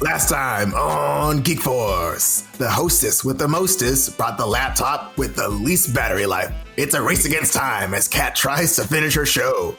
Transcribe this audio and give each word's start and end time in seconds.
Last 0.00 0.28
time 0.28 0.74
on 0.74 1.40
Geek 1.40 1.58
Force, 1.58 2.42
the 2.56 2.70
hostess 2.70 3.24
with 3.24 3.36
the 3.36 3.48
mostest 3.48 4.16
brought 4.16 4.38
the 4.38 4.46
laptop 4.46 5.18
with 5.18 5.34
the 5.34 5.48
least 5.48 5.92
battery 5.92 6.24
life. 6.24 6.54
It's 6.76 6.94
a 6.94 7.02
race 7.02 7.24
against 7.24 7.52
time 7.52 7.94
as 7.94 8.06
Kat 8.06 8.36
tries 8.36 8.76
to 8.76 8.86
finish 8.86 9.16
her 9.16 9.26
show. 9.26 9.74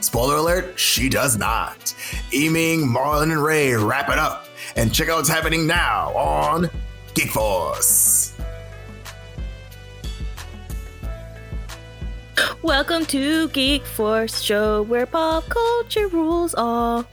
Spoiler 0.00 0.36
alert, 0.36 0.78
she 0.78 1.10
does 1.10 1.36
not. 1.36 1.94
Eaming, 2.32 2.80
Marlon, 2.80 3.24
and 3.24 3.44
Ray 3.44 3.74
wrap 3.74 4.08
it 4.08 4.18
up. 4.18 4.46
And 4.76 4.90
check 4.90 5.10
out 5.10 5.16
what's 5.16 5.28
happening 5.28 5.66
now 5.66 6.16
on 6.16 6.70
Geek 7.12 7.28
Force. 7.28 8.32
Welcome 12.62 13.04
to 13.06 13.48
Geek 13.48 13.84
Force 13.84 14.40
Show, 14.40 14.80
where 14.80 15.04
pop 15.04 15.46
culture 15.50 16.08
rules 16.08 16.54
all. 16.56 17.04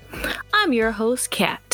I'm 0.53 0.71
your 0.71 0.93
host, 0.93 1.31
Kat. 1.31 1.64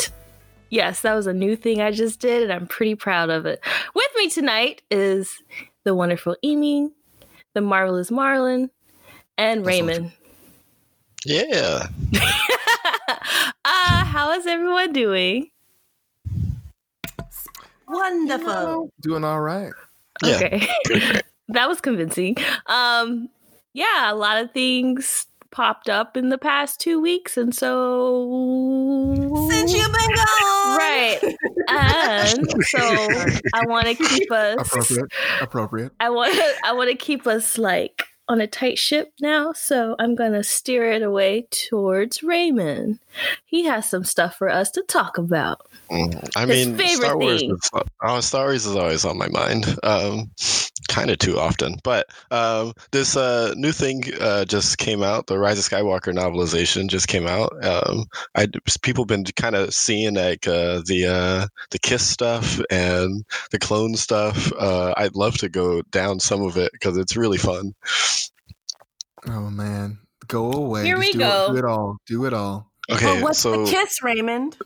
Yes, 0.72 1.02
that 1.02 1.14
was 1.14 1.28
a 1.28 1.34
new 1.34 1.58
thing 1.58 1.82
I 1.82 1.92
just 1.92 2.22
did, 2.22 2.44
and 2.44 2.54
I'm 2.54 2.66
pretty 2.66 2.96
proud 2.96 3.30
of 3.30 3.46
it. 3.46 3.60
With 3.94 4.08
me 4.16 4.30
tonight 4.30 4.82
is 4.90 5.44
the 5.84 5.94
wonderful 5.94 6.38
Amy, 6.44 6.90
the 7.54 7.60
marvelous 7.60 8.10
Marlon, 8.10 8.70
and 9.38 9.66
Raymond. 9.66 10.14
Yeah. 11.26 11.88
uh, 13.66 14.06
how 14.06 14.32
is 14.32 14.48
everyone 14.48 14.94
doing? 14.94 15.52
Wonderful. 17.90 18.94
Doing 19.02 19.26
all 19.26 19.42
right. 19.42 19.74
Yeah. 20.24 20.36
Okay. 20.38 20.68
that 21.50 21.68
was 21.68 21.82
convincing. 21.82 22.38
Um, 22.68 23.28
yeah, 23.74 24.10
a 24.10 24.16
lot 24.16 24.42
of 24.42 24.54
things 24.54 25.28
popped 25.52 25.90
up 25.90 26.16
in 26.18 26.30
the 26.30 26.38
past 26.38 26.80
two 26.80 27.00
weeks, 27.02 27.38
and 27.38 27.54
so 27.54 29.48
Since 29.50 29.74
you've 29.74 29.92
been 29.92 30.16
gone. 30.16 30.78
right, 30.78 31.20
and 31.70 32.52
so 32.66 32.80
I 33.54 33.66
want 33.68 33.88
to 33.88 33.96
keep 33.96 34.32
us. 34.32 34.58
Appropriate. 34.60 35.12
Appropriate. 35.42 35.92
I 36.00 36.10
want. 36.10 36.36
I 36.66 36.74
want 36.74 36.90
to 36.90 36.96
keep 36.96 37.28
us 37.28 37.58
like 37.58 38.04
on 38.28 38.40
a 38.42 38.48
tight 38.48 38.78
ship 38.80 39.12
now, 39.20 39.52
so 39.54 39.96
I'm 40.00 40.16
gonna 40.16 40.44
steer 40.44 40.92
it 40.92 41.02
away 41.04 41.48
towards 41.52 42.24
Raymond. 42.24 43.00
He 43.46 43.66
has 43.66 43.90
some 43.90 44.04
stuff 44.06 44.36
for 44.38 44.50
us 44.50 44.72
to 44.72 44.84
talk 44.84 45.18
about. 45.18 45.68
Mhm. 45.92 46.30
I 46.36 46.46
His 46.46 46.68
mean, 46.68 46.78
favorite 46.78 47.06
Star 47.06 47.18
Wars, 47.18 47.42
thing. 47.42 47.52
is, 47.52 47.70
oh, 48.02 48.20
Star 48.22 48.46
Wars 48.46 48.66
is 48.66 48.76
always 48.76 49.04
on 49.04 49.18
my 49.18 49.28
mind. 49.28 49.76
Um, 49.84 50.32
kind 50.88 51.10
of 51.10 51.18
too 51.20 51.40
often. 51.40 51.78
But 51.84 52.08
um, 52.32 52.74
this 52.92 53.16
uh, 53.16 53.54
new 53.58 53.72
thing 53.72 54.04
uh, 54.20 54.46
just 54.46 54.78
came 54.78 55.04
out. 55.04 55.28
The 55.28 55.40
Rise 55.40 55.58
of 55.60 55.66
Skywalker 55.66 56.14
novelization 56.14 56.88
just 56.88 57.08
came 57.08 57.28
out. 57.28 57.54
Um, 57.66 58.06
I 58.36 58.48
people 58.82 59.06
been 59.06 59.24
kind 59.36 59.56
of 59.56 59.74
seeing 59.74 60.16
like 60.16 60.48
uh, 60.48 60.82
the 60.86 61.08
uh, 61.08 61.48
the 61.72 61.80
Kiss 61.80 62.06
stuff 62.08 62.60
and 62.70 63.26
the 63.52 63.60
clone 63.60 63.96
stuff. 63.96 64.52
Uh, 64.60 64.94
I'd 64.98 65.16
love 65.16 65.38
to 65.40 65.50
go 65.50 65.82
down 65.92 66.20
some 66.20 66.42
of 66.42 66.58
it 66.58 66.72
because 66.74 66.98
it's 66.98 67.16
really 67.18 67.38
fun. 67.38 67.74
Oh, 69.28 69.50
man. 69.50 70.00
Go 70.28 70.52
away. 70.52 70.86
Here 70.86 70.96
Just 70.98 71.08
we 71.08 71.14
do 71.14 71.20
go. 71.20 71.46
It, 71.50 71.52
do 71.54 71.58
it 71.60 71.66
all. 71.66 71.98
Do 72.08 72.26
it 72.26 72.34
all. 72.34 72.72
Okay, 72.92 73.06
but 73.16 73.24
what's 73.24 73.40
so 73.40 73.66
the 73.66 73.72
kiss, 73.72 74.02
Raymond? 74.04 74.58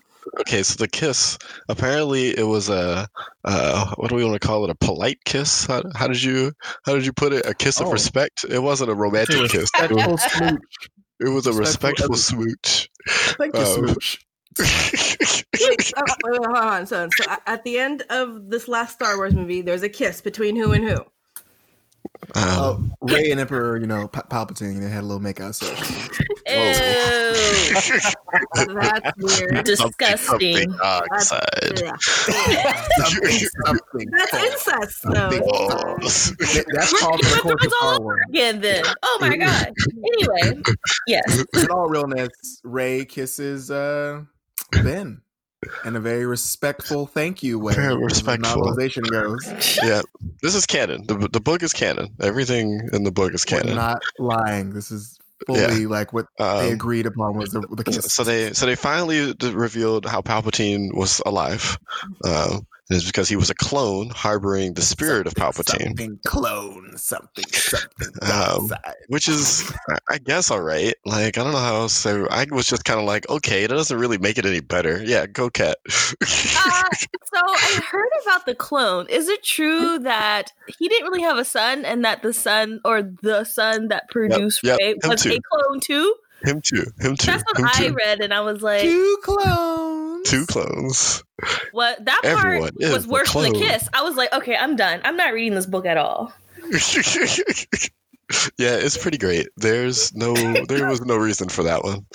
Okay, 0.42 0.64
so 0.64 0.75
the 0.78 0.88
kiss. 0.88 1.38
Apparently, 1.70 2.30
it 2.38 2.44
was 2.48 2.70
a 2.70 3.08
uh, 3.44 3.94
what 3.95 4.09
do 4.09 4.16
we 4.16 4.23
want 4.26 4.39
to 4.42 4.45
call 4.48 4.64
it? 4.64 4.70
A 4.70 4.76
polite 4.76 5.20
kiss? 5.26 5.66
How, 5.66 5.83
how 5.95 6.08
did 6.08 6.22
you 6.22 6.52
how 6.86 6.94
did 6.95 7.06
you 7.06 7.14
put 7.14 7.33
it? 7.33 7.45
A 7.45 7.53
kiss 7.53 7.80
of 7.80 7.88
Oh. 7.88 7.92
respect. 7.92 8.44
It 8.50 8.59
wasn't 8.59 8.89
a 8.89 8.95
romantic 8.95 9.50
kiss. 9.52 9.70
It 9.76 9.92
was, 9.92 10.22
it 11.20 11.30
was 11.30 11.45
a 11.48 11.53
respectful- 11.53 12.09
respectful 12.09 12.16
smooch. 12.16 12.89
Thank 13.08 13.56
you, 13.56 13.61
Um, 13.61 13.88
smooch. 13.95 14.26
Oh, 14.59 16.03
wait, 16.23 16.39
wait, 16.39 16.45
hold 16.45 16.58
on. 16.58 16.88
So, 16.88 17.08
so 17.17 17.26
at 17.45 17.64
the 17.64 17.78
end 17.78 18.03
of 18.09 18.50
this 18.50 18.67
last 18.67 18.94
Star 18.94 19.17
Wars 19.17 19.33
movie, 19.36 19.61
there's 19.61 19.83
a 19.83 19.89
kiss 19.89 20.22
between 20.22 20.55
who 20.55 20.72
and 20.72 20.83
who? 20.87 20.98
Um, 22.36 22.93
Oh, 23.02 23.14
Rey 23.14 23.32
and 23.32 23.39
Emperor, 23.39 23.77
you 23.77 23.88
know, 23.88 24.08
Pa- 24.08 24.23
Palpatine, 24.30 24.80
they 24.82 24.89
had 24.89 25.04
a 25.04 25.08
little 25.08 25.21
makeout 25.21 25.55
session. 25.55 25.76
Ew, 26.48 26.54
That's 28.55 29.11
weird. 29.17 29.66
disgusting. 29.66 30.17
something 30.17 30.71
dark 30.77 31.08
That's, 31.11 31.32
yeah. 31.82 31.95
something, 32.98 33.39
something. 33.66 34.10
That's 34.11 34.33
incest, 34.33 35.02
though. 35.05 35.30
false. 35.32 36.30
That- 36.32 36.66
That's 36.73 36.99
called 36.99 37.20
the 37.21 37.39
course 37.42 37.66
of 37.66 37.73
all 37.82 38.02
over 38.02 38.20
again. 38.30 38.61
Then, 38.61 38.83
oh 39.04 39.17
my 39.22 39.37
god. 39.37 39.72
Anyway, 40.14 40.61
yes. 41.08 41.43
In 41.55 41.70
all 41.72 41.87
realness, 41.89 42.30
Rey 42.64 43.05
kisses 43.05 43.72
uh, 43.72 44.22
Ben 44.72 45.22
in 45.86 45.95
a 45.95 45.99
very 45.99 46.26
respectful 46.26 47.05
thank 47.05 47.43
you 47.43 47.59
way. 47.59 47.73
Very 47.73 47.95
respectful. 47.95 48.61
Novelization 48.61 49.09
goes. 49.09 49.77
yeah, 49.83 50.02
this 50.42 50.55
is 50.55 50.65
canon. 50.65 51.05
The 51.08 51.30
the 51.31 51.39
book 51.42 51.64
is 51.64 51.73
canon. 51.73 52.09
Everything 52.21 52.89
in 52.93 53.03
the 53.03 53.11
book 53.11 53.33
is 53.33 53.45
We're 53.49 53.59
canon. 53.61 53.75
not 53.75 54.02
lying. 54.20 54.73
This 54.73 54.92
is 54.92 55.17
fully 55.45 55.86
like 55.86 56.14
what 56.14 56.27
they 56.37 56.43
Um, 56.67 56.73
agreed 56.73 57.05
upon 57.05 57.37
was 57.37 57.52
the, 57.52 57.61
the 57.61 57.92
so 57.92 58.23
they 58.23 58.54
so 58.54 58.65
they 58.65 58.75
finally 58.75 59.33
revealed 59.42 60.05
how 60.05 60.21
Palpatine 60.21 60.95
was 60.95 61.21
alive. 61.25 61.77
Um, 62.23 62.65
and 62.90 62.98
it's 62.98 63.06
because 63.06 63.28
he 63.28 63.36
was 63.36 63.50
a 63.50 63.56
clone 63.56 64.10
harboring 64.10 64.73
the 64.76 64.82
spirit 64.82 65.26
of 65.28 65.34
Palpatine. 65.34 65.86
Something 65.88 66.20
clone, 66.26 66.98
something, 66.98 67.46
something. 67.52 68.08
Um, 68.22 68.72
which 69.08 69.28
is 69.28 69.72
I- 69.90 69.98
I 70.10 70.18
guess 70.20 70.52
all 70.52 70.62
right. 70.62 70.94
Like 71.06 71.38
I 71.38 71.44
don't 71.44 71.52
know 71.54 71.58
how 71.60 71.76
else. 71.76 72.04
To, 72.04 72.28
I 72.30 72.46
was 72.52 72.68
just 72.68 72.86
kind 72.86 73.00
of 73.00 73.06
like, 73.06 73.28
okay, 73.30 73.64
it 73.64 73.68
doesn't 73.70 73.98
really 73.98 74.18
make 74.18 74.38
it 74.38 74.46
any 74.46 74.60
better. 74.62 75.02
Yeah, 75.04 75.26
go 75.26 75.50
Kat. 75.50 75.78
Uh, 75.88 76.84
so 76.94 77.40
I 77.40 77.82
heard 77.90 78.10
about 78.23 78.46
the 78.46 78.56
clone. 78.56 79.08
Is 79.10 79.28
it 79.30 79.44
true 79.44 80.00
that 80.00 80.54
he 80.78 80.88
didn't 80.88 81.08
really 81.10 81.23
have 81.23 81.38
a 81.38 81.46
son, 81.46 81.86
and 81.86 82.04
that 82.06 82.22
the 82.22 82.34
son 82.34 82.80
or 82.86 83.02
the 83.02 83.44
son 83.44 83.88
that 83.90 84.10
produced 84.10 84.64
yep, 84.64 84.78
Ray 84.80 84.92
him 84.92 84.98
was 85.10 85.22
too. 85.23 85.32
a 85.34 85.40
clone 85.40 85.80
too? 85.80 86.16
him 86.44 86.62
too. 86.62 86.84
Him 87.00 87.16
too. 87.16 87.32
That's 87.32 87.44
what 87.46 87.58
him 87.58 87.66
I 87.66 87.88
too. 87.88 87.94
read, 87.94 88.20
and 88.22 88.34
I 88.34 88.42
was 88.42 88.62
like, 88.62 88.82
Two 88.82 89.17
clones. 89.23 89.95
Two 90.25 90.45
clones. 90.45 91.23
"What?" 91.71 92.03
That 92.05 92.21
Everyone 92.23 92.71
part 92.80 92.93
was 92.93 93.05
a 93.05 93.09
worse 93.09 93.33
than 93.33 93.53
the 93.53 93.59
kiss. 93.59 93.87
I 93.93 94.02
was 94.02 94.15
like, 94.15 94.33
"Okay, 94.33 94.55
I'm 94.55 94.75
done. 94.75 95.02
I'm 95.03 95.17
not 95.17 95.33
reading 95.33 95.55
this 95.55 95.65
book 95.65 95.86
at 95.86 95.97
all." 95.97 96.33
yeah, 98.58 98.75
it's 98.75 98.97
pretty 98.97 99.17
great. 99.17 99.47
There's 99.58 100.13
no, 100.15 100.33
there 100.67 100.87
was 100.87 101.02
no 101.02 101.15
reason 101.15 101.49
for 101.49 101.63
that 101.63 101.83
one. 101.83 102.05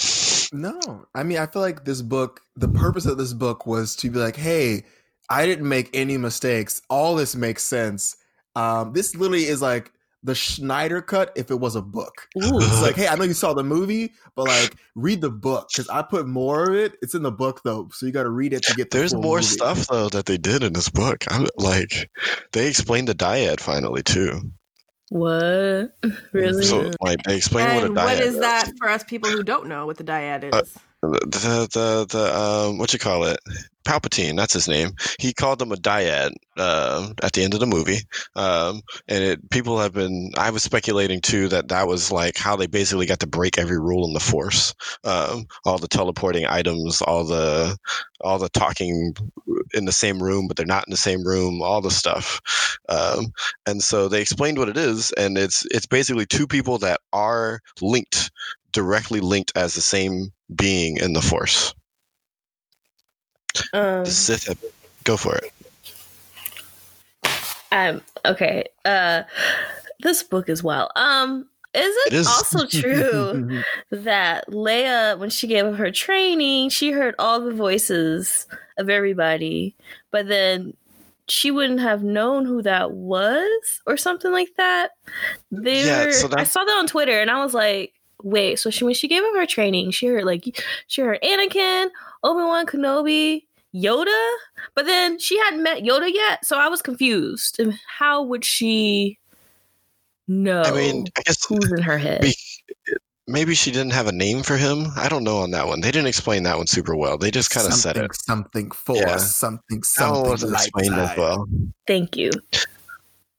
No, 0.53 1.07
I 1.15 1.23
mean, 1.23 1.39
I 1.39 1.47
feel 1.47 1.63
like 1.63 1.85
this 1.85 2.03
book, 2.03 2.41
the 2.57 2.69
purpose 2.69 3.07
of 3.07 3.19
this 3.19 3.33
book 3.33 3.67
was 3.67 3.95
to 3.97 4.11
be 4.11 4.19
like, 4.19 4.37
hey, 4.37 4.85
I 5.29 5.47
didn't 5.47 5.69
make 5.69 5.91
any 5.95 6.19
mistakes. 6.19 6.83
All 6.91 7.15
this 7.15 7.37
makes 7.37 7.63
sense. 7.63 8.17
Um, 8.57 8.93
this 8.93 9.15
literally 9.15 9.45
is 9.45 9.63
like 9.63 9.93
the 10.23 10.35
Snyder 10.35 11.01
cut 11.01 11.33
if 11.35 11.51
it 11.51 11.59
was 11.59 11.77
a 11.77 11.83
book. 11.83 12.29
It's 12.37 12.83
like, 12.83 12.97
hey, 12.97 13.09
I 13.09 13.15
know 13.17 13.25
you 13.25 13.33
saw 13.45 13.55
the 13.55 13.65
movie, 13.65 14.13
but 14.35 14.47
like, 14.49 14.77
read 14.95 15.21
the 15.21 15.31
book 15.31 15.69
because 15.73 15.89
I 15.89 16.03
put 16.03 16.27
more 16.27 16.69
of 16.69 16.75
it. 16.75 16.95
It's 17.03 17.15
in 17.15 17.23
the 17.23 17.33
book 17.33 17.63
though, 17.65 17.89
so 17.93 18.07
you 18.07 18.13
got 18.13 18.25
to 18.25 18.31
read 18.31 18.53
it 18.53 18.63
to 18.65 18.75
get. 18.75 18.91
The 18.91 18.99
There's 18.99 19.13
full 19.13 19.23
more 19.23 19.37
movie. 19.37 19.47
stuff 19.47 19.87
though 19.89 20.09
that 20.11 20.27
they 20.27 20.37
did 20.37 20.63
in 20.63 20.73
this 20.75 20.89
book. 20.91 21.25
I'm 21.29 21.47
like, 21.57 22.11
they 22.53 22.69
explained 22.69 23.09
the 23.09 23.15
dyad 23.15 23.61
finally 23.61 24.03
too. 24.03 24.53
What? 25.11 25.97
Really? 26.33 26.65
So 26.65 26.91
like 27.01 27.23
they 27.25 27.37
explained 27.37 27.75
what 27.75 27.83
a 27.83 27.87
And 27.87 27.97
dyad 27.97 28.05
what 28.05 28.21
is 28.21 28.39
that 28.39 28.71
for 28.79 28.89
us 28.89 29.03
people 29.03 29.31
who 29.31 29.43
don't 29.43 29.67
know 29.67 29.87
what 29.87 29.97
the 29.97 30.05
dyad 30.05 30.45
is? 30.45 30.53
Uh, 30.53 30.63
the 31.03 31.69
the 31.73 32.07
the 32.11 32.37
um 32.39 32.79
what 32.79 32.93
you 32.93 32.99
call 32.99 33.25
it? 33.25 33.41
Palpatine 33.87 34.37
that's 34.37 34.53
his 34.53 34.69
name. 34.69 34.91
He 35.19 35.33
called 35.33 35.59
them 35.59 35.73
a 35.73 35.77
dyad 35.77 36.33
uh, 36.59 37.11
at 37.23 37.33
the 37.33 37.43
end 37.43 37.55
of 37.55 37.61
the 37.61 37.67
movie. 37.67 38.01
Um 38.37 38.83
and 39.09 39.25
it 39.25 39.51
people 39.51 39.79
have 39.81 39.95
been 39.95 40.31
i 40.37 40.51
was 40.51 40.63
speculating 40.63 41.21
too 41.23 41.49
that 41.49 41.69
that 41.69 41.89
was 41.89 42.13
like 42.13 42.37
how 42.37 42.57
they 42.57 42.67
basically 42.67 43.07
got 43.07 43.21
to 43.21 43.27
break 43.27 43.59
every 43.59 43.81
rule 43.81 44.07
in 44.07 44.13
the 44.13 44.21
force. 44.21 44.75
Um 45.05 45.47
all 45.65 45.79
the 45.79 45.89
teleporting 45.89 46.47
items 46.47 47.03
all 47.03 47.25
the 47.25 47.77
all 48.21 48.39
the 48.39 48.51
talking 48.51 49.15
in 49.75 49.87
the 49.87 49.93
same 49.93 50.23
room 50.23 50.49
but 50.49 50.57
they're 50.57 50.67
not 50.67 50.87
in 50.87 50.91
the 50.91 50.97
same 50.99 51.27
room 51.27 51.63
all 51.63 51.81
the 51.81 51.91
stuff. 51.91 52.41
Um 52.91 53.33
and 53.67 53.83
so 53.83 54.09
they 54.09 54.21
explained 54.21 54.59
what 54.59 54.69
it 54.69 54.77
is 54.77 55.13
and 55.13 55.39
it's 55.39 55.65
it's 55.71 55.87
basically 55.87 56.27
two 56.27 56.47
people 56.47 56.79
that 56.79 57.01
are 57.15 57.61
linked 57.81 58.31
directly 58.73 59.21
linked 59.21 59.53
as 59.57 59.75
the 59.75 59.81
same 59.81 60.31
being 60.55 60.97
in 60.99 61.13
the 61.13 61.23
force. 61.23 61.75
um, 63.73 64.05
The 64.05 64.11
Sith 64.11 64.47
have 64.47 64.59
go 65.05 65.17
for 65.17 65.37
it. 65.37 65.53
um. 67.73 68.01
Okay. 68.25 68.65
Uh, 68.85 69.23
this 70.01 70.23
book 70.23 70.49
as 70.49 70.63
well. 70.63 70.91
Um. 70.97 71.47
Is 71.73 71.95
it, 72.07 72.13
It 72.13 72.17
is. 72.17 72.27
also 72.27 72.67
true 72.81 73.63
that 73.93 74.49
Leia, 74.49 75.17
when 75.21 75.31
she 75.31 75.47
gave 75.47 75.65
up 75.65 75.77
her 75.77 75.93
training, 75.93 76.71
she 76.71 76.91
heard 76.91 77.15
all 77.17 77.41
the 77.41 77.53
voices 77.55 78.49
of 78.77 78.91
everybody, 78.91 79.77
but 80.11 80.27
then 80.27 80.75
she 81.29 81.53
wouldn't 81.53 81.79
have 81.79 82.03
known 82.03 82.45
who 82.45 82.61
that 82.63 82.91
was 82.91 83.81
or 83.87 83.97
something 83.97 84.33
like 84.33 84.49
that. 84.57 84.91
They 85.53 85.85
Yeah, 85.85 86.07
were, 86.07 86.11
so 86.11 86.29
I 86.37 86.43
saw 86.43 86.65
that 86.65 86.77
on 86.79 86.89
Twitter 86.89 87.21
and 87.21 87.31
I 87.31 87.45
was 87.45 87.55
like, 87.55 87.93
wait, 88.23 88.59
so 88.59 88.71
she 88.71 88.85
when 88.85 88.95
she 88.95 89.09
gave 89.09 89.23
up 89.23 89.35
her 89.35 89.47
training, 89.47 89.91
she 89.91 90.07
heard 90.07 90.25
like 90.25 90.45
she 90.87 91.03
heard 91.03 91.21
Anakin, 91.23 91.89
Obi 92.23 92.43
Wan 92.45 92.67
Kenobi, 92.67 93.45
Yoda, 93.75 94.33
but 94.75 94.87
then 94.87 95.19
she 95.19 95.39
hadn't 95.39 95.63
met 95.63 95.83
Yoda 95.83 96.11
yet, 96.13 96.45
so 96.45 96.59
I 96.59 96.69
was 96.69 96.83
confused. 96.83 97.61
And 97.61 97.75
how 97.99 98.23
would 98.23 98.45
she 98.45 99.19
know 100.29 100.63
I 100.63 100.71
mean, 100.73 101.07
I 101.17 101.23
guess 101.23 101.45
who's 101.47 101.71
in 101.73 101.83
her 101.83 101.99
head? 101.99 102.21
be- 102.23 102.37
maybe 103.27 103.55
she 103.55 103.71
didn't 103.71 103.93
have 103.93 104.09
a 104.09 104.13
name 104.13 104.43
for 104.43 104.57
him. 104.57 104.87
I 104.97 105.09
don't 105.09 105.23
know 105.25 105.39
on 105.39 105.53
that 105.53 105.67
one. 105.69 105.81
They 105.81 105.93
didn't 105.93 106.09
explain 106.09 106.43
that 106.45 106.57
one 106.59 106.67
super 106.67 106.97
well. 106.97 107.17
They 107.17 107.31
just 107.31 107.51
kind 107.51 107.67
of 107.67 107.75
said 107.75 107.95
Something, 107.97 108.05
it. 108.05 108.15
Something 108.17 108.71
for 108.73 108.97
Yeah. 108.97 109.17
something, 109.19 109.79
That 109.79 109.87
something. 109.87 110.21
one 110.23 110.31
wasn't 110.31 110.53
explained 110.55 110.95
as 110.95 111.17
well. 111.17 111.47
Thank 111.87 112.17
you. 112.17 112.31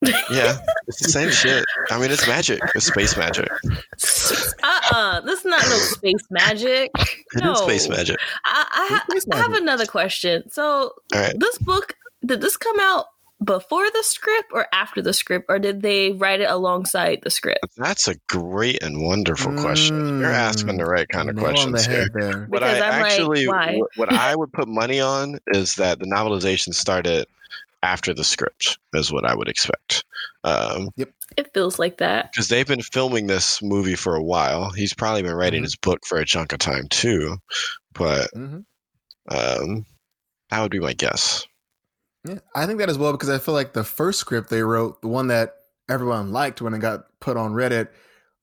Yeah, 0.03 0.57
it's 0.87 0.99
the 0.99 1.09
same 1.09 1.29
shit. 1.29 1.63
I 1.91 1.99
mean, 1.99 2.09
it's 2.11 2.27
magic. 2.27 2.59
It's 2.73 2.87
space 2.87 3.15
magic. 3.17 3.49
Uh-uh. 4.63 5.21
This 5.21 5.39
is 5.39 5.45
not 5.45 5.61
no 5.63 5.77
space 5.77 6.25
magic. 6.29 6.91
No. 7.35 7.53
is 7.53 7.59
space 7.59 7.89
magic. 7.89 8.17
I, 8.45 8.65
I, 8.71 8.87
ha- 8.95 9.05
It's 9.11 9.23
space 9.23 9.33
I 9.33 9.41
have 9.41 9.53
another 9.53 9.85
question. 9.85 10.49
So 10.49 10.93
All 11.13 11.21
right. 11.21 11.35
this 11.37 11.57
book 11.59 11.95
did 12.25 12.41
this 12.41 12.57
come 12.57 12.79
out 12.79 13.05
before 13.43 13.85
the 13.89 14.03
script 14.03 14.49
or 14.53 14.67
after 14.73 15.01
the 15.01 15.13
script 15.13 15.45
or 15.49 15.57
did 15.57 15.81
they 15.81 16.11
write 16.11 16.41
it 16.41 16.49
alongside 16.49 17.19
the 17.23 17.31
script 17.31 17.59
That's 17.75 18.07
a 18.07 18.15
great 18.29 18.81
and 18.83 19.01
wonderful 19.03 19.53
question. 19.59 20.19
You're 20.19 20.29
mm. 20.29 20.33
asking 20.35 20.77
the 20.77 20.85
right 20.85 21.07
kind 21.09 21.27
of 21.29 21.35
Nail 21.35 21.45
questions 21.45 21.85
here. 21.87 22.07
there. 22.13 22.45
What 22.49 22.59
Because 22.59 22.79
I 22.81 22.89
I'm 22.89 23.01
like, 23.01 23.11
actually, 23.13 23.47
why? 23.47 23.77
what, 23.77 23.89
what 23.95 24.13
I 24.13 24.35
would 24.35 24.53
put 24.53 24.67
money 24.67 24.99
on 24.99 25.39
is 25.47 25.75
that 25.75 25.99
the 25.99 26.05
novelization 26.05 26.73
started 26.73 27.25
after 27.83 28.13
the 28.13 28.23
script, 28.23 28.77
is 28.93 29.11
what 29.11 29.25
I 29.25 29.35
would 29.35 29.47
expect. 29.47 30.03
Um, 30.43 30.89
it 31.37 31.53
feels 31.53 31.79
like 31.79 31.97
that 31.97 32.31
because 32.31 32.49
they've 32.49 32.67
been 32.67 32.81
filming 32.81 33.27
this 33.27 33.61
movie 33.61 33.95
for 33.95 34.15
a 34.15 34.23
while. 34.23 34.71
He's 34.71 34.93
probably 34.93 35.21
been 35.23 35.35
writing 35.35 35.61
Mhm. 35.61 35.65
his 35.65 35.75
book 35.75 35.99
for 36.05 36.17
a 36.17 36.25
chunk 36.25 36.53
of 36.53 36.59
time 36.59 36.87
too, 36.89 37.37
but 37.93 38.29
Mhm. 38.35 38.65
um, 39.29 39.85
that 40.49 40.61
would 40.61 40.71
be 40.71 40.79
my 40.79 40.93
guess. 40.93 41.45
Yeah, 42.27 42.39
I 42.53 42.65
think 42.67 42.79
that 42.79 42.89
as 42.89 42.97
well 42.97 43.13
because 43.13 43.29
I 43.29 43.39
feel 43.39 43.53
like 43.53 43.73
the 43.73 43.83
first 43.83 44.19
script 44.19 44.49
they 44.49 44.61
wrote, 44.61 45.01
the 45.01 45.07
one 45.07 45.27
that 45.27 45.55
everyone 45.89 46.31
liked 46.31 46.61
when 46.61 46.73
it 46.73 46.79
got 46.79 47.05
put 47.19 47.37
on 47.37 47.53
Reddit, 47.53 47.89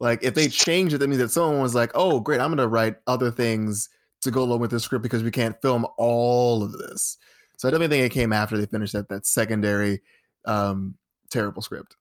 like 0.00 0.22
if 0.22 0.34
they 0.34 0.48
changed 0.48 0.94
it, 0.94 0.98
that 0.98 1.08
means 1.08 1.20
that 1.20 1.30
someone 1.30 1.60
was 1.60 1.74
like, 1.74 1.90
"Oh, 1.94 2.20
great, 2.20 2.40
I'm 2.40 2.48
going 2.48 2.58
to 2.58 2.68
write 2.68 2.96
other 3.06 3.30
things 3.30 3.88
to 4.22 4.30
go 4.30 4.42
along 4.42 4.60
with 4.60 4.70
the 4.70 4.80
script 4.80 5.02
because 5.02 5.22
we 5.22 5.30
can't 5.30 5.60
film 5.62 5.86
all 5.96 6.62
of 6.62 6.72
this." 6.72 7.18
So 7.58 7.68
I 7.68 7.72
definitely 7.72 7.98
think 7.98 8.10
it 8.10 8.14
came 8.14 8.32
after 8.32 8.56
they 8.56 8.66
finished 8.66 8.94
that 8.94 9.08
that 9.10 9.26
secondary 9.26 10.00
um, 10.46 10.94
terrible 11.30 11.60
script. 11.60 11.96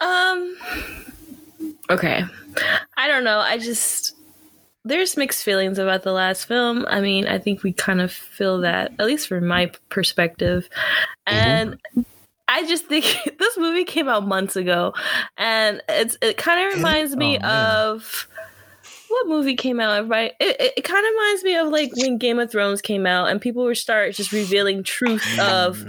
um 0.00 0.56
okay. 1.90 2.24
I 2.96 3.06
don't 3.06 3.22
know. 3.24 3.38
I 3.38 3.58
just 3.58 4.14
there's 4.84 5.16
mixed 5.16 5.44
feelings 5.44 5.78
about 5.78 6.02
the 6.02 6.12
last 6.12 6.46
film. 6.46 6.86
I 6.88 7.00
mean 7.00 7.26
i 7.28 7.38
think 7.38 7.62
we 7.62 7.72
kind 7.72 8.00
of 8.00 8.10
feel 8.10 8.60
that 8.62 8.92
at 8.98 9.06
least 9.06 9.28
from 9.28 9.46
my 9.46 9.70
perspective. 9.90 10.68
And 11.26 11.78
I 12.48 12.66
just 12.66 12.86
think 12.86 13.04
this 13.38 13.58
movie 13.58 13.84
came 13.84 14.08
out 14.08 14.26
months 14.26 14.56
ago, 14.56 14.94
and 15.36 15.82
it's 15.88 16.16
it 16.22 16.38
kind 16.38 16.66
of 16.66 16.78
reminds 16.78 17.14
me 17.14 17.38
Oh, 17.42 17.46
of 17.94 18.26
what 19.08 19.26
movie 19.28 19.56
came 19.56 19.80
out. 19.80 19.96
Everybody, 19.96 20.32
it, 20.40 20.60
it, 20.60 20.72
it 20.78 20.82
kind 20.82 21.04
of 21.04 21.10
reminds 21.12 21.44
me 21.44 21.56
of 21.56 21.68
like 21.68 21.96
when 21.96 22.18
Game 22.18 22.38
of 22.38 22.50
Thrones 22.50 22.80
came 22.80 23.06
out, 23.06 23.28
and 23.28 23.40
people 23.40 23.64
were 23.64 23.74
start 23.74 24.14
just 24.14 24.32
revealing 24.32 24.82
truth 24.82 25.24
of, 25.38 25.84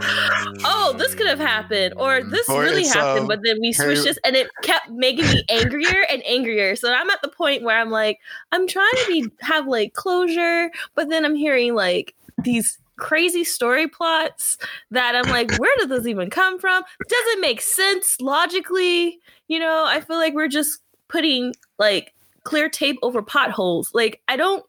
oh, 0.63 0.95
this 0.97 1.15
could 1.15 1.27
have 1.27 1.39
happened, 1.39 1.93
or 1.97 2.23
this 2.23 2.49
Or 2.49 2.61
really 2.61 2.85
happened, 2.85 3.21
um, 3.21 3.27
but 3.27 3.41
then 3.43 3.57
we 3.61 3.73
switched 3.73 4.03
this, 4.03 4.19
and 4.23 4.35
it 4.35 4.49
kept 4.63 4.89
making 4.89 5.25
me 5.25 5.43
angrier 5.49 6.05
and 6.11 6.23
angrier. 6.25 6.75
So 6.75 6.93
I'm 6.93 7.09
at 7.09 7.21
the 7.21 7.29
point 7.29 7.63
where 7.63 7.79
I'm 7.79 7.91
like, 7.91 8.19
I'm 8.51 8.67
trying 8.67 8.95
to 8.95 9.05
be 9.07 9.29
have 9.41 9.67
like 9.67 9.93
closure, 9.93 10.71
but 10.95 11.09
then 11.09 11.25
I'm 11.25 11.35
hearing 11.35 11.75
like 11.75 12.15
these 12.43 12.77
crazy 12.95 13.43
story 13.43 13.87
plots 13.87 14.57
that 14.91 15.15
I'm 15.15 15.31
like, 15.31 15.57
where 15.57 15.75
did 15.77 15.89
this 15.89 16.05
even 16.05 16.29
come 16.29 16.59
from? 16.59 16.83
Doesn't 17.07 17.41
make 17.41 17.61
sense 17.61 18.19
logically. 18.19 19.19
You 19.47 19.59
know, 19.59 19.85
I 19.87 20.01
feel 20.01 20.17
like 20.17 20.33
we're 20.33 20.49
just 20.49 20.81
putting 21.07 21.53
like 21.77 22.13
clear 22.49 22.67
tape 22.69 22.97
over 23.01 23.21
potholes. 23.21 23.91
Like, 23.93 24.21
I 24.27 24.35
don't. 24.35 24.65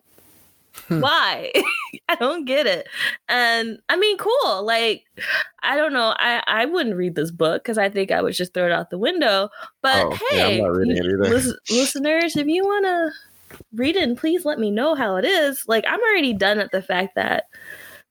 Hmm. 0.87 1.01
Why? 1.01 1.51
I 2.09 2.15
don't 2.17 2.45
get 2.45 2.67
it. 2.67 2.87
And 3.29 3.79
I 3.89 3.97
mean, 3.97 4.19
cool. 4.19 4.65
Like, 4.65 5.05
I 5.63 5.77
don't 5.77 5.93
know. 5.93 6.15
I, 6.17 6.43
I 6.47 6.67
wouldn't 6.67 6.95
read 6.97 7.15
this 7.17 7.31
book 7.31 7.63
because 7.63 7.79
I 7.79 7.89
think 7.89 8.11
I 8.13 8.23
would 8.23 8.35
just 8.35 8.55
throw 8.55 8.67
it 8.67 8.73
out 8.73 8.91
the 8.91 8.99
window. 8.99 9.49
But 9.83 10.07
Oh, 10.07 10.19
yeah, 10.33 10.45
I'm 10.45 10.51
hey, 10.53 10.61
not 10.61 10.67
reading 10.69 10.97
it 10.97 11.05
either. 11.07 11.29
lis- 11.35 11.59
listeners, 11.71 12.37
if 12.37 12.47
you 12.47 12.65
want 12.65 12.85
to 12.85 13.59
read 13.75 13.97
it, 13.97 14.03
and 14.05 14.17
please 14.17 14.45
let 14.45 14.59
me 14.61 14.71
know 14.71 14.95
how 14.95 15.17
it 15.17 15.25
is. 15.25 15.65
Like, 15.67 15.85
I'm 15.89 16.01
already 16.01 16.35
done 16.35 16.61
at 16.61 16.71
the 16.71 16.83
fact 16.83 17.17
that 17.17 17.45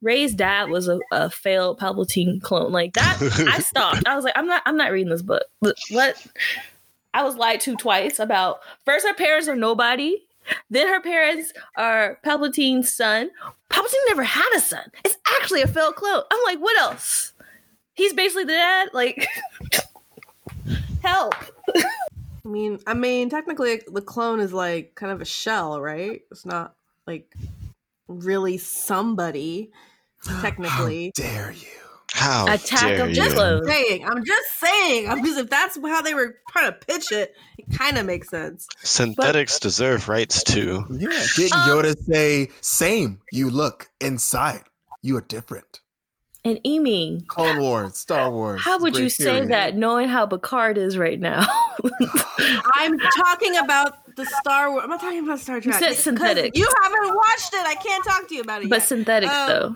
Rey's 0.02 0.34
dad 0.34 0.70
was 0.70 0.88
a, 0.90 1.00
a 1.14 1.30
failed 1.30 1.80
Palpatine 1.80 2.42
clone. 2.42 2.72
Like 2.74 2.94
that, 2.94 3.20
I 3.48 3.60
stopped. 3.62 4.06
I 4.08 4.16
was 4.16 4.26
like, 4.26 4.38
I'm 4.38 4.48
not, 4.48 4.64
I'm 4.66 4.78
not 4.78 4.92
reading 4.92 5.10
this 5.12 5.22
book. 5.22 5.44
What? 5.92 6.26
I 7.14 7.24
was 7.24 7.36
lied 7.36 7.62
to 7.62 7.76
twice 7.76 8.20
about. 8.20 8.60
First, 8.86 9.08
her 9.08 9.14
parents 9.14 9.48
are 9.48 9.56
nobody. 9.56 10.18
Then 10.70 10.88
her 10.88 11.02
parents 11.02 11.54
are 11.76 12.20
Palpatine's 12.26 12.94
son. 12.94 13.30
Palpatine 13.70 14.08
never 14.08 14.24
had 14.24 14.52
a 14.56 14.60
son. 14.60 14.92
It's 15.06 15.18
actually 15.36 15.62
a 15.62 15.68
failed 15.68 15.96
clone. 15.96 16.24
I'm 16.32 16.40
like, 16.46 16.60
what 16.60 16.78
else? 16.80 17.34
He's 17.94 18.14
basically 18.14 18.46
the 18.46 18.54
dad. 18.54 18.90
Like, 18.94 19.28
help. 21.04 21.36
I 21.76 22.48
mean, 22.48 22.80
I 22.88 22.94
mean, 22.94 23.30
technically, 23.30 23.82
the 23.92 24.02
clone 24.02 24.40
is 24.40 24.54
like 24.54 24.96
kind 24.96 25.12
of 25.12 25.22
a 25.22 25.26
shell, 25.26 25.80
right? 25.82 26.22
It's 26.32 26.46
not 26.46 26.76
like 27.06 27.34
really 28.08 28.58
somebody. 28.58 29.72
Technically, 30.42 31.14
How 31.18 31.24
dare 31.24 31.52
you? 31.52 31.79
How 32.20 32.54
Attack 32.54 32.82
dare 32.82 33.04
of 33.06 33.10
you? 33.12 33.24
the 33.24 33.30
Clones. 33.34 33.68
saying. 33.68 34.06
I'm 34.06 34.26
just 34.26 34.60
saying. 34.60 35.10
I'm 35.10 35.24
just 35.24 35.40
if 35.40 35.50
that's 35.50 35.78
how 35.82 36.02
they 36.02 36.14
were 36.14 36.36
trying 36.52 36.72
to 36.72 36.78
pitch 36.86 37.12
it, 37.14 37.34
it 37.58 37.66
kind 37.78 37.98
of 37.98 38.06
makes 38.06 38.30
sense. 38.30 38.68
Synthetics 38.84 39.60
deserve 39.60 40.10
rights 40.10 40.44
too. 40.44 40.86
Yeah, 40.92 41.10
didn't 41.38 41.54
Um, 41.54 41.70
Yoda 41.70 41.98
say, 42.12 42.50
"Same, 42.62 43.22
you 43.32 43.50
look 43.50 43.90
inside, 44.02 44.64
you 45.02 45.16
are 45.18 45.22
different." 45.22 45.80
And 46.46 46.60
Amy, 46.66 47.24
Clone 47.28 47.60
Wars, 47.60 47.98
Star 47.98 48.30
Wars. 48.32 48.62
how 48.62 48.80
would 48.80 48.94
great 48.94 49.04
you 49.04 49.10
say 49.10 49.24
series. 49.26 49.50
that 49.50 49.76
knowing 49.76 50.08
how 50.10 50.26
Picard 50.26 50.78
is 50.78 50.98
right 50.98 51.20
now? 51.20 51.46
I'm 52.76 52.98
talking 53.18 53.56
about 53.58 54.16
the 54.16 54.26
Star 54.26 54.72
Wars. 54.72 54.84
I'm 54.84 54.90
not 54.90 55.00
talking 55.02 55.24
about 55.24 55.40
Star 55.40 55.60
Trek. 55.62 55.66
You 55.66 55.72
Trek. 55.72 55.82
said 55.82 55.90
'Cause 55.96 56.04
synthetics. 56.04 56.58
You 56.58 56.68
haven't 56.84 57.16
watched 57.16 57.54
it. 57.54 57.66
I 57.66 57.76
can't 57.76 58.04
talk 58.06 58.28
to 58.30 58.36
you 58.36 58.42
about 58.42 58.64
it 58.64 58.70
but 58.70 58.80
yet. 58.80 58.88
synthetics, 58.88 59.34
Um, 59.34 59.48
though. 59.50 59.76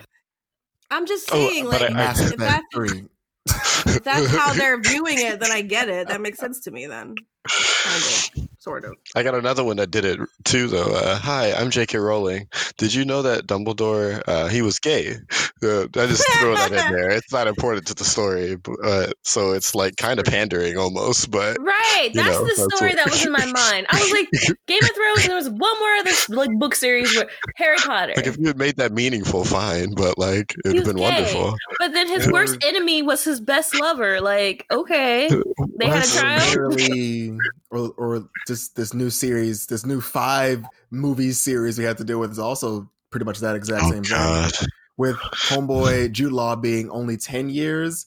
I'm 0.91 1.05
just 1.05 1.29
Oh, 1.31 1.35
saying, 1.49 1.65
but 1.65 1.81
like, 1.81 1.91
I- 1.91 1.93
Mass 1.93 2.19
if, 2.19 2.27
Effect 2.33 2.39
that's, 2.39 2.65
Three? 2.73 3.05
if 3.47 4.03
that's 4.03 4.27
how 4.27 4.53
they're 4.53 4.79
viewing 4.79 5.17
it, 5.19 5.39
then 5.39 5.51
I 5.51 5.61
get 5.61 5.89
it. 5.89 6.07
That 6.07 6.21
makes 6.21 6.39
sense 6.39 6.59
to 6.61 6.71
me. 6.71 6.85
Then, 6.87 7.15
kind 7.47 8.03
of, 8.37 8.47
sort 8.63 8.85
of. 8.85 8.93
I 9.15 9.23
got 9.23 9.35
another 9.35 9.63
one 9.63 9.75
that 9.77 9.91
did 9.91 10.05
it 10.05 10.19
too, 10.45 10.67
though. 10.67 10.93
Uh, 10.95 11.15
hi, 11.17 11.51
I'm 11.51 11.69
J.K. 11.69 11.97
Rowling. 11.97 12.47
Did 12.77 12.93
you 12.93 13.03
know 13.03 13.21
that 13.21 13.45
Dumbledore 13.45 14.21
uh, 14.27 14.47
he 14.47 14.61
was 14.61 14.79
gay? 14.79 15.15
Uh, 15.61 15.83
I 15.83 16.07
just 16.07 16.25
throw 16.39 16.55
that 16.55 16.71
in 16.71 16.93
there. 16.93 17.09
It's 17.09 17.31
not 17.31 17.47
important 17.47 17.85
to 17.87 17.93
the 17.93 18.05
story, 18.05 18.55
but, 18.55 18.75
uh, 18.83 19.07
so 19.23 19.51
it's 19.51 19.75
like 19.75 19.97
kind 19.97 20.19
of 20.19 20.25
pandering 20.25 20.77
almost. 20.77 21.29
But 21.29 21.57
Right, 21.59 22.11
that's 22.13 22.29
know, 22.29 22.39
the 22.45 22.53
that's 22.57 22.75
story 22.75 22.91
what- 22.91 22.97
that 22.97 23.09
was 23.11 23.25
in 23.25 23.31
my 23.31 23.45
mind. 23.45 23.85
I 23.89 23.99
was 24.01 24.11
like, 24.11 24.57
Game 24.67 24.79
of 24.81 24.89
Thrones, 24.95 25.19
and 25.19 25.29
there 25.29 25.35
was 25.35 25.49
one 25.49 25.79
more 25.79 25.93
other 25.99 26.11
like 26.29 26.57
book 26.57 26.75
series 26.75 27.13
with 27.15 27.27
Harry 27.57 27.77
Potter. 27.77 28.13
like 28.15 28.27
if 28.27 28.37
you 28.37 28.47
had 28.47 28.57
made 28.57 28.77
that 28.77 28.91
meaningful, 28.93 29.43
fine. 29.43 29.93
But 29.93 30.17
like 30.17 30.53
it'd 30.65 30.77
have 30.77 30.85
been 30.85 30.95
gay. 30.95 31.01
wonderful. 31.03 31.55
But 31.79 31.91
then 31.93 32.07
his 32.07 32.31
worst 32.31 32.57
enemy 32.63 33.01
was 33.01 33.23
his 33.25 33.41
best 33.41 33.77
lover. 33.79 34.21
Like, 34.21 34.65
okay, 34.71 35.29
they 35.79 35.87
had 35.87 36.05
a 36.05 36.07
child. 36.07 36.43
Literally, 36.49 37.37
or, 37.73 37.93
or 37.97 38.29
just 38.47 38.75
this 38.75 38.93
new 38.93 39.09
series, 39.09 39.65
this 39.65 39.85
new 39.85 39.99
five 39.99 40.65
movie 40.91 41.31
series 41.31 41.77
we 41.77 41.83
have 41.83 41.97
to 41.97 42.03
deal 42.03 42.19
with 42.19 42.31
is 42.31 42.39
also 42.39 42.89
pretty 43.09 43.25
much 43.25 43.39
that 43.39 43.55
exact 43.55 43.83
Oh 43.85 43.91
same 43.91 44.03
thing. 44.03 44.67
With 44.95 45.15
Homeboy 45.17 46.11
Jude 46.11 46.31
Law 46.31 46.55
being 46.55 46.89
only 46.89 47.17
ten 47.17 47.49
years 47.49 48.05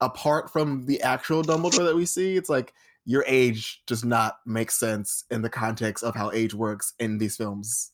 apart 0.00 0.52
from 0.52 0.84
the 0.86 1.00
actual 1.02 1.42
Dumbledore 1.42 1.86
that 1.86 1.96
we 1.96 2.04
see, 2.04 2.36
it's 2.36 2.50
like 2.50 2.74
your 3.04 3.24
age 3.26 3.82
does 3.86 4.04
not 4.04 4.36
make 4.44 4.70
sense 4.70 5.24
in 5.30 5.42
the 5.42 5.48
context 5.48 6.04
of 6.04 6.14
how 6.14 6.30
age 6.32 6.54
works 6.54 6.92
in 6.98 7.18
these 7.18 7.36
films. 7.36 7.91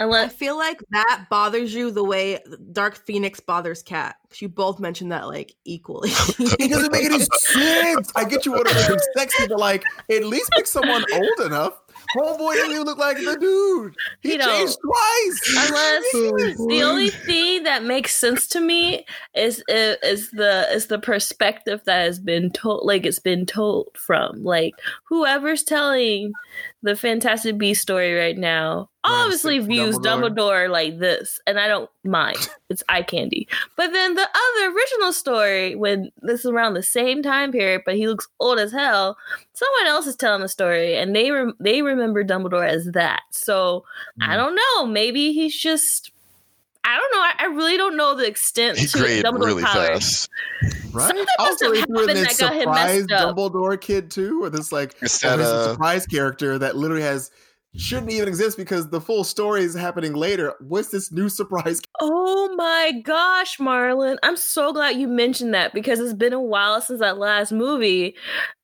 I 0.00 0.28
feel 0.28 0.56
like 0.56 0.80
that 0.90 1.26
bothers 1.30 1.74
you 1.74 1.90
the 1.90 2.02
way 2.04 2.38
Dark 2.72 2.96
Phoenix 3.06 3.38
bothers 3.40 3.82
Kat. 3.82 4.16
'Cause 4.30 4.40
you 4.40 4.48
both 4.48 4.78
mentioned 4.80 5.12
that 5.12 5.26
like 5.28 5.54
equally. 5.64 6.10
It 6.58 6.70
doesn't 6.70 6.92
make 6.92 7.04
any 7.04 7.18
sense. 7.38 8.12
I 8.16 8.24
get 8.24 8.46
you 8.46 8.52
want 8.52 8.68
to 8.68 8.74
make 8.74 8.86
him 8.88 8.98
sexy, 9.16 9.46
but 9.48 9.58
like 9.58 9.84
at 10.10 10.24
least 10.24 10.50
make 10.56 10.66
someone 10.66 11.04
old 11.12 11.40
enough. 11.46 11.80
Homeboy 12.16 12.54
doesn't 12.54 12.70
even 12.72 12.84
look 12.84 12.98
like 12.98 13.16
the 13.16 13.36
dude. 13.40 13.94
He 14.22 14.32
You 14.32 14.38
know, 14.38 14.46
changed 14.46 14.78
twice. 14.84 15.66
unless 15.68 16.04
Jesus. 16.12 16.66
the 16.66 16.82
only 16.82 17.10
thing 17.10 17.62
that 17.64 17.84
makes 17.84 18.14
sense 18.14 18.46
to 18.48 18.60
me 18.60 19.04
is 19.34 19.62
is 19.68 20.30
the 20.30 20.66
is 20.72 20.86
the 20.86 20.98
perspective 20.98 21.80
that 21.84 22.02
has 22.04 22.18
been 22.18 22.50
told 22.50 22.84
like 22.86 23.06
it's 23.06 23.18
been 23.18 23.46
told 23.46 23.88
from 23.94 24.42
like 24.42 24.74
whoever's 25.04 25.62
telling 25.62 26.32
the 26.82 26.96
fantastic 26.96 27.58
beast 27.58 27.82
story 27.82 28.14
right 28.14 28.38
now 28.38 28.88
obviously 29.02 29.58
views 29.60 29.96
Dumbledore. 29.98 30.28
dumbledore 30.36 30.70
like 30.70 30.98
this 30.98 31.40
and 31.46 31.58
i 31.58 31.66
don't 31.68 31.88
mind 32.04 32.36
it's 32.68 32.82
eye 32.88 33.02
candy 33.02 33.48
but 33.76 33.92
then 33.92 34.14
the 34.14 34.20
other 34.28 34.74
original 34.74 35.12
story 35.12 35.74
when 35.74 36.10
this 36.20 36.40
is 36.40 36.46
around 36.46 36.74
the 36.74 36.82
same 36.82 37.22
time 37.22 37.50
period 37.50 37.80
but 37.86 37.96
he 37.96 38.06
looks 38.08 38.28
old 38.40 38.58
as 38.58 38.72
hell 38.72 39.16
someone 39.54 39.86
else 39.86 40.06
is 40.06 40.16
telling 40.16 40.42
the 40.42 40.48
story 40.48 40.96
and 40.96 41.16
they 41.16 41.30
were 41.30 41.52
they 41.60 41.80
remember 41.90 42.24
dumbledore 42.24 42.66
as 42.66 42.86
that 42.92 43.22
so 43.30 43.84
Hmm. 44.20 44.30
I 44.30 44.36
don't 44.36 44.54
know. 44.54 44.86
Maybe 44.86 45.32
he's 45.32 45.56
just. 45.56 46.12
I 46.82 46.96
don't 46.96 47.12
know. 47.12 47.20
I, 47.20 47.32
I 47.40 47.54
really 47.54 47.76
don't 47.76 47.94
know 47.96 48.14
the 48.14 48.26
extent 48.26 48.78
He 48.78 48.86
to 48.86 48.98
grayed 48.98 49.22
Dumbledore's 49.22 49.46
really 49.46 49.62
power. 49.62 49.86
fast. 49.88 50.30
Right? 50.92 51.06
Something 51.08 51.26
must 51.38 51.62
also, 51.62 51.64
have 51.66 51.74
he 51.74 51.80
happened 51.80 52.08
that 52.08 52.38
got 52.38 52.54
him 52.54 52.70
messed 52.70 53.12
up. 53.12 53.36
Dumbledore 53.36 53.78
kid 53.78 54.10
too, 54.10 54.42
or 54.42 54.48
this 54.48 54.72
like 54.72 54.96
It's 55.02 55.22
or 55.22 55.38
a 55.38 55.42
uh, 55.42 55.72
surprise 55.72 56.06
character 56.06 56.58
that 56.58 56.76
literally 56.76 57.02
has 57.02 57.30
shouldn't 57.76 58.10
even 58.10 58.28
exist 58.28 58.56
because 58.56 58.90
the 58.90 59.00
full 59.00 59.24
story 59.24 59.62
is 59.62 59.74
happening 59.74 60.14
later. 60.14 60.54
What's 60.60 60.88
this 60.88 61.12
new 61.12 61.28
surprise? 61.28 61.80
Oh 62.02 62.54
my 62.56 62.92
gosh, 63.04 63.58
Marlon. 63.58 64.16
I'm 64.22 64.36
so 64.36 64.72
glad 64.72 64.96
you 64.96 65.06
mentioned 65.06 65.54
that 65.54 65.72
because 65.72 66.00
it's 66.00 66.14
been 66.14 66.32
a 66.32 66.40
while 66.40 66.80
since 66.80 67.00
that 67.00 67.18
last 67.18 67.52
movie. 67.52 68.14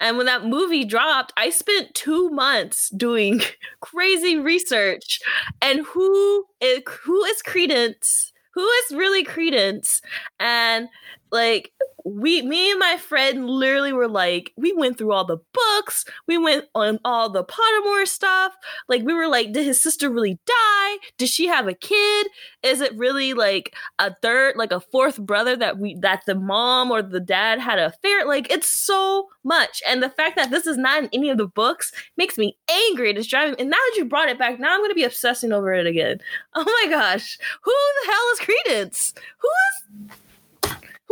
And 0.00 0.16
when 0.16 0.26
that 0.26 0.44
movie 0.44 0.84
dropped, 0.84 1.32
I 1.36 1.50
spent 1.50 1.94
two 1.94 2.30
months 2.30 2.90
doing 2.90 3.40
crazy 3.80 4.36
research. 4.36 5.20
And 5.62 5.84
who 5.86 6.44
is 6.60 6.82
who 7.02 7.24
is 7.24 7.42
Credence? 7.42 8.32
Who 8.54 8.66
is 8.66 8.96
really 8.96 9.24
Credence? 9.24 10.00
And 10.40 10.88
like 11.36 11.72
we 12.04 12.42
me 12.42 12.70
and 12.70 12.78
my 12.78 12.96
friend 12.96 13.48
literally 13.48 13.92
were 13.92 14.08
like, 14.08 14.52
we 14.56 14.72
went 14.72 14.96
through 14.96 15.12
all 15.12 15.24
the 15.24 15.38
books, 15.52 16.04
we 16.26 16.38
went 16.38 16.64
on 16.74 16.98
all 17.04 17.28
the 17.28 17.44
Pottermore 17.44 18.06
stuff. 18.06 18.54
Like 18.88 19.02
we 19.02 19.12
were 19.12 19.28
like, 19.28 19.52
did 19.52 19.66
his 19.66 19.80
sister 19.80 20.08
really 20.08 20.38
die? 20.46 20.96
Did 21.18 21.28
she 21.28 21.46
have 21.46 21.68
a 21.68 21.74
kid? 21.74 22.28
is 22.66 22.80
it 22.80 22.96
really 22.96 23.32
like 23.32 23.74
a 23.98 24.14
third 24.14 24.56
like 24.56 24.72
a 24.72 24.80
fourth 24.80 25.18
brother 25.18 25.56
that 25.56 25.78
we 25.78 25.94
that 25.96 26.22
the 26.26 26.34
mom 26.34 26.90
or 26.90 27.00
the 27.00 27.20
dad 27.20 27.60
had 27.60 27.78
a 27.78 27.86
affair 27.86 28.26
like 28.26 28.50
it's 28.50 28.68
so 28.68 29.28
much 29.44 29.80
and 29.86 30.02
the 30.02 30.10
fact 30.10 30.36
that 30.36 30.50
this 30.50 30.66
is 30.66 30.76
not 30.76 31.04
in 31.04 31.08
any 31.12 31.30
of 31.30 31.38
the 31.38 31.46
books 31.46 31.92
makes 32.16 32.36
me 32.36 32.56
angry 32.68 33.10
it's 33.10 33.26
driving 33.28 33.54
and 33.60 33.70
now 33.70 33.76
that 33.76 33.96
you 33.96 34.04
brought 34.04 34.28
it 34.28 34.38
back 34.38 34.58
now 34.58 34.74
i'm 34.74 34.82
gonna 34.82 34.94
be 34.94 35.04
obsessing 35.04 35.52
over 35.52 35.72
it 35.72 35.86
again 35.86 36.18
oh 36.54 36.64
my 36.64 36.90
gosh 36.90 37.38
who 37.62 37.72
the 37.72 38.12
hell 38.12 38.32
is 38.32 38.40
credence 38.40 39.14
who 39.38 39.48
is 39.48 40.16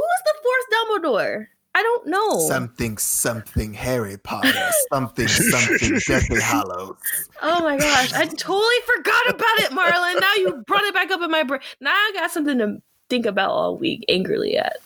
is 0.05 0.23
the 0.25 0.35
fourth 0.43 1.03
dumbledore 1.03 1.47
i 1.75 1.83
don't 1.83 2.07
know 2.07 2.39
Something, 2.49 2.97
something 2.99 3.73
Harry 3.75 4.17
Potter. 4.19 4.53
Something, 4.93 5.29
something 5.29 5.99
Deathly 6.07 6.41
Hallows. 6.41 6.97
oh 7.43 7.63
my 7.63 7.77
gosh 7.77 8.13
i 8.13 8.25
totally 8.27 8.81
forgot 8.87 9.29
about 9.31 9.59
it 9.59 9.71
marlon 9.71 10.21
now 10.21 10.35
you 10.37 10.63
brought 10.67 10.85
it 10.85 10.95
back 10.95 11.11
up 11.11 11.21
in 11.23 11.31
my 11.31 11.43
brain 11.43 11.61
now 11.81 11.91
i 11.93 12.11
got 12.15 12.31
something 12.31 12.59
to 12.59 12.81
think 13.09 13.27
about 13.27 13.51
all 13.51 13.77
week 13.77 14.05
angrily 14.09 14.57
at 14.57 14.77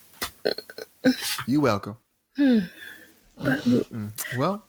You 1.47 1.61
welcome. 1.61 1.97
Hmm. 2.37 2.59
Mm, 3.41 4.11
Well, 4.37 4.65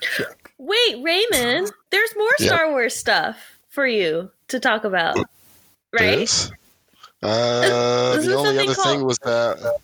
check. 0.00 0.52
Wait, 0.58 0.96
Raymond, 1.02 1.70
there's 1.90 2.14
more 2.16 2.30
Yep. 2.38 2.48
Star 2.48 2.70
Wars 2.70 2.94
stuff 2.96 3.36
for 3.68 3.86
you 3.86 4.30
to 4.48 4.60
talk 4.60 4.84
about, 4.84 5.16
right? 5.92 6.20
Yes. 6.20 6.50
Uh, 7.22 8.16
the 8.16 8.34
only 8.34 8.56
something 8.56 8.68
other 8.68 8.74
thing 8.74 9.04
was 9.04 9.18
that. 9.20 9.78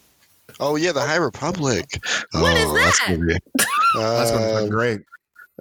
Oh 0.61 0.77
yeah, 0.77 0.93
the 0.93 1.01
High 1.01 1.17
Republic. 1.17 1.85
What 2.33 2.57
is 2.57 2.65
oh, 2.67 2.75
That's 2.75 2.99
that? 2.99 3.09
gonna 3.11 3.27
be, 3.27 3.39
That's 3.95 4.31
gonna 4.33 4.65
be 4.65 4.71
great. 4.71 5.01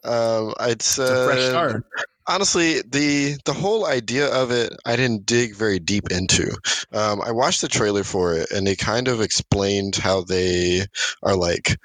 um, 0.03 0.53
I'd 0.59 0.71
It's 0.71 0.97
a 0.97 1.25
fresh 1.25 1.45
start. 1.45 1.85
Honestly 2.27 2.81
the 2.81 3.37
the 3.45 3.53
whole 3.53 3.85
idea 3.85 4.27
of 4.27 4.51
it 4.51 4.73
i 4.85 4.95
didn't 4.95 5.25
dig 5.25 5.55
very 5.55 5.79
deep 5.79 6.11
into 6.11 6.51
um, 6.91 7.21
i 7.21 7.31
watched 7.31 7.61
the 7.61 7.67
trailer 7.69 8.03
for 8.03 8.33
it 8.33 8.51
and 8.51 8.67
they 8.67 8.75
kind 8.75 9.07
of 9.07 9.21
explained 9.21 9.95
how 9.95 10.21
they 10.23 10.81
are 11.23 11.35
like 11.37 11.77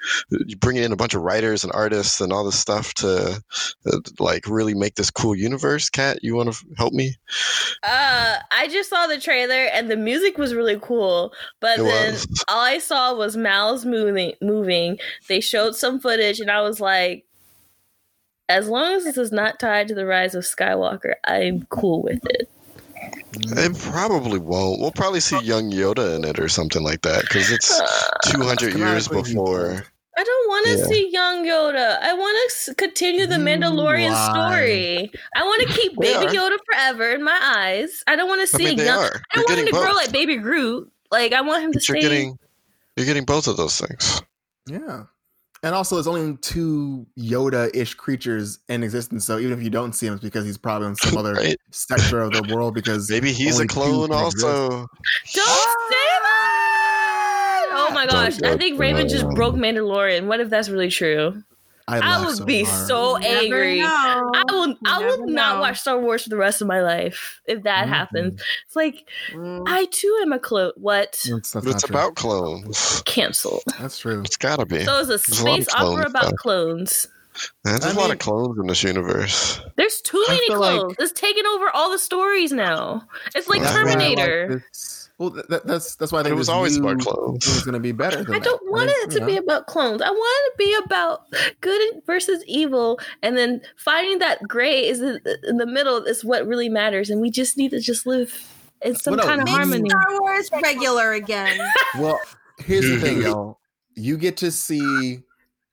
bringing 0.59 0.83
in 0.83 0.91
a 0.91 0.97
bunch 0.97 1.13
of 1.13 1.21
writers 1.21 1.63
and 1.63 1.71
artists 1.73 2.19
and 2.19 2.33
all 2.33 2.43
this 2.43 2.59
stuff 2.59 2.93
to 2.93 3.41
uh, 3.85 3.97
like 4.19 4.45
really 4.47 4.73
make 4.73 4.95
this 4.95 5.09
cool 5.09 5.35
universe 5.35 5.89
Kat 5.89 6.19
you 6.23 6.35
want 6.35 6.51
to 6.53 6.65
help 6.77 6.93
me 6.93 7.15
Uh, 7.83 8.37
I 8.51 8.67
just 8.69 8.89
saw 8.89 9.07
the 9.07 9.19
trailer 9.19 9.65
and 9.73 9.89
the 9.89 9.97
music 9.97 10.37
was 10.37 10.53
really 10.53 10.79
cool, 10.81 11.33
but 11.59 11.79
It 11.79 11.83
then 11.83 12.13
was. 12.13 12.43
all 12.47 12.61
I 12.61 12.77
saw 12.79 13.13
was 13.15 13.35
mouths 13.35 13.85
moving. 13.85 14.33
Moving. 14.41 14.99
They 15.27 15.41
showed 15.41 15.75
some 15.75 15.99
footage, 15.99 16.39
and 16.39 16.49
I 16.49 16.61
was 16.61 16.79
like, 16.79 17.25
as 18.53 18.67
long 18.69 18.93
as 18.93 19.03
this 19.03 19.17
is 19.17 19.31
not 19.31 19.59
tied 19.59 19.87
to 19.89 19.95
the 19.95 20.05
rise 20.05 20.35
of 20.35 20.43
Skywalker, 20.43 21.13
I'm 21.25 21.63
cool 21.69 22.01
with 22.03 22.21
it. 22.25 22.49
it 23.35 23.77
probably 23.79 24.39
won't 24.39 24.79
we'll 24.79 24.91
probably 24.91 25.19
see 25.19 25.39
young 25.41 25.71
yoda 25.71 26.15
in 26.15 26.23
it 26.23 26.39
or 26.39 26.47
something 26.47 26.83
like 26.83 27.01
that 27.01 27.21
because 27.23 27.51
it's 27.51 27.79
uh, 27.79 28.07
200 28.25 28.75
years 28.75 29.07
before 29.07 29.83
I 30.15 30.23
don't 30.23 30.47
want 30.47 30.65
to 30.67 30.77
Yeah. 30.77 30.85
see 30.85 31.09
young 31.11 31.43
Yoda. 31.43 31.99
I 31.99 32.13
want 32.13 32.51
to 32.65 32.75
continue 32.75 33.25
the 33.25 33.37
Mandalorian 33.37 34.11
lie. 34.11 34.29
story. 34.31 35.11
I 35.35 35.43
want 35.43 35.67
to 35.67 35.73
keep 35.73 35.97
They 35.97 36.13
Baby 36.13 36.37
are. 36.37 36.51
Yoda 36.51 36.57
forever 36.71 37.09
in 37.15 37.23
my 37.23 37.39
eyes. 37.41 38.03
I 38.05 38.15
don't 38.15 38.27
want 38.27 38.47
to 38.47 38.55
i 38.55 38.57
see 38.59 38.65
mean 38.65 38.77
they 38.77 38.85
young. 38.85 38.99
are 38.99 39.21
I 39.31 39.35
don't 39.37 39.49
want 39.49 39.57
him 39.59 39.65
getting 39.65 39.73
to 39.73 39.79
grow 39.81 39.91
like 39.95 40.11
Baby 40.11 40.37
Groot. 40.37 40.91
Like 41.11 41.33
I 41.33 41.41
want 41.41 41.63
him 41.63 41.71
to 41.71 41.77
you're 41.79 41.97
stay. 41.97 42.01
getting 42.01 42.37
you're 42.95 43.07
getting 43.07 43.25
both 43.25 43.47
of 43.47 43.57
those 43.57 43.81
things 43.81 44.21
Yeah. 44.67 45.05
And 45.63 45.73
also, 45.73 45.95
there's 45.95 46.07
only 46.07 46.37
two 46.37 47.07
Yoda-ish 47.17 47.93
creatures 47.93 48.59
in 48.67 48.83
existence. 48.83 49.25
So 49.25 49.39
even 49.39 49.57
if 49.57 49.63
you 49.63 49.69
don't 49.69 49.93
see 49.93 50.07
him, 50.07 50.13
it's 50.13 50.23
because 50.23 50.45
he's 50.45 50.57
probably 50.57 50.89
in 50.89 50.95
some 50.97 51.17
other 51.17 51.33
right 51.35 51.57
sector 51.71 52.19
of 52.19 52.33
the 52.33 52.53
world. 52.53 52.73
Because 52.73 53.09
maybe 53.09 53.31
he's 53.31 53.59
a 53.59 53.65
clone 53.65 54.09
can 54.09 54.25
exist. 54.25 54.45
also 54.45 54.87
Don't 55.33 55.89
say 55.89 56.09
that. 56.21 57.69
Oh 57.71 57.91
my 57.93 58.05
gosh! 58.05 58.41
I 58.41 58.57
think 58.57 58.77
Raymond 58.77 59.09
just 59.09 59.27
broke 59.29 59.55
Mandalorian. 59.55 60.27
What 60.27 60.41
if 60.41 60.49
that's 60.49 60.67
really 60.67 60.89
true? 60.89 61.41
I, 61.87 61.99
I 61.99 62.25
would 62.25 62.37
so 62.37 62.45
be 62.45 62.63
hard. 62.63 62.87
so 62.87 63.17
angry. 63.17 63.81
I 63.81 64.43
will. 64.49 64.75
I 64.85 64.99
will 65.05 65.27
not 65.27 65.55
know. 65.55 65.61
watch 65.61 65.79
Star 65.81 65.99
Wars 65.99 66.23
for 66.23 66.29
the 66.29 66.37
rest 66.37 66.61
of 66.61 66.67
my 66.67 66.81
life 66.81 67.41
if 67.45 67.63
that 67.63 67.85
Mhm. 67.85 67.89
happens. 67.89 68.41
It's 68.65 68.75
like 68.75 69.09
Mm. 69.31 69.63
I 69.67 69.85
too 69.85 70.19
am 70.21 70.31
a 70.31 70.39
clone. 70.39 70.71
What? 70.77 71.19
That's, 71.29 71.51
that's 71.51 71.53
But 71.53 71.63
not 71.65 71.73
it's 71.75 71.83
true. 71.83 71.95
about 71.95 72.15
clones. 72.15 73.03
Canceled. 73.05 73.63
That's 73.79 73.99
true. 73.99 74.21
It's 74.21 74.37
gotta 74.37 74.65
be. 74.65 74.85
So 74.85 74.99
it's 74.99 75.03
a 75.05 75.07
There's 75.07 75.27
a 75.29 75.35
space 75.35 75.67
clone 75.67 75.99
opera 75.99 76.09
about 76.09 76.23
stuff. 76.27 76.35
clones. 76.37 77.07
Man, 77.65 77.79
there's 77.81 77.97
I 77.97 77.99
a 77.99 77.99
lot 77.99 78.11
of 78.11 78.19
clones 78.19 78.59
in 78.59 78.67
this 78.67 78.83
universe. 78.83 79.59
There's 79.75 80.01
too 80.01 80.23
many 80.27 80.47
feel 80.47 80.59
like- 80.59 80.79
clones. 80.79 80.95
it's 80.99 81.19
taking 81.19 81.45
over 81.47 81.69
all 81.71 81.89
the 81.89 81.97
stories 81.97 82.51
now. 82.51 83.07
It's 83.35 83.47
like 83.47 83.61
That's 83.61 83.73
That's 83.73 83.85
why 83.85 83.91
I 83.91 83.95
like 83.95 83.99
Terminator. 84.17 84.63
this- 84.71 85.02
well, 85.19 85.29
that, 85.29 85.65
that's 85.65 85.95
that's 85.95 86.11
why 86.11 86.19
I 86.19 86.23
But 86.23 86.29
think 86.29 86.35
it 86.35 86.39
was 86.39 86.49
always 86.49 86.77
new 86.77 86.87
about 86.89 87.03
thing 87.03 87.13
clones. 87.13 87.45
is 87.45 87.63
going 87.63 87.73
to 87.73 87.79
be 87.79 87.91
better. 87.91 88.23
Than 88.23 88.35
I 88.35 88.39
don't 88.39 88.61
that. 88.65 88.71
want 88.71 88.89
think, 88.89 89.03
it 89.03 89.11
to 89.11 89.19
you 89.21 89.25
be 89.25 89.37
about 89.37 89.67
clones. 89.67 90.01
I 90.01 90.09
want 90.09 90.47
it 90.47 90.51
to 90.51 90.57
be 90.57 90.85
about 90.85 91.21
good 91.61 92.01
versus 92.05 92.43
evil, 92.47 92.99
and 93.21 93.37
then 93.37 93.61
finding 93.77 94.19
that 94.19 94.41
gray 94.47 94.87
is 94.87 95.01
in 95.01 95.19
in 95.43 95.57
the 95.57 95.65
middle 95.67 96.03
is 96.03 96.25
what 96.25 96.47
really 96.47 96.69
matters. 96.69 97.09
And 97.09 97.21
we 97.21 97.29
just 97.29 97.57
need 97.57 97.71
to 97.71 97.79
just 97.79 98.05
live 98.07 98.49
in 98.81 98.95
some 98.95 99.15
Well, 99.15 99.25
no, 99.25 99.29
kind 99.29 99.41
of 99.41 99.49
harmony. 99.49 99.89
Star 99.89 100.19
Wars 100.19 100.49
regular 100.61 101.13
again. 101.13 101.59
Well, 101.99 102.19
here's 102.59 102.85
the 102.85 102.99
thing, 102.99 103.21
y'all. 103.21 103.59
You 103.95 104.17
get 104.17 104.37
to 104.37 104.51
see 104.51 105.19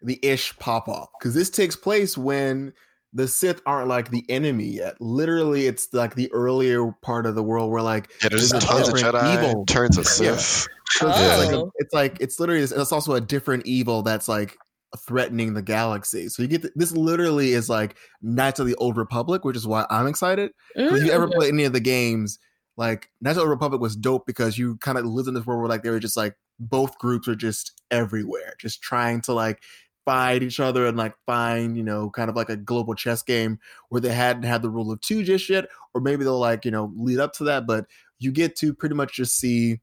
the 0.03 0.19
ish 0.23 0.57
pop 0.59 0.87
off 0.89 1.09
because 1.19 1.35
this 1.35 1.49
takes 1.51 1.77
place 1.77 2.17
when 2.19 2.73
the 3.13 3.27
Sith 3.27 3.61
aren't 3.67 3.89
like 3.89 4.11
the 4.11 4.25
enemy 4.29 4.67
yet. 4.67 4.95
Literally, 5.01 5.67
it's 5.67 5.89
like 5.93 6.15
the 6.15 6.31
earlier 6.33 6.93
part 7.03 7.27
of 7.27 7.35
the 7.35 7.43
world 7.43 7.71
where 7.71 7.83
like 7.83 8.11
Yeah, 8.23 8.29
there's 8.29 8.51
There's 8.51 8.63
a 8.63 8.67
tons 8.67 8.89
of 8.89 8.95
different 8.95 9.17
Jedi, 9.17 9.35
evil. 9.49 9.67
turns 9.67 9.99
of 9.99 10.05
Yeah. 10.05 10.37
Sith. 10.37 10.69
So 10.93 11.09
it's, 11.09 11.19
it's 11.21 11.39
like 11.39 11.53
a, 11.53 11.57
Oh. 11.59 11.73
it's 11.79 11.95
like 11.95 12.17
it's 12.21 12.39
literally 12.41 12.63
it's 12.63 12.93
also 12.93 13.15
a 13.15 13.21
different 13.21 13.67
evil 13.67 14.03
that's 14.03 14.29
like 14.29 14.57
threatening 15.07 15.55
the 15.55 15.63
galaxy. 15.63 16.29
So 16.29 16.43
you 16.43 16.49
get 16.49 16.63
th- 16.63 16.75
this 16.77 16.93
literally 16.93 17.53
is 17.53 17.69
like 17.69 17.97
Knights 18.23 18.59
of 18.61 18.67
the 18.67 18.75
Old 18.77 18.97
Republic, 18.97 19.45
which 19.45 19.57
is 19.57 19.67
why 19.67 19.87
I'm 19.91 20.07
excited. 20.07 20.51
'Cause 20.77 21.01
If 21.01 21.07
you 21.07 21.13
ever 21.13 21.29
Mm. 21.29 21.33
play 21.35 21.49
any 21.49 21.65
of 21.65 21.73
the 21.73 21.81
games, 21.81 22.39
like 22.77 23.09
Knights 23.21 23.37
of 23.37 23.43
the 23.43 23.43
Old 23.43 23.51
Republic 23.51 23.81
was 23.81 23.95
dope 23.97 24.27
because 24.27 24.59
you 24.59 24.77
kind 24.79 24.99
of 24.99 25.05
lived 25.05 25.29
in 25.29 25.35
this 25.35 25.47
world 25.47 25.61
where 25.61 25.69
like 25.69 25.83
they 25.83 25.91
were 25.91 26.01
just 26.01 26.17
like 26.17 26.35
both 26.59 26.99
groups 26.99 27.27
are 27.29 27.35
just 27.37 27.73
everywhere, 27.91 28.55
just 28.61 28.83
trying 28.83 29.21
to 29.23 29.33
like 29.33 29.63
fight 30.05 30.43
each 30.43 30.61
other 30.61 30.87
and 30.87 30.97
like 30.97 31.15
find 31.27 31.77
you 31.77 31.83
know 31.83 32.11
kind 32.11 32.31
of 32.31 32.37
like 32.37 32.49
a 32.49 32.57
global 32.57 32.95
chess 32.95 33.23
game 33.23 33.59
where 33.89 34.01
they 34.01 34.13
hadn't 34.13 34.45
had 34.45 34.63
the 34.63 34.71
rule 34.71 34.91
of 34.91 35.01
two 35.01 35.23
just 35.23 35.49
yet, 35.49 35.67
or 35.95 36.01
maybe 36.01 36.25
they'll 36.25 36.39
like 36.39 36.65
you 36.65 36.71
know 36.71 36.93
lead 36.97 37.19
up 37.19 37.33
to 37.35 37.45
that, 37.45 37.67
but 37.67 37.87
you 38.19 38.33
get 38.33 38.57
to 38.57 38.75
pretty 38.75 38.95
much 38.95 39.15
just 39.15 39.37
see 39.37 39.81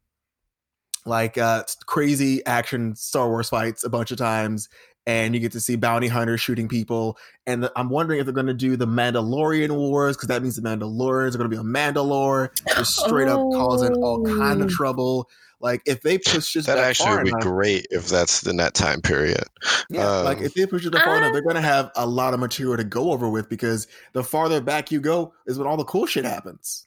like 1.06 1.38
uh 1.38 1.64
crazy 1.86 2.46
action 2.46 2.96
Star 2.96 3.30
Wars 3.30 3.50
fights 3.50 3.84
a 3.84 3.90
bunch 3.90 4.12
of 4.12 4.18
times 4.18 4.68
and 5.06 5.34
you 5.34 5.40
get 5.40 5.54
to 5.54 5.62
see 5.62 5.78
bounty 5.78 6.10
hunters 6.10 6.42
shooting 6.42 6.68
people. 6.68 7.18
And 7.46 7.64
the, 7.64 7.72
I'm 7.78 7.90
wondering 7.90 8.20
if 8.20 8.26
they're 8.26 8.34
going 8.34 8.48
to 8.48 8.54
do 8.54 8.76
the 8.76 8.86
Mandalorian 8.86 9.74
Wars 9.74 10.18
because 10.18 10.28
that 10.28 10.44
means 10.44 10.58
the 10.58 10.62
Mandalorians 10.62 11.34
are 11.34 11.38
going 11.38 11.50
to 11.50 11.56
be 11.56 11.62
a 11.62 11.64
Mandalore, 11.64 12.50
just 12.76 12.98
straight 12.98 13.30
up 13.30 13.40
causing 13.56 13.94
all 14.04 14.22
kind 14.26 14.62
of 14.62 14.68
Oh. 14.68 14.70
trouble. 14.70 15.30
Like 15.60 15.82
if 15.86 16.02
they 16.02 16.18
push 16.20 16.54
this 16.54 16.66
That 16.68 16.76
back 16.76 16.86
actually 16.86 17.16
would 17.16 17.24
be 17.24 17.30
enough- 17.30 17.42
great 17.42 17.88
if 17.90 18.08
that's 18.10 18.46
in 18.46 18.58
that 18.58 18.74
time 18.76 19.02
period. 19.02 19.44
Yeah, 19.90 20.08
like 20.20 20.38
Um, 20.38 20.44
if 20.44 20.54
they 20.54 20.66
push 20.68 20.86
it 20.86 20.92
that 20.92 21.04
far 21.04 21.18
enough, 21.18 21.34
they're 21.34 21.42
gonna 21.42 21.62
have 21.62 21.92
a 21.96 22.06
lot 22.06 22.34
of 22.34 22.40
material 22.40 22.78
to 22.78 22.84
go 22.84 23.12
over 23.12 23.28
with 23.28 23.50
because 23.50 23.88
the 24.14 24.24
farther 24.24 24.62
back 24.62 24.92
you 24.92 25.00
go 25.02 25.34
is 25.48 25.58
when 25.58 25.68
all 25.68 25.78
the 25.78 25.84
cool 25.84 26.06
shit 26.06 26.26
happens. 26.26 26.86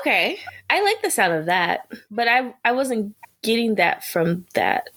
Okay, 0.00 0.38
I 0.70 0.82
like 0.82 1.02
the 1.02 1.10
sound 1.10 1.32
of 1.34 1.46
that, 1.46 1.90
but 2.10 2.28
I 2.28 2.54
I 2.64 2.72
wasn't 2.72 3.14
getting 3.42 3.74
that 3.76 4.04
from 4.04 4.46
that 4.54 4.90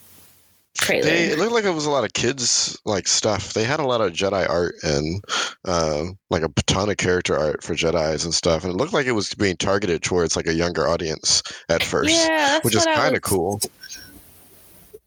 trailer. 0.77 1.03
They, 1.03 1.25
it 1.25 1.37
looked 1.39 1.51
like 1.51 1.65
it 1.65 1.73
was 1.73 1.85
a 1.85 1.91
lot 1.91 2.03
of 2.03 2.13
kids 2.13 2.77
like 2.85 3.07
stuff. 3.07 3.53
They 3.53 3.63
had 3.63 3.79
a 3.79 3.85
lot 3.85 4.01
of 4.01 4.13
Jedi 4.13 4.47
art 4.49 4.75
and 4.83 5.23
um, 5.65 6.17
like 6.29 6.43
a 6.43 6.49
ton 6.65 6.89
of 6.89 6.97
character 6.97 7.37
art 7.37 7.63
for 7.63 7.75
Jedi's 7.75 8.25
and 8.25 8.33
stuff, 8.33 8.63
and 8.63 8.73
it 8.73 8.77
looked 8.77 8.93
like 8.93 9.05
it 9.05 9.11
was 9.11 9.33
being 9.33 9.57
targeted 9.57 10.01
towards 10.01 10.35
like 10.35 10.47
a 10.47 10.53
younger 10.53 10.87
audience 10.87 11.43
at 11.69 11.83
first, 11.91 12.11
yeah, 12.11 12.59
which 12.61 12.75
is 12.75 12.85
kind 12.85 13.15
of 13.15 13.21
cool. 13.21 13.59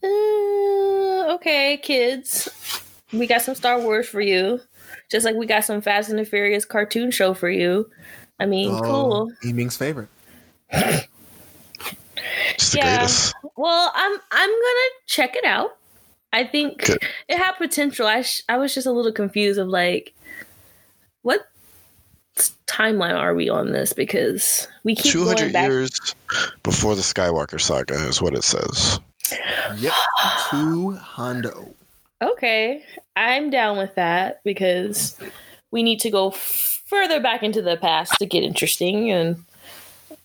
Uh, 0.02 1.34
okay, 1.34 1.78
kids, 1.82 2.48
we 3.12 3.26
got 3.26 3.42
some 3.42 3.54
Star 3.54 3.80
Wars 3.80 4.08
for 4.08 4.20
you, 4.20 4.60
just 5.10 5.24
like 5.24 5.36
we 5.36 5.46
got 5.46 5.64
some 5.64 5.80
Fast 5.80 6.10
and 6.10 6.18
the 6.18 6.24
Furious 6.24 6.64
cartoon 6.64 7.10
show 7.10 7.34
for 7.34 7.48
you. 7.48 7.88
I 8.38 8.46
mean, 8.46 8.74
Oh, 8.74 8.80
cool. 8.82 9.32
Eaming's 9.44 9.76
favorite. 9.76 10.08
It's 10.70 11.06
the 12.72 12.78
Yeah. 12.78 12.96
greatest. 12.98 13.34
Well, 13.56 13.92
I'm 13.94 14.12
I'm 14.32 14.48
gonna 14.50 14.90
check 15.06 15.36
it 15.36 15.44
out. 15.44 15.76
I 16.32 16.44
think 16.44 16.84
Good. 16.86 16.98
it 17.28 17.38
had 17.38 17.52
potential. 17.52 18.06
I 18.06 18.22
sh- 18.22 18.42
I 18.48 18.56
was 18.56 18.74
just 18.74 18.86
a 18.86 18.92
little 18.92 19.12
confused 19.12 19.58
of 19.60 19.68
like, 19.68 20.12
what 21.22 21.42
timeline 22.66 23.14
are 23.16 23.34
we 23.34 23.48
on 23.48 23.70
this? 23.72 23.92
Because 23.92 24.66
we 24.82 24.96
keep 24.96 25.12
Two 25.12 25.24
going 25.24 25.52
back. 25.52 25.68
years 25.68 26.14
before 26.64 26.96
the 26.96 27.02
Skywalker 27.02 27.60
saga 27.60 27.94
is 27.94 28.20
what 28.20 28.34
it 28.34 28.42
says. 28.42 28.98
Yep, 29.78 29.92
two 30.50 30.98
hundo. 31.00 31.72
Okay, 32.22 32.84
I'm 33.16 33.50
down 33.50 33.76
with 33.78 33.94
that 33.94 34.40
because 34.44 35.16
we 35.70 35.82
need 35.82 36.00
to 36.00 36.10
go 36.10 36.30
further 36.30 37.20
back 37.20 37.42
into 37.42 37.62
the 37.62 37.76
past 37.76 38.12
to 38.18 38.26
get 38.26 38.42
interesting, 38.42 39.10
and 39.10 39.44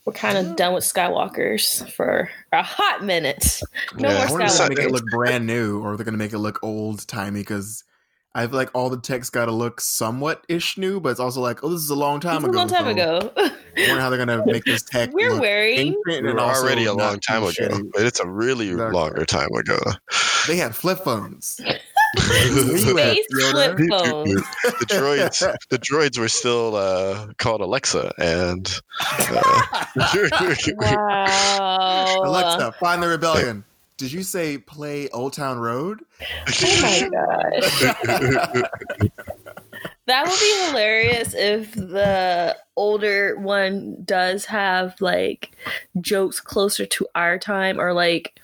we're 0.05 0.13
kind 0.13 0.37
of 0.37 0.55
done 0.55 0.73
with 0.73 0.83
Skywalkers 0.83 1.89
for 1.91 2.29
a 2.51 2.63
hot 2.63 3.03
minute. 3.03 3.61
No 3.97 4.09
Yeah. 4.09 4.15
more 4.15 4.27
I 4.27 4.31
wonder 4.31 4.45
if 4.45 4.51
they're 4.57 4.67
gonna 4.67 4.75
make 4.75 4.85
it 4.85 4.91
look 4.91 5.05
brand 5.11 5.45
new 5.45 5.81
or 5.81 5.95
they're 5.97 6.05
gonna 6.05 6.17
make 6.17 6.33
it 6.33 6.39
look 6.39 6.59
old 6.63 7.07
timey 7.07 7.41
because 7.41 7.83
I 8.35 8.45
feel 8.47 8.55
like 8.57 8.69
all 8.75 8.89
the 8.91 8.99
text 8.99 9.33
got 9.33 9.45
to 9.45 9.51
look 9.51 9.81
somewhat 9.81 10.45
ish 10.47 10.77
new, 10.77 10.99
but 10.99 11.09
it's 11.09 11.19
also 11.19 11.41
like, 11.41 11.63
oh, 11.63 11.69
this 11.69 11.81
is 11.81 11.89
a 11.89 11.95
long 11.95 12.19
time 12.19 12.37
It's 12.37 12.45
a 12.45 12.49
ago. 12.49 12.57
long 12.59 12.67
time 12.67 12.85
so 12.85 12.89
ago. 12.91 13.31
I 13.37 13.51
wonder 13.87 13.99
how 14.01 14.09
they're 14.11 14.23
gonna 14.23 14.45
make 14.45 14.63
this 14.65 14.83
tech. 14.91 15.09
We're 15.11 15.31
look 15.31 15.41
wearing 15.41 15.77
ancient 15.79 16.23
We 16.23 16.29
and 16.29 16.39
already 16.39 16.85
a 16.85 16.93
long 16.93 17.19
time 17.19 17.41
ago, 17.41 17.49
shitty. 17.51 17.89
but 17.91 18.03
it's 18.03 18.19
a 18.19 18.27
really 18.27 18.69
Exactly. 18.69 18.93
longer 18.93 19.25
time 19.25 19.49
ago. 19.55 19.79
They 20.47 20.57
had 20.57 20.75
flip 20.75 20.99
phones. 20.99 21.59
the 22.15 22.21
Where 22.27 22.77
you 22.77 22.99
at, 22.99 23.13
Space 23.13 23.51
flip 23.51 23.77
phone. 23.89 24.25
droids, 24.87 25.55
the 25.69 25.77
droids 25.79 26.17
were 26.17 26.29
still 26.29 26.75
uh, 26.75 27.27
called 27.37 27.61
Alexa, 27.61 28.13
and 28.17 28.69
uh, 29.01 29.85
Wow. 30.77 32.21
Alexa, 32.23 32.71
find 32.79 33.01
the 33.03 33.07
rebellion. 33.07 33.63
Did 33.97 34.11
you 34.13 34.23
say 34.23 34.57
play 34.57 35.09
Old 35.09 35.33
Town 35.33 35.59
Road? 35.59 36.01
Oh 36.21 36.81
my 36.81 37.09
god. 37.11 38.69
That 40.05 40.27
would 40.27 40.39
be 40.39 40.65
hilarious 40.67 41.35
if 41.35 41.73
the 41.75 42.57
older 42.75 43.37
one 43.37 43.97
does 44.03 44.45
have 44.45 44.99
like 44.99 45.55
jokes 46.01 46.39
closer 46.39 46.85
to 46.87 47.07
our 47.13 47.37
time 47.37 47.79
or 47.79 47.93
like 47.93 48.41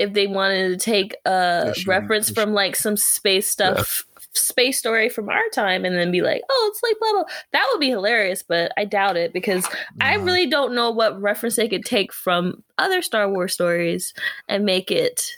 if 0.00 0.12
they 0.14 0.26
wanted 0.26 0.68
to 0.70 0.76
take 0.76 1.14
a 1.24 1.74
reference 1.86 2.30
from 2.30 2.52
like 2.52 2.74
some 2.74 2.96
space 2.96 3.48
stuff 3.48 4.04
space 4.32 4.78
story 4.78 5.08
from 5.08 5.28
our 5.28 5.48
time 5.52 5.84
and 5.84 5.96
then 5.96 6.12
be 6.12 6.22
like 6.22 6.40
oh 6.48 6.70
it's 6.72 6.82
like 6.84 6.98
blah 7.00 7.12
blah. 7.12 7.34
That 7.52 7.68
would 7.70 7.80
be 7.80 7.90
hilarious 7.90 8.44
but 8.44 8.70
i 8.76 8.84
doubt 8.84 9.16
it 9.16 9.32
because 9.32 9.68
i 10.00 10.14
really 10.14 10.46
don't 10.46 10.72
know 10.72 10.88
what 10.92 11.20
reference 11.20 11.56
they 11.56 11.68
could 11.68 11.84
take 11.84 12.12
from 12.12 12.62
other 12.78 13.02
star 13.02 13.28
wars 13.28 13.54
stories 13.54 14.14
and 14.48 14.64
make 14.64 14.92
it 14.92 15.32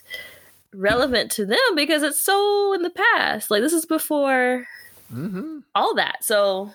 relevant 0.75 1.31
to 1.33 1.47
them 1.47 1.59
because 1.75 2.03
it's 2.03 2.21
so 2.21 2.73
in 2.73 2.83
the 2.83 2.91
past. 2.91 3.51
Like 3.51 3.63
this 3.63 3.73
is 3.73 3.87
before 3.87 4.67
hmm 5.11 5.59
all 5.75 5.95
that. 5.95 6.25
So 6.25 6.71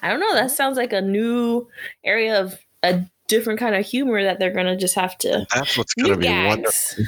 I 0.00 0.08
don't 0.08 0.20
know. 0.20 0.34
That 0.34 0.50
sounds 0.50 0.76
like 0.76 0.92
a 0.92 1.00
new 1.00 1.68
area 2.04 2.40
of 2.40 2.58
a 2.82 3.04
different 3.36 3.58
kind 3.58 3.74
of 3.74 3.84
humor 3.84 4.22
that 4.22 4.38
they're 4.38 4.52
gonna 4.52 4.76
just 4.76 4.94
have 4.94 5.16
to 5.18 5.46
that's 5.54 5.76
what's 5.76 5.94
going 5.94 6.10
to 6.12 6.16
be 6.16 6.28
wonderful. 6.46 7.04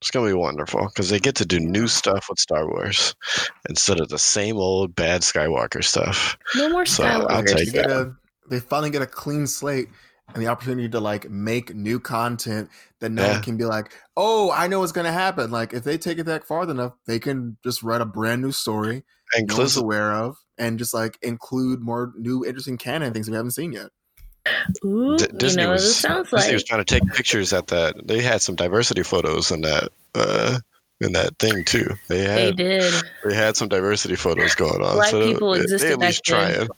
It's 0.00 0.10
going 0.10 0.26
to 0.28 0.34
be 0.34 0.38
wonderful 0.38 0.86
because 0.88 1.08
they 1.08 1.18
get 1.18 1.34
to 1.36 1.46
do 1.46 1.58
new 1.58 1.88
stuff 1.88 2.26
with 2.28 2.38
Star 2.38 2.68
Wars 2.68 3.14
instead 3.70 4.00
of 4.00 4.10
the 4.10 4.18
same 4.18 4.58
old 4.58 4.94
bad 4.94 5.22
Skywalker 5.22 5.82
stuff. 5.82 6.36
No 6.56 6.68
more 6.68 6.84
So, 6.84 7.04
I'll 7.04 7.26
Skywalker 7.42 7.56
take 7.56 7.72
They, 7.72 7.82
stuff. 7.82 8.08
a, 8.08 8.16
they 8.50 8.60
finally 8.60 8.90
get 8.90 9.00
a 9.00 9.06
clean 9.06 9.46
slate 9.46 9.88
and 10.34 10.42
the 10.42 10.48
opportunity 10.48 10.90
to 10.90 11.00
like 11.00 11.30
make 11.30 11.74
new 11.74 11.98
content 11.98 12.68
that 13.00 13.12
no 13.12 13.22
Yeah. 13.22 13.32
one 13.32 13.42
can 13.42 13.56
be 13.56 13.64
like, 13.64 13.94
oh, 14.14 14.50
I 14.50 14.66
know 14.66 14.80
what's 14.80 14.92
gonna 14.92 15.10
happen. 15.12 15.50
Like 15.50 15.72
if 15.72 15.84
they 15.84 15.96
take 15.96 16.18
it 16.18 16.26
back 16.26 16.44
far 16.44 16.68
enough, 16.68 16.92
they 17.06 17.18
can 17.18 17.56
just 17.64 17.82
write 17.82 18.02
a 18.02 18.06
brand 18.06 18.42
new 18.42 18.52
story 18.52 19.04
And 19.34 19.48
no 19.48 19.56
one's 19.56 19.78
aware 19.78 20.12
of 20.12 20.36
and 20.58 20.78
just 20.78 20.92
like 20.92 21.18
include 21.22 21.80
more 21.80 22.12
new 22.18 22.44
interesting 22.44 22.76
canon 22.76 23.14
things 23.14 23.30
we 23.30 23.36
haven't 23.36 23.52
seen 23.52 23.72
yet. 23.72 23.88
Ooh, 24.84 25.16
D- 25.16 25.26
you 25.32 25.38
Disney 25.38 25.62
know, 25.62 25.70
was 25.70 25.96
sounds 25.96 26.30
Disney 26.30 26.46
like 26.46 26.52
was 26.52 26.64
trying 26.64 26.84
to 26.84 27.00
take 27.00 27.06
pictures 27.14 27.52
at 27.52 27.68
that. 27.68 28.06
They 28.06 28.20
had 28.20 28.42
some 28.42 28.54
diversity 28.54 29.02
photos 29.02 29.50
in 29.50 29.62
that 29.62 29.88
uh, 30.14 30.58
in 31.00 31.12
that 31.12 31.38
thing 31.38 31.64
too. 31.64 31.88
They 32.08 32.20
had 32.20 32.28
they 32.38 32.44
had 32.46 32.56
did. 32.56 32.94
they 33.24 33.34
had 33.34 33.56
some 33.56 33.68
diversity 33.68 34.16
photos 34.16 34.54
going 34.54 34.80
on. 34.82 34.94
Black 34.94 35.10
so 35.10 35.24
people 35.26 35.52
they, 35.52 35.60
existed 35.60 35.88
they 35.88 35.92
at 35.92 35.98
least 35.98 36.24
back 36.24 36.54
then. 36.54 36.66
trying. 36.66 36.68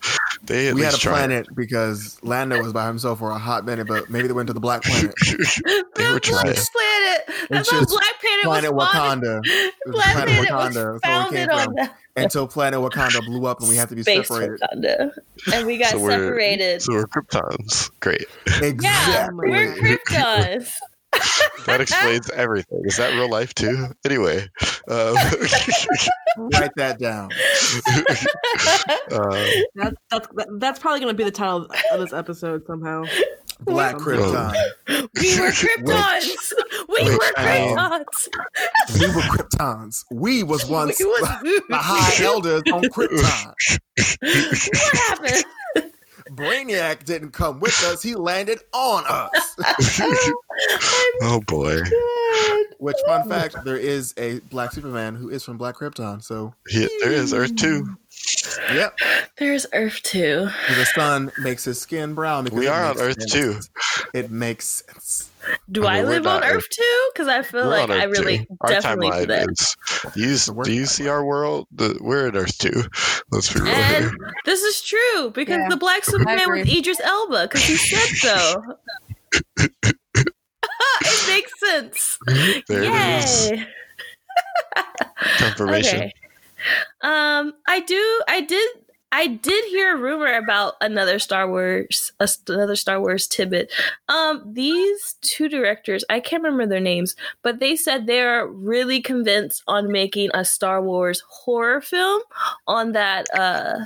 They 0.45 0.69
at 0.69 0.75
we 0.75 0.81
had 0.83 0.93
least 0.95 1.05
a 1.05 1.09
planet 1.09 1.47
because 1.55 2.19
Lando 2.23 2.63
was 2.63 2.73
by 2.73 2.87
himself 2.87 3.19
for 3.19 3.31
a 3.31 3.39
hot 3.39 3.65
minute, 3.65 3.87
but 3.87 4.09
maybe 4.11 4.27
they 4.29 4.33
went 4.35 4.47
to 4.49 4.53
the 4.53 4.61
Black 4.61 4.83
Planet. 4.83 5.15
trying. 5.17 5.85
They 5.97 6.05
were 6.05 6.11
Black 6.21 6.23
trying. 6.23 6.43
Planet. 6.55 7.23
That's 7.51 7.51
It's 7.51 7.71
how 7.71 7.85
Black 7.85 8.21
Planet, 8.21 8.45
Planet 8.45 8.75
was 8.75 8.89
founded. 8.93 9.29
Wakanda. 9.29 9.41
It 9.45 9.75
Black 9.87 10.13
Planet 10.15 10.49
Planet 10.49 10.51
Wakanda. 10.51 10.93
was 10.93 11.01
That's 11.03 11.05
where 11.05 11.19
we 11.19 11.47
founded 11.47 11.49
came 11.49 11.59
on 11.59 11.65
from. 11.65 11.75
that 11.77 11.97
Until 12.17 12.47
Planet 12.49 12.81
Wakanda 12.81 13.25
blew 13.27 13.47
up 13.47 13.61
and 13.61 13.69
we 13.69 13.77
had 13.77 13.89
to 13.91 13.95
be 13.97 14.03
space 14.03 14.29
separated. 14.29 14.61
Wakanda, 14.61 15.11
and 15.55 15.67
we 15.67 15.79
got 15.79 15.91
So 15.91 16.01
we're- 16.01 16.15
separated. 16.15 16.83
So 16.83 16.93
we're 16.95 17.07
Kryptons. 17.07 17.91
Great. 18.01 18.25
yeah, 18.47 18.65
Exactly. 18.65 19.51
we're 19.51 19.75
Kryptons. 19.77 20.73
That 21.67 21.81
explains 21.81 22.31
everything. 22.31 22.81
Is 22.85 22.97
that 22.97 23.13
real 23.15 23.29
life 23.29 23.53
too? 23.55 23.89
Anyway, 24.05 24.49
um, 24.89 25.15
Write 26.39 26.71
that 26.77 26.99
down. 27.01 27.25
um, 29.13 29.31
That, 29.75 29.95
that's 30.11 30.29
that, 30.35 30.49
that's 30.61 30.79
probably 30.79 31.01
going 31.01 31.13
to 31.13 31.17
be 31.17 31.25
the 31.25 31.31
title 31.31 31.67
of 31.93 32.01
this 32.01 32.13
episode 32.13 32.65
somehow. 32.67 33.05
Black 33.61 33.97
Krypton. 33.97 34.53
we 34.89 35.41
were 35.41 35.51
Kryptons. 35.51 36.53
We 36.89 37.03
Which, 37.05 37.19
were 37.19 37.33
um, 37.39 37.45
Kryptons. 37.47 38.29
We 39.01 39.07
were 39.07 39.23
Kryptons. 39.23 40.05
We 40.13 40.43
was 40.43 40.67
once 40.67 40.99
We 41.01 41.07
was- 41.07 41.63
the 41.69 41.77
High 41.77 42.23
Elders 42.25 42.63
on 42.73 42.83
Krypton. 42.85 43.25
what 44.21 44.97
happened? 45.09 45.45
Brainiac 46.37 47.05
didn't 47.05 47.31
come 47.33 47.59
with 47.61 47.83
us. 47.85 48.03
He 48.03 48.15
landed 48.15 48.61
on 48.73 49.05
us. 49.09 49.57
Oh, 51.23 51.23
oh 51.23 51.41
boy, 51.47 51.81
Which, 52.79 52.97
fun 53.07 53.23
oh. 53.27 53.29
fact, 53.29 53.57
there 53.65 53.77
is 53.77 54.15
a 54.17 54.39
Black 54.51 54.73
Superman 54.73 55.15
who 55.15 55.29
is 55.29 55.43
from 55.45 55.59
Black 55.59 55.77
Krypton. 55.77 56.23
So, 56.23 56.55
He- 56.69 56.89
there 57.03 57.13
is 57.13 57.35
Earth 57.35 57.55
two. 57.57 57.97
yep. 58.73 58.99
There's 59.39 59.67
Earth 59.75 60.01
too. 60.03 60.49
The 60.69 60.85
sun 60.95 61.31
makes 61.39 61.65
his 61.65 61.79
skin 61.81 62.15
brown. 62.15 62.47
We 62.53 62.69
are 62.69 62.85
on 62.87 62.99
Earth 63.01 63.21
sense. 63.21 63.33
too. 63.33 63.61
It 64.15 64.31
makes 64.31 64.83
sense. 64.87 65.31
Do 65.71 65.87
I 65.87 65.95
I, 65.95 65.97
mean, 65.97 66.05
we're 66.05 66.11
live 66.17 66.27
on 66.27 66.41
not 66.41 66.51
Earth 66.51 66.69
too? 66.71 67.11
Because 67.13 67.29
I 67.29 67.43
feel 67.43 67.67
like 67.67 67.91
I 67.91 68.05
really 68.05 68.39
two. 68.39 68.47
Our 68.61 68.71
definitely 68.71 69.11
do 69.21 69.27
that. 69.27 69.49
is. 69.51 69.77
Do 70.15 70.21
you, 70.21 70.65
do 70.65 70.73
you 70.73 70.87
see 70.87 71.09
our 71.09 71.25
world? 71.25 71.67
The, 71.73 71.99
we're 72.01 72.29
in 72.29 72.37
Earth 72.37 72.57
two. 72.59 72.85
Let's 73.31 73.53
be 73.53 73.61
real. 73.61 73.73
And 73.75 74.11
this 74.45 74.63
is 74.63 74.83
true 74.83 75.31
because 75.31 75.59
Yeah, 75.59 75.69
the 75.69 75.77
Black 75.77 76.05
Superman 76.05 76.41
agree. 76.41 76.61
was 76.63 76.73
Idris 76.73 77.01
Elba 77.01 77.49
because 77.49 77.65
he 77.65 77.77
said 77.77 78.17
so. 78.17 78.63
it 81.01 81.29
makes 81.29 81.61
sense. 81.61 82.19
There 82.69 82.83
it 82.83 83.25
is. 83.25 83.51
Yay. 83.51 83.67
Confirmation. 85.39 85.97
Okay. 86.01 86.13
Um, 87.03 87.53
I 87.69 87.81
do. 87.81 88.23
I 88.29 88.41
did. 88.41 88.69
I 89.17 89.29
did 89.29 89.65
hear 89.71 89.97
a 89.97 89.99
rumor 89.99 90.37
about 90.37 90.75
another 90.83 91.19
Star 91.19 91.49
Wars, 91.49 92.13
another 92.47 92.77
Star 92.77 93.01
Wars 93.01 93.27
tidbit. 93.27 93.73
Um, 94.11 94.43
these 94.45 95.15
two 95.23 95.49
directors, 95.49 96.05
I 96.11 96.21
can't 96.21 96.43
remember 96.43 96.67
their 96.67 96.81
names, 96.81 97.17
but 97.41 97.59
they 97.59 97.77
said 97.77 98.07
they're 98.07 98.47
really 98.47 99.01
convinced 99.01 99.63
on 99.67 99.91
making 99.91 100.29
a 100.35 100.45
Star 100.45 100.83
Wars 100.83 101.23
horror 101.31 101.81
film 101.81 102.21
on 102.67 102.93
that 102.93 103.27
uh 103.35 103.79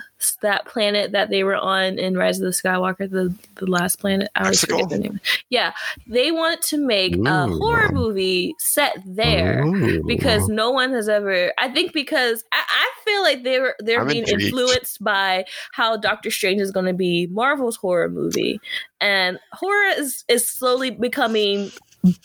that 0.43 0.67
planet 0.67 1.13
that 1.13 1.31
they 1.31 1.45
were 1.45 1.57
on 1.57 1.99
in 1.99 2.17
Rise 2.17 2.39
of 2.41 2.45
the 2.45 2.51
Skywalker, 2.51 3.11
the 3.11 3.35
the 3.57 3.67
last 3.67 3.97
planet. 4.01 4.31
I 4.35 4.45
always 4.45 4.61
forget 4.65 4.89
the 4.89 4.99
name. 4.99 5.21
Yeah, 5.49 5.73
they 6.07 6.31
want 6.31 6.63
to 6.63 6.79
make 6.79 7.17
a 7.17 7.49
horror 7.49 7.91
movie 7.93 8.55
set 8.59 9.03
there 9.05 9.65
Ooh. 9.65 10.03
because 10.05 10.49
no 10.49 10.71
one 10.71 10.93
has 10.93 11.09
ever 11.09 11.53
i 11.59 11.69
think 11.69 11.93
because 11.93 12.45
i, 12.53 12.63
I 12.69 12.91
feel 13.05 13.23
like 13.23 13.43
they 13.43 13.59
were 13.59 13.75
they're 13.81 14.01
I'm 14.01 14.09
being 14.09 14.21
intrigued. 14.21 14.43
influenced 14.45 15.03
by 15.03 15.45
how 15.73 15.97
doctor 15.97 16.31
strange 16.31 16.61
is 16.61 16.71
going 16.71 16.87
to 16.87 16.93
be 16.93 17.27
marvel's 17.29 17.77
horror 17.77 18.09
movie 18.09 18.61
and 19.01 19.39
horror 19.53 19.89
is 19.97 20.25
is 20.29 20.49
slowly 20.49 20.91
becoming 20.91 21.71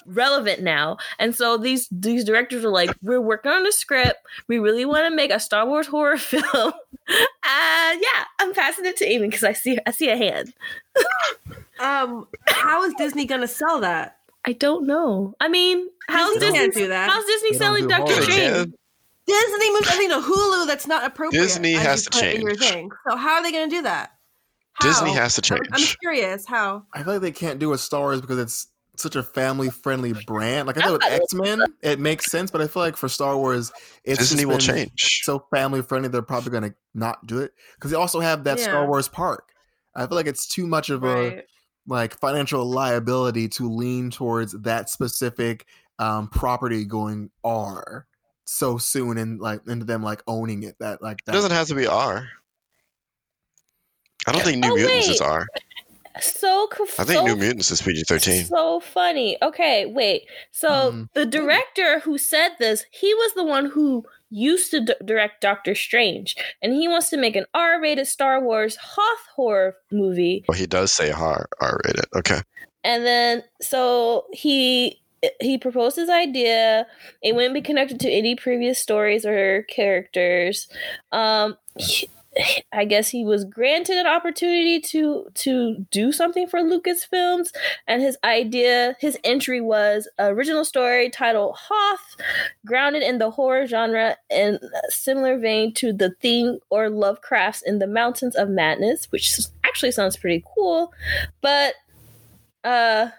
relevant 0.06 0.62
now 0.62 0.98
and 1.20 1.36
so 1.36 1.58
these 1.58 1.88
these 1.92 2.24
directors 2.24 2.64
are 2.64 2.70
like 2.70 2.90
we're 3.02 3.20
working 3.22 3.52
on 3.52 3.64
the 3.64 3.72
script 3.72 4.18
we 4.48 4.58
really 4.60 4.86
want 4.86 5.06
to 5.10 5.14
make 5.16 5.32
a 5.32 5.40
star 5.40 5.66
wars 5.68 5.86
horror 5.88 6.18
film 6.34 6.44
uh 6.48 6.72
yeah 7.44 8.24
i'm 8.40 8.54
passing 8.54 8.86
it 8.86 8.96
to 8.98 9.06
amy 9.06 9.28
because 9.28 9.44
i 9.44 9.52
see 9.54 9.78
i 9.86 9.92
see 9.92 10.10
a 10.10 10.18
hand 10.18 10.54
Um, 11.78 12.26
how 12.48 12.84
is 12.86 12.94
Disney 12.94 13.26
gonna 13.26 13.48
sell 13.50 13.82
that? 13.82 14.18
i 14.46 14.54
don't 14.54 14.86
know 14.88 15.34
i 15.42 15.48
mean 15.50 15.90
how's 16.08 16.34
Disney 16.36 16.46
disney 16.48 16.60
can't 16.60 16.74
do 16.74 16.88
that. 16.88 17.10
how's 17.10 17.26
disney 17.26 17.52
They 17.52 17.58
selling 17.58 17.84
do 17.84 17.90
doctor 17.90 18.14
horror. 18.14 18.24
strange 18.24 18.74
Disney 19.28 19.74
moves 19.74 19.88
everything 19.92 20.10
to 20.22 20.26
Hulu 20.26 20.68
that's 20.68 20.86
not 20.86 21.04
appropriate. 21.04 21.42
Disney 21.42 21.74
has 21.74 22.04
to 22.04 22.12
put 22.12 22.24
in 22.26 22.42
your 22.44 22.52
change. 22.54 22.72
thing. 22.72 22.92
So 23.10 23.16
how 23.18 23.34
are 23.38 23.42
they 23.44 23.52
gonna 23.52 23.72
do 23.72 23.82
that? 23.82 24.12
How? 24.74 24.88
Disney 24.88 25.14
has 25.14 25.34
to 25.36 25.54
I'm- 25.56 25.64
change. 25.64 25.70
I'm 25.92 25.96
curious 26.00 26.46
how. 26.46 26.84
I 26.94 27.02
feel 27.02 27.14
like 27.14 27.24
they 27.24 27.32
can't 27.32 27.58
do 27.58 27.74
a 27.74 27.78
Star 27.80 28.02
Wars 28.02 28.22
because 28.22 28.38
it's 28.38 28.68
such 29.02 29.16
a 29.16 29.24
family 29.24 29.70
friendly 29.70 30.14
brand. 30.26 30.68
Like 30.68 30.78
I 30.78 30.82
thought 30.82 30.94
with 30.94 31.04
X 31.04 31.34
Men, 31.34 31.64
it 31.82 32.00
makes 32.00 32.32
sense, 32.32 32.52
but 32.52 32.62
I 32.62 32.68
feel 32.68 32.82
like 32.84 32.98
for 32.98 33.10
Star 33.10 33.38
Wars, 33.38 33.72
it's 34.04 34.20
Disney 34.20 34.44
just 34.44 34.48
will 34.48 34.58
change. 34.58 35.22
So 35.24 35.46
family 35.54 35.82
friendly, 35.82 36.10
they're 36.10 36.22
probably 36.22 36.52
going 36.52 36.72
to 36.72 36.76
not 36.94 37.26
do 37.28 37.40
it 37.40 37.54
because 37.76 37.92
they 37.92 37.98
also 37.98 38.20
have 38.20 38.44
that 38.46 38.60
Star 38.60 38.88
Wars 38.88 39.08
park. 39.08 39.52
I 39.96 40.06
feel 40.08 40.16
like 40.16 40.28
it's 40.28 40.48
too 40.48 40.68
much 40.68 40.90
of 40.90 41.04
a 41.06 41.44
like 41.88 42.20
financial 42.20 42.66
liability 42.66 43.48
to 43.48 43.70
lean 43.70 44.12
towards 44.12 44.54
that 44.64 44.90
specific 44.90 45.66
um 46.00 46.28
property 46.28 46.84
going 46.84 47.30
R 47.44 48.06
so 48.46 48.78
soon 48.78 49.18
and 49.18 49.40
like 49.40 49.62
into 49.68 49.86
them 49.86 50.04
like 50.04 50.22
owning 50.28 50.64
it 50.64 50.76
that 50.80 51.02
like 51.02 51.20
It 51.20 51.26
that. 51.28 51.32
doesn't 51.32 51.52
have 51.52 51.68
to 51.68 51.76
be 51.76 51.88
R. 51.88 52.28
I 54.28 54.32
don't 54.32 54.44
think 54.44 54.58
New 54.64 54.72
Oh, 54.72 54.76
Mutants 54.76 55.08
is. 55.08 55.22
R. 55.22 55.46
so 56.22 56.68
conf- 56.68 57.00
I 57.00 57.04
think 57.04 57.20
so 57.20 57.26
New 57.26 57.36
Mutants 57.36 57.72
is 57.72 57.82
PG 57.82 58.04
thirteen. 58.08 58.46
So 58.46 58.80
funny. 58.80 59.38
Okay, 59.42 59.86
wait. 59.86 60.24
So 60.52 60.70
Mhm. 60.92 61.10
the 61.14 61.26
director 61.26 62.00
who 62.00 62.18
said 62.18 62.52
this, 62.60 62.86
he 62.92 63.14
was 63.14 63.34
the 63.34 63.44
one 63.44 63.66
who 63.68 64.06
used 64.30 64.72
to 64.72 64.82
d- 64.82 64.94
direct 65.06 65.42
Doctor 65.42 65.76
Strange, 65.76 66.36
and 66.62 66.74
he 66.74 66.88
wants 66.88 67.10
to 67.10 67.18
make 67.18 67.36
an 67.36 67.46
R-rated 67.54 68.08
Star 68.08 68.42
Wars 68.42 68.76
Hoth 68.76 69.28
horror 69.36 69.78
movie. 69.92 70.44
Well, 70.48 70.58
he 70.58 70.66
does 70.66 70.92
say 70.92 71.12
R 71.12 71.48
R 71.62 71.80
rated. 71.86 72.06
Okay. 72.16 72.40
And 72.84 73.06
then 73.06 73.44
so 73.62 74.26
he 74.32 75.02
he 75.42 75.58
proposed 75.58 75.96
his 75.96 76.10
idea. 76.10 76.86
It 77.24 77.34
wouldn't 77.36 77.54
be 77.56 77.62
connected 77.62 78.00
to 78.02 78.10
any 78.12 78.36
previous 78.36 78.78
stories 78.78 79.26
or 79.26 79.64
characters. 79.64 80.68
Um, 81.12 81.58
he- 81.78 82.10
I 82.72 82.86
guess 82.86 83.10
he 83.10 83.24
was 83.24 83.46
granted 83.46 83.98
an 83.98 84.08
opportunity 84.08 84.80
to 84.82 85.28
to 85.36 85.86
do 85.92 86.12
something 86.12 86.48
for 86.48 86.60
Lucasfilms, 86.60 87.50
and 87.88 88.02
his 88.02 88.18
idea, 88.24 88.96
his 89.00 89.18
entry 89.24 89.62
was 89.62 90.08
original 90.20 90.66
story 90.66 91.10
titled 91.10 91.56
Hoth, 91.58 92.18
grounded 92.66 93.04
in 93.04 93.20
the 93.20 93.32
horror 93.32 93.68
genre 93.68 94.18
in 94.30 94.56
a 94.56 94.92
similar 94.92 95.38
vein 95.40 95.74
to 95.76 95.94
The 95.94 96.12
Thing 96.22 96.60
or 96.70 96.90
Lovecraft's 96.90 97.62
In 97.62 97.80
the 97.80 97.88
Mountains 97.88 98.36
of 98.36 98.50
Madness, 98.50 99.06
which 99.12 99.40
actually 99.66 99.92
sounds 99.92 100.18
pretty 100.18 100.44
cool, 100.56 100.94
but 101.42 101.76
uh 102.64 103.10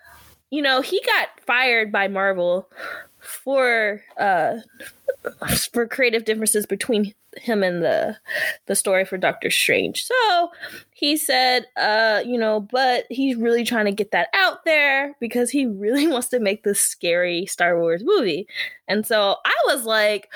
you 0.51 0.61
know 0.61 0.81
he 0.81 1.01
got 1.03 1.29
fired 1.47 1.93
by 1.93 2.09
marvel 2.09 2.69
for 3.21 4.03
uh 4.19 4.57
for 5.73 5.87
creative 5.87 6.25
differences 6.25 6.67
between 6.67 7.15
him 7.39 7.63
and 7.63 7.83
the 7.83 8.17
the 8.67 8.75
story 8.75 9.05
for 9.05 9.17
doctor 9.19 9.51
strange. 9.51 10.05
So 10.05 10.51
he 10.91 11.17
said 11.17 11.67
uh 11.77 12.23
you 12.25 12.39
know 12.39 12.61
but 12.61 13.05
he's 13.11 13.37
really 13.37 13.65
trying 13.65 13.87
to 13.87 13.93
get 13.93 14.11
that 14.13 14.29
out 14.35 14.65
there 14.65 15.15
because 15.21 15.51
he 15.51 15.67
really 15.67 16.07
wants 16.07 16.29
to 16.29 16.41
make 16.41 16.63
this 16.65 16.81
scary 16.81 17.47
star 17.47 17.79
wars 17.79 18.03
movie. 18.05 18.47
And 18.89 19.07
so 19.07 19.37
i 19.45 19.55
was 19.67 19.85
like 19.85 20.29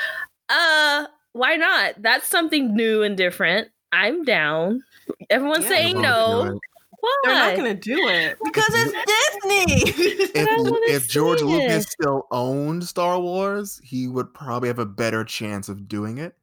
uh 0.49 1.07
why 1.33 1.57
not? 1.57 1.95
That's 2.03 2.29
something 2.29 2.75
new 2.75 3.03
and 3.03 3.17
different. 3.17 3.69
I'm 3.93 4.25
down. 4.25 4.83
Everyone's 5.31 5.65
Yeah. 5.65 5.71
saying 5.71 6.01
no. 6.01 6.59
why? 7.01 7.17
They're 7.25 7.35
not 7.35 7.57
gonna 7.57 7.75
do 7.75 8.09
it 8.09 8.37
because 8.45 8.65
it's 8.69 8.93
Disney. 9.43 10.31
If, 10.35 11.05
if 11.05 11.09
George 11.09 11.39
see 11.39 11.45
Lucas 11.45 11.87
still 11.87 12.27
owned 12.31 12.85
Star 12.85 13.19
Wars, 13.21 13.81
he 13.83 14.07
would 14.09 14.35
probably 14.35 14.69
have 14.69 14.79
a 14.79 14.87
better 14.87 15.25
chance 15.25 15.69
of 15.69 15.89
doing 15.89 16.19
it. 16.19 16.35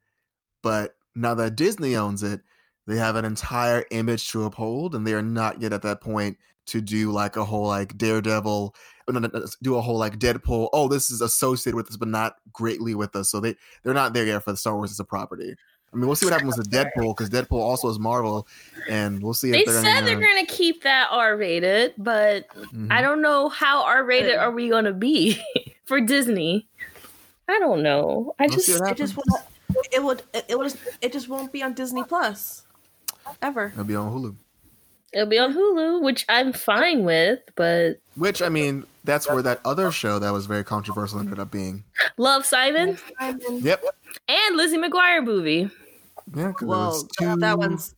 But 0.68 0.98
now 1.16 1.34
that 1.36 1.56
Disney 1.56 1.96
owns 1.96 2.24
it, 2.24 2.42
they 2.88 2.98
have 2.98 3.16
an 3.16 3.24
entire 3.24 3.86
image 3.90 4.30
to 4.32 4.44
uphold, 4.44 4.96
and 4.96 5.08
they 5.08 5.14
are 5.14 5.22
not 5.22 5.62
yet 5.62 5.72
at 5.72 5.82
that 5.84 6.02
point 6.02 6.38
to 6.66 6.82
do 6.82 7.10
like 7.14 7.38
a 7.38 7.46
whole 7.46 7.68
like 7.68 7.98
Daredevil, 7.98 8.76
uh, 9.08 9.30
do 9.64 9.76
a 9.78 9.82
whole 9.82 9.98
like 9.98 10.20
Deadpool. 10.20 10.68
Oh, 10.74 10.90
this 10.90 11.10
is 11.10 11.22
associated 11.22 11.78
with 11.78 11.88
us, 11.88 11.96
but 11.96 12.10
not 12.10 12.36
greatly 12.52 12.96
with 12.96 13.16
us. 13.16 13.32
So 13.32 13.40
they 13.40 13.56
they're 13.84 13.94
not 13.94 14.12
there 14.12 14.26
yet 14.26 14.44
for 14.44 14.52
the 14.52 14.58
Star 14.58 14.76
Wars 14.76 14.92
as 14.92 15.00
a 15.00 15.06
property. 15.06 15.56
I 15.94 15.96
mean, 15.96 16.06
we'll 16.06 16.18
see 16.18 16.26
what 16.26 16.34
happens 16.34 16.58
with 16.58 16.70
the 16.70 16.78
Deadpool 16.78 17.16
because 17.16 17.30
Deadpool 17.30 17.62
also 17.62 17.88
is 17.88 17.98
Marvel, 17.98 18.46
and 18.90 19.24
we'll 19.24 19.34
see 19.34 19.52
They 19.52 19.60
if 19.62 19.68
they're 19.68 19.82
said 19.82 19.94
gonna. 20.02 20.06
they're 20.06 20.20
going 20.20 20.46
to 20.46 20.54
keep 20.54 20.84
that 20.84 21.08
R 21.12 21.38
rated, 21.38 21.94
but 21.98 22.50
Mhm. 22.54 22.92
I 22.92 23.02
don't 23.02 23.22
know 23.22 23.48
how 23.48 23.86
R 23.86 24.04
rated 24.04 24.36
are 24.36 24.52
we 24.52 24.68
going 24.68 24.84
to 24.84 24.94
be 24.94 25.42
for 25.86 26.02
Disney. 26.02 26.68
I 27.48 27.58
don't 27.60 27.82
know. 27.82 28.34
I 28.38 28.48
We'll 28.48 28.56
just 28.58 28.66
see 28.66 28.74
what 28.78 28.92
it 28.92 28.98
just 28.98 29.16
won't. 29.16 29.42
It 29.92 30.04
would. 30.04 30.24
It, 30.34 30.46
it 30.50 30.58
would. 30.58 30.74
It 31.02 31.12
just 31.14 31.28
won't 31.30 31.52
be 31.52 31.62
on 31.64 31.74
Disney 31.74 32.04
Plus 32.04 32.66
ever. 33.42 33.68
It'll 33.74 33.84
be 33.84 33.96
on 33.96 34.12
Hulu. 34.14 34.36
it'll 35.14 35.28
be 35.28 35.38
on 35.40 35.54
Hulu, 35.54 36.02
which 36.02 36.26
I'm 36.30 36.54
fine 36.54 37.04
with, 37.04 37.40
but 37.56 38.00
Which 38.16 38.42
I 38.42 38.50
mean, 38.50 38.86
that's 39.04 39.30
where 39.30 39.42
that 39.42 39.60
other 39.66 39.92
show 39.92 40.20
that 40.20 40.32
was 40.32 40.46
very 40.46 40.64
controversial 40.64 41.20
ended 41.20 41.40
up 41.40 41.52
being. 41.52 41.84
Love 42.18 42.46
Simon 42.46 42.98
Yep. 43.22 43.84
and 44.28 44.56
Lizzie 44.58 44.78
McGuire 44.78 45.24
movie. 45.24 45.70
Yeah, 46.36 46.48
because 46.48 46.62
it 46.62 46.66
Well, 46.66 46.88
was 46.90 47.04
that, 47.08 47.14
two 47.20 47.36
that 47.40 47.58
one's. 47.60 47.94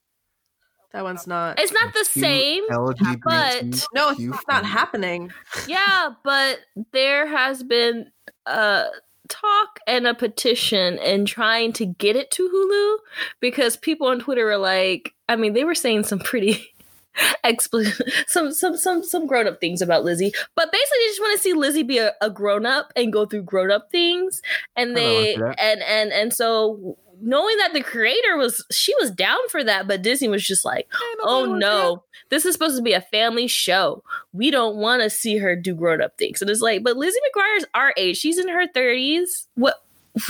That 0.92 1.04
one's 1.04 1.28
not. 1.28 1.60
It's 1.60 1.72
not 1.72 1.94
the 1.94 2.04
same, 2.04 2.68
LGBT 2.68 3.20
but- 3.24 3.86
No, 3.94 4.10
it's 4.18 4.48
not 4.48 4.66
happening. 4.66 5.32
yeah, 5.68 6.10
but 6.24 6.62
there 6.94 7.28
has 7.28 7.62
been 7.62 8.12
uh 8.48 8.86
talk 9.30 9.80
and 9.88 10.08
a 10.08 10.14
petition 10.14 11.00
and 11.00 11.28
trying 11.28 11.74
to 11.74 11.86
get 11.86 12.16
it 12.16 12.32
to 12.32 12.50
Hulu 12.50 12.98
because 13.40 13.78
people 13.78 14.08
on 14.08 14.20
Twitter 14.20 14.46
were 14.46 14.58
like, 14.58 15.14
I 15.28 15.36
mean, 15.36 15.54
they 15.54 15.64
were 15.64 15.76
saying 15.76 16.04
some 16.04 16.20
pretty 16.20 16.74
explicit 17.44 18.10
some 18.28 18.52
some 18.52 18.78
some 18.78 19.04
some 19.04 19.28
grown 19.28 19.48
up 19.48 19.60
things 19.60 19.82
about 19.82 20.04
Lizzie, 20.04 20.32
but 20.56 20.72
basically 20.72 20.98
they 21.00 21.08
just 21.08 21.22
want 21.22 21.38
to 21.38 21.44
see 21.44 21.54
Lizzie 21.54 21.84
be 21.84 21.98
a, 21.98 22.14
a 22.22 22.30
grown 22.30 22.66
up 22.66 22.92
and 22.96 23.14
go 23.14 23.26
through 23.26 23.44
grown 23.44 23.72
up 23.72 23.90
things, 23.92 24.42
and 24.76 24.96
they 24.96 25.38
like 25.38 25.56
and 25.60 25.82
and 25.82 26.12
and 26.12 26.34
so 26.34 26.98
knowing 27.22 27.58
that 27.58 27.74
the 27.74 27.84
creator 27.84 28.38
was 28.38 28.66
she 28.72 28.94
was 29.00 29.12
down 29.12 29.38
for 29.50 29.64
that, 29.64 29.88
but 29.88 30.02
Disney 30.02 30.28
was 30.28 30.46
just 30.46 30.66
like, 30.66 30.88
oh 31.22 31.56
no, 31.60 32.04
this 32.30 32.46
is 32.46 32.54
supposed 32.54 32.78
to 32.78 32.84
be 32.84 32.94
a 32.94 33.02
family 33.02 33.48
show. 33.48 34.04
We 34.34 34.52
don't 34.52 34.78
want 34.78 35.02
to 35.02 35.10
see 35.10 35.38
her 35.38 35.56
do 35.56 35.76
grown 35.76 36.02
up 36.02 36.18
things. 36.18 36.42
And 36.42 36.50
it's 36.50 36.62
like, 36.62 36.84
but 36.84 36.98
Lizzie 36.98 37.20
McGuire's 37.20 37.66
our 37.74 37.94
age. 37.98 38.18
She's 38.18 38.38
in 38.38 38.48
her 38.48 38.68
30s. 38.68 39.48
What? 39.56 39.84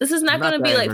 This 0.00 0.12
is 0.12 0.22
not, 0.22 0.40
going 0.40 0.54
to 0.54 0.60
be 0.60 0.74
like. 0.74 0.90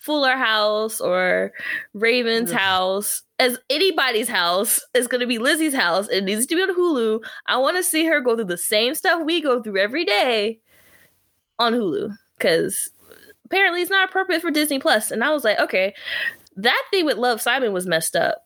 Fuller 0.00 0.36
House 0.36 1.00
or 1.00 1.52
Raven's 1.94 2.50
house. 2.50 3.22
As 3.38 3.56
anybody's 3.70 4.28
house 4.28 4.80
is 4.94 5.06
going 5.06 5.20
to 5.20 5.28
be 5.28 5.38
Lizzie's 5.38 5.74
house. 5.74 6.08
It 6.08 6.24
needs 6.24 6.44
to 6.46 6.56
be 6.56 6.60
on 6.60 6.74
Hulu. 6.74 7.20
I 7.46 7.56
want 7.58 7.76
to 7.76 7.84
see 7.84 8.04
her 8.06 8.20
go 8.20 8.34
through 8.34 8.46
the 8.46 8.58
same 8.58 8.96
stuff 8.96 9.22
we 9.24 9.40
go 9.40 9.62
through 9.62 9.78
every 9.78 10.04
day 10.04 10.58
on 11.60 11.72
Hulu 11.72 12.16
because 12.36 12.90
apparently 13.44 13.80
it's 13.80 13.92
not 13.92 14.08
appropriate 14.08 14.42
for 14.42 14.50
Disney 14.50 14.80
Plus. 14.80 15.12
And 15.12 15.22
I 15.22 15.30
was 15.30 15.44
like, 15.44 15.60
okay, 15.60 15.94
that 16.56 16.82
thing 16.90 17.06
with 17.06 17.16
Love 17.16 17.40
Simon 17.40 17.72
was 17.72 17.86
messed 17.86 18.16
up. 18.16 18.44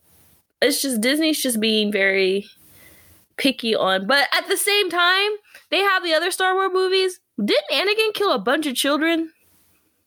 It's 0.65 0.83
just 0.83 1.01
Disney's 1.01 1.43
just 1.43 1.61
being 1.61 1.93
very 1.93 2.47
picky 3.37 3.75
on, 3.75 4.07
but 4.07 4.29
at 4.33 4.49
the 4.49 4.57
same 4.57 4.91
time, 4.91 5.31
they 5.71 5.79
have 5.81 6.03
the 6.03 6.15
other 6.15 6.31
Star 6.31 6.55
Wars 6.55 6.71
movies. 6.73 7.21
Didn't 7.43 7.71
Anakin 7.73 8.15
kill 8.15 8.33
a 8.33 8.39
bunch 8.39 8.67
of 8.67 8.75
children? 8.75 9.31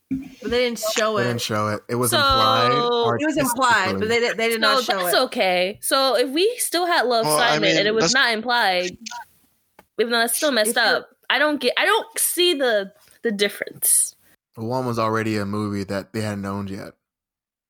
but 0.10 0.52
they 0.52 0.60
didn't 0.64 0.80
show 0.96 1.18
it. 1.18 1.24
They 1.24 1.28
didn't 1.32 1.42
show 1.42 1.68
it. 1.68 1.82
It 1.90 1.96
was 1.96 2.12
So- 2.12 2.18
implied. 2.18 3.18
It 3.22 3.26
was 3.26 3.38
implied, 3.38 4.00
but 4.00 4.08
they 4.08 4.20
did, 4.22 4.38
they 4.38 4.48
did 4.48 4.62
so 4.62 4.76
not 4.76 4.84
show 4.86 4.98
that's 5.04 5.14
it. 5.14 5.20
okay. 5.24 5.80
So 5.82 6.16
if 6.16 6.30
we 6.30 6.56
still 6.60 6.86
had 6.86 7.02
Love 7.08 7.26
Well, 7.26 7.38
I 7.38 7.56
Simon 7.56 7.78
and 7.78 7.88
it 7.88 7.94
was 7.94 8.14
not 8.14 8.32
implied, 8.34 8.98
even 10.00 10.12
though 10.14 10.20
that's 10.20 10.38
still 10.38 10.52
messed 10.54 10.78
up, 10.78 11.10
I 11.30 11.40
don't 11.40 11.60
get. 11.60 11.74
I 11.78 11.84
don't 11.86 12.08
see 12.18 12.54
the 12.54 12.94
the 13.24 13.32
difference. 13.34 14.16
one 14.56 14.86
was 14.86 14.98
already 14.98 15.36
a 15.38 15.46
movie 15.46 15.84
that 15.84 16.14
they 16.14 16.22
hadn't 16.22 16.46
owned 16.46 16.70
yet. 16.70 16.94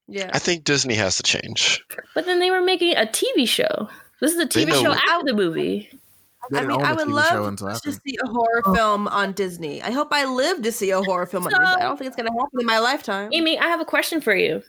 Yeah. 0.07 0.29
I 0.33 0.39
think 0.39 0.63
Disney 0.63 0.95
has 0.95 1.17
to 1.17 1.23
change. 1.23 1.83
But 2.15 2.25
then 2.25 2.39
they 2.39 2.49
were 2.51 2.61
making 2.61 2.95
a 2.95 3.05
TV 3.05 3.47
show. 3.47 3.89
This 4.21 4.33
is 4.33 4.39
a 4.39 4.45
They 4.45 4.65
TV 4.65 4.69
know- 4.69 4.81
show 4.83 4.91
after 4.93 5.25
the 5.25 5.33
movie. 5.33 5.89
I 6.55 6.61
mean, 6.61 6.71
I 6.81 6.93
would 6.93 7.09
love 7.09 7.57
to 7.57 7.67
after. 7.67 7.91
see 7.91 8.17
a 8.23 8.27
horror 8.27 8.63
film 8.73 9.09
on 9.09 9.33
Disney. 9.33 9.81
I 9.81 9.91
hope 9.91 10.07
I 10.13 10.23
live 10.23 10.61
to 10.61 10.71
see 10.71 10.91
a 10.91 11.01
horror 11.03 11.25
film 11.25 11.43
on 11.43 11.49
Disney. 11.51 11.65
I 11.65 11.79
don't 11.81 11.97
think 11.97 12.07
it's 12.07 12.15
going 12.15 12.27
to 12.27 12.31
happen 12.31 12.61
in 12.61 12.65
my 12.65 12.79
lifetime. 12.79 13.31
Amy, 13.33 13.59
I 13.59 13.65
have 13.67 13.81
a 13.81 13.85
question 13.85 14.21
for 14.21 14.33
you. 14.33 14.63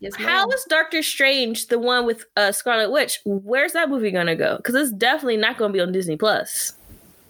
Yes, 0.00 0.16
How 0.16 0.24
ma'am. 0.46 0.48
is 0.52 0.64
Doctor 0.68 1.04
Strange 1.04 1.68
the 1.68 1.78
one 1.78 2.04
with 2.04 2.24
uh, 2.36 2.50
Scarlet 2.50 2.90
Witch? 2.90 3.20
Where's 3.24 3.72
that 3.74 3.88
movie 3.88 4.10
gonna 4.10 4.34
go? 4.34 4.56
Because 4.56 4.74
it's 4.74 4.90
definitely 4.90 5.36
not 5.36 5.56
gonna 5.56 5.72
be 5.72 5.78
on 5.78 5.92
Disney 5.92 6.16
Plus. 6.16 6.72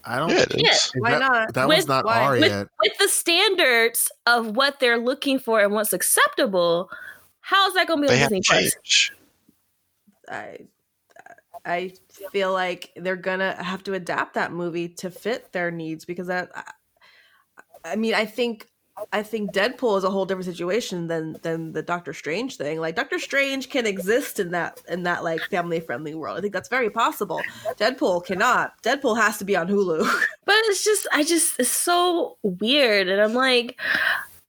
I 0.07 0.19
don't. 0.19 0.31
Yeah, 0.31 0.39
it 0.39 0.55
is. 0.55 0.63
Yeah. 0.63 0.71
is 0.73 0.93
Why 0.97 1.11
that, 1.11 1.19
not? 1.21 1.53
That 1.53 1.69
With- 1.69 1.77
one's 1.77 1.89
not 1.89 2.07
why? 2.07 2.21
R 2.23 2.33
With- 2.33 2.45
yet. 2.51 2.69
With 2.83 2.97
the 2.99 3.09
standards 3.09 4.11
of 4.27 4.57
what 4.57 4.81
they're 4.81 4.97
looking 4.97 5.39
for 5.39 5.61
and 5.61 5.75
what's 5.75 5.93
acceptable, 5.93 6.89
how 7.45 7.69
is 7.69 7.75
that 7.75 7.87
gonna 7.87 8.01
be 8.01 8.09
on 8.09 8.15
They 8.15 8.19
have 8.19 8.31
Disney 8.31 8.43
Plus? 8.47 9.11
I 10.29 10.59
I 11.67 11.93
feel 12.33 12.53
like 12.53 12.91
they're 12.97 13.17
gonna 13.17 13.63
have 13.63 13.83
to 13.85 13.93
adapt 13.93 14.35
that 14.35 14.51
movie 14.51 14.89
to 14.89 15.11
fit 15.11 15.53
their 15.53 15.71
needs 15.71 16.07
because 16.07 16.29
that 16.29 16.51
I, 16.55 17.93
I 17.93 17.97
mean 17.97 18.15
I 18.15 18.25
think 18.25 18.69
I 19.13 19.23
think 19.23 19.53
Deadpool 19.53 19.99
is 19.99 20.05
a 20.05 20.11
whole 20.11 20.25
different 20.25 20.47
situation 20.47 21.09
than 21.09 21.37
than 21.43 21.73
the 21.73 21.83
Doctor 21.83 22.15
Strange 22.15 22.57
thing. 22.57 22.81
Like 22.81 22.95
Doctor 22.95 23.19
Strange 23.19 23.69
can 23.69 23.87
exist 23.87 24.41
in 24.41 24.53
that 24.53 24.81
in 24.89 25.03
that 25.03 25.23
like 25.23 25.43
family 25.51 25.81
friendly 25.81 26.15
world. 26.15 26.39
I 26.39 26.41
think 26.41 26.55
that's 26.55 26.71
very 26.71 26.89
possible. 26.89 27.43
Deadpool 27.77 28.25
cannot. 28.25 28.81
Deadpool 28.83 29.19
has 29.19 29.37
to 29.39 29.45
be 29.45 29.55
on 29.55 29.69
Hulu. 29.69 30.09
But 30.47 30.57
it's 30.67 30.85
just, 30.85 31.09
I 31.11 31.23
just, 31.25 31.59
it's 31.59 31.71
so 31.71 32.37
weird, 32.43 33.09
and 33.09 33.21
I'm 33.21 33.35
like. 33.35 33.79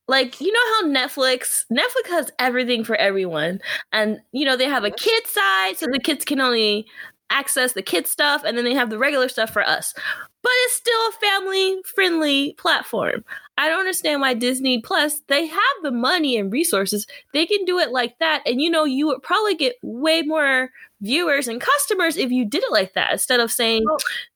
Like 0.08 0.40
you 0.40 0.52
know 0.52 0.60
how 0.74 0.86
Netflix 0.86 1.64
Netflix 1.72 2.10
has 2.10 2.30
everything 2.38 2.84
for 2.84 2.96
everyone, 2.96 3.60
and 3.92 4.20
you 4.32 4.44
know 4.44 4.56
they 4.56 4.68
have 4.68 4.84
a 4.84 4.90
kid 4.90 5.26
side, 5.26 5.76
so 5.76 5.86
the 5.90 5.98
kids 5.98 6.24
can 6.24 6.40
only 6.40 6.86
access 7.28 7.72
the 7.72 7.82
kid 7.82 8.06
stuff, 8.06 8.42
and 8.44 8.56
then 8.56 8.64
they 8.64 8.74
have 8.74 8.90
the 8.90 8.98
regular 8.98 9.28
stuff 9.28 9.52
for 9.52 9.66
us. 9.66 9.94
But 10.42 10.52
it's 10.64 10.74
still 10.74 11.00
a 11.08 11.12
family 11.12 11.82
friendly 11.94 12.54
platform. 12.56 13.24
I 13.58 13.68
don't 13.68 13.80
understand 13.80 14.20
why 14.20 14.34
Disney 14.34 14.80
Plus 14.80 15.20
they 15.26 15.46
have 15.46 15.76
the 15.82 15.90
money 15.90 16.36
and 16.36 16.52
resources. 16.52 17.06
They 17.32 17.46
can 17.46 17.64
do 17.64 17.78
it 17.78 17.90
like 17.90 18.18
that, 18.20 18.42
and 18.46 18.60
you 18.60 18.70
know 18.70 18.84
you 18.84 19.08
would 19.08 19.22
probably 19.22 19.56
get 19.56 19.74
way 19.82 20.22
more 20.22 20.70
viewers 21.00 21.48
and 21.48 21.60
customers 21.60 22.16
if 22.16 22.30
you 22.30 22.44
did 22.44 22.62
it 22.62 22.72
like 22.72 22.94
that 22.94 23.12
instead 23.12 23.40
of 23.40 23.50
saying 23.50 23.84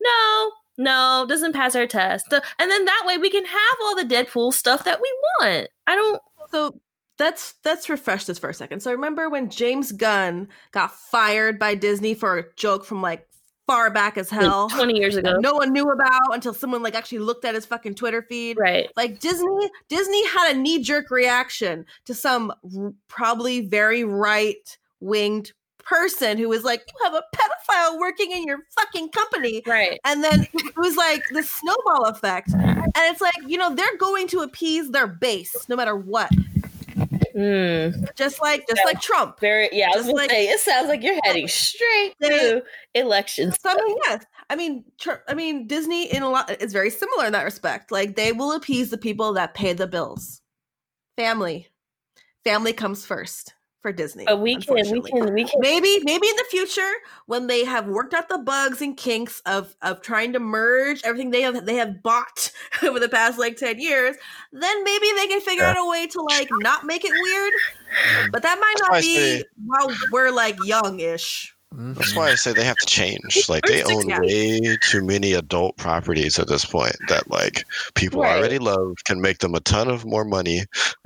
no. 0.01 0.53
No, 0.81 1.27
doesn't 1.29 1.53
pass 1.53 1.77
our 1.77 1.87
test. 1.87 2.33
And 2.33 2.71
then 2.71 2.85
that 2.87 3.05
way 3.07 3.19
we 3.19 3.29
can 3.29 3.45
have 3.45 3.77
all 3.83 3.95
the 3.95 4.05
Deadpool 4.05 4.55
stuff 4.55 4.85
that 4.85 4.99
we 5.01 5.13
want. 5.41 5.69
I 5.87 5.95
don't 5.95 6.23
So 6.51 6.81
let's 7.19 7.55
let's 7.67 7.91
refresh 7.91 8.25
this 8.25 8.39
for 8.39 8.49
a 8.49 8.55
second. 8.55 8.81
So 8.81 8.91
remember 8.91 9.29
when 9.29 9.51
James 9.51 9.93
Gunn 9.93 10.49
got 10.73 10.95
fired 10.97 11.59
by 11.59 11.75
Disney 11.75 12.15
for 12.15 12.39
a 12.39 12.45
joke 12.57 12.87
from 12.87 13.03
like 13.03 13.29
far 13.67 13.91
back 13.91 14.17
as 14.17 14.31
hell? 14.31 14.69
like 14.69 14.77
20 14.77 14.99
years 14.99 15.17
ago. 15.17 15.37
no 15.39 15.53
one 15.53 15.71
knew 15.71 15.85
about 15.91 16.33
until 16.35 16.55
someone 16.55 16.83
like 16.83 16.95
actually 16.95 17.19
looked 17.19 17.45
at 17.45 17.55
his 17.55 17.67
fucking 17.67 17.95
Twitter 17.95 18.23
feed. 18.23 18.57
Right. 18.59 18.89
Like 18.97 19.21
Disney, 19.21 19.71
Disney 19.91 20.27
had 20.29 20.57
a 20.57 20.59
knee 20.59 20.83
jerk 20.83 21.11
reaction 21.11 21.85
to 22.07 22.15
some 22.15 22.53
r- 22.75 22.95
probably 23.07 23.61
very 23.69 24.03
right 24.03 24.79
winged 25.01 25.53
person 25.85 26.39
who 26.39 26.49
was 26.49 26.65
like, 26.65 26.83
"You 26.89 27.05
have 27.05 27.15
a 27.15 27.25
pedophile 27.35 27.99
working 27.99 28.31
in 28.33 28.45
your 28.45 28.59
fucking 28.79 29.11
company," 29.11 29.63
Right. 29.67 29.99
and 30.05 30.23
then 30.25 30.47
it 30.55 30.77
was 30.77 30.97
like 30.97 31.23
the 31.31 31.43
snowball 31.43 32.05
effect. 32.07 32.53
And 32.53 32.93
it's 32.97 33.21
like 33.21 33.35
you 33.47 33.59
know 33.59 33.75
they're 33.75 33.97
going 33.99 34.27
to 34.29 34.41
appease 34.41 34.91
their 34.91 35.07
base 35.07 35.69
no 35.69 35.77
matter 35.77 35.97
what, 35.97 36.31
Mm, 37.35 38.15
just 38.17 38.41
like 38.43 38.67
just 38.69 38.83
like 38.85 39.01
Trump. 39.01 39.39
very 39.41 39.69
yeah, 39.73 39.91
I 39.95 39.97
was 39.97 40.07
gonna 40.07 40.17
like- 40.19 40.31
say 40.31 40.49
it 40.49 40.61
sounds 40.61 40.89
like 40.89 41.03
you're 41.03 41.21
heading 41.25 41.47
straight 41.49 42.15
to 42.23 42.63
elections. 42.95 43.57
So 43.61 43.71
I 43.71 43.75
mean, 43.75 43.97
yes. 44.05 44.25
I 44.51 44.57
mean, 44.57 44.85
tr- 44.99 45.23
I 45.29 45.35
mean, 45.35 45.67
Disney 45.69 46.13
in 46.13 46.23
a 46.25 46.29
lot 46.29 46.51
is 46.61 46.73
very 46.73 46.91
similar 46.91 47.27
in 47.27 47.33
that 47.33 47.45
respect. 47.45 47.93
Like 47.93 48.17
they 48.17 48.33
will 48.33 48.53
appease 48.53 48.91
the 48.91 48.99
people 48.99 49.33
that 49.35 49.55
pay 49.55 49.73
the 49.73 49.87
bills. 49.87 50.43
Family, 51.17 51.69
family 52.45 52.73
comes 52.73 53.07
first 53.07 53.55
for 53.81 53.93
Disney. 53.93 54.25
But 54.27 54.41
we 54.41 54.57
can 54.57 54.75
we 54.91 55.01
can 55.01 55.33
we 55.35 55.45
can 55.45 55.61
Maybe, 55.61 56.01
maybe 56.03 56.29
in 56.29 56.37
the 56.37 56.47
future, 56.51 56.91
when 57.27 57.47
they 57.47 57.65
have 57.65 57.87
worked 57.87 58.15
out 58.15 58.29
the 58.29 58.39
bugs 58.39 58.83
and 58.83 58.97
kinks 58.97 59.41
of 59.47 59.75
of 59.83 60.03
trying 60.03 60.33
to 60.35 60.41
merge 60.41 61.03
everything 61.05 61.31
they 61.31 61.43
have 61.43 61.65
they 61.67 61.77
have 61.77 62.03
bought 62.03 62.53
over 62.83 62.99
the 62.99 63.09
past 63.09 63.39
like 63.39 63.57
ten 63.57 63.81
years, 63.81 64.17
then 64.53 64.85
maybe 64.85 65.07
they 65.17 65.27
can 65.27 65.41
figure 65.41 65.65
out 65.65 65.77
a 65.79 65.89
way 65.89 66.07
to 66.07 66.21
like 66.23 66.49
not 66.61 66.85
make 66.85 67.05
it 67.05 67.13
weird. 67.13 67.53
Mm. 67.53 68.33
But 68.33 68.43
that 68.43 68.59
might 68.61 68.75
That's 68.79 68.91
why 68.91 68.97
I 68.97 69.01
not 69.01 69.03
be 69.03 69.45
while 69.67 69.97
we're 70.13 70.31
like 70.31 70.57
young-ish. 70.65 71.55
Mhm. 71.75 71.95
That's 71.97 72.17
why 72.17 72.31
I 72.31 72.35
say 72.35 72.53
they 72.53 72.65
have 72.65 72.77
to 72.79 72.87
change. 72.87 73.49
Like 73.49 73.65
they 73.65 73.85
own 73.85 74.05
way 74.09 74.77
too 74.83 75.05
many 75.05 75.35
adult 75.35 75.77
properties 75.77 76.37
at 76.39 76.49
this 76.49 76.65
point 76.65 76.97
that 77.09 77.31
like 77.31 77.65
people 77.95 78.23
Right. 78.23 78.37
already 78.39 78.59
love 78.59 78.97
can 79.07 79.21
make 79.21 79.39
them 79.39 79.55
a 79.55 79.61
ton 79.61 79.89
of 79.89 80.05
more 80.05 80.25
money 80.25 80.63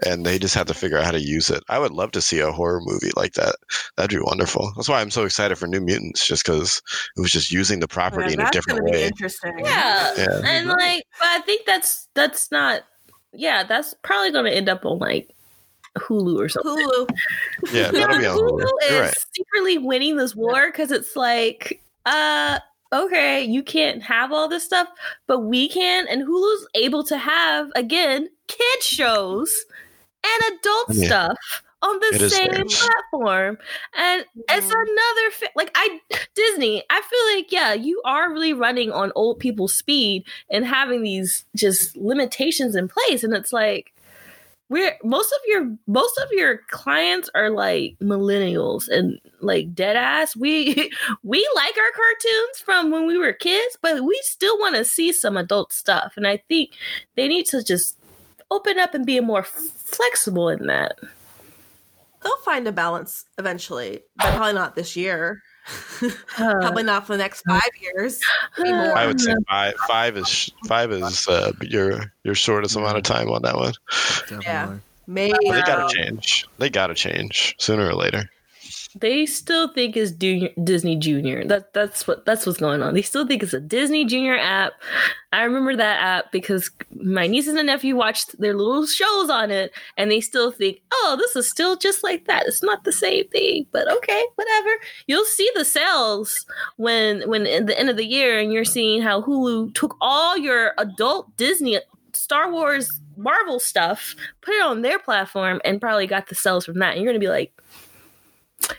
and 0.07 0.25
they 0.25 0.39
just 0.39 0.55
have 0.55 0.67
to 0.69 0.75
figure 0.75 0.97
out 0.97 1.05
how 1.05 1.11
to 1.11 1.21
use 1.21 1.51
it. 1.51 1.63
I 1.69 1.79
would 1.79 1.93
love 1.93 2.13
to 2.13 2.23
see 2.23 2.39
a 2.41 2.51
horror 2.51 2.81
movie 2.83 3.11
like 3.15 3.35
that. 3.35 3.57
That'd 3.97 4.17
be 4.19 4.25
wonderful. 4.25 4.73
That's 4.75 4.89
why 4.89 5.03
I'm 5.03 5.11
so 5.11 5.25
excited 5.27 5.57
for 5.59 5.67
New 5.67 5.83
Mutants, 5.83 6.27
just 6.27 6.47
because 6.47 6.81
it 7.15 7.21
was 7.21 7.31
just 7.31 7.53
using 7.53 7.81
the 7.81 7.89
property 7.89 8.33
in 8.33 8.41
a 8.41 8.51
different 8.51 8.87
be 8.87 8.93
way. 8.93 9.05
interesting. 9.07 9.59
Yeah. 9.59 10.15
Yeah. 10.17 10.41
And 10.45 10.69
like 10.69 11.05
but 11.19 11.29
I 11.29 11.41
think 11.41 11.67
that's 11.67 12.09
that's 12.15 12.51
not 12.51 12.85
yeah, 13.35 13.65
that's 13.65 13.95
probably 14.03 14.31
gonna 14.33 14.51
end 14.51 14.71
up 14.71 14.87
on 14.87 14.99
like 14.99 15.29
Hulu 15.99 16.39
or 16.39 16.49
something. 16.49 16.73
Hulu. 16.77 17.09
Yeah, 17.73 17.91
that'll 17.91 18.19
be 18.19 18.27
on 18.27 18.37
Hulu 18.39 18.61
Hulu. 18.63 18.91
is 18.91 19.01
right. 19.01 19.15
secretly 19.33 19.79
winning 19.79 20.17
this 20.17 20.35
war 20.35 20.67
because 20.71 20.91
it's 20.91 21.17
like, 21.17 21.81
uh, 22.07 22.59
okay, 22.93 23.43
you 23.45 23.63
can't 23.63 24.03
have 24.03 24.33
all 24.33 24.49
this 24.49 24.65
stuff, 24.65 24.89
but 25.27 25.41
we 25.41 25.69
can, 25.69 26.07
and 26.09 26.23
Hulu's 26.23 26.67
able 26.75 27.05
to 27.05 27.17
have 27.19 27.71
again 27.77 28.29
kid 28.49 28.83
shows 28.83 29.65
and 30.25 30.55
adult 30.59 30.87
Yeah. 30.93 31.07
stuff 31.07 31.63
on 31.83 31.99
the 32.01 32.11
It 32.15 32.23
is 32.23 32.35
same 32.35 32.51
platform, 32.67 33.59
and 33.97 34.25
it's 34.49 34.67
Mhm. 34.67 34.73
another 34.73 35.31
fi- 35.33 35.51
like 35.55 35.71
I 35.75 36.01
Disney. 36.35 36.83
I 36.91 37.01
feel 37.03 37.37
like 37.37 37.53
yeah, 37.53 37.73
you 37.75 38.01
are 38.05 38.31
really 38.33 38.53
running 38.55 38.91
on 38.91 39.13
old 39.15 39.39
people's 39.39 39.75
speed 39.75 40.25
and 40.51 40.65
having 40.67 41.03
these 41.03 41.45
just 41.55 41.97
limitations 41.97 42.75
in 42.75 42.89
place, 42.89 43.23
and 43.23 43.35
it's 43.35 43.53
like 43.53 43.93
we're 44.69 44.97
most 45.03 45.33
of 45.33 45.39
your 45.47 45.77
most 45.87 46.19
of 46.19 46.29
your 46.33 46.61
clients 46.71 47.29
are 47.35 47.51
like 47.51 47.97
millennials 48.01 48.89
and 48.89 49.21
like 49.41 49.75
dead 49.75 49.97
ass 49.97 50.35
we 50.35 50.75
we 51.23 51.49
like 51.55 51.77
our 51.77 51.93
cartoons 51.95 52.59
from 52.65 52.91
when 52.91 53.07
we 53.07 53.19
were 53.19 53.33
kids 53.33 53.77
but 53.83 54.05
we 54.05 54.19
still 54.25 54.59
want 54.59 54.75
to 54.75 54.85
see 54.85 55.13
some 55.13 55.37
adult 55.37 55.73
stuff 55.73 56.15
and 56.17 56.27
i 56.27 56.37
think 56.49 56.71
they 57.15 57.29
need 57.29 57.47
to 57.47 57.63
just 57.63 57.99
open 58.51 58.79
up 58.79 58.95
and 58.95 59.07
be 59.07 59.21
more 59.21 59.43
flexible 59.43 60.49
in 60.49 60.67
that 60.67 60.99
They'll 62.25 62.37
find 62.39 62.67
a 62.67 62.73
balance 62.73 63.27
eventually, 63.39 64.01
but 64.17 64.35
probably 64.35 64.55
not 64.55 64.75
this 64.75 64.97
year. 64.97 65.43
Probably 66.37 66.83
not 66.83 67.07
for 67.07 67.13
the 67.15 67.19
next 67.19 67.43
five 67.49 67.63
years. 67.81 68.21
anymore. 68.59 68.97
I 68.97 69.07
would 69.07 69.21
say 69.21 69.35
five, 69.49 69.75
five 69.89 70.17
is 70.17 70.51
five 70.67 70.93
is 70.93 71.27
uh, 71.29 71.53
your 71.63 72.13
your 72.25 72.35
shortest 72.35 72.77
amount 72.77 72.97
of 72.97 73.03
time 73.03 73.31
on 73.31 73.43
that 73.43 73.57
one. 73.57 73.73
Definitely. 74.29 74.81
Maybe 75.07 75.35
They 75.43 75.63
gotta 75.63 75.95
change. 75.95 76.47
They 76.59 76.71
gotta 76.71 76.95
change 76.95 77.55
sooner 77.59 77.89
or 77.89 77.95
later. 77.95 78.29
They 78.97 79.27
still 79.27 79.69
think 79.73 79.97
it's 79.97 80.13
junior, 80.13 80.51
Disney 80.63 80.97
Junior. 80.97 81.45
That 81.45 81.73
that's 81.73 82.07
what 82.07 82.25
that's 82.25 82.47
what's 82.47 82.61
going 82.61 82.83
on. 82.83 82.95
They 82.95 83.03
still 83.03 83.27
think 83.27 83.43
it's 83.43 83.53
a 83.53 83.61
Disney 83.61 84.05
Junior 84.05 84.37
app. 84.39 84.75
I 85.33 85.43
remember 85.43 85.75
that 85.75 86.01
app 86.01 86.31
because 86.31 86.71
my 86.95 87.27
nieces 87.27 87.55
and 87.55 87.67
nephew 87.67 87.97
watched 87.97 88.39
their 88.41 88.55
little 88.55 88.87
shows 88.87 89.31
on 89.31 89.51
it, 89.51 89.73
and 89.97 90.11
they 90.11 90.21
still 90.21 90.53
think, 90.53 90.81
"Oh, 90.93 91.17
this 91.19 91.35
is 91.35 91.51
still 91.51 91.77
just 91.77 92.05
like 92.05 92.27
that. 92.27 92.47
It's 92.47 92.63
not 92.63 92.85
the 92.85 92.93
same 92.93 93.27
thing." 93.29 93.67
But 93.73 93.91
okay, 93.91 94.23
whatever. 94.37 94.71
You'll 95.07 95.25
see 95.25 95.51
the 95.55 95.65
sales 95.65 96.47
when 96.77 97.29
when 97.29 97.47
at 97.47 97.67
the 97.67 97.79
end 97.79 97.91
of 97.91 97.97
the 97.97 98.07
year, 98.07 98.39
and 98.39 98.53
you're 98.53 98.65
seeing 98.65 99.03
how 99.03 99.23
Hulu 99.23 99.75
took 99.75 99.97
all 100.01 100.37
your 100.37 100.73
adult 100.79 101.37
Disney, 101.37 101.81
Star 102.13 102.51
Wars, 102.51 102.89
Marvel 103.17 103.59
stuff, 103.59 104.15
put 104.41 104.55
it 104.55 104.63
on 104.63 104.83
their 104.83 105.01
platform, 105.01 105.61
and 105.65 105.81
probably 105.81 106.07
got 106.07 106.29
the 106.29 106.37
sales 106.37 106.65
from 106.65 106.79
that. 106.79 106.95
And 106.95 107.03
you're 107.03 107.13
gonna 107.13 107.19
be 107.19 107.29
like 107.29 107.53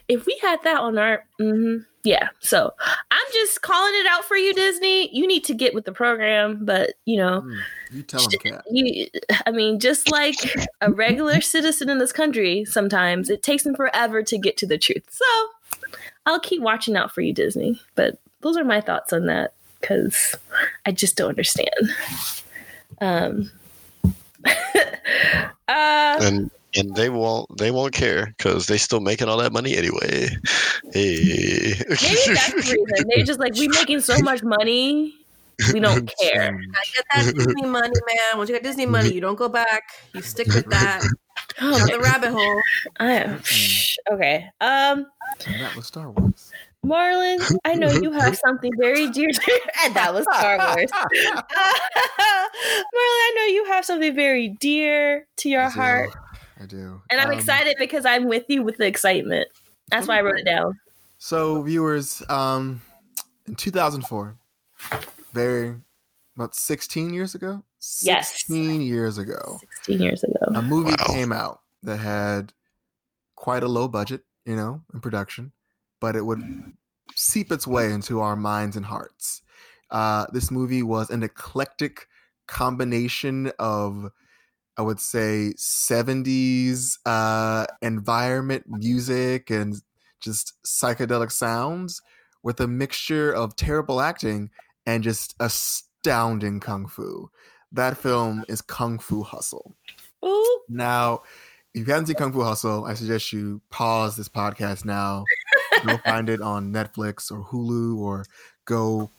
if 0.07 0.25
we 0.25 0.37
had 0.41 0.59
that 0.63 0.77
on 0.77 0.97
our 0.97 1.25
mhm, 1.39 1.85
yeah 2.03 2.29
so 2.39 2.71
i'm 3.11 3.25
just 3.33 3.61
calling 3.61 3.93
it 3.95 4.05
out 4.07 4.23
for 4.23 4.37
you, 4.37 4.53
Disney. 4.53 5.13
You 5.15 5.27
need 5.27 5.43
to 5.45 5.53
get 5.53 5.73
with 5.73 5.85
the 5.85 5.91
program, 5.91 6.63
but 6.65 6.93
you 7.05 7.17
know, 7.17 7.41
Mm, 7.41 7.59
you 7.91 8.01
tell 8.03 8.21
him, 8.21 8.39
Kat. 8.39 8.63
you. 8.71 9.07
I 9.45 9.51
mean, 9.51 9.79
just 9.79 10.09
like 10.11 10.35
a 10.81 10.91
regular 10.91 11.41
citizen 11.41 11.89
in 11.89 11.97
this 11.99 12.11
country, 12.13 12.65
sometimes 12.65 13.29
it 13.29 13.43
takes 13.43 13.63
them 13.63 13.75
forever 13.75 14.23
to 14.23 14.37
get 14.37 14.57
to 14.57 14.65
the 14.67 14.77
truth. 14.77 15.03
So 15.09 15.25
I'll 16.25 16.39
keep 16.39 16.61
watching 16.61 16.95
out 16.95 17.13
for 17.13 17.21
you, 17.21 17.33
Disney. 17.33 17.81
But 17.95 18.17
those 18.41 18.57
are 18.57 18.63
my 18.63 18.81
thoughts 18.81 19.11
on 19.13 19.25
that 19.25 19.53
because 19.81 20.35
I 20.85 20.91
just 20.91 21.15
don't 21.17 21.29
understand. 21.29 21.69
Um. 23.01 23.51
uh, 25.67 26.17
and 26.21 26.51
and 26.75 26.95
they 26.95 27.09
won't 27.09 27.47
they 27.57 27.71
won't 27.71 27.93
care 27.93 28.33
because 28.37 28.67
they 28.67 28.77
still 28.77 28.99
making 28.99 29.27
all 29.29 29.37
that 29.37 29.51
money 29.53 29.75
anyway. 29.77 30.29
Hey, 30.93 31.73
maybe 31.89 32.33
that's 32.33 32.51
the 32.53 32.55
reason. 32.89 33.07
They're 33.15 33.25
just 33.25 33.39
like, 33.39 33.53
we 33.55 33.67
making 33.69 34.01
so 34.01 34.17
much 34.19 34.43
money, 34.43 35.13
we 35.73 35.79
don't 35.79 36.11
care. 36.21 36.57
I 36.75 36.83
get 36.95 37.05
that 37.13 37.35
Disney 37.35 37.63
money, 37.67 37.93
man. 38.07 38.37
Once 38.37 38.49
you 38.49 38.55
get 38.55 38.63
Disney 38.63 38.85
money, 38.85 39.11
you 39.13 39.21
don't 39.21 39.37
go 39.37 39.49
back. 39.49 39.83
You 40.13 40.21
stick 40.21 40.47
with 40.47 40.65
that. 40.69 41.03
Oh 41.61 41.85
the 41.87 41.99
rabbit 41.99 42.31
hole. 42.31 42.61
I 42.97 43.11
am. 43.11 43.41
Okay. 44.11 44.49
Um, 44.61 45.05
And 45.45 45.61
that 45.61 45.75
was 45.75 45.85
Star 45.87 46.09
Wars. 46.11 46.51
Marlon, 46.85 47.39
I 47.65 47.75
know 47.75 47.89
you 47.91 48.11
have 48.11 48.37
something 48.45 48.71
very 48.77 49.09
dear 49.09 49.29
to 49.29 49.61
and 49.83 49.93
that 49.95 50.13
was 50.13 50.23
Star 50.23 50.57
Wars. 50.57 50.91
Marlon, 50.91 51.49
I 52.93 53.33
know 53.35 53.43
you 53.53 53.65
have 53.65 53.85
something 53.85 54.13
very 54.15 54.49
dear 54.49 55.27
to 55.37 55.49
your 55.49 55.69
heart. 55.69 56.09
I 56.59 56.65
do. 56.65 57.01
And 57.09 57.19
I'm 57.19 57.31
Um, 57.31 57.37
excited 57.37 57.75
because 57.79 58.05
I'm 58.05 58.25
with 58.27 58.45
you 58.47 58.63
with 58.63 58.77
the 58.77 58.85
excitement. 58.87 59.47
That's 59.89 60.07
why 60.07 60.17
I 60.19 60.21
wrote 60.21 60.39
it 60.39 60.45
down. 60.45 60.79
So, 61.17 61.61
viewers, 61.61 62.21
um, 62.29 62.81
in 63.47 63.55
2004, 63.55 64.35
very 65.33 65.75
about 66.35 66.55
16 66.55 67.13
years 67.13 67.35
ago. 67.35 67.63
Yes. 68.01 68.31
16 68.31 68.81
years 68.81 69.17
ago, 69.17 69.57
16 69.61 70.01
years 70.01 70.23
ago. 70.23 70.33
a 70.55 70.61
movie 70.61 70.91
Wow. 70.99 71.05
came 71.07 71.31
out 71.31 71.61
that 71.83 71.97
had 71.97 72.51
quite 73.35 73.63
a 73.63 73.67
low 73.67 73.87
budget, 73.87 74.23
you 74.45 74.55
know, 74.55 74.81
in 74.93 75.01
production, 75.01 75.51
but 75.99 76.15
it 76.15 76.25
would 76.25 76.73
seep 77.15 77.51
its 77.51 77.67
way 77.67 77.91
into 77.91 78.19
our 78.21 78.35
minds 78.35 78.75
and 78.75 78.85
hearts. 78.85 79.43
Uh, 79.91 80.25
this 80.33 80.49
movie 80.51 80.81
was 80.83 81.09
an 81.11 81.21
eclectic 81.23 82.07
combination 82.47 83.51
of, 83.59 84.11
I 84.77 84.81
would 84.81 84.99
say, 84.99 85.53
70s 85.57 86.97
uh, 87.05 87.65
environment 87.81 88.65
music 88.67 89.49
and 89.49 89.75
just 90.19 90.53
psychedelic 90.65 91.31
sounds 91.31 92.01
with 92.43 92.59
a 92.59 92.67
mixture 92.67 93.31
of 93.31 93.55
terrible 93.55 94.01
acting 94.01 94.49
and 94.85 95.03
just 95.03 95.35
astounding 95.39 96.59
kung 96.59 96.87
fu. 96.87 97.29
That 97.71 97.97
film 97.97 98.45
is 98.47 98.61
Kung 98.61 98.99
Fu 98.99 99.23
Hustle. 99.23 99.75
Ooh. 100.23 100.59
Now, 100.69 101.23
if 101.73 101.85
you 101.85 101.91
haven't 101.91 102.07
seen 102.07 102.15
Kung 102.15 102.31
Fu 102.31 102.41
Hustle, 102.41 102.85
I 102.85 102.93
suggest 102.93 103.33
you 103.33 103.61
pause 103.69 104.15
this 104.15 104.29
podcast 104.29 104.85
now. 104.85 105.25
go 105.85 105.97
find 106.05 106.29
it 106.29 106.41
on 106.41 106.71
Netflix 106.71 107.31
or 107.31 107.43
Hulu 107.43 107.97
or 107.97 108.25
go 108.63 109.09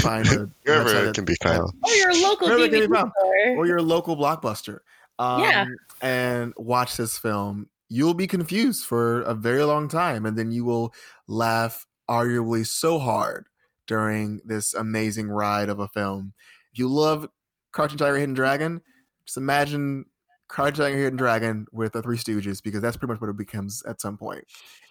find 0.00 0.26
a 0.28 0.50
wherever 0.64 1.08
it 1.08 1.14
can 1.14 1.24
be 1.24 1.34
found. 1.42 1.72
Or 1.84 1.92
your 1.94 2.14
local 2.22 2.48
Wherever 2.48 2.64
it 2.64 2.70
can 2.70 2.80
be 2.80 2.86
DVD 2.86 2.94
found. 2.94 3.12
store. 3.18 3.56
or 3.56 3.66
your 3.66 3.82
local 3.82 4.16
blockbuster. 4.16 4.78
Um, 5.18 5.40
Yeah. 5.42 5.66
And 6.00 6.52
watch 6.56 6.96
this 6.96 7.18
film. 7.18 7.68
You'll 7.88 8.14
be 8.14 8.26
confused 8.26 8.86
for 8.86 9.20
a 9.22 9.34
very 9.34 9.62
long 9.64 9.86
time, 9.88 10.24
and 10.26 10.36
then 10.36 10.50
you 10.50 10.64
will 10.64 10.94
laugh 11.28 11.86
arguably 12.10 12.66
so 12.66 12.98
hard 12.98 13.46
during 13.86 14.40
this 14.44 14.72
amazing 14.74 15.28
ride 15.28 15.68
of 15.68 15.78
a 15.78 15.88
film. 15.88 16.32
If 16.72 16.78
you 16.78 16.88
love 16.88 17.28
Crouching 17.72 17.98
Tiger, 17.98 18.16
Hidden 18.16 18.34
Dragon, 18.34 18.80
just 19.26 19.36
imagine 19.36 20.06
Crouching 20.48 20.76
Tiger, 20.84 20.96
Hidden 20.96 21.16
Dragon 21.18 21.66
with 21.72 21.92
the 21.92 22.02
Three 22.02 22.16
Stooges 22.16 22.62
because 22.62 22.80
that's 22.80 22.96
pretty 22.96 23.12
much 23.12 23.20
what 23.20 23.30
it 23.30 23.36
becomes 23.36 23.82
at 23.84 24.00
some 24.00 24.16
point. 24.16 24.44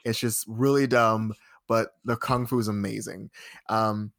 It's 0.05 0.19
just 0.19 0.45
really 0.47 0.85
dumb, 0.87 1.33
but 1.67 1.95
the 2.05 2.15
kung 2.15 2.45
fu 2.45 2.59
is 2.59 2.67
amazing. 2.67 3.31
Um, 3.69 4.11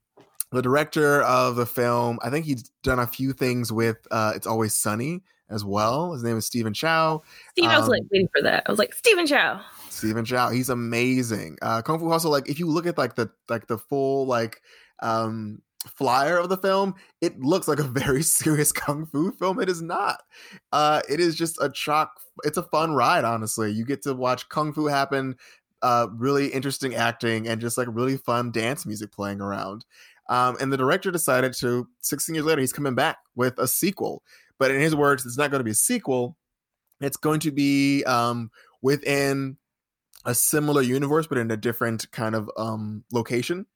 the 0.52 0.62
director 0.62 1.22
of 1.22 1.56
the 1.56 1.66
film, 1.66 2.18
I 2.22 2.30
think 2.30 2.46
he's 2.46 2.70
done 2.82 2.98
a 2.98 3.06
few 3.06 3.32
things 3.32 3.72
with 3.72 4.06
uh, 4.10 4.32
It's 4.34 4.46
Always 4.46 4.74
Sunny 4.74 5.22
as 5.48 5.64
well. 5.64 6.12
His 6.12 6.22
name 6.22 6.36
is 6.36 6.46
Stephen 6.46 6.74
Chow. 6.74 7.22
Steve, 7.52 7.68
I 7.68 7.78
was 7.78 7.88
like 7.88 8.02
um, 8.02 8.08
waiting 8.12 8.28
for 8.34 8.42
that. 8.42 8.64
I 8.66 8.70
was 8.70 8.78
like, 8.78 8.94
Stephen 8.94 9.26
Chow. 9.26 9.60
Stephen 9.90 10.24
Chow, 10.24 10.50
he's 10.50 10.68
amazing. 10.68 11.58
Uh, 11.62 11.82
Kung 11.82 11.98
Fu 11.98 12.08
Hustle, 12.10 12.30
like 12.30 12.48
if 12.48 12.58
you 12.58 12.66
look 12.66 12.86
at 12.86 12.98
like 12.98 13.14
the 13.14 13.30
like 13.48 13.66
the 13.66 13.78
full 13.78 14.26
like 14.26 14.62
um 15.00 15.60
flyer 15.86 16.38
of 16.38 16.48
the 16.48 16.56
film, 16.56 16.94
it 17.20 17.40
looks 17.40 17.68
like 17.68 17.78
a 17.78 17.84
very 17.84 18.22
serious 18.22 18.72
kung 18.72 19.06
fu 19.06 19.32
film. 19.32 19.60
It 19.60 19.68
is 19.68 19.82
not. 19.82 20.22
Uh, 20.72 21.02
it 21.08 21.20
is 21.20 21.34
just 21.34 21.58
a 21.60 21.70
chalk. 21.70 22.20
It's 22.44 22.56
a 22.56 22.62
fun 22.62 22.92
ride, 22.94 23.24
honestly. 23.24 23.70
You 23.70 23.84
get 23.84 24.02
to 24.02 24.14
watch 24.14 24.48
kung 24.48 24.72
fu 24.72 24.86
happen. 24.86 25.36
Uh, 25.82 26.06
really 26.14 26.46
interesting 26.46 26.94
acting 26.94 27.48
and 27.48 27.60
just 27.60 27.76
like 27.76 27.88
really 27.90 28.16
fun 28.16 28.52
dance 28.52 28.86
music 28.86 29.10
playing 29.10 29.40
around. 29.40 29.84
Um, 30.28 30.56
and 30.61 30.72
the 30.72 30.76
director 30.76 31.11
decided 31.11 31.52
to 31.54 31.88
16 32.00 32.35
years 32.35 32.44
later, 32.44 32.61
he's 32.61 32.72
coming 32.72 32.94
back 32.94 33.18
with 33.35 33.58
a 33.58 33.66
sequel. 33.66 34.22
But 34.58 34.70
in 34.70 34.80
his 34.80 34.94
words, 34.94 35.26
it's 35.26 35.38
not 35.38 35.50
going 35.50 35.61
to 35.61 35.64
be 35.64 35.72
a 35.72 35.74
sequel. 35.74 36.37
It's 37.00 37.16
going 37.16 37.40
to 37.40 37.50
be 37.50 38.04
um, 38.04 38.50
within 38.80 39.56
a 40.24 40.35
similar 40.35 40.82
universe, 40.82 41.26
but 41.26 41.38
in 41.38 41.50
a 41.50 41.56
different 41.56 42.11
kind 42.12 42.35
of 42.35 42.50
um, 42.56 43.04
location. 43.12 43.66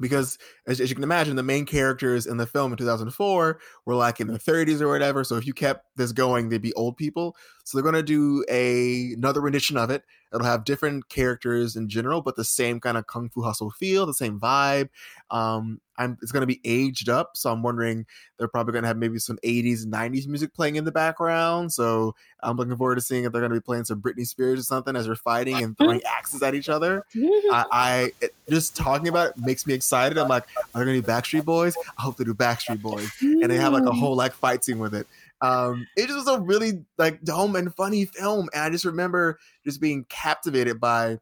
Because 0.00 0.38
as, 0.66 0.80
as 0.80 0.90
you 0.90 0.94
can 0.94 1.02
imagine, 1.02 1.34
the 1.34 1.42
main 1.42 1.66
characters 1.66 2.26
in 2.26 2.36
the 2.36 2.46
film 2.46 2.72
in 2.72 2.78
2004 2.78 3.58
were 3.84 3.94
like 3.94 4.20
in 4.20 4.28
their 4.28 4.38
30s 4.38 4.80
or 4.80 4.88
whatever. 4.88 5.24
So 5.24 5.36
if 5.36 5.46
you 5.46 5.52
kept 5.52 5.86
this 5.96 6.12
going, 6.12 6.48
they'd 6.48 6.62
be 6.62 6.74
old 6.74 6.96
people. 6.96 7.34
So 7.68 7.76
they're 7.76 7.82
going 7.82 8.02
to 8.02 8.02
do 8.02 8.42
a 8.48 9.12
another 9.12 9.42
rendition 9.42 9.76
of 9.76 9.90
it. 9.90 10.02
It'll 10.32 10.46
have 10.46 10.64
different 10.64 11.10
characters 11.10 11.76
in 11.76 11.90
general, 11.90 12.22
but 12.22 12.34
the 12.34 12.44
same 12.44 12.80
kind 12.80 12.96
of 12.96 13.06
kung 13.06 13.28
fu 13.28 13.42
hustle 13.42 13.70
feel, 13.70 14.06
the 14.06 14.14
same 14.14 14.40
vibe. 14.40 14.88
Um, 15.30 15.78
I'm, 15.98 16.16
it's 16.22 16.32
going 16.32 16.40
to 16.40 16.46
be 16.46 16.62
aged 16.64 17.10
up, 17.10 17.36
so 17.36 17.52
I'm 17.52 17.62
wondering 17.62 18.06
they're 18.38 18.48
probably 18.48 18.72
going 18.72 18.84
to 18.84 18.88
have 18.88 18.96
maybe 18.96 19.18
some 19.18 19.38
80s 19.44 19.84
and 19.84 19.92
90s 19.92 20.26
music 20.26 20.54
playing 20.54 20.76
in 20.76 20.86
the 20.86 20.92
background. 20.92 21.70
So 21.70 22.14
I'm 22.42 22.56
looking 22.56 22.74
forward 22.74 22.94
to 22.94 23.00
seeing 23.02 23.24
if 23.24 23.32
they're 23.32 23.42
going 23.42 23.52
to 23.52 23.56
be 23.56 23.64
playing 23.64 23.84
some 23.84 24.00
Britney 24.00 24.26
Spears 24.26 24.60
or 24.60 24.62
something 24.62 24.96
as 24.96 25.04
they're 25.04 25.14
fighting 25.14 25.62
and 25.62 25.76
throwing 25.76 26.00
axes 26.04 26.42
at 26.42 26.54
each 26.54 26.70
other. 26.70 27.04
I, 27.14 27.66
I 27.72 28.12
it, 28.22 28.34
just 28.48 28.76
talking 28.76 29.08
about 29.08 29.30
it 29.30 29.38
makes 29.38 29.66
me 29.66 29.74
excited. 29.74 30.16
I'm 30.16 30.28
like, 30.28 30.44
are 30.74 30.80
they 30.80 30.84
going 30.86 31.02
to 31.02 31.06
be 31.06 31.12
Backstreet 31.12 31.44
Boys? 31.44 31.76
I 31.98 32.02
hope 32.02 32.16
they 32.16 32.24
do 32.24 32.32
Backstreet 32.32 32.80
Boys, 32.80 33.10
and 33.20 33.44
they 33.44 33.56
have 33.56 33.74
like 33.74 33.84
a 33.84 33.92
whole 33.92 34.16
like 34.16 34.32
fight 34.32 34.64
scene 34.64 34.78
with 34.78 34.94
it. 34.94 35.06
Um, 35.40 35.86
it 35.96 36.06
just 36.08 36.26
was 36.26 36.28
a 36.28 36.40
really 36.40 36.84
like 36.96 37.22
dumb 37.22 37.56
and 37.56 37.74
funny 37.74 38.06
film, 38.06 38.48
and 38.52 38.62
I 38.62 38.70
just 38.70 38.84
remember 38.84 39.38
just 39.64 39.80
being 39.80 40.04
captivated 40.08 40.80
by 40.80 41.18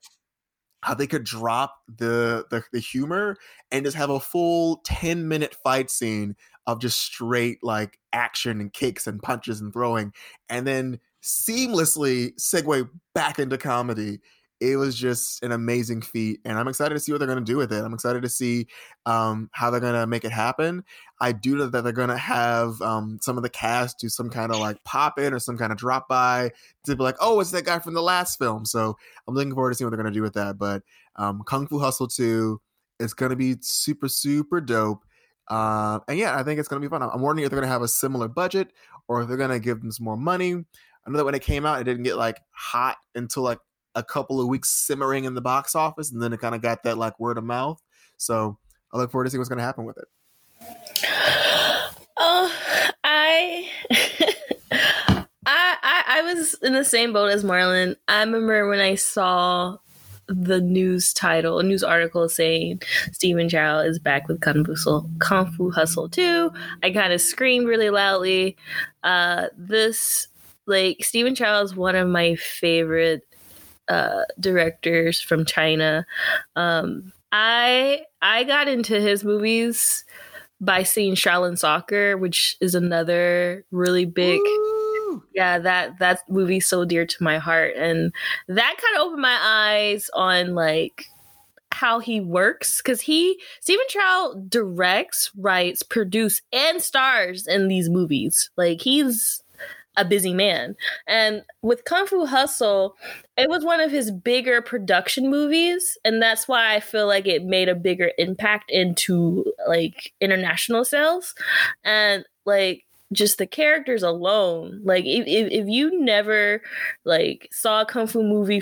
how 0.83 0.95
they 0.95 1.07
could 1.07 1.25
drop 1.25 1.79
the, 1.89 2.45
the 2.51 2.63
the 2.73 2.79
humor 2.79 3.37
and 3.71 3.85
just 3.85 3.97
have 3.97 4.11
a 4.11 4.21
full 4.21 4.81
10 4.85 5.27
minute 5.27 5.57
fight 5.65 5.91
scene 5.91 6.37
of 6.67 6.81
just 6.81 7.01
straight 7.01 7.59
like 7.63 7.99
action 8.13 8.61
and 8.61 8.73
kicks 8.73 9.07
and 9.07 9.23
punches 9.23 9.61
and 9.61 9.73
throwing 9.73 10.13
and 10.49 10.67
then 10.67 10.99
seamlessly 11.23 12.33
segue 12.41 12.89
back 13.15 13.39
into 13.39 13.59
comedy 13.59 14.21
it 14.61 14.77
was 14.77 14.97
just 14.97 15.43
an 15.43 15.53
amazing 15.53 16.01
feat 16.01 16.41
and 16.45 16.59
i'm 16.59 16.69
excited 16.69 16.95
to 16.95 17.01
see 17.01 17.13
what 17.13 17.19
they're 17.19 17.27
going 17.27 17.39
to 17.39 17.45
do 17.45 17.57
with 17.57 17.73
it. 17.73 17.85
I'm 17.85 17.93
excited 17.93 18.23
to 18.23 18.29
see 18.29 18.67
um, 19.05 19.51
how 19.53 19.71
they're 19.71 19.81
going 19.81 19.95
to 19.95 20.07
make 20.07 20.25
it 20.25 20.33
happen. 20.33 20.83
I 21.21 21.33
do 21.33 21.57
know 21.57 21.67
that 21.67 21.83
they're 21.83 21.93
going 21.93 22.09
to 22.09 22.17
have 22.17 22.81
um, 22.83 23.19
some 23.23 23.37
of 23.37 23.43
the 23.43 23.51
cast 23.51 23.99
do 23.99 24.09
some 24.09 24.31
kind 24.31 24.53
of 24.53 24.61
like 24.61 24.83
pop 24.85 25.19
in 25.19 25.33
or 25.33 25.39
some 25.39 25.57
kind 25.57 25.73
of 25.73 25.79
drop 25.79 26.09
by 26.09 26.51
to 26.85 26.97
be 26.97 27.03
like 27.03 27.17
oh 27.21 27.41
it's 27.41 27.51
that 27.51 27.65
guy 27.65 27.79
from 27.79 27.95
the 27.95 28.03
last 28.03 28.39
film. 28.39 28.65
So 28.65 28.97
i'm 29.29 29.35
looking 29.35 29.55
forward 29.55 29.71
to 29.71 29.75
seeing 29.77 29.87
what 29.87 29.91
they're 29.91 30.03
going 30.03 30.13
to 30.13 30.19
do 30.19 30.23
with 30.23 30.35
that 30.35 30.59
but 30.59 30.83
um, 31.17 31.43
kung 31.47 31.67
fu 31.67 31.79
hustle 31.79 32.09
2 32.09 32.61
is 32.99 33.15
going 33.15 33.31
to 33.31 33.37
be 33.37 33.57
super 33.61 34.09
super 34.09 34.61
dope 34.61 35.05
uh, 35.49 36.01
and 36.09 36.19
yeah 36.19 36.39
i 36.39 36.43
think 36.43 36.59
it's 36.59 36.69
going 36.69 36.81
to 36.81 36.89
be 36.89 36.91
fun. 36.91 37.03
I'm 37.03 37.21
wondering 37.21 37.45
if 37.45 37.51
they're 37.51 37.61
going 37.61 37.69
to 37.69 37.73
have 37.73 37.83
a 37.83 37.89
similar 37.89 38.29
budget 38.29 38.73
or 39.09 39.23
if 39.23 39.29
they're 39.29 39.37
going 39.37 39.51
to 39.51 39.61
give 39.61 39.81
them 39.81 39.93
some 39.93 40.05
more 40.05 40.17
money. 40.17 40.55
I 40.55 41.11
know 41.11 41.19
that 41.19 41.25
when 41.25 41.37
it 41.37 41.43
came 41.43 41.65
out 41.65 41.81
it 41.81 41.85
didn't 41.85 42.03
get 42.03 42.17
like 42.17 42.41
hot 42.51 42.97
until 43.15 43.45
like 43.45 43.59
a 43.97 44.03
couple 44.03 44.41
of 44.41 44.47
weeks 44.47 44.71
simmering 44.71 45.25
in 45.25 45.35
the 45.35 45.41
box 45.41 45.75
office 45.75 46.13
and 46.13 46.23
then 46.23 46.33
it 46.33 46.41
kind 46.41 46.55
of 46.55 46.63
got 46.63 46.85
that 46.85 46.97
like 46.97 47.19
word 47.19 47.39
of 47.39 47.45
mouth 47.45 47.83
so 48.17 48.57
i 48.93 48.97
look 48.97 49.11
forward 49.11 49.25
to 49.25 49.31
see 49.31 49.39
what's 49.39 49.49
going 49.49 49.59
to 49.59 49.65
happen 49.65 49.85
with 49.85 49.99
it 49.99 50.07
Oh, 52.19 52.53
I, 53.05 53.69
I, 54.71 55.17
I, 55.47 56.05
I 56.07 56.23
was 56.23 56.55
in 56.63 56.73
the 56.73 56.85
same 56.85 57.13
boat 57.13 57.31
as 57.31 57.45
Marlon. 57.45 57.97
I 58.09 58.21
remember 58.21 58.69
when 58.69 58.81
I 58.81 58.95
saw 58.95 59.77
the 60.29 60.61
news 60.61 61.13
title, 61.13 61.59
a 61.59 61.63
news 61.63 61.85
article 61.85 62.29
saying 62.29 62.83
Stephen 63.13 63.49
Chow 63.49 63.81
is 63.81 63.99
back 63.99 64.29
with 64.29 64.41
Kung 64.41 64.65
Fu 64.65 64.73
Hustle, 64.73 65.11
Kung 65.19 65.53
Fu 65.53 65.71
Hustle 65.71 66.09
2. 66.09 66.51
I 66.83 66.91
kind 66.91 67.13
of 67.13 67.21
screamed 67.21 67.69
really 67.69 67.91
loudly. 67.91 68.57
Uh, 69.05 69.49
this, 69.57 70.29
like, 70.67 71.05
Stephen 71.05 71.35
Chow 71.35 71.61
is 71.63 71.77
one 71.77 71.97
of 71.97 72.09
my 72.09 72.35
favorite 72.37 73.23
uh, 73.89 74.23
directors 74.41 75.21
from 75.21 75.45
China. 75.45 76.07
Um, 76.55 77.13
I 77.33 78.03
I 78.23 78.45
got 78.45 78.69
into 78.69 79.01
his 79.01 79.25
movies 79.25 80.05
by 80.61 80.83
seeing 80.83 81.15
Shaolin 81.15 81.59
Soccer, 81.59 82.17
which 82.17 82.57
is 82.61 82.75
another 82.75 83.65
really 83.71 84.05
big 84.05 84.41
Woo! 84.41 85.23
yeah 85.35 85.59
that 85.59 85.99
that 85.99 86.21
movie's 86.29 86.67
so 86.67 86.85
dear 86.85 87.07
to 87.07 87.23
my 87.23 87.39
heart 87.39 87.75
and 87.77 88.13
that 88.49 88.77
kind 88.77 88.97
of 88.97 89.07
opened 89.07 89.23
my 89.23 89.39
eyes 89.41 90.11
on 90.15 90.55
like 90.55 91.07
how 91.77 91.99
he 91.99 92.21
works 92.21 92.79
because 92.79 93.03
he 93.03 93.39
Stephen 93.61 93.85
Chow 93.91 94.35
directs, 94.49 95.31
writes, 95.37 95.83
produces, 95.83 96.41
and 96.51 96.81
stars 96.81 97.47
in 97.47 97.69
these 97.69 97.91
movies. 97.91 98.51
Like 98.57 98.81
he's 98.81 99.43
a 99.97 100.05
busy 100.05 100.35
man. 100.35 100.77
And 101.07 101.43
with 101.63 101.85
Kung 101.85 102.07
Fu 102.07 102.27
Hustle, 102.27 102.97
it 103.37 103.49
was 103.49 103.65
one 103.65 103.81
of 103.81 103.91
his 103.91 104.11
bigger 104.11 104.63
production 104.63 105.31
movies, 105.31 105.99
and 106.05 106.21
that's 106.21 106.49
why 106.49 106.75
I 106.75 106.81
feel 106.81 107.07
like 107.07 107.27
it 107.27 107.45
made 107.45 107.69
a 107.69 107.75
bigger 107.75 108.13
impact 108.19 108.71
into 108.71 109.45
like 109.67 110.13
international 110.21 110.85
sales. 110.85 111.35
And 111.85 112.25
like 112.45 112.85
just 113.13 113.39
the 113.39 113.47
characters 113.47 114.03
alone 114.03 114.81
like 114.83 115.05
if, 115.05 115.25
if, 115.27 115.69
you 115.69 116.01
never 116.01 116.61
like 117.05 117.49
saw 117.53 117.83
a 117.83 117.87
kung 117.87 118.07
fu 118.07 118.23
movie 118.23 118.61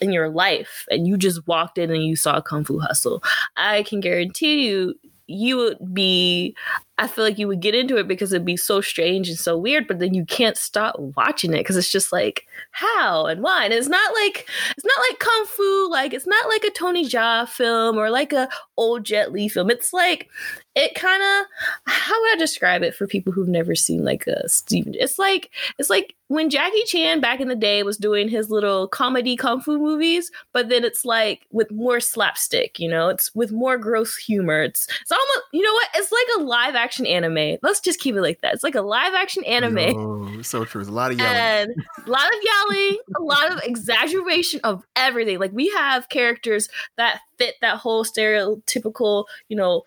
in 0.00 0.12
your 0.12 0.30
life 0.30 0.86
and 0.90 1.06
you 1.06 1.18
just 1.18 1.46
walked 1.46 1.76
in 1.76 1.90
and 1.90 2.02
you 2.02 2.16
saw 2.16 2.40
kung 2.40 2.64
fu 2.64 2.78
hustle 2.78 3.22
i 3.58 3.82
can 3.82 4.00
guarantee 4.00 4.66
you 4.66 4.94
you 5.26 5.56
would 5.56 5.94
be 5.94 6.54
i 7.02 7.06
feel 7.06 7.24
like 7.24 7.38
you 7.38 7.48
would 7.48 7.60
get 7.60 7.74
into 7.74 7.96
it 7.96 8.08
because 8.08 8.32
it'd 8.32 8.44
be 8.44 8.56
so 8.56 8.80
strange 8.80 9.28
and 9.28 9.38
so 9.38 9.56
weird 9.56 9.86
but 9.86 9.98
then 9.98 10.14
you 10.14 10.24
can't 10.24 10.56
stop 10.56 10.94
watching 11.16 11.52
it 11.52 11.58
because 11.58 11.76
it's 11.76 11.90
just 11.90 12.12
like 12.12 12.46
how 12.70 13.26
and 13.26 13.42
why? 13.42 13.64
And 13.64 13.72
it's 13.72 13.88
not 13.88 14.12
like 14.14 14.48
it's 14.76 14.84
not 14.84 14.98
like 15.10 15.18
kung 15.18 15.46
fu 15.46 15.90
like 15.90 16.12
it's 16.12 16.26
not 16.26 16.48
like 16.48 16.64
a 16.64 16.70
tony 16.70 17.04
jaa 17.04 17.48
film 17.48 17.96
or 17.96 18.10
like 18.10 18.32
a 18.32 18.48
old 18.76 19.04
jet 19.04 19.32
li 19.32 19.48
film. 19.48 19.70
It's 19.70 19.92
like 19.92 20.28
it 20.74 20.94
kind 20.94 21.22
of 21.22 21.46
how 21.84 22.18
would 22.18 22.32
i 22.32 22.36
describe 22.38 22.82
it 22.82 22.94
for 22.94 23.06
people 23.06 23.30
who've 23.30 23.48
never 23.48 23.74
seen 23.74 24.04
like 24.04 24.26
a 24.26 24.48
Stephen? 24.48 24.94
It's 24.96 25.18
like 25.18 25.50
it's 25.78 25.90
like 25.90 26.14
when 26.28 26.48
jackie 26.48 26.82
chan 26.86 27.20
back 27.20 27.40
in 27.40 27.48
the 27.48 27.54
day 27.54 27.82
was 27.82 27.98
doing 27.98 28.28
his 28.28 28.50
little 28.50 28.88
comedy 28.88 29.36
kung 29.36 29.60
fu 29.60 29.78
movies 29.78 30.30
but 30.54 30.70
then 30.70 30.82
it's 30.82 31.04
like 31.04 31.46
with 31.50 31.70
more 31.70 32.00
slapstick 32.00 32.78
you 32.78 32.88
know? 32.88 33.08
It's 33.08 33.34
with 33.34 33.52
more 33.52 33.76
gross 33.76 34.16
humor. 34.16 34.62
It's 34.62 34.86
it's 35.00 35.12
almost 35.12 35.42
you 35.52 35.62
know 35.62 35.72
what? 35.72 35.88
It's 35.94 36.12
like 36.12 36.26
a 36.38 36.44
live 36.44 36.74
action 36.74 36.91
anime 37.00 37.56
let's 37.62 37.80
just 37.80 37.98
keep 37.98 38.14
it 38.14 38.20
like 38.20 38.40
that 38.40 38.54
it's 38.54 38.62
like 38.62 38.74
a 38.74 38.82
live 38.82 39.14
action 39.14 39.44
anime 39.44 39.78
Yo, 39.78 40.42
so 40.42 40.64
true. 40.64 40.80
There's 40.80 40.88
a 40.88 40.92
lot 40.92 41.12
of 41.12 41.18
yelling. 41.18 41.36
and 41.36 41.70
a 42.06 42.10
lot 42.10 42.26
of 42.26 42.38
yelling, 42.42 42.98
a 43.16 43.22
lot 43.22 43.52
of 43.52 43.60
exaggeration 43.62 44.60
of 44.64 44.84
everything. 44.96 45.38
Like 45.38 45.52
we 45.52 45.68
have 45.70 46.08
characters 46.08 46.68
that 46.96 47.20
fit 47.38 47.54
that 47.60 47.78
whole 47.78 48.04
stereotypical, 48.04 49.24
you 49.48 49.56
know, 49.56 49.82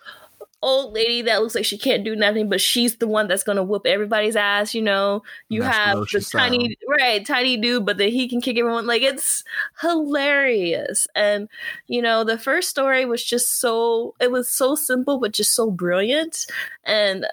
old 0.66 0.94
lady 0.94 1.22
that 1.22 1.42
looks 1.42 1.54
like 1.54 1.64
she 1.64 1.78
can't 1.78 2.04
do 2.04 2.16
nothing, 2.16 2.50
but 2.50 2.60
she's 2.60 2.98
the 2.98 3.08
one 3.08 3.28
that's 3.28 3.44
gonna 3.44 3.64
whoop 3.64 3.86
everybody's 3.86 4.36
ass. 4.36 4.74
You 4.74 4.82
know, 4.82 5.22
you 5.48 5.62
That's 5.62 5.78
have 5.78 5.98
the 6.12 6.20
tiny, 6.20 6.76
right, 6.90 7.24
tiny 7.24 7.56
dude, 7.56 7.86
but 7.86 7.98
then 7.98 8.10
he 8.10 8.28
can 8.28 8.42
kick 8.42 8.58
everyone. 8.58 8.88
Like 8.88 9.04
it's 9.04 9.44
hilarious. 9.80 11.08
And 11.16 11.48
you 11.88 12.02
know, 12.02 12.24
the 12.24 12.40
first 12.40 12.70
story 12.70 13.06
was 13.06 13.24
just 13.24 13.60
so 13.60 14.16
it 14.20 14.32
was 14.32 14.50
so 14.50 14.76
simple, 14.76 15.20
but 15.20 15.34
just 15.34 15.54
so 15.54 15.70
brilliant. 15.70 16.48
And 16.84 17.28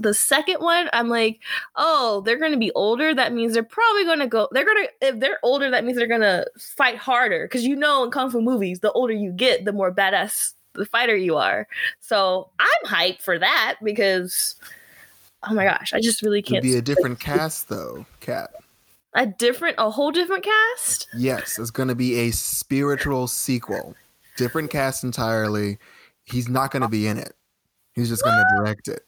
the 0.00 0.12
second 0.12 0.58
one, 0.58 0.90
I'm 0.92 1.08
like, 1.08 1.40
oh, 1.76 2.22
they're 2.24 2.38
to 2.52 2.58
be 2.58 2.72
older. 2.72 3.14
That 3.14 3.32
means 3.32 3.54
they're 3.54 3.62
probably 3.62 4.04
to 4.18 4.26
go. 4.26 4.48
They're 4.50 4.64
to 4.64 4.88
if 5.00 5.20
they're 5.20 5.38
older, 5.44 5.70
that 5.70 5.84
means 5.84 5.96
they're 5.96 6.08
to 6.22 6.44
fight 6.58 6.96
harder. 6.96 7.46
Because 7.46 7.64
you 7.64 7.76
know, 7.76 8.02
in 8.04 8.10
kung 8.10 8.30
fu 8.30 8.40
movies, 8.40 8.80
the 8.80 8.90
older 8.92 9.14
you 9.14 9.30
get, 9.30 9.64
the 9.64 9.72
more 9.72 9.94
badass 9.94 10.54
the 10.76 10.86
fighter 10.86 11.16
you 11.16 11.36
are. 11.36 11.66
So 12.00 12.50
I'm 12.58 12.90
hyped 12.90 13.22
for 13.22 13.38
that 13.38 13.76
because, 13.82 14.56
oh 15.48 15.54
my 15.54 15.64
gosh, 15.64 15.92
I 15.92 16.00
just 16.00 16.22
really 16.22 16.38
It'd 16.40 16.50
can't. 16.52 16.62
be 16.62 16.76
a 16.76 16.82
different 16.82 17.20
cast 17.20 17.68
though, 17.68 18.06
Kat. 18.20 18.50
a 19.14 19.26
different, 19.26 19.76
a 19.78 19.90
whole 19.90 20.10
different 20.10 20.44
cast. 20.44 21.08
Yes, 21.16 21.58
it's 21.58 21.70
going 21.70 21.88
to 21.88 21.94
be 21.94 22.16
a 22.20 22.30
spiritual 22.30 23.26
sequel. 23.28 23.94
Different 24.36 24.70
cast 24.70 25.02
entirely. 25.04 25.78
He's 26.24 26.48
not 26.48 26.70
going 26.70 26.82
to 26.82 26.88
be 26.88 27.06
in 27.06 27.18
it. 27.18 27.32
He's 27.94 28.08
just 28.10 28.22
going 28.22 28.36
to 28.36 28.44
direct 28.58 28.88
it. 28.88 29.00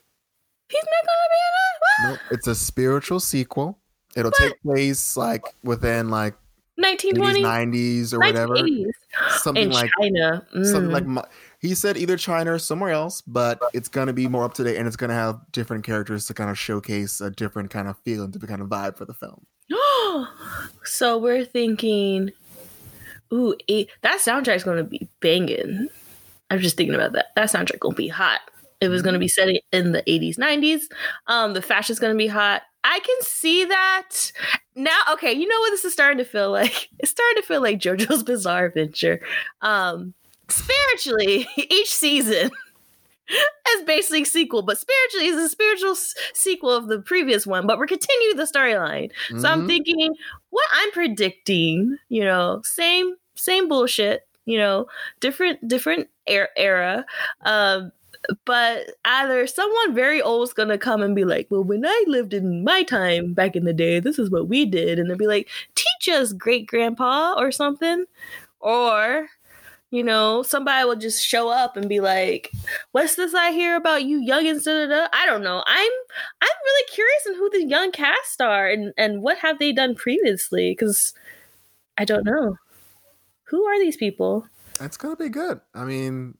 He's 0.71 0.85
not 0.85 1.07
gonna 1.07 1.29
be 1.31 2.11
in 2.11 2.15
it. 2.15 2.21
Nope, 2.31 2.33
it's 2.39 2.47
a 2.47 2.55
spiritual 2.55 3.21
sequel. 3.21 3.79
It'll 4.15 4.31
take 4.31 4.61
place 4.63 5.17
like 5.17 5.43
within 5.65 6.11
like 6.11 6.35
1920s, 6.79 7.43
90s 7.43 8.13
or 8.13 8.19
whatever. 8.19 8.55
1980s. 8.57 8.91
Something 9.39 9.63
in 9.65 9.71
like 9.71 9.91
China. 9.99 10.47
something 10.65 10.91
Mm. 10.91 10.93
like 10.93 11.07
mo- 11.07 11.25
he 11.61 11.75
said 11.75 11.97
either 11.97 12.17
China 12.17 12.53
or 12.53 12.59
somewhere 12.59 12.91
else, 12.91 13.21
but 13.23 13.61
it's 13.73 13.89
gonna 13.89 14.13
be 14.13 14.29
more 14.29 14.45
up 14.45 14.55
to 14.55 14.65
date 14.65 14.77
and 14.77 14.87
it's 14.87 14.97
gonna 14.97 15.15
have 15.15 15.41
different 15.53 15.85
characters 15.85 16.27
to 16.27 16.35
kind 16.35 16.51
of 16.51 16.59
showcase 16.59 17.21
a 17.21 17.31
different 17.31 17.71
kind 17.71 17.89
of 17.89 17.99
feel 18.05 18.23
and 18.23 18.33
different 18.33 18.51
kind 18.51 18.63
of 18.63 18.69
vibe 18.69 18.97
for 18.97 19.05
the 19.05 19.15
film. 19.15 19.45
so 20.85 21.19
we're 21.19 21.45
thinking, 21.45 22.31
ooh, 23.33 23.57
eight, 23.69 23.91
that 24.03 24.21
soundtrack's 24.21 24.65
gonna 24.65 24.85
be 24.85 25.09
banging. 25.21 25.89
I'm 26.51 26.61
just 26.61 26.77
thinking 26.77 26.95
about 26.95 27.13
that. 27.13 27.27
That 27.35 27.51
soundtrack 27.51 27.81
gonna 27.81 27.95
be 27.95 28.09
hot. 28.09 28.41
It 28.81 28.89
was 28.89 29.03
gonna 29.03 29.19
be 29.19 29.29
set 29.29 29.49
in 29.73 29.93
the 29.93 30.03
80s, 30.05 30.39
90s. 30.39 30.83
Um, 31.27 31.55
the 31.55 31.63
fashion's 31.63 31.99
gonna 31.99 32.15
be 32.15 32.29
hot. 32.29 32.63
I 32.85 33.01
can 33.01 33.17
see 33.23 33.65
that 33.65 34.33
now. 34.77 34.99
Okay, 35.13 35.33
you 35.33 35.49
know 35.49 35.59
what 35.59 35.71
this 35.71 35.85
is 35.85 35.93
starting 35.93 36.19
to 36.19 36.25
feel 36.25 36.51
like? 36.53 36.89
It's 37.01 37.11
starting 37.11 37.43
to 37.43 37.47
feel 37.47 37.61
like 37.61 37.79
JoJo's 37.79 38.23
Bizarre 38.23 38.67
Adventure. 38.67 39.21
Um, 39.61 40.15
spiritually, 40.49 41.47
each 41.57 41.93
season 41.95 42.51
is 43.77 43.83
basically 43.85 44.25
sequel, 44.25 44.63
but 44.63 44.79
spiritually 44.79 45.27
is 45.29 45.37
a 45.37 45.49
spiritual 45.49 45.91
s- 45.93 46.15
sequel 46.33 46.71
of 46.71 46.89
the 46.89 47.01
previous 47.01 47.47
one. 47.47 47.67
But 47.67 47.79
we're 47.79 47.87
continuing 47.87 48.37
the 48.37 48.45
storyline. 48.45 49.11
So 49.37 49.49
I'm 49.51 49.63
Mhm. 49.63 49.67
thinking 49.67 50.15
what 50.51 50.67
I'm 50.73 50.91
predicting, 50.93 51.99
you 52.09 52.25
know, 52.25 52.63
same 52.65 53.15
same 53.35 53.69
bullshit, 53.69 54.27
you 54.47 54.59
know, 54.59 54.87
different 55.21 55.67
different 55.69 56.09
er- 56.31 56.49
era. 56.57 57.05
Um 57.43 57.93
but 58.45 58.91
either 59.05 59.47
someone 59.47 59.95
very 59.95 60.21
old 60.21 60.49
is 60.49 60.53
gonna 60.55 60.77
come 60.79 61.03
and 61.03 61.15
be 61.15 61.25
like, 61.25 61.47
"Well, 61.51 61.63
when 61.63 61.87
I 61.87 62.05
lived 62.09 62.35
in 62.35 62.65
my 62.65 62.83
time 62.83 63.33
back 63.33 63.55
in 63.57 63.65
the 63.65 63.73
day, 63.73 64.01
this 64.01 64.19
is 64.19 64.29
what 64.31 64.49
we 64.49 64.65
did," 64.65 64.99
and 64.99 65.09
they'll 65.09 65.17
be 65.17 65.27
like, 65.29 65.49
"Teach 65.77 66.09
us, 66.15 66.33
great 66.33 66.67
grandpa," 66.67 67.35
or 67.39 67.53
something, 67.53 68.07
or 68.61 69.29
you 69.91 70.05
know, 70.05 70.43
somebody 70.43 70.85
will 70.85 70.97
just 70.97 71.25
show 71.25 71.49
up 71.49 71.77
and 71.77 71.89
be 71.89 72.01
like, 72.01 72.51
"What's 72.93 73.17
this 73.17 73.35
I 73.35 73.53
hear 73.53 73.77
about 73.77 74.05
you 74.05 74.21
youngins?" 74.21 74.65
Da, 74.65 74.73
da, 74.73 74.87
da. 74.87 75.09
I 75.13 75.25
don't 75.27 75.43
know. 75.43 75.63
I'm 75.67 75.93
I'm 76.43 76.57
really 76.65 76.89
curious 76.93 77.27
in 77.27 77.35
who 77.35 77.51
the 77.51 77.65
young 77.65 77.91
cast 77.93 78.41
are 78.41 78.69
and 78.69 78.93
and 78.99 79.23
what 79.23 79.39
have 79.39 79.59
they 79.59 79.73
done 79.73 79.95
previously 79.95 80.73
because 80.73 81.15
I 81.97 82.05
don't 82.05 82.25
know. 82.25 82.57
Who 83.45 83.65
are 83.65 83.79
these 83.79 83.97
people? 83.97 84.47
It's 84.81 84.99
gonna 84.99 85.17
be 85.17 85.31
good. 85.31 85.61
I 85.75 85.85
mean, 85.85 86.37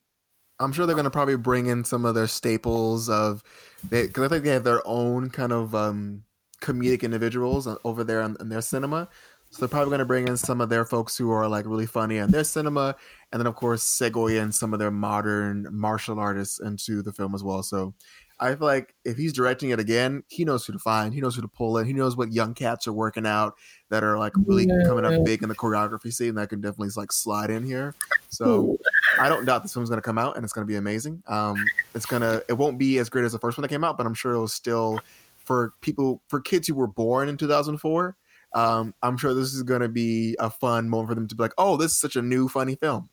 I'm 0.61 0.73
sure 0.73 0.87
they're 0.87 0.97
gonna 0.97 1.11
probably 1.11 1.37
bring 1.37 1.67
in 1.67 1.85
some 1.85 2.05
of 2.05 2.15
their 2.15 2.27
staples 2.27 3.09
of 3.09 3.43
because 3.89 4.25
I 4.25 4.29
think 4.29 4.45
they 4.45 4.51
have 4.51 4.65
their 4.65 4.87
own 4.87 5.31
kind 5.31 5.53
of 5.53 5.75
um, 5.75 6.23
comedic 6.61 7.03
individuals 7.03 7.67
over 7.85 8.05
there 8.05 8.21
in, 8.23 8.37
in 8.41 8.49
their 8.51 8.61
cinema. 8.61 9.09
So 9.51 9.61
they're 9.61 9.69
probably 9.69 9.91
gonna 9.91 10.05
bring 10.05 10.29
in 10.29 10.37
some 10.37 10.61
of 10.61 10.69
their 10.69 10.85
folks 10.85 11.17
who 11.17 11.31
are 11.31 11.49
like 11.49 11.67
really 11.67 11.87
funny 11.87 12.19
in 12.19 12.31
their 12.31 12.45
cinema, 12.45 12.95
and 13.33 13.41
then 13.41 13.47
of 13.47 13.55
course 13.55 13.83
segue 13.83 14.41
in 14.41 14.53
some 14.53 14.73
of 14.73 14.79
their 14.79 14.91
modern 14.91 15.67
martial 15.71 16.19
artists 16.19 16.61
into 16.61 17.03
the 17.03 17.13
film 17.13 17.35
as 17.35 17.43
well. 17.43 17.63
So 17.63 17.95
I 18.41 18.55
feel 18.55 18.67
like 18.67 18.95
if 19.05 19.17
he's 19.17 19.33
directing 19.33 19.71
it 19.71 19.81
again, 19.81 20.23
he 20.29 20.45
knows 20.45 20.65
who 20.65 20.73
to 20.73 20.79
find, 20.79 21.13
he 21.13 21.21
knows 21.21 21.35
who 21.35 21.43
to 21.43 21.49
pull 21.49 21.79
in, 21.79 21.87
he 21.87 21.93
knows 21.93 22.17
what 22.17 22.33
young 22.33 22.55
cats 22.55 22.87
are 22.87 22.93
working 22.93 23.27
out 23.27 23.55
that 23.89 24.05
are 24.05 24.19
like 24.19 24.33
really 24.37 24.67
coming 24.87 25.05
up 25.05 25.25
big 25.25 25.43
in 25.43 25.49
the 25.49 25.57
choreography 25.57 26.13
scene 26.13 26.35
that 26.37 26.49
can 26.51 26.61
definitely 26.61 26.91
like 26.97 27.11
slide 27.11 27.51
in 27.51 27.65
here. 27.65 27.95
So 28.29 28.79
I 29.19 29.29
don't 29.29 29.45
doubt 29.45 29.63
this 29.63 29.73
film's 29.73 29.89
gonna 29.89 30.03
come 30.03 30.19
out 30.19 30.37
and 30.37 30.45
it's 30.45 30.53
gonna 30.53 30.67
be 30.67 30.77
amazing. 30.77 31.23
Um, 31.27 31.57
it's 31.95 32.07
gonna 32.07 32.43
it 32.49 32.53
won't 32.53 32.79
be 32.79 32.99
as 32.99 33.09
great 33.09 33.25
as 33.25 33.33
the 33.33 33.39
first 33.39 33.59
one 33.59 33.63
that 33.63 33.69
came 33.69 33.83
out, 33.83 33.97
but 33.97 34.07
I'm 34.07 34.15
sure 34.15 34.33
it'll 34.35 34.47
still 34.47 35.01
for 35.45 35.73
people 35.81 36.23
for 36.29 36.41
kids 36.41 36.69
who 36.69 36.75
were 36.75 36.87
born 36.87 37.29
in 37.29 37.37
2004. 37.37 38.17
Um, 38.55 38.95
I'm 39.03 39.17
sure 39.17 39.35
this 39.35 39.55
is 39.55 39.63
gonna 39.63 39.89
be 39.89 40.37
a 40.39 40.51
fun 40.51 40.89
moment 40.89 41.11
for 41.11 41.15
them 41.15 41.29
to 41.29 41.35
be 41.35 41.43
like, 41.43 41.55
oh, 41.59 41.77
this 41.77 41.93
is 41.93 42.01
such 42.01 42.17
a 42.17 42.23
new 42.23 42.49
funny 42.49 42.75
film. 42.77 43.09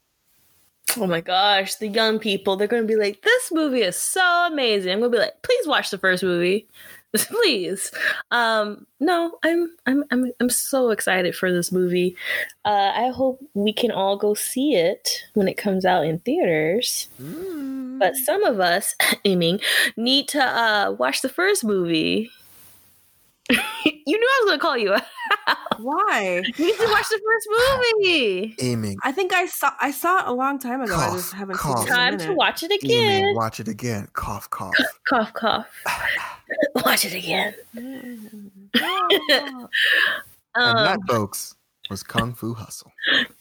Oh 0.98 1.08
my 1.08 1.20
gosh, 1.20 1.76
the 1.76 1.88
young 1.88 2.20
people, 2.20 2.56
they're 2.56 2.68
going 2.70 2.84
to 2.84 2.88
be 2.88 2.96
like, 2.96 3.22
this 3.22 3.52
movie 3.52 3.82
is 3.82 3.98
so 3.98 4.48
amazing. 4.50 4.94
I'm 4.94 5.00
going 5.00 5.12
to 5.12 5.18
be 5.18 5.22
like, 5.22 5.42
please 5.42 5.68
watch 5.68 5.90
the 5.90 5.98
first 5.98 6.24
movie. 6.24 6.68
please. 7.18 7.92
Um, 8.32 8.86
no, 9.00 9.38
I'm, 9.44 9.76
I'm, 9.86 10.04
I'm, 10.12 10.32
I'm 10.40 10.50
so 10.50 10.90
excited 10.90 11.36
for 11.36 11.52
this 11.52 11.72
movie. 11.72 12.16
Uh, 12.64 12.92
I 12.96 13.10
hope 13.10 13.44
we 13.54 13.74
can 13.74 13.92
all 13.92 14.18
go 14.18 14.34
see 14.34 14.76
it 14.76 15.24
when 15.34 15.48
it 15.48 15.58
comes 15.58 15.86
out 15.86 16.06
in 16.06 16.20
theaters. 16.20 17.08
Mm. 17.22 18.00
But 18.00 18.16
some 18.16 18.44
of 18.44 18.60
us, 18.60 18.96
Amy, 19.26 19.60
need 19.96 20.28
to 20.30 20.44
uh, 20.44 20.92
watch 20.98 21.22
the 21.22 21.30
first 21.30 21.64
movie 21.64 22.30
you 23.86 24.18
knew 24.20 24.28
I 24.28 24.42
was 24.44 24.50
gonna 24.52 24.60
call 24.60 24.78
you. 24.78 24.96
Why? 25.78 26.42
you 26.58 26.66
need 26.66 26.76
to 26.78 26.88
watch 26.88 27.06
the 27.10 27.22
first 27.24 27.48
movie. 28.00 28.56
Amy. 28.62 28.96
I 29.04 29.12
think 29.12 29.34
I 29.34 29.46
saw 29.46 29.72
I 29.80 29.92
saw 29.92 30.20
it 30.22 30.28
a 30.28 30.34
long 30.34 30.58
time 30.58 30.82
ago. 30.82 30.96
I 30.96 31.12
just 31.12 31.34
haven't 31.34 31.58
cough. 31.58 31.80
seen 31.80 31.88
it. 31.88 31.96
Time 31.96 32.18
to 32.20 32.34
watch 32.34 32.64
it 32.64 32.72
Amy. 32.72 32.80
again. 32.96 33.36
Watch 33.36 33.60
it 33.60 33.68
again. 33.68 34.08
Cough, 34.14 34.50
cough. 34.50 34.74
Cough, 35.08 35.34
cough. 35.34 35.68
watch 36.86 37.06
it 37.06 37.14
again. 37.14 37.54
Oh. 37.78 37.80
and 40.56 40.78
that, 40.80 40.98
Um, 41.00 41.08
folks, 41.08 41.56
was 41.90 42.02
Kung 42.04 42.34
Fu 42.34 42.54
Hustle. 42.56 42.92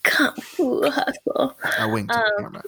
Kung 0.03 0.35
Fu 0.37 0.83
Hustle. 0.91 1.57
I 1.79 1.87
winked 1.87 2.13
at 2.13 2.25
the 2.39 2.45
Um, 2.45 2.53
camera. 2.53 2.63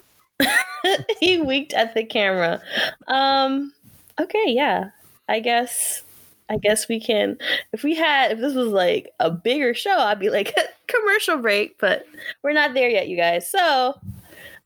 he 1.20 1.38
winked 1.40 1.72
at 1.74 1.94
the 1.94 2.04
camera. 2.04 2.62
Um. 3.08 3.72
Okay. 4.20 4.44
Yeah. 4.46 4.90
I 5.28 5.40
guess. 5.40 6.02
I 6.48 6.58
guess 6.58 6.88
we 6.88 7.00
can. 7.00 7.38
If 7.72 7.82
we 7.82 7.94
had, 7.94 8.32
if 8.32 8.38
this 8.38 8.54
was 8.54 8.68
like 8.68 9.10
a 9.20 9.30
bigger 9.30 9.74
show, 9.74 9.96
I'd 9.98 10.20
be 10.20 10.30
like 10.30 10.54
commercial 10.86 11.38
break. 11.38 11.78
But 11.78 12.06
we're 12.42 12.52
not 12.52 12.74
there 12.74 12.88
yet, 12.88 13.08
you 13.08 13.16
guys. 13.16 13.50
So 13.50 13.98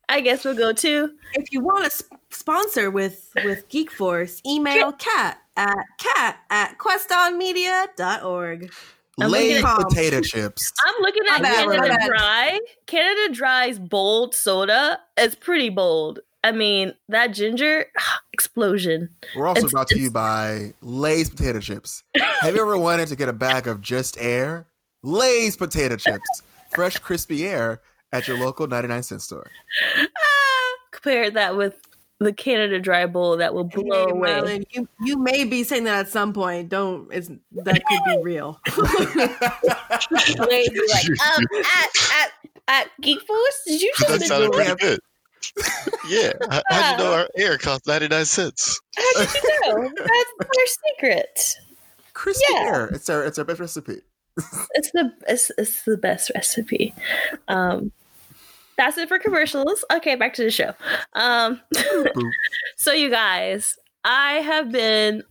I 0.09 0.21
guess 0.21 0.45
we'll 0.45 0.57
go 0.57 0.73
to 0.73 1.11
if 1.35 1.53
you 1.53 1.61
want 1.61 1.85
to 1.85 1.91
sp- 1.97 2.21
sponsor 2.31 2.91
with 2.91 3.31
with 3.45 3.69
Geek 3.69 3.91
Force, 3.91 4.43
email 4.47 4.93
cat 4.93 5.39
at 5.57 5.77
cat 5.99 6.39
at 6.51 6.77
questonmedia.org. 6.79 8.73
I'm 9.21 9.31
Lay's 9.31 9.63
looking 9.63 9.67
at- 9.67 9.89
potato 9.89 10.21
chips. 10.23 10.73
I'm 10.87 10.95
looking 11.03 11.23
at 11.29 11.43
bad, 11.43 11.67
my 11.67 11.75
Canada 11.77 11.97
bad. 11.99 12.07
Dry. 12.09 12.61
Canada 12.87 13.35
Dry's 13.35 13.79
bold 13.79 14.35
soda 14.35 14.99
is 15.19 15.35
pretty 15.35 15.69
bold. 15.69 16.21
I 16.43 16.53
mean, 16.53 16.95
that 17.09 17.29
ginger 17.29 17.87
explosion. 18.33 19.11
We're 19.37 19.47
also 19.47 19.59
It's- 19.61 19.73
brought 19.73 19.89
to 19.89 19.99
you 19.99 20.11
by 20.11 20.73
Lay's 20.83 21.29
potato 21.31 21.61
chips. 21.61 22.03
Have 22.41 22.55
you 22.55 22.63
ever 22.63 22.79
wanted 22.89 23.09
to 23.09 23.17
get 23.17 23.29
a 23.29 23.33
bag 23.33 23.67
of 23.67 23.81
just 23.81 24.17
air? 24.21 24.67
Lay's 25.03 25.57
potato 25.57 25.97
chips. 25.97 26.43
Fresh, 26.71 26.99
crispy 26.99 27.47
air 27.47 27.81
at 28.13 28.29
your 28.29 28.39
local 28.39 28.67
99 28.67 29.03
cent 29.03 29.23
store. 29.23 29.51
Ah, 29.97 30.07
compare 30.93 31.31
that 31.31 31.57
with 31.57 31.81
the 32.21 32.33
Canada 32.33 32.79
Dry 32.79 33.07
bowl 33.07 33.39
that 33.39 33.55
will 33.55 33.65
blow 33.65 34.07
Hey, 34.07 34.11
away. 34.13 34.31
Marlon, 34.31 34.65
you 34.71 34.87
you 35.01 35.17
may 35.17 35.45
be 35.45 35.65
saying 35.65 35.85
that 35.85 35.99
at 36.07 36.09
some 36.11 36.33
point. 36.35 36.69
Don't 36.69 37.11
it's 37.13 37.29
that 37.53 37.83
could 37.87 38.01
be 38.05 38.19
real. 38.23 38.61
Way 38.79 40.67
like, 40.89 41.09
um, 41.11 41.45
at 41.65 41.91
at 42.13 42.31
at 42.69 42.87
Geek 43.01 43.21
Force, 43.23 43.63
did 43.67 43.81
you 43.81 43.93
That 44.01 44.09
just 44.19 44.27
sounded 44.29 44.53
do 44.53 44.59
pretty 44.59 44.75
good. 44.77 45.01
Yeah. 46.09 46.33
How, 46.51 46.63
how'd 46.69 46.99
you 46.99 47.05
know 47.05 47.13
our 47.15 47.29
air 47.37 47.59
cost 47.59 47.87
99 47.87 48.25
cents? 48.25 48.81
How 48.97 49.25
did 49.25 49.35
you 49.35 49.61
know? 49.65 49.91
That's 49.97 50.49
our 50.59 50.67
secret. 50.97 51.55
crispy 52.15 52.45
Yeah. 52.51 52.61
air. 52.61 52.87
It's 52.93 53.09
our 53.11 53.25
it's 53.25 53.39
our 53.39 53.45
best 53.45 53.61
recipe. 53.61 54.01
It's 54.75 54.91
the 54.93 55.13
it's, 55.29 55.51
it's 55.59 55.83
the 55.85 55.97
best 55.97 56.31
recipe. 56.35 56.95
Um, 57.49 57.93
that's 58.77 58.97
it 58.97 59.09
for 59.09 59.19
commercials. 59.19 59.85
Okay, 59.93 60.15
back 60.15 60.33
to 60.35 60.45
the 60.45 60.51
show. 60.51 60.73
Um, 61.15 61.61
so 62.77 62.93
you 62.93 63.11
guys, 63.11 63.77
I 64.05 64.35
have 64.37 64.73
been 64.73 65.23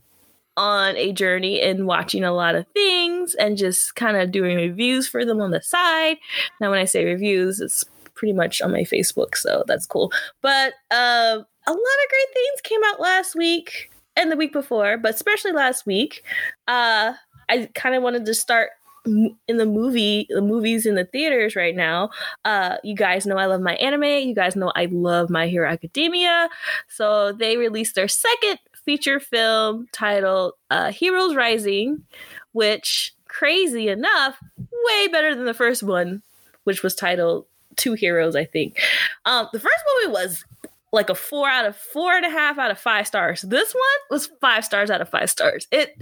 on 0.57 0.95
a 0.97 1.12
journey 1.14 1.60
in 1.62 1.86
watching 1.86 2.24
a 2.24 2.34
lot 2.34 2.53
of 2.53 2.68
things 2.74 3.34
and 3.36 3.57
just 3.57 3.95
kind 3.95 4.18
of 4.18 4.32
doing 4.32 4.57
reviews 4.57 5.07
for 5.07 5.24
them 5.26 5.39
on 5.41 5.51
the 5.51 5.62
side. 5.62 6.18
Now, 6.60 6.70
when 6.70 6.80
I 6.80 6.86
say 6.86 7.05
reviews, 7.05 7.60
it's 7.62 7.86
pretty 8.20 8.34
much 8.34 8.61
on 8.61 8.72
my 8.72 8.82
Facebook, 8.82 9.36
so 9.36 9.63
that's 9.65 9.86
cool. 9.86 10.11
But 10.41 10.74
uh, 10.91 11.38
a 11.67 11.72
lot 11.72 11.78
of 11.78 12.09
great 12.09 12.34
things 12.34 12.61
came 12.63 12.82
out 12.88 12.99
last 12.99 13.34
week 13.34 13.89
and 14.17 14.30
the 14.30 14.36
week 14.36 14.51
before, 14.51 14.97
but 14.97 15.15
especially 15.15 15.53
last 15.53 15.86
week. 15.86 16.24
Uh, 16.67 17.13
I 17.47 17.70
kind 17.74 17.95
of 17.95 18.03
wanted 18.03 18.26
to 18.26 18.34
start 18.34 18.72
in 19.05 19.57
the 19.57 19.65
movie, 19.65 20.28
the 20.30 20.41
movies 20.41 20.86
in 20.86 20.95
the 20.95 21.05
theaters 21.05 21.55
right 21.55 21.76
now. 21.76 22.09
Uh, 22.43 22.76
you 22.84 22.93
guys 22.93 23.26
know 23.26 23.38
I 23.38 23.45
love 23.45 23.61
my 23.61 23.76
anime. 23.76 24.03
You 24.03 24.36
guys 24.36 24.57
know 24.57 24.72
I 24.76 24.89
love 24.91 25.30
My 25.30 25.47
Hero 25.47 25.67
Academia. 25.67 26.49
So 26.89 27.32
they 27.32 27.55
released 27.55 27.95
their 27.95 28.09
second 28.09 28.59
feature 28.86 29.22
film 29.22 29.88
titled 29.93 30.53
uh, 30.70 30.91
Heroes 30.91 31.36
Rising, 31.36 32.03
which, 32.51 33.15
crazy 33.30 33.88
enough, 33.88 34.38
way 34.57 35.07
better 35.07 35.34
than 35.34 35.45
the 35.45 35.53
first 35.53 35.82
one, 35.82 36.22
which 36.65 36.84
was 36.84 36.93
titled 36.93 37.45
Two 37.80 37.93
Heroes, 37.93 38.36
I 38.36 38.45
think. 38.45 38.80
Um, 39.25 39.47
the 39.53 39.59
first 39.59 39.84
movie 40.03 40.13
was 40.13 40.45
like 40.91 41.09
a 41.09 41.15
four 41.15 41.47
out 41.47 41.65
of 41.65 41.75
four 41.75 42.13
and 42.13 42.25
a 42.25 42.30
half 42.30 42.57
out 42.57 42.71
of 42.71 42.80
five 42.80 43.05
stars. 43.05 43.41
This 43.43 43.73
one 43.73 43.84
was 44.09 44.30
five 44.41 44.65
stars 44.65 44.89
out 44.89 45.01
of 45.01 45.09
five 45.09 45.30
stars. 45.30 45.67
It, 45.71 45.95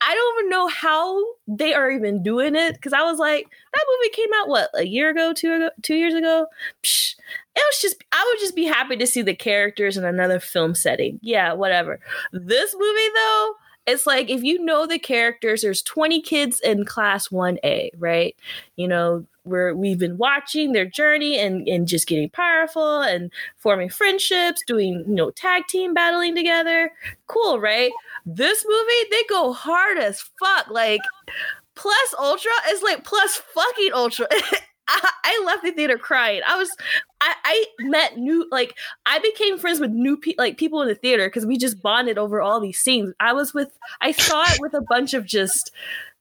I 0.00 0.14
don't 0.14 0.38
even 0.38 0.50
know 0.50 0.68
how 0.68 1.22
they 1.46 1.74
are 1.74 1.90
even 1.90 2.22
doing 2.22 2.56
it 2.56 2.74
because 2.74 2.92
I 2.92 3.02
was 3.02 3.18
like, 3.18 3.46
that 3.72 3.84
movie 3.88 4.14
came 4.14 4.30
out 4.36 4.48
what 4.48 4.70
a 4.74 4.86
year 4.86 5.10
ago, 5.10 5.32
two 5.34 5.52
ago, 5.52 5.70
two 5.82 5.96
years 5.96 6.14
ago. 6.14 6.46
Psh, 6.82 7.14
it 7.54 7.62
was 7.66 7.80
just, 7.82 8.02
I 8.12 8.24
would 8.26 8.40
just 8.40 8.56
be 8.56 8.64
happy 8.64 8.96
to 8.96 9.06
see 9.06 9.22
the 9.22 9.34
characters 9.34 9.98
in 9.98 10.04
another 10.04 10.40
film 10.40 10.74
setting. 10.74 11.18
Yeah, 11.22 11.52
whatever. 11.52 12.00
This 12.32 12.74
movie 12.74 13.08
though, 13.14 13.54
it's 13.86 14.06
like 14.06 14.30
if 14.30 14.42
you 14.42 14.64
know 14.64 14.86
the 14.86 14.98
characters, 14.98 15.62
there's 15.62 15.82
20 15.82 16.22
kids 16.22 16.60
in 16.60 16.84
class 16.84 17.28
1A, 17.28 17.90
right? 17.98 18.34
You 18.76 18.88
know, 18.88 19.26
where 19.44 19.74
we've 19.74 19.98
been 19.98 20.18
watching 20.18 20.72
their 20.72 20.86
journey 20.86 21.38
and, 21.38 21.66
and 21.66 21.88
just 21.88 22.06
getting 22.06 22.30
powerful 22.30 23.00
and 23.00 23.30
forming 23.56 23.88
friendships, 23.88 24.62
doing, 24.66 25.04
you 25.06 25.14
know, 25.14 25.30
tag 25.30 25.66
team 25.66 25.94
battling 25.94 26.34
together. 26.34 26.92
Cool, 27.26 27.60
right? 27.60 27.90
This 28.24 28.64
movie, 28.68 29.08
they 29.10 29.22
go 29.28 29.52
hard 29.52 29.98
as 29.98 30.22
fuck. 30.38 30.68
Like, 30.70 31.00
plus 31.74 32.14
ultra 32.18 32.52
is 32.70 32.82
like 32.82 33.04
plus 33.04 33.36
fucking 33.54 33.90
ultra. 33.92 34.26
I, 34.88 35.10
I 35.24 35.42
left 35.46 35.62
the 35.62 35.72
theater 35.72 35.96
crying. 35.96 36.42
I 36.46 36.56
was, 36.56 36.70
I, 37.20 37.34
I 37.44 37.66
met 37.80 38.18
new, 38.18 38.46
like, 38.50 38.74
I 39.06 39.18
became 39.20 39.58
friends 39.58 39.80
with 39.80 39.90
new 39.90 40.16
people, 40.16 40.44
like 40.44 40.58
people 40.58 40.82
in 40.82 40.88
the 40.88 40.94
theater 40.94 41.28
because 41.28 41.46
we 41.46 41.56
just 41.56 41.80
bonded 41.82 42.18
over 42.18 42.42
all 42.42 42.60
these 42.60 42.78
scenes. 42.78 43.14
I 43.20 43.32
was 43.32 43.54
with, 43.54 43.76
I 44.00 44.12
saw 44.12 44.42
it 44.42 44.58
with 44.60 44.74
a 44.74 44.82
bunch 44.88 45.14
of 45.14 45.24
just 45.24 45.72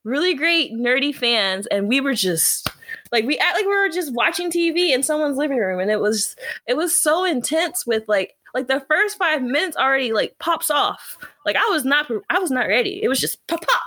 really 0.03 0.33
great 0.33 0.73
nerdy 0.73 1.13
fans, 1.13 1.67
and 1.67 1.87
we 1.87 2.01
were 2.01 2.13
just 2.13 2.69
like 3.11 3.25
we 3.25 3.37
act 3.37 3.55
like 3.55 3.65
we 3.65 3.75
were 3.75 3.89
just 3.89 4.13
watching 4.13 4.49
TV 4.51 4.91
in 4.93 5.03
someone's 5.03 5.37
living 5.37 5.57
room, 5.57 5.79
and 5.79 5.91
it 5.91 5.99
was 5.99 6.35
it 6.67 6.75
was 6.75 6.95
so 6.95 7.25
intense 7.25 7.85
with 7.85 8.03
like 8.07 8.35
like 8.53 8.67
the 8.67 8.81
first 8.87 9.17
five 9.17 9.41
minutes 9.41 9.77
already 9.77 10.11
like 10.13 10.35
pops 10.39 10.69
off. 10.69 11.17
Like 11.45 11.55
I 11.55 11.67
was 11.71 11.85
not 11.85 12.09
I 12.29 12.39
was 12.39 12.51
not 12.51 12.67
ready. 12.67 13.01
It 13.03 13.07
was 13.09 13.19
just 13.19 13.45
pop 13.47 13.61
pop. 13.61 13.81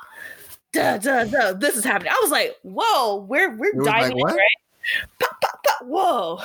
Duh, 0.72 0.98
duh, 0.98 1.24
duh, 1.24 1.52
this 1.52 1.76
is 1.76 1.84
happening. 1.84 2.12
I 2.12 2.18
was 2.20 2.30
like, 2.32 2.56
whoa, 2.62 3.24
we're 3.28 3.54
we're 3.56 3.68
It 3.70 3.76
was 3.76 3.86
like, 3.86 4.00
diving 4.02 4.18
in, 4.18 4.26
right? 4.26 4.38
Pop, 5.20 5.40
pop, 5.40 5.64
pop, 5.64 5.86
whoa. 5.86 6.38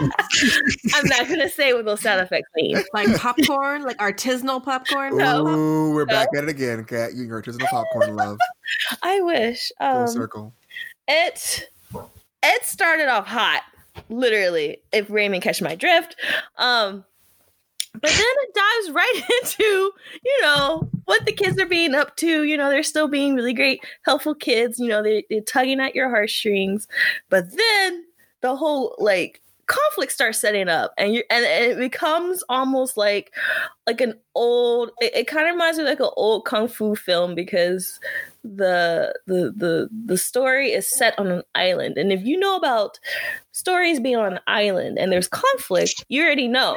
I'm 0.94 1.06
not 1.06 1.28
gonna 1.28 1.48
say 1.48 1.74
what 1.74 1.84
those 1.84 2.00
sound 2.00 2.20
effects 2.20 2.48
mean. 2.54 2.82
like 2.94 3.14
popcorn, 3.16 3.82
like 3.82 3.98
artisanal 3.98 4.62
popcorn. 4.64 5.16
No. 5.16 5.90
We're 5.94 6.06
back 6.06 6.28
at 6.36 6.44
it 6.44 6.50
again, 6.50 6.84
Kat. 6.84 7.14
You 7.14 7.24
your 7.24 7.42
artisanal 7.42 7.66
popcorn 7.68 8.16
love. 8.16 8.38
I 9.02 9.20
wish. 9.20 9.70
Full 9.80 9.86
Um, 9.86 10.08
circle. 10.08 10.54
it 11.08 11.68
it 12.42 12.64
started 12.64 13.08
off 13.08 13.26
hot 13.26 13.62
literally 14.08 14.78
if 14.92 15.08
raymond 15.10 15.42
catch 15.42 15.60
my 15.60 15.74
drift. 15.74 16.16
Um 16.58 17.04
but 17.94 18.10
then 18.10 18.20
it 18.20 18.54
dives 18.54 18.94
right 18.94 19.22
into 19.42 19.92
you 20.24 20.42
know 20.42 20.88
what 21.04 21.24
the 21.26 21.32
kids 21.32 21.60
are 21.60 21.66
being 21.66 21.94
up 21.94 22.16
to. 22.16 22.44
You 22.44 22.56
know 22.56 22.70
they're 22.70 22.82
still 22.82 23.08
being 23.08 23.34
really 23.34 23.54
great 23.54 23.84
helpful 24.04 24.34
kids. 24.34 24.78
You 24.78 24.88
know 24.88 25.02
they, 25.02 25.24
they're 25.28 25.42
tugging 25.42 25.80
at 25.80 25.94
your 25.94 26.08
heartstrings. 26.08 26.88
But 27.28 27.54
then 27.56 28.04
the 28.40 28.56
whole 28.56 28.96
like 28.98 29.42
conflict 29.66 30.12
starts 30.12 30.38
setting 30.38 30.68
up 30.68 30.92
and 30.98 31.14
you 31.14 31.22
and 31.30 31.44
it 31.44 31.78
becomes 31.78 32.42
almost 32.48 32.96
like 32.96 33.32
like 33.86 34.00
an 34.00 34.14
old 34.34 34.90
it, 35.00 35.14
it 35.14 35.26
kind 35.26 35.46
of 35.46 35.54
reminds 35.54 35.78
me 35.78 35.84
of 35.84 35.88
like 35.88 36.00
an 36.00 36.10
old 36.16 36.44
kung 36.44 36.68
fu 36.68 36.94
film 36.94 37.34
because 37.34 38.00
the 38.44 39.14
the 39.26 39.52
the 39.56 39.88
the 40.04 40.18
story 40.18 40.72
is 40.72 40.92
set 40.92 41.16
on 41.18 41.28
an 41.28 41.42
island 41.54 41.96
and 41.96 42.12
if 42.12 42.24
you 42.24 42.38
know 42.38 42.56
about 42.56 42.98
stories 43.52 44.00
being 44.00 44.16
on 44.16 44.32
an 44.32 44.40
island 44.46 44.98
and 44.98 45.12
there's 45.12 45.28
conflict 45.28 46.04
you 46.08 46.22
already 46.22 46.48
know 46.48 46.76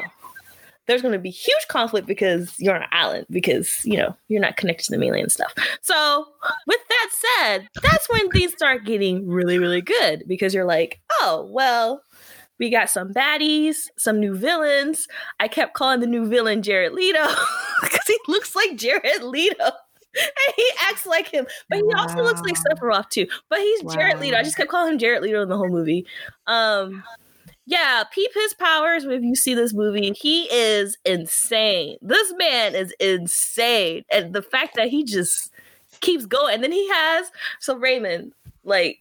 there's 0.87 1.01
going 1.01 1.11
to 1.11 1.19
be 1.19 1.31
huge 1.31 1.67
conflict 1.67 2.05
because 2.05 2.53
you're 2.59 2.75
on 2.75 2.83
an 2.83 2.89
island 2.91 3.25
because 3.31 3.81
you 3.83 3.97
know 3.97 4.15
you're 4.27 4.41
not 4.41 4.57
connected 4.57 4.85
to 4.85 4.91
the 4.91 4.97
mainland 4.97 5.23
and 5.23 5.31
stuff 5.31 5.53
so 5.81 6.27
with 6.67 6.79
that 6.87 7.09
said 7.11 7.67
that's 7.81 8.07
when 8.09 8.29
things 8.29 8.51
start 8.53 8.85
getting 8.85 9.27
really 9.27 9.57
really 9.57 9.81
good 9.81 10.23
because 10.27 10.53
you're 10.53 10.65
like 10.65 10.99
oh 11.21 11.49
well 11.51 12.01
we 12.59 12.69
got 12.69 12.89
some 12.89 13.13
baddies, 13.13 13.89
some 13.97 14.19
new 14.19 14.33
villains. 14.33 15.07
I 15.39 15.47
kept 15.47 15.73
calling 15.73 15.99
the 15.99 16.07
new 16.07 16.25
villain 16.27 16.61
Jared 16.61 16.93
Leto 16.93 17.27
because 17.81 18.07
he 18.07 18.17
looks 18.27 18.55
like 18.55 18.77
Jared 18.77 19.23
Leto. 19.23 19.71
And 20.15 20.53
he 20.55 20.69
acts 20.81 21.05
like 21.05 21.27
him, 21.27 21.45
but 21.69 21.79
he 21.79 21.93
also 21.93 22.23
looks 22.23 22.41
like 22.41 22.55
Wow. 22.55 22.75
Sephiroth 22.75 23.09
too. 23.09 23.27
But 23.49 23.59
he's 23.59 23.83
Jared 23.93 24.19
Leto. 24.19 24.37
I 24.37 24.43
just 24.43 24.57
kept 24.57 24.69
calling 24.69 24.93
him 24.93 24.99
Jared 24.99 25.21
Leto 25.21 25.41
in 25.41 25.49
the 25.49 25.57
whole 25.57 25.69
movie. 25.69 26.05
Um, 26.47 27.03
yeah, 27.65 28.03
peep 28.11 28.31
his 28.33 28.53
powers 28.53 29.05
if 29.05 29.23
you 29.23 29.35
see 29.35 29.55
this 29.55 29.73
movie. 29.73 30.11
He 30.11 30.43
is 30.53 30.97
insane. 31.03 31.97
This 32.01 32.33
man 32.37 32.75
is 32.75 32.93
insane, 32.99 34.03
and 34.11 34.33
the 34.33 34.41
fact 34.41 34.75
that 34.75 34.89
he 34.89 35.03
just 35.03 35.51
keeps 36.01 36.25
going. 36.25 36.55
And 36.55 36.63
then 36.63 36.71
he 36.71 36.87
has 36.89 37.31
so 37.59 37.75
Raymond, 37.77 38.33
like 38.63 38.99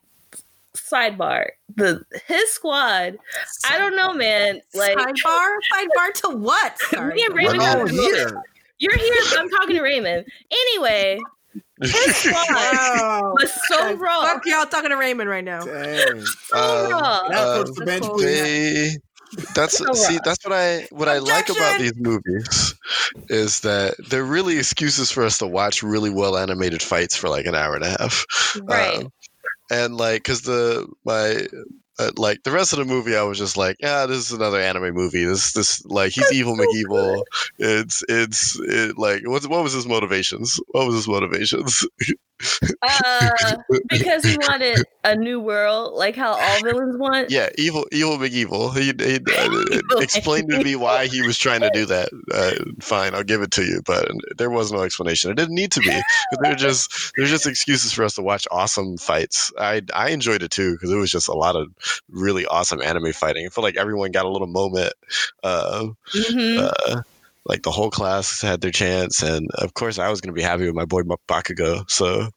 sidebar, 0.75 1.49
the 1.77 2.03
his 2.27 2.51
squad. 2.51 3.19
I 3.69 3.79
don't 3.79 3.97
know, 3.97 4.13
man. 4.15 4.61
Like 4.75 4.97
sidebar, 4.97 5.57
sidebar 5.73 6.15
to 6.23 6.37
what? 6.37 6.79
Sorry. 6.81 7.15
Me 7.17 7.25
and 7.27 7.35
Raymond 7.35 7.93
We're 7.93 8.43
have 8.81 8.91
all 8.91 8.97
a 8.97 8.99
here. 8.99 9.15
You're 9.15 9.29
here, 9.29 9.39
I'm 9.39 9.51
talking 9.51 9.77
to 9.77 9.83
Raymond. 9.83 10.27
Anyway, 10.51 11.21
his 11.83 12.17
squad 12.17 12.47
Wow. 12.51 13.35
was 13.35 13.53
so 13.69 13.95
raw. 13.95 14.23
Fuck 14.23 14.47
y'all 14.47 14.67
talking 14.67 14.91
to 14.91 14.97
Raymond 14.97 15.29
right 15.31 15.45
now. 15.45 15.65
Dang. 15.65 16.25
So 16.25 16.57
Um, 16.57 16.91
raw. 16.93 17.21
Now 17.29 17.61
Um, 17.61 17.65
the 17.75 17.85
bench 17.85 18.05
That's 18.05 18.23
they 18.23 18.97
that's 19.55 19.79
So 19.79 19.93
see 19.95 20.19
that's 20.25 20.45
what 20.45 20.53
i 20.53 20.87
what 20.91 21.09
i 21.09 21.19
like 21.19 21.49
about 21.49 21.79
these 21.79 21.95
movies 21.97 22.75
is 23.29 23.61
that 23.61 23.95
they're 24.09 24.23
really 24.25 24.59
excuses 24.59 25.11
for 25.11 25.25
us 25.25 25.39
to 25.39 25.47
watch 25.47 25.83
really 25.83 26.11
well 26.11 26.37
animated 26.37 26.81
fights 26.83 27.17
for 27.17 27.29
like 27.29 27.47
an 27.47 27.55
hour 27.55 27.75
and 27.75 27.85
a 27.85 27.91
half 27.91 28.25
right. 28.63 28.99
Um, 28.99 29.09
and 29.73 29.97
like 29.97 30.23
because 30.23 30.43
the 30.43 30.87
my 31.05 31.49
uh, 31.99 32.11
like 32.17 32.43
the 32.43 32.51
rest 32.51 32.73
of 32.73 32.79
the 32.79 32.85
movie 32.85 33.17
i 33.17 33.23
was 33.23 33.39
just 33.39 33.57
like 33.57 33.77
yeah 33.81 34.07
this 34.07 34.19
is 34.19 34.33
another 34.33 34.61
anime 34.61 34.95
movie. 34.95 35.25
This 35.25 35.53
this 35.53 35.85
like 35.85 36.13
he's 36.13 36.33
evil 36.33 36.57
mcevil. 36.57 37.23
it's 37.59 38.03
it's 38.09 38.59
it 38.61 38.99
like 38.99 39.27
what, 39.27 39.45
what 39.47 39.63
was 39.63 39.73
his 39.73 39.87
motivations? 39.87 40.61
What 40.69 40.87
was 40.87 40.97
his 40.97 41.09
motivations 41.09 41.87
Uh, 42.83 43.57
because 43.89 44.25
he 44.25 44.37
wanted 44.37 44.85
a 45.05 45.15
new 45.17 45.39
world, 45.41 45.95
like 45.95 46.17
how 46.17 46.33
all 46.33 46.63
villains 46.63 46.97
want. 46.99 47.31
yeah 47.31 47.49
evil 47.59 47.87
evil 47.93 48.17
mcevil 48.19 48.75
he, 48.75 48.93
he 49.05 49.19
uh, 49.97 50.01
explained 50.01 50.51
to 50.51 50.63
me 50.63 50.77
why 50.77 51.07
he 51.07 51.23
was 51.23 51.37
trying 51.39 51.61
to 51.61 51.71
do 51.71 51.85
that 51.87 52.09
uh, 52.33 52.53
fine 52.81 53.15
i'll 53.15 53.23
give 53.23 53.43
it 53.43 53.51
to 53.51 53.65
you 53.65 53.81
but 53.87 54.09
there 54.39 54.51
was 54.51 54.73
no 54.73 54.83
explanation 54.83 55.31
it 55.31 55.37
didn't 55.37 55.55
need 55.55 55.71
to 55.73 55.81
be. 55.81 56.01
they're 56.43 56.55
just 56.55 57.13
they're 57.17 57.27
just 57.27 57.47
excuses 57.47 57.93
for 57.93 58.05
us 58.05 58.15
to 58.15 58.23
watch 58.23 58.47
awesome 58.51 58.97
fights 58.97 59.53
i 59.59 59.83
i 59.95 60.09
enjoyed 60.11 60.43
it 60.43 60.51
too 60.51 60.73
because 60.73 60.91
it 60.91 60.97
was 60.97 61.11
just 61.11 61.29
a 61.29 61.35
lot 61.35 61.57
of 61.57 61.69
really 62.11 62.47
awesome 62.47 62.81
anime 62.83 63.13
fighting 63.13 63.47
i 63.47 63.49
feel 63.51 63.65
like 63.65 63.77
everyone 63.77 64.11
got 64.11 64.25
a 64.25 64.31
little 64.31 64.47
moment 64.49 64.93
uh, 65.43 65.87
Mhm. 66.15 66.59
uh 66.59 67.03
like 67.47 67.63
the 67.63 67.71
whole 67.71 67.91
class 67.91 68.41
had 68.41 68.61
their 68.61 68.71
chance 68.71 69.23
and 69.23 69.49
of 69.59 69.75
course 69.75 69.99
i 69.99 70.09
was 70.09 70.21
going 70.21 70.33
to 70.35 70.39
be 70.39 70.43
happy 70.43 70.65
with 70.67 70.75
my 70.75 70.85
boy 70.85 71.03
bakugo 71.29 71.89
so 71.91 72.21
um, 72.23 72.29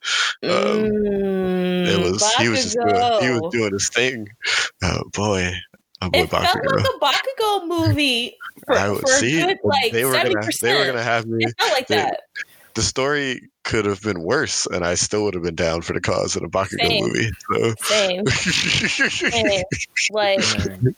Mm, 0.44 1.88
it 1.88 2.00
was 2.00 2.24
he 2.36 2.50
was 2.50 2.64
just 2.64 2.76
doing, 2.76 2.96
he 3.22 3.30
was 3.40 3.52
doing 3.54 3.72
his 3.74 3.90
thing 3.90 4.28
oh 4.84 5.02
boy 5.14 5.52
my 6.02 6.10
boy 6.10 6.20
It 6.20 6.30
felt 6.30 6.44
like 6.44 6.54
bakugo 6.64 6.86
a 6.86 7.00
Bakugo 7.00 7.68
movie 7.68 8.38
for, 8.66 8.76
I 8.78 8.90
would 8.92 9.08
see. 9.08 9.42
a 9.42 9.46
good 9.48 9.58
like 9.64 9.92
they 9.92 10.06
were 10.06 10.14
seventy 10.14 10.36
gonna 10.36 10.48
they 10.62 10.74
were 10.78 10.86
gonna 10.86 11.04
have 11.04 11.26
me. 11.26 11.46
It 11.46 11.54
felt 11.60 11.72
like 11.74 11.88
they- 11.88 11.96
that. 11.98 12.22
The 12.76 12.84
story 12.84 13.42
could 13.64 13.86
have 13.86 14.04
been 14.04 14.22
worse, 14.22 14.68
and 14.68 14.86
I 14.86 14.94
still 14.94 15.24
would 15.24 15.34
have 15.34 15.42
been 15.42 15.56
down 15.56 15.82
for 15.82 15.94
the 15.94 16.00
cause 16.00 16.36
in 16.36 16.46
a 16.46 16.48
Bakugo 16.48 16.78
Same. 16.88 17.04
movie. 17.08 17.32
Same. 17.82 18.28
So. 18.28 19.10
Same. 19.10 19.64
Like 20.12 20.40
Dang. 20.42 20.96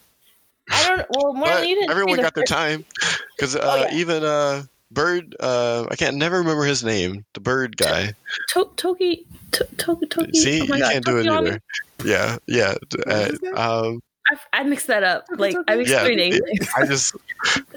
I 0.69 0.87
don't. 0.87 1.05
Well, 1.11 1.33
more 1.33 1.47
but 1.47 1.61
didn't. 1.61 1.83
see 1.85 1.91
everyone 1.91 2.17
the 2.17 2.23
got 2.23 2.35
their 2.35 2.43
time 2.43 2.85
because 3.37 3.55
uh, 3.55 3.59
Oh, 3.63 3.75
yeah. 3.75 3.93
even 3.95 4.23
uh, 4.23 4.63
Bird. 4.91 5.35
Uh, 5.39 5.85
I 5.89 5.95
can't 5.95 6.17
never 6.17 6.37
remember 6.39 6.63
his 6.63 6.83
name. 6.83 7.25
The 7.33 7.39
Bird 7.39 7.77
guy. 7.77 8.13
To- 8.53 8.69
Toki. 8.75 9.25
To- 9.51 9.67
Toki. 9.77 10.05
Toki. 10.07 10.33
See, 10.37 10.61
oh 10.61 10.65
my 10.67 10.77
you 10.77 10.83
God, 10.83 10.91
can't 10.93 11.05
do 11.05 11.17
it 11.19 11.25
Tokoyami? 11.25 11.47
either. 11.47 11.61
Yeah, 12.05 12.37
yeah. 12.47 12.73
What's 13.05 13.29
his 13.31 13.41
name? 13.41 13.53
Uh, 13.55 13.81
um, 13.87 14.01
I, 14.31 14.59
I 14.59 14.63
mixed 14.63 14.85
that 14.87 15.03
up. 15.03 15.25
Like 15.37 15.55
I 15.67 15.75
mixed 15.75 15.91
Yeah, 15.91 16.03
three 16.03 16.15
names. 16.15 16.39
it- 16.43 16.67
I 16.77 16.85
just, 16.85 17.15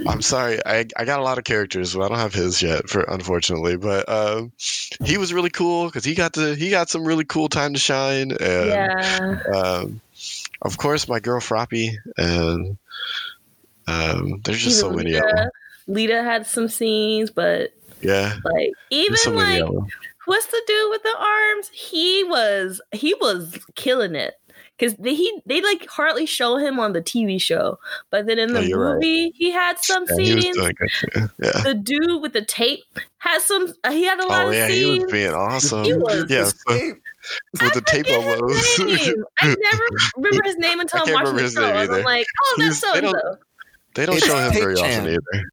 I'm 0.07 0.21
sorry. 0.21 0.59
I, 0.67 0.85
I 0.97 1.05
got 1.07 1.19
a 1.19 1.23
lot 1.23 1.39
of 1.39 1.45
characters, 1.45 1.95
but 1.95 2.03
I 2.03 2.09
don't 2.09 2.19
have 2.19 2.35
his 2.35 2.61
yet, 2.63 2.91
for 2.91 3.01
unfortunately. 3.03 3.77
But 3.77 4.07
um, 4.09 4.53
he 5.03 5.17
was 5.17 5.33
really 5.33 5.49
cool 5.51 5.87
because 5.87 6.05
he 6.05 6.15
got 6.15 6.35
to 6.35 6.55
he 6.55 6.69
got 6.69 6.91
some 6.91 7.05
really 7.05 7.25
cool 7.25 7.49
time 7.49 7.73
to 7.73 7.81
shine. 7.81 8.33
And 8.33 8.69
yeah. 8.69 9.39
um, 9.55 10.01
of 10.61 10.77
course, 10.77 11.09
my 11.09 11.21
girl 11.21 11.41
Froppy, 11.41 11.97
and 12.19 12.77
um, 13.87 14.41
there's 14.45 14.63
just 14.63 14.81
so 14.81 14.87
Even 14.93 14.97
many 14.97 15.15
of 15.17 15.23
Lita, 15.25 15.35
them. 15.37 15.49
Lita 15.89 16.23
had 16.23 16.47
some 16.47 16.69
scenes, 16.69 17.31
but 17.31 17.71
Yeah, 18.01 18.37
like 18.45 18.71
even 18.91 19.17
so 19.17 19.31
like 19.33 19.63
what's 20.27 20.47
the 20.47 20.63
dude 20.67 20.91
with 20.91 21.03
the 21.03 21.17
arms? 21.19 21.71
He 21.73 22.25
was 22.25 22.81
he 22.93 23.15
was 23.15 23.59
killing 23.75 24.15
it 24.15 24.35
because 24.79 24.95
they 24.97 25.15
he 25.15 25.41
they 25.47 25.61
like 25.61 25.87
hardly 25.89 26.27
show 26.27 26.57
him 26.57 26.79
on 26.79 26.93
the 26.93 27.03
TV 27.03 27.41
show, 27.41 27.79
but 28.11 28.27
then 28.27 28.39
in 28.39 28.51
Oh, 28.51 28.61
the 28.61 28.67
you're 28.69 28.79
right. 28.85 28.95
movie 28.95 29.33
he 29.35 29.51
had 29.51 29.79
some 29.81 30.05
Yeah, 30.11 30.25
he 30.25 30.35
was 30.35 30.43
scenes. 30.45 30.57
doing 30.57 30.73
Yeah. 31.43 31.61
The 31.65 31.75
dude 31.75 32.23
with 32.23 32.33
the 32.33 32.45
tape 32.45 32.85
had 33.19 33.41
some. 33.41 33.73
uh, 33.85 33.91
He 33.93 34.05
had 34.05 34.19
a 34.21 34.27
lot 34.27 34.45
Oh 34.45 34.49
of 34.49 34.55
yeah, 34.55 34.69
he 34.69 34.99
was 35.01 35.11
being 35.13 35.33
awesome. 35.33 35.85
He 35.85 35.95
was- 35.95 36.27
Yeah, 36.31 36.45
so- 36.45 36.73
Escape. 36.75 36.97
with 37.61 37.73
the 37.75 37.81
tape 37.83 38.07
forget 38.07 38.25
his 38.25 38.41
almost. 38.41 38.79
name. 38.81 39.25
I 39.41 39.47
never 39.47 39.83
remember 40.17 40.43
his 40.45 40.57
name 40.57 40.81
until 40.81 41.01
I 41.01 41.05
I'm 41.07 41.13
watching 41.15 41.37
the 41.37 41.51
show. 41.51 41.65
I'm 41.65 42.03
like, 42.05 42.27
oh, 42.43 42.55
that's 42.59 42.81
He's- 42.81 43.03
so 43.03 43.37
they 43.95 44.07
don't- 44.07 44.19
so. 44.21 44.27
they 44.27 44.27
don't 44.27 44.27
It's 44.27 44.27
show 44.27 44.39
him 44.39 44.53
very 44.53 44.75
Tape 44.77 44.85
often 44.85 45.07
either. 45.09 45.51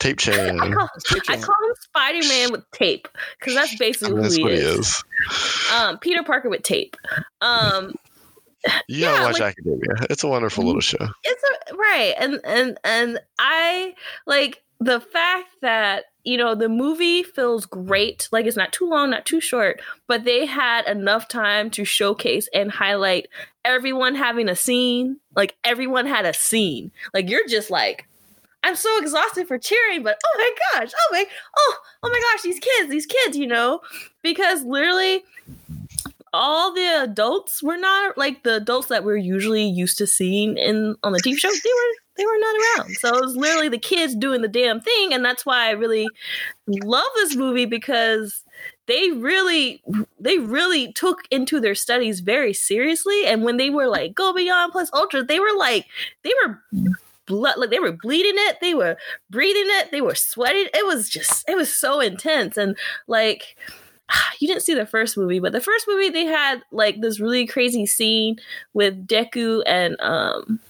Tape 0.00 0.16
I 0.20 0.22
Chan. 0.22 0.58
call, 0.72 0.88
I 1.28 1.36
call 1.36 1.54
him 1.68 1.74
Spider 1.80 2.26
Man 2.28 2.52
with 2.52 2.68
tape 2.72 3.06
because 3.38 3.54
that's 3.54 3.76
basically 3.76 4.20
That's 4.20 4.36
who 4.36 4.42
what 4.42 4.52
he 4.52 4.58
he 4.58 4.64
is. 4.64 4.78
is. 4.80 5.04
Um, 5.72 5.98
Peter 5.98 6.22
Parker 6.24 6.48
with 6.50 6.62
tape. 6.62 6.96
Um, 7.40 7.94
You 8.88 8.98
Yeah, 9.00 9.12
gotta 9.12 9.24
watch 9.24 9.40
like- 9.40 9.52
Academia. 9.58 10.06
It's 10.10 10.22
a 10.24 10.28
wonderful 10.28 10.64
little 10.64 10.80
show. 10.80 10.98
it's 11.24 11.42
a, 11.70 11.74
right 11.76 12.14
and 12.18 12.40
and 12.44 12.78
and 12.84 13.18
i 13.38 13.92
like 14.26 14.62
the 14.80 15.00
fact 15.00 15.48
that 15.62 16.04
you 16.24 16.36
know 16.36 16.54
the 16.54 16.68
movie 16.68 17.22
feels 17.22 17.66
great. 17.66 18.28
Like 18.32 18.46
it's 18.46 18.56
not 18.56 18.72
too 18.72 18.88
long 18.88 19.10
not 19.10 19.26
too 19.26 19.40
short 19.40 19.80
but 20.06 20.24
they 20.24 20.46
had 20.46 20.86
enough 20.86 21.28
time 21.28 21.70
to 21.70 21.84
showcase 21.84 22.48
and 22.54 22.70
highlight 22.70 23.28
everyone 23.64 24.14
having 24.14 24.48
a 24.48 24.56
scene. 24.56 25.18
Like 25.34 25.56
everyone 25.64 26.06
had 26.06 26.24
a 26.24 26.34
scene. 26.34 26.92
Like 27.14 27.28
you're 27.28 27.48
just 27.48 27.70
like 27.70 28.06
i'm 28.64 28.76
so 28.76 28.96
exhausted 29.00 29.48
for 29.48 29.58
cheering 29.58 30.04
but 30.04 30.20
oh 30.24 30.34
my 30.38 30.80
gosh 30.80 30.92
oh 30.96 31.08
my 31.10 31.26
oh 31.56 31.76
oh 32.04 32.08
my 32.08 32.20
gosh 32.30 32.42
these 32.42 32.60
kids 32.60 32.90
these 32.90 33.06
kids 33.06 33.36
you 33.36 33.46
know? 33.46 33.80
Because 34.22 34.62
literally 34.62 35.24
all 36.32 36.72
the 36.72 37.02
adults 37.02 37.62
were 37.62 37.76
not 37.76 38.16
like 38.16 38.42
the 38.42 38.56
adults 38.56 38.88
that 38.88 39.04
we're 39.04 39.16
usually 39.16 39.64
used 39.64 39.98
to 39.98 40.06
seeing 40.06 40.56
in 40.56 40.96
on 41.02 41.12
the 41.12 41.20
TV 41.20 41.36
show. 41.36 41.48
They 41.48 41.54
were 41.54 41.94
they 42.16 42.26
were 42.26 42.38
not 42.38 42.56
around. 42.56 42.94
So 42.96 43.16
it 43.16 43.20
was 43.20 43.36
literally 43.36 43.68
the 43.68 43.78
kids 43.78 44.14
doing 44.14 44.42
the 44.42 44.48
damn 44.48 44.80
thing, 44.80 45.12
and 45.12 45.24
that's 45.24 45.46
why 45.46 45.68
I 45.68 45.70
really 45.70 46.08
love 46.66 47.08
this 47.16 47.34
movie 47.34 47.66
because 47.66 48.42
they 48.86 49.10
really 49.12 49.82
they 50.20 50.38
really 50.38 50.92
took 50.92 51.20
into 51.30 51.60
their 51.60 51.74
studies 51.74 52.20
very 52.20 52.52
seriously. 52.52 53.26
And 53.26 53.42
when 53.42 53.56
they 53.56 53.70
were 53.70 53.86
like 53.86 54.14
go 54.14 54.32
beyond 54.32 54.72
plus 54.72 54.90
ultra, 54.92 55.22
they 55.22 55.40
were 55.40 55.56
like 55.56 55.86
they 56.22 56.32
were 56.44 56.62
blood 57.26 57.56
like 57.56 57.70
they 57.70 57.78
were 57.78 57.92
bleeding 57.92 58.34
it, 58.36 58.58
they 58.60 58.74
were 58.74 58.96
breathing 59.30 59.66
it, 59.66 59.90
they 59.90 60.00
were 60.00 60.14
sweating. 60.14 60.68
It 60.74 60.86
was 60.86 61.08
just 61.08 61.48
it 61.48 61.56
was 61.56 61.74
so 61.74 62.00
intense 62.00 62.56
and 62.56 62.76
like 63.06 63.56
you 64.40 64.48
didn't 64.48 64.62
see 64.62 64.74
the 64.74 64.86
first 64.86 65.16
movie, 65.16 65.38
but 65.38 65.52
the 65.52 65.60
first 65.60 65.86
movie 65.88 66.10
they 66.10 66.26
had 66.26 66.62
like 66.72 67.00
this 67.00 67.20
really 67.20 67.46
crazy 67.46 67.86
scene 67.86 68.36
with 68.74 69.06
Deku 69.06 69.62
and 69.66 69.96
um 70.00 70.60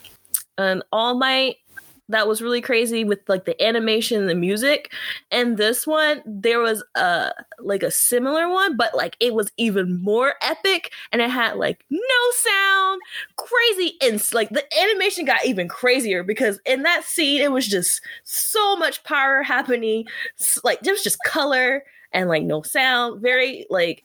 and 0.58 0.82
All 0.92 1.14
Might 1.14 1.56
that 2.12 2.28
was 2.28 2.42
really 2.42 2.60
crazy 2.60 3.04
with 3.04 3.20
like 3.28 3.44
the 3.44 3.60
animation 3.62 4.20
and 4.20 4.28
the 4.28 4.34
music. 4.34 4.92
And 5.30 5.56
this 5.56 5.86
one, 5.86 6.22
there 6.26 6.60
was 6.60 6.84
a 6.94 7.32
like 7.58 7.82
a 7.82 7.90
similar 7.90 8.48
one, 8.48 8.76
but 8.76 8.94
like 8.94 9.16
it 9.20 9.34
was 9.34 9.50
even 9.56 10.02
more 10.02 10.34
epic 10.42 10.92
and 11.10 11.22
it 11.22 11.30
had 11.30 11.56
like 11.56 11.84
no 11.90 12.00
sound, 12.34 13.00
crazy 13.36 13.96
and 14.02 14.22
like 14.32 14.50
the 14.50 14.64
animation 14.80 15.24
got 15.24 15.44
even 15.44 15.68
crazier 15.68 16.22
because 16.22 16.60
in 16.66 16.82
that 16.82 17.04
scene 17.04 17.40
it 17.40 17.52
was 17.52 17.66
just 17.66 18.02
so 18.24 18.76
much 18.76 19.02
power 19.04 19.42
happening. 19.42 20.06
Like 20.64 20.80
there 20.80 20.94
was 20.94 21.04
just 21.04 21.22
color 21.26 21.84
and 22.12 22.28
like 22.28 22.42
no 22.42 22.62
sound. 22.62 23.22
Very 23.22 23.66
like 23.70 24.04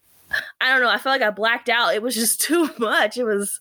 I 0.62 0.70
don't 0.72 0.82
know. 0.82 0.90
I 0.90 0.98
felt 0.98 1.20
like 1.20 1.28
I 1.28 1.32
blacked 1.32 1.70
out. 1.70 1.94
It 1.96 2.02
was 2.02 2.16
just 2.16 2.42
too 2.48 2.70
much. 2.78 3.18
It 3.18 3.26
was 3.26 3.60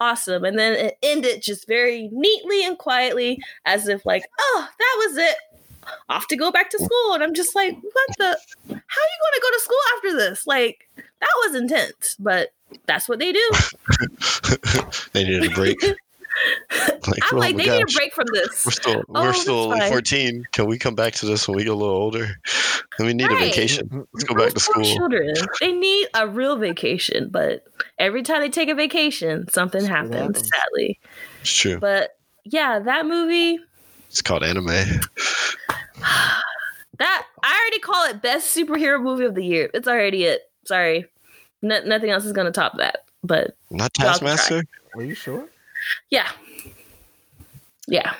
awesome. 0.00 0.44
And 0.44 0.58
then 0.58 0.72
it 0.74 0.98
ended 1.02 1.42
just 1.42 1.66
very 1.66 2.08
neatly 2.12 2.64
and 2.64 2.78
quietly, 2.78 3.40
as 3.64 3.88
if 3.88 4.04
like, 4.06 4.24
oh, 4.38 4.68
that 4.78 5.04
was 5.06 5.16
it. 5.18 5.36
Off 6.10 6.26
to 6.28 6.36
go 6.36 6.52
back 6.52 6.68
to 6.70 6.78
school. 6.78 7.14
And 7.14 7.22
I'm 7.22 7.34
just 7.34 7.54
like, 7.54 7.74
what 7.74 8.18
the? 8.18 8.24
How 8.24 8.74
are 8.74 8.74
you 8.74 8.74
going 8.74 9.34
to 9.34 9.42
go 9.42 9.50
to 9.50 9.60
school 9.60 9.78
after 9.96 10.16
this? 10.16 10.46
Like 10.46 10.88
that 10.96 11.28
was 11.46 11.54
intense, 11.54 12.16
but 12.18 12.50
that's 12.86 13.08
what 13.08 13.18
they 13.18 13.32
do. 13.32 13.50
they 15.12 15.24
needed 15.24 15.50
a 15.50 15.54
break. 15.54 15.78
Like, 17.06 17.20
I'm 17.30 17.36
oh 17.36 17.40
like, 17.40 17.56
my 17.56 17.64
they 17.64 17.70
need 17.70 17.82
a 17.82 17.92
break 17.94 18.12
from 18.12 18.26
this. 18.32 18.64
We're 18.64 18.72
still 18.72 19.04
Oh, 19.14 19.22
we're 19.22 19.32
still 19.32 19.80
14. 19.88 20.44
Can 20.52 20.66
we 20.66 20.78
come 20.78 20.94
back 20.94 21.14
to 21.14 21.26
this 21.26 21.48
when 21.48 21.56
we 21.56 21.64
get 21.64 21.72
a 21.72 21.74
little 21.74 21.94
older? 21.94 22.26
And 22.98 23.06
we 23.06 23.14
need 23.14 23.30
Right. 23.30 23.42
a 23.42 23.44
vacation. 23.46 23.88
Mm, 23.88 23.98
mm, 24.00 24.06
Let's 24.12 24.24
go 24.24 24.34
mm. 24.34 24.38
back 24.38 24.48
to 24.48 24.54
Those 24.54 24.64
poor 24.66 24.84
school. 24.84 24.96
Children, 24.96 25.34
they 25.60 25.72
need 25.72 26.08
a 26.14 26.28
real 26.28 26.56
vacation, 26.56 27.28
but 27.30 27.64
every 27.98 28.22
time 28.22 28.40
they 28.40 28.50
take 28.50 28.68
a 28.68 28.74
vacation, 28.74 29.48
something 29.48 29.84
happens. 29.84 30.14
happens. 30.14 30.50
Sadly, 30.54 30.98
It's 31.40 31.52
true. 31.54 31.78
but 31.78 32.10
yeah, 32.44 32.78
that 32.80 33.06
movie. 33.06 33.58
It's 34.08 34.22
called 34.22 34.42
anime. 34.42 34.68
That 36.98 37.26
I 37.44 37.60
already 37.60 37.78
call 37.78 38.06
it 38.06 38.20
best 38.22 38.56
superhero 38.56 39.00
movie 39.00 39.24
of 39.24 39.36
the 39.36 39.44
year. 39.44 39.70
It's 39.72 39.86
already 39.86 40.24
it. 40.24 40.42
Sorry, 40.66 41.06
N- 41.62 41.88
nothing 41.88 42.10
else 42.10 42.24
is 42.24 42.32
gonna 42.32 42.50
top 42.50 42.78
that. 42.78 43.04
But 43.22 43.56
Not 43.70 43.92
Y'all 44.00 44.18
can 44.18 44.18
try. 44.18 44.34
Taskmaster. 44.34 44.64
Are 44.96 45.02
you 45.04 45.14
sure? 45.14 45.48
Yeah, 46.10 46.28
yeah, 47.86 48.14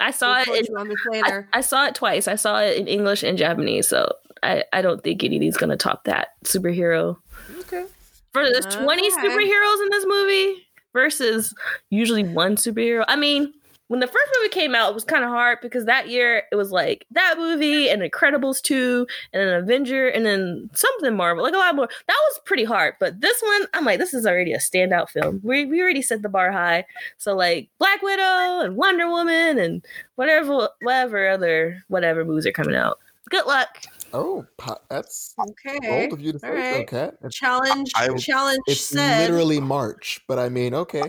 I 0.00 0.10
saw 0.10 0.42
We'll 0.46 0.56
it. 0.56 0.68
In, 0.68 0.76
I, 0.76 1.10
later. 1.10 1.48
I 1.52 1.60
saw 1.60 1.86
it 1.86 1.94
twice. 1.94 2.28
I 2.28 2.34
saw 2.34 2.60
it 2.60 2.76
in 2.76 2.88
English 2.88 3.22
and 3.22 3.38
Japanese. 3.38 3.88
So 3.88 4.12
I, 4.42 4.64
I 4.72 4.82
don't 4.82 5.02
think 5.04 5.22
any 5.22 5.36
of 5.36 5.40
these 5.40 5.56
gonna 5.56 5.76
top 5.76 6.04
that 6.04 6.28
superhero. 6.44 7.16
okay. 7.60 7.84
For 8.32 8.44
there's 8.44 8.66
20 8.66 8.86
Okay. 8.86 9.10
superheroes 9.28 9.82
in 9.82 9.88
this 9.90 10.06
movie 10.06 10.66
versus 10.92 11.54
usually 11.90 12.24
one 12.24 12.56
superhero. 12.56 13.04
I 13.06 13.16
mean, 13.16 13.52
when 13.92 14.00
the 14.00 14.06
first 14.06 14.30
movie 14.38 14.48
came 14.48 14.74
out, 14.74 14.88
it 14.88 14.94
was 14.94 15.04
kind 15.04 15.22
of 15.22 15.28
hard 15.28 15.58
because 15.60 15.84
that 15.84 16.08
year 16.08 16.44
it 16.50 16.56
was 16.56 16.70
like 16.72 17.04
that 17.10 17.34
movie 17.36 17.90
and 17.90 18.00
Incredibles 18.00 18.62
2 18.62 19.06
and 19.34 19.42
an 19.42 19.54
Avenger 19.62 20.08
and 20.08 20.24
then 20.24 20.70
something 20.72 21.14
Marvel, 21.14 21.44
like 21.44 21.52
a 21.52 21.58
lot 21.58 21.76
more. 21.76 21.88
That 22.06 22.16
was 22.30 22.40
pretty 22.46 22.64
hard. 22.64 22.94
But 22.98 23.20
this 23.20 23.38
one, 23.42 23.66
I'm 23.74 23.84
like, 23.84 23.98
this 23.98 24.14
is 24.14 24.24
already 24.26 24.54
a 24.54 24.58
standout 24.58 25.10
film. 25.10 25.40
We, 25.44 25.66
we 25.66 25.82
already 25.82 26.00
set 26.00 26.22
the 26.22 26.30
bar 26.30 26.50
high. 26.50 26.86
So 27.18 27.36
like 27.36 27.68
Black 27.78 28.00
Widow 28.00 28.60
and 28.64 28.76
Wonder 28.76 29.10
Woman 29.10 29.58
and 29.58 29.84
whatever 30.14 30.70
whatever 30.80 31.28
other 31.28 31.84
whatever 31.88 32.24
movies 32.24 32.46
are 32.46 32.52
coming 32.52 32.74
out. 32.76 32.98
Good 33.28 33.44
luck. 33.44 33.76
Oh, 34.14 34.46
that's 34.88 35.34
Okay. 35.38 35.78
bold 36.08 36.14
of 36.14 36.20
you 36.22 36.32
to 36.32 36.38
say 36.38 36.48
All 36.48 36.54
so, 36.54 36.60
right. 36.78 36.88
Kat. 36.88 37.14
It's, 37.24 37.36
Challenge. 37.36 37.92
I- 37.94 38.16
challenge 38.16 38.60
it's 38.66 38.80
said. 38.80 39.28
literally 39.30 39.60
March, 39.60 40.22
but 40.28 40.38
I 40.38 40.48
mean, 40.48 40.74
okay. 40.74 41.02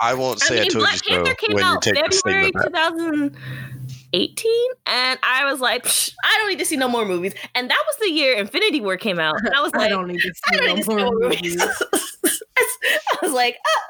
I 0.00 0.14
won't 0.14 0.42
I 0.42 0.46
say 0.46 0.58
I, 0.58 0.62
mean, 0.62 0.70
told 0.70 0.82
Black 0.84 0.94
you 1.06 1.14
so 1.14 1.24
Panther 1.24 1.34
came 1.34 1.54
when 1.54 1.64
you 1.64 1.70
out 1.70 1.82
take 1.82 1.94
February 1.96 2.50
2018, 2.52 4.52
and 4.86 5.18
I 5.22 5.44
was 5.50 5.60
like, 5.60 5.84
Psh, 5.84 6.12
I 6.24 6.36
don't 6.38 6.48
need 6.48 6.58
to 6.58 6.64
see 6.64 6.76
no 6.76 6.88
more 6.88 7.04
movies. 7.04 7.34
And 7.54 7.70
that 7.70 7.84
was 7.86 7.96
the 8.00 8.10
year 8.10 8.34
Infinity 8.34 8.80
War 8.80 8.96
came 8.96 9.18
out, 9.18 9.36
and 9.38 9.50
I 9.54 9.60
was 9.60 9.72
I 9.74 9.78
like, 9.78 9.90
don't 9.90 10.08
need 10.08 10.20
to 10.20 10.32
I 10.46 10.52
see 10.52 10.56
don't 10.56 10.66
no 10.66 10.74
need 10.74 10.82
to 10.82 10.84
see 10.84 10.94
more 10.94 11.00
no 11.00 11.10
more 11.12 11.20
movies. 11.28 11.56
movies. 11.58 12.42
I 12.56 13.16
was 13.22 13.32
like, 13.32 13.58
ah. 13.66 13.82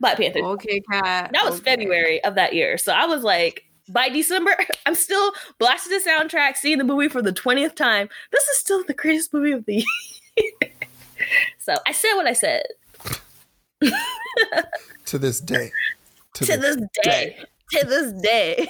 Black 0.00 0.16
Panther. 0.16 0.40
Okay, 0.40 0.80
Kat. 0.90 1.30
That 1.32 1.44
was 1.44 1.60
okay. 1.60 1.76
February 1.76 2.24
of 2.24 2.34
that 2.36 2.54
year, 2.54 2.78
so 2.78 2.92
I 2.92 3.06
was 3.06 3.22
like. 3.22 3.64
By 3.88 4.08
December, 4.08 4.56
I'm 4.86 4.94
still 4.94 5.32
blasting 5.58 5.98
the 5.98 6.04
soundtrack, 6.08 6.56
seeing 6.56 6.78
the 6.78 6.84
movie 6.84 7.08
for 7.08 7.20
the 7.20 7.32
20th 7.32 7.74
time. 7.74 8.08
This 8.30 8.44
is 8.44 8.58
still 8.58 8.84
the 8.84 8.94
greatest 8.94 9.34
movie 9.34 9.50
of 9.50 9.66
the 9.66 9.84
year. 10.36 10.52
so 11.58 11.74
I 11.84 11.90
said 11.92 12.14
what 12.14 12.28
I 12.28 12.32
said. 12.32 12.62
To 15.12 15.18
this 15.18 15.40
day. 15.42 15.70
to 16.36 16.46
this 16.46 16.78
day. 17.02 17.36
To 17.72 17.86
this 17.86 18.22
day. 18.22 18.66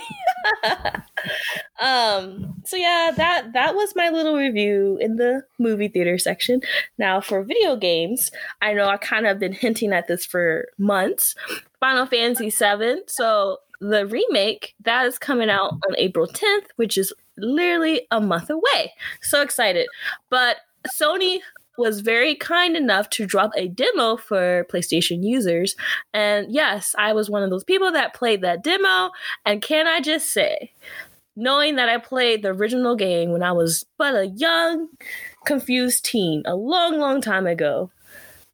um 1.80 2.52
so 2.64 2.76
yeah 2.76 3.12
that 3.16 3.52
that 3.52 3.76
was 3.76 3.94
my 3.94 4.08
little 4.08 4.36
review 4.36 4.98
in 5.00 5.14
the 5.14 5.44
movie 5.60 5.86
theater 5.86 6.18
section 6.18 6.60
now 6.98 7.20
for 7.20 7.44
video 7.44 7.76
games 7.76 8.32
i 8.60 8.72
know 8.72 8.88
i 8.88 8.96
kind 8.96 9.24
of 9.28 9.38
been 9.38 9.52
hinting 9.52 9.92
at 9.92 10.08
this 10.08 10.26
for 10.26 10.66
months 10.78 11.36
final 11.78 12.06
fantasy 12.06 12.50
7 12.50 13.02
so 13.06 13.58
the 13.80 14.04
remake 14.08 14.74
that 14.82 15.06
is 15.06 15.20
coming 15.20 15.48
out 15.48 15.74
on 15.88 15.94
april 15.96 16.26
10th 16.26 16.66
which 16.74 16.98
is 16.98 17.12
literally 17.36 18.04
a 18.10 18.20
month 18.20 18.50
away 18.50 18.92
so 19.20 19.42
excited 19.42 19.86
but 20.28 20.56
sony 21.00 21.38
was 21.78 22.00
very 22.00 22.34
kind 22.34 22.76
enough 22.76 23.08
to 23.10 23.26
drop 23.26 23.50
a 23.56 23.68
demo 23.68 24.16
for 24.16 24.66
PlayStation 24.70 25.22
users. 25.22 25.74
And 26.12 26.52
yes, 26.52 26.94
I 26.98 27.12
was 27.12 27.30
one 27.30 27.42
of 27.42 27.50
those 27.50 27.64
people 27.64 27.92
that 27.92 28.14
played 28.14 28.42
that 28.42 28.62
demo. 28.62 29.10
And 29.46 29.62
can 29.62 29.86
I 29.86 30.00
just 30.00 30.32
say, 30.32 30.72
knowing 31.36 31.76
that 31.76 31.88
I 31.88 31.98
played 31.98 32.42
the 32.42 32.50
original 32.50 32.96
game 32.96 33.30
when 33.30 33.42
I 33.42 33.52
was 33.52 33.86
but 33.98 34.14
a 34.14 34.26
young, 34.26 34.88
confused 35.46 36.04
teen 36.04 36.42
a 36.46 36.54
long, 36.54 36.98
long 36.98 37.20
time 37.20 37.46
ago, 37.46 37.90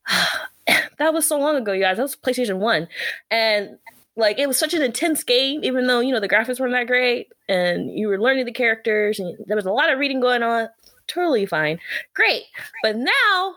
that 0.98 1.12
was 1.12 1.26
so 1.26 1.38
long 1.38 1.56
ago, 1.56 1.72
you 1.72 1.82
guys. 1.82 1.96
That 1.96 2.04
was 2.04 2.16
PlayStation 2.16 2.58
1. 2.58 2.88
And 3.30 3.78
like 4.16 4.38
it 4.38 4.48
was 4.48 4.58
such 4.58 4.74
an 4.74 4.82
intense 4.82 5.22
game, 5.22 5.60
even 5.62 5.86
though, 5.86 6.00
you 6.00 6.12
know, 6.12 6.20
the 6.20 6.28
graphics 6.28 6.58
weren't 6.58 6.72
that 6.72 6.88
great 6.88 7.32
and 7.48 7.90
you 7.96 8.08
were 8.08 8.20
learning 8.20 8.44
the 8.44 8.52
characters 8.52 9.18
and 9.18 9.36
there 9.46 9.56
was 9.56 9.66
a 9.66 9.72
lot 9.72 9.92
of 9.92 9.98
reading 9.98 10.20
going 10.20 10.42
on. 10.42 10.68
Totally 11.08 11.46
fine. 11.46 11.78
Great. 12.14 12.44
But 12.82 12.96
now 12.96 13.54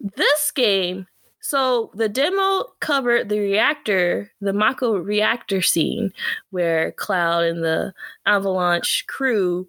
this 0.00 0.50
game 0.50 1.06
so 1.42 1.90
the 1.94 2.08
demo 2.08 2.66
covered 2.78 3.28
the 3.28 3.40
reactor, 3.40 4.30
the 4.40 4.52
Mako 4.52 4.96
reactor 4.96 5.60
scene, 5.60 6.12
where 6.50 6.92
Cloud 6.92 7.44
and 7.44 7.64
the 7.64 7.92
Avalanche 8.26 9.04
crew, 9.08 9.68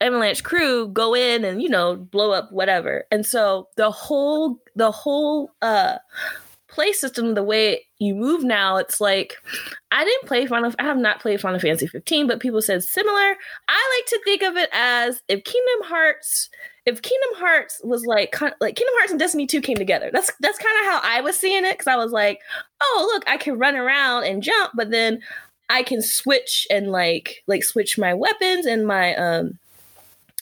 Avalanche 0.00 0.42
crew, 0.42 0.88
go 0.88 1.14
in 1.14 1.44
and 1.44 1.62
you 1.62 1.68
know 1.68 1.94
blow 1.94 2.32
up 2.32 2.50
whatever. 2.50 3.04
And 3.12 3.24
so 3.24 3.68
the 3.76 3.90
whole 3.92 4.58
the 4.74 4.90
whole 4.90 5.52
uh 5.62 5.98
play 6.66 6.92
system, 6.92 7.34
the 7.34 7.44
way 7.44 7.86
you 8.02 8.14
move 8.14 8.44
now, 8.44 8.76
it's 8.76 9.00
like 9.00 9.36
I 9.90 10.04
didn't 10.04 10.26
play 10.26 10.46
Final. 10.46 10.72
I 10.78 10.84
have 10.84 10.98
not 10.98 11.20
played 11.20 11.40
Final 11.40 11.60
Fantasy 11.60 11.86
15, 11.86 12.26
but 12.26 12.40
people 12.40 12.62
said 12.62 12.82
similar. 12.82 13.36
I 13.68 13.96
like 13.98 14.06
to 14.08 14.20
think 14.24 14.42
of 14.42 14.56
it 14.56 14.70
as 14.72 15.22
if 15.28 15.44
Kingdom 15.44 15.88
Hearts 15.88 16.50
if 16.84 17.00
Kingdom 17.00 17.30
Hearts 17.36 17.80
was 17.84 18.04
like 18.06 18.38
like 18.40 18.74
Kingdom 18.74 18.94
Hearts 18.98 19.12
and 19.12 19.20
Destiny 19.20 19.46
2 19.46 19.60
came 19.60 19.76
together. 19.76 20.10
That's 20.12 20.32
that's 20.40 20.58
kind 20.58 20.78
of 20.80 20.92
how 20.92 21.00
I 21.02 21.20
was 21.20 21.36
seeing 21.36 21.64
it 21.64 21.78
cuz 21.78 21.86
I 21.86 21.96
was 21.96 22.12
like, 22.12 22.40
"Oh, 22.80 23.10
look, 23.12 23.28
I 23.28 23.36
can 23.36 23.58
run 23.58 23.76
around 23.76 24.24
and 24.24 24.42
jump, 24.42 24.72
but 24.74 24.90
then 24.90 25.22
I 25.68 25.82
can 25.82 26.02
switch 26.02 26.66
and 26.70 26.90
like 26.90 27.42
like 27.46 27.64
switch 27.64 27.98
my 27.98 28.14
weapons 28.14 28.66
and 28.66 28.86
my 28.86 29.14
um 29.16 29.58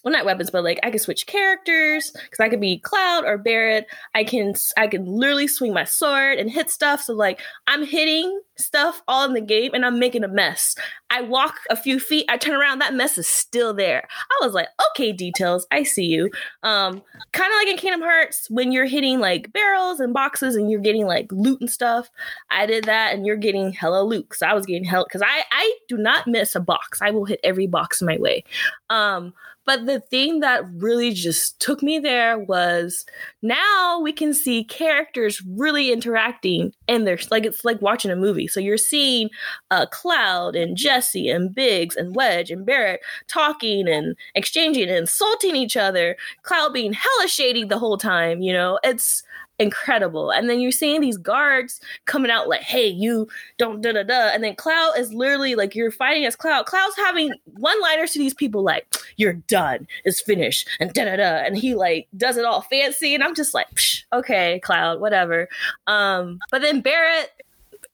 well 0.05 0.12
not 0.12 0.24
weapons 0.24 0.51
but 0.51 0.64
like 0.64 0.80
I 0.82 0.90
can 0.90 0.98
switch 0.98 1.26
characters 1.26 2.11
cuz 2.11 2.40
I 2.40 2.48
could 2.48 2.61
be 2.61 2.78
Cloud 2.78 3.24
or 3.24 3.38
Barret. 3.38 3.86
I 4.14 4.24
can 4.24 4.55
I 4.76 4.86
can 4.86 5.05
literally 5.07 5.48
swing 5.48 5.72
my 5.72 5.84
sword 5.84 6.38
and 6.38 6.51
hit 6.51 6.70
stuff 6.70 7.03
so 7.03 7.14
like 7.14 7.40
I'm 7.66 7.84
hitting 7.84 8.40
stuff 8.57 9.03
all 9.09 9.24
in 9.24 9.32
the 9.32 9.40
game 9.40 9.72
and 9.74 9.84
I'm 9.84 9.98
making 9.98 10.24
a 10.24 10.28
mess. 10.28 10.74
I 11.09 11.22
walk 11.22 11.57
a 11.70 11.76
few 11.76 11.98
feet, 11.98 12.26
I 12.28 12.36
turn 12.36 12.55
around, 12.55 12.78
that 12.78 12.94
mess 12.94 13.18
is 13.18 13.26
still 13.26 13.74
there. 13.74 14.07
I 14.30 14.44
was 14.44 14.55
like, 14.55 14.68
okay, 14.90 15.12
details, 15.12 15.66
I 15.72 15.82
see 15.82 16.05
you. 16.05 16.30
Um, 16.62 17.03
kind 17.32 17.53
of 17.53 17.59
like 17.59 17.68
in 17.68 17.76
Kingdom 17.76 18.03
Hearts 18.03 18.48
when 18.51 18.70
you're 18.70 18.86
hitting 18.86 19.18
like 19.18 19.53
barrels 19.53 19.98
and 19.98 20.14
boxes 20.14 20.57
and 20.57 20.70
you're 20.70 20.80
getting 20.80 21.07
like 21.07 21.26
loot 21.32 21.61
and 21.61 21.70
stuff. 21.70 22.11
I 22.51 22.66
did 22.66 22.84
that, 22.84 23.14
and 23.14 23.26
you're 23.26 23.36
getting 23.36 23.72
hella 23.72 24.03
loot. 24.03 24.34
So 24.34 24.46
I 24.46 24.55
was 24.55 24.66
getting 24.66 24.84
hell 24.84 25.05
because 25.05 25.22
I 25.22 25.42
I 25.51 25.78
do 25.88 25.96
not 25.96 26.26
miss 26.26 26.55
a 26.55 26.61
box. 26.61 27.01
I 27.03 27.11
will 27.11 27.24
hit 27.24 27.40
every 27.42 27.66
box 27.66 28.01
in 28.01 28.07
my 28.07 28.18
way. 28.18 28.44
Um, 28.88 29.32
but 29.66 29.86
the 29.86 30.00
thing 30.00 30.40
that 30.40 30.64
really 30.74 31.12
just 31.12 31.61
took 31.61 31.82
me 31.82 31.98
there 31.98 32.38
was 32.38 33.04
now 33.42 34.00
we 34.00 34.12
can 34.12 34.34
see 34.34 34.64
characters 34.64 35.42
really 35.46 35.92
interacting 35.92 36.72
and 36.88 37.06
there's 37.06 37.30
like 37.30 37.44
it's 37.44 37.64
like 37.64 37.80
watching 37.80 38.11
a 38.11 38.16
movie. 38.16 38.48
So 38.48 38.61
you're 38.61 38.76
seeing 38.76 39.30
uh, 39.70 39.86
Cloud 39.86 40.56
and 40.56 40.76
Jesse 40.76 41.28
and 41.28 41.54
Biggs 41.54 41.96
and 41.96 42.14
Wedge 42.16 42.50
and 42.50 42.64
Barret 42.66 43.00
talking 43.28 43.88
and 43.88 44.16
exchanging 44.34 44.88
and 44.88 44.98
insulting 44.98 45.56
each 45.56 45.76
other. 45.76 46.16
Cloud 46.42 46.72
being 46.72 46.92
hella 46.92 47.28
shady 47.28 47.64
the 47.64 47.78
whole 47.78 47.98
time, 47.98 48.40
you 48.40 48.52
know, 48.52 48.78
it's 48.82 49.22
incredible. 49.61 50.30
And 50.30 50.48
then 50.48 50.58
you're 50.58 50.72
seeing 50.72 51.00
these 51.00 51.18
guards 51.18 51.80
coming 52.06 52.30
out 52.30 52.48
like, 52.48 52.62
hey, 52.62 52.86
you 52.86 53.28
don't 53.58 53.82
da 53.82 53.92
da 53.92 54.02
da. 54.02 54.30
And 54.30 54.42
then 54.42 54.56
Cloud 54.56 54.94
is 54.98 55.12
literally 55.12 55.54
like, 55.54 55.74
you're 55.74 55.90
fighting 55.90 56.24
as 56.24 56.34
Cloud. 56.34 56.66
Cloud's 56.66 56.96
having 56.96 57.32
one 57.44 57.80
liners 57.82 58.12
to 58.12 58.18
these 58.18 58.34
people 58.34 58.62
like, 58.62 58.86
you're 59.16 59.34
done, 59.34 59.86
it's 60.04 60.20
finished, 60.20 60.68
and 60.80 60.92
da 60.94 61.04
da 61.04 61.16
da. 61.16 61.44
And 61.44 61.56
he 61.56 61.74
like 61.74 62.08
does 62.16 62.36
it 62.36 62.44
all 62.44 62.62
fancy. 62.62 63.14
And 63.14 63.22
I'm 63.22 63.34
just 63.34 63.54
like, 63.54 63.68
okay, 64.12 64.61
Cloud, 64.61 65.00
whatever. 65.00 65.48
Um, 65.86 66.40
but 66.50 66.62
then 66.62 66.80
Barret, 66.80 67.30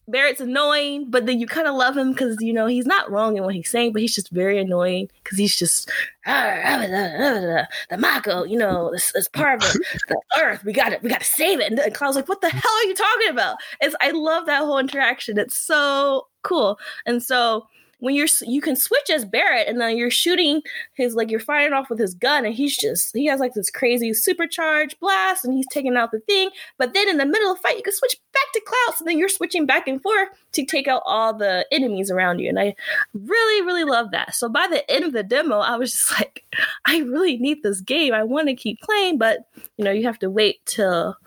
Barret's 0.09 0.39
annoying, 0.39 1.09
but 1.09 1.25
then 1.25 1.39
you 1.39 1.47
kind 1.47 1.67
of 1.67 1.75
love 1.75 1.97
him 1.97 2.11
because 2.11 2.37
you 2.39 2.53
know 2.53 2.65
he's 2.65 2.85
not 2.85 3.11
wrong 3.11 3.35
in 3.35 3.43
what 3.43 3.53
he's 3.53 3.69
saying, 3.69 3.91
but 3.91 4.01
he's 4.01 4.15
just 4.15 4.29
very 4.29 4.57
annoying 4.57 5.09
because 5.23 5.37
he's 5.37 5.55
just 5.55 5.89
ah, 6.25 6.61
ah, 6.63 6.85
ah, 6.89 7.65
the 7.89 7.97
Mako, 7.97 8.45
you 8.45 8.57
know, 8.57 8.93
it's, 8.93 9.13
it's 9.15 9.27
part 9.27 9.61
of 9.61 9.73
the, 9.73 10.21
Earth. 10.39 10.63
We 10.63 10.71
got 10.71 10.93
it. 10.93 11.03
We 11.03 11.09
got 11.09 11.19
to 11.19 11.25
save 11.25 11.59
it. 11.59 11.69
And 11.69 11.77
then 11.77 11.91
Cloud's 11.91 12.15
like, 12.15 12.29
"What 12.29 12.41
the 12.41 12.49
hell 12.49 12.71
are 12.71 12.83
you 12.83 12.95
talking 12.95 13.29
about?" 13.29 13.57
It's 13.81 13.95
I 13.99 14.11
love 14.11 14.45
that 14.45 14.59
whole 14.59 14.79
interaction. 14.79 15.37
It's 15.37 15.57
so 15.57 16.27
cool. 16.43 16.79
And 17.05 17.21
so 17.21 17.67
when 17.99 18.13
you're 18.13 18.27
you 18.41 18.61
can 18.61 18.75
switch 18.75 19.09
as 19.09 19.25
Barret 19.25 19.67
and 19.67 19.81
then 19.81 19.97
you're 19.97 20.11
shooting 20.11 20.61
his 20.93 21.15
like 21.15 21.31
you're 21.31 21.39
firing 21.39 21.73
off 21.73 21.89
with 21.89 21.99
his 21.99 22.13
gun 22.13 22.45
and 22.45 22.53
he's 22.53 22.77
just 22.77 23.15
he 23.15 23.25
has 23.25 23.39
like 23.39 23.53
this 23.53 23.69
crazy 23.69 24.13
supercharged 24.13 24.99
blast 24.99 25.43
and 25.43 25.53
he's 25.53 25.67
taking 25.67 25.97
out 25.97 26.11
the 26.11 26.19
thing. 26.21 26.49
But 26.77 26.93
then 26.93 27.09
in 27.09 27.17
the 27.17 27.25
middle 27.25 27.51
of 27.51 27.57
the 27.57 27.61
fight 27.61 27.77
you 27.77 27.83
can 27.83 27.93
switch 27.93 28.15
back 28.33 28.53
to 28.53 28.61
Cloud 28.61 28.97
so 28.97 29.05
then 29.05 29.17
you're 29.17 29.29
switching 29.29 29.65
back 29.65 29.87
and 29.87 30.01
forth 30.01 30.29
to 30.53 30.65
take 30.65 30.87
out 30.87 31.01
all 31.05 31.33
the 31.33 31.65
enemies 31.71 32.11
around 32.11 32.39
you 32.39 32.49
and 32.49 32.59
I 32.59 32.75
really 33.13 33.65
really 33.65 33.83
love 33.83 34.11
that. 34.11 34.35
So 34.35 34.49
by 34.49 34.67
the 34.67 34.89
end 34.91 35.03
of 35.03 35.13
the 35.13 35.23
demo 35.23 35.59
I 35.59 35.77
was 35.77 35.91
just 35.91 36.11
like 36.19 36.43
I 36.85 36.99
really 36.99 37.37
need 37.37 37.63
this 37.63 37.81
game. 37.81 38.13
I 38.13 38.23
want 38.23 38.47
to 38.47 38.55
keep 38.55 38.79
playing 38.81 39.17
but 39.17 39.49
you 39.77 39.85
know 39.85 39.91
you 39.91 40.03
have 40.03 40.19
to 40.19 40.29
wait 40.29 40.65
till 40.65 41.17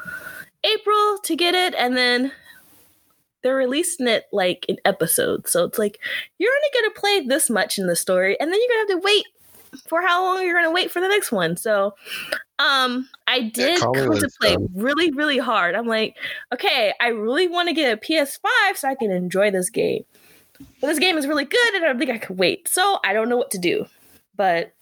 April 0.62 1.18
to 1.24 1.34
get 1.36 1.54
it 1.54 1.74
and 1.74 1.96
then 1.96 2.32
they're 3.42 3.56
releasing 3.56 4.08
it 4.08 4.26
like 4.32 4.66
in 4.68 4.78
episodes. 4.84 5.50
So 5.50 5.64
it's 5.64 5.78
like 5.78 5.98
you're 6.38 6.52
only 6.52 6.68
gonna 6.74 6.94
play 6.94 7.26
this 7.26 7.50
much 7.50 7.78
in 7.78 7.86
the 7.86 7.96
story, 7.96 8.38
and 8.40 8.52
then 8.52 8.58
you're 8.60 8.68
gonna 8.76 8.92
have 8.92 9.00
to 9.00 9.04
wait 9.04 9.24
for 9.86 10.02
how 10.02 10.24
long 10.24 10.44
you're 10.44 10.60
gonna 10.60 10.72
wait 10.72 10.90
for 10.90 11.00
the 11.00 11.08
next 11.08 11.30
one. 11.32 11.56
So 11.56 11.94
um 12.58 13.08
I 13.26 13.42
did 13.42 13.80
call 13.80 13.94
me 13.94 14.08
when 14.08 14.12
it's 14.24 14.36
contemplate 14.36 14.70
really, 14.74 15.10
really 15.12 15.38
hard. 15.38 15.74
I'm 15.74 15.86
like, 15.86 16.16
okay, 16.52 16.92
I 17.00 17.08
really 17.08 17.48
want 17.48 17.68
to 17.68 17.74
get 17.74 17.92
a 17.92 17.96
PS5 17.96 18.76
so 18.76 18.88
I 18.88 18.94
can 18.94 19.10
enjoy 19.10 19.50
this 19.50 19.70
game. 19.70 20.04
But 20.80 20.88
this 20.88 20.98
game 20.98 21.16
is 21.16 21.26
really 21.26 21.44
good 21.44 21.74
and 21.74 21.84
I 21.84 21.88
don't 21.88 21.98
think 21.98 22.10
I 22.10 22.18
could 22.18 22.38
wait. 22.38 22.68
So 22.68 22.98
I 23.04 23.12
don't 23.12 23.28
know 23.28 23.36
what 23.36 23.50
to 23.52 23.58
do. 23.58 23.86
But 24.36 24.74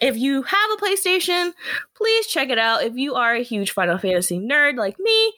if 0.00 0.16
you 0.16 0.42
have 0.42 0.70
a 0.72 0.76
PlayStation, 0.76 1.52
please 1.94 2.26
check 2.26 2.48
it 2.48 2.58
out. 2.58 2.84
If 2.84 2.96
you 2.96 3.14
are 3.14 3.34
a 3.34 3.42
huge 3.42 3.72
Final 3.72 3.98
Fantasy 3.98 4.38
nerd 4.38 4.76
like 4.76 4.98
me, 4.98 5.32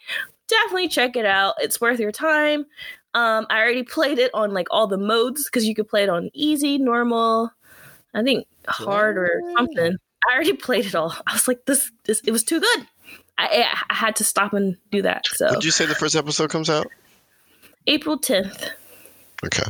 definitely 0.53 0.89
check 0.89 1.17
it 1.17 1.27
out. 1.27 1.55
It's 1.59 1.81
worth 1.81 1.99
your 2.01 2.13
time. 2.13 2.67
Um, 3.15 3.47
I 3.51 3.61
already 3.61 3.83
played 3.83 4.19
it 4.19 4.31
on 4.35 4.53
like 4.53 4.69
all 4.71 4.87
the 4.87 4.99
modes 4.99 5.45
because 5.45 5.67
you 5.67 5.75
could 5.75 5.89
play 5.89 6.03
it 6.03 6.09
on 6.09 6.31
easy, 6.35 6.79
normal, 6.79 7.51
I 8.15 8.23
think 8.23 8.47
hard 8.69 9.19
or 9.19 9.41
something. 9.57 9.97
I 10.29 10.35
already 10.35 10.53
played 10.69 10.87
it 10.87 10.95
all. 10.95 11.15
I 11.27 11.33
was 11.33 11.49
like, 11.49 11.65
this, 11.67 11.91
this, 12.05 12.21
it 12.21 12.31
was 12.31 12.45
too 12.45 12.61
good. 12.61 12.87
I, 13.39 13.67
I 13.91 13.95
had 13.95 14.17
to 14.17 14.25
stop 14.25 14.53
and 14.53 14.77
do 14.91 15.03
that. 15.03 15.25
So 15.35 15.51
Did 15.55 15.65
you 15.65 15.71
say 15.71 15.87
the 15.87 15.95
first 15.95 16.15
episode 16.15 16.51
comes 16.51 16.71
out? 16.71 16.87
April 17.87 18.19
10th. 18.19 18.71
Okay. 19.45 19.65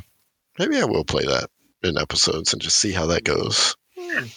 Maybe 0.59 0.78
I 0.78 0.85
will 0.85 1.05
play 1.05 1.24
that 1.24 1.49
in 1.83 1.97
episodes 1.97 2.53
and 2.53 2.61
just 2.61 2.76
see 2.76 2.93
how 2.93 3.07
that 3.07 3.24
goes. 3.24 3.74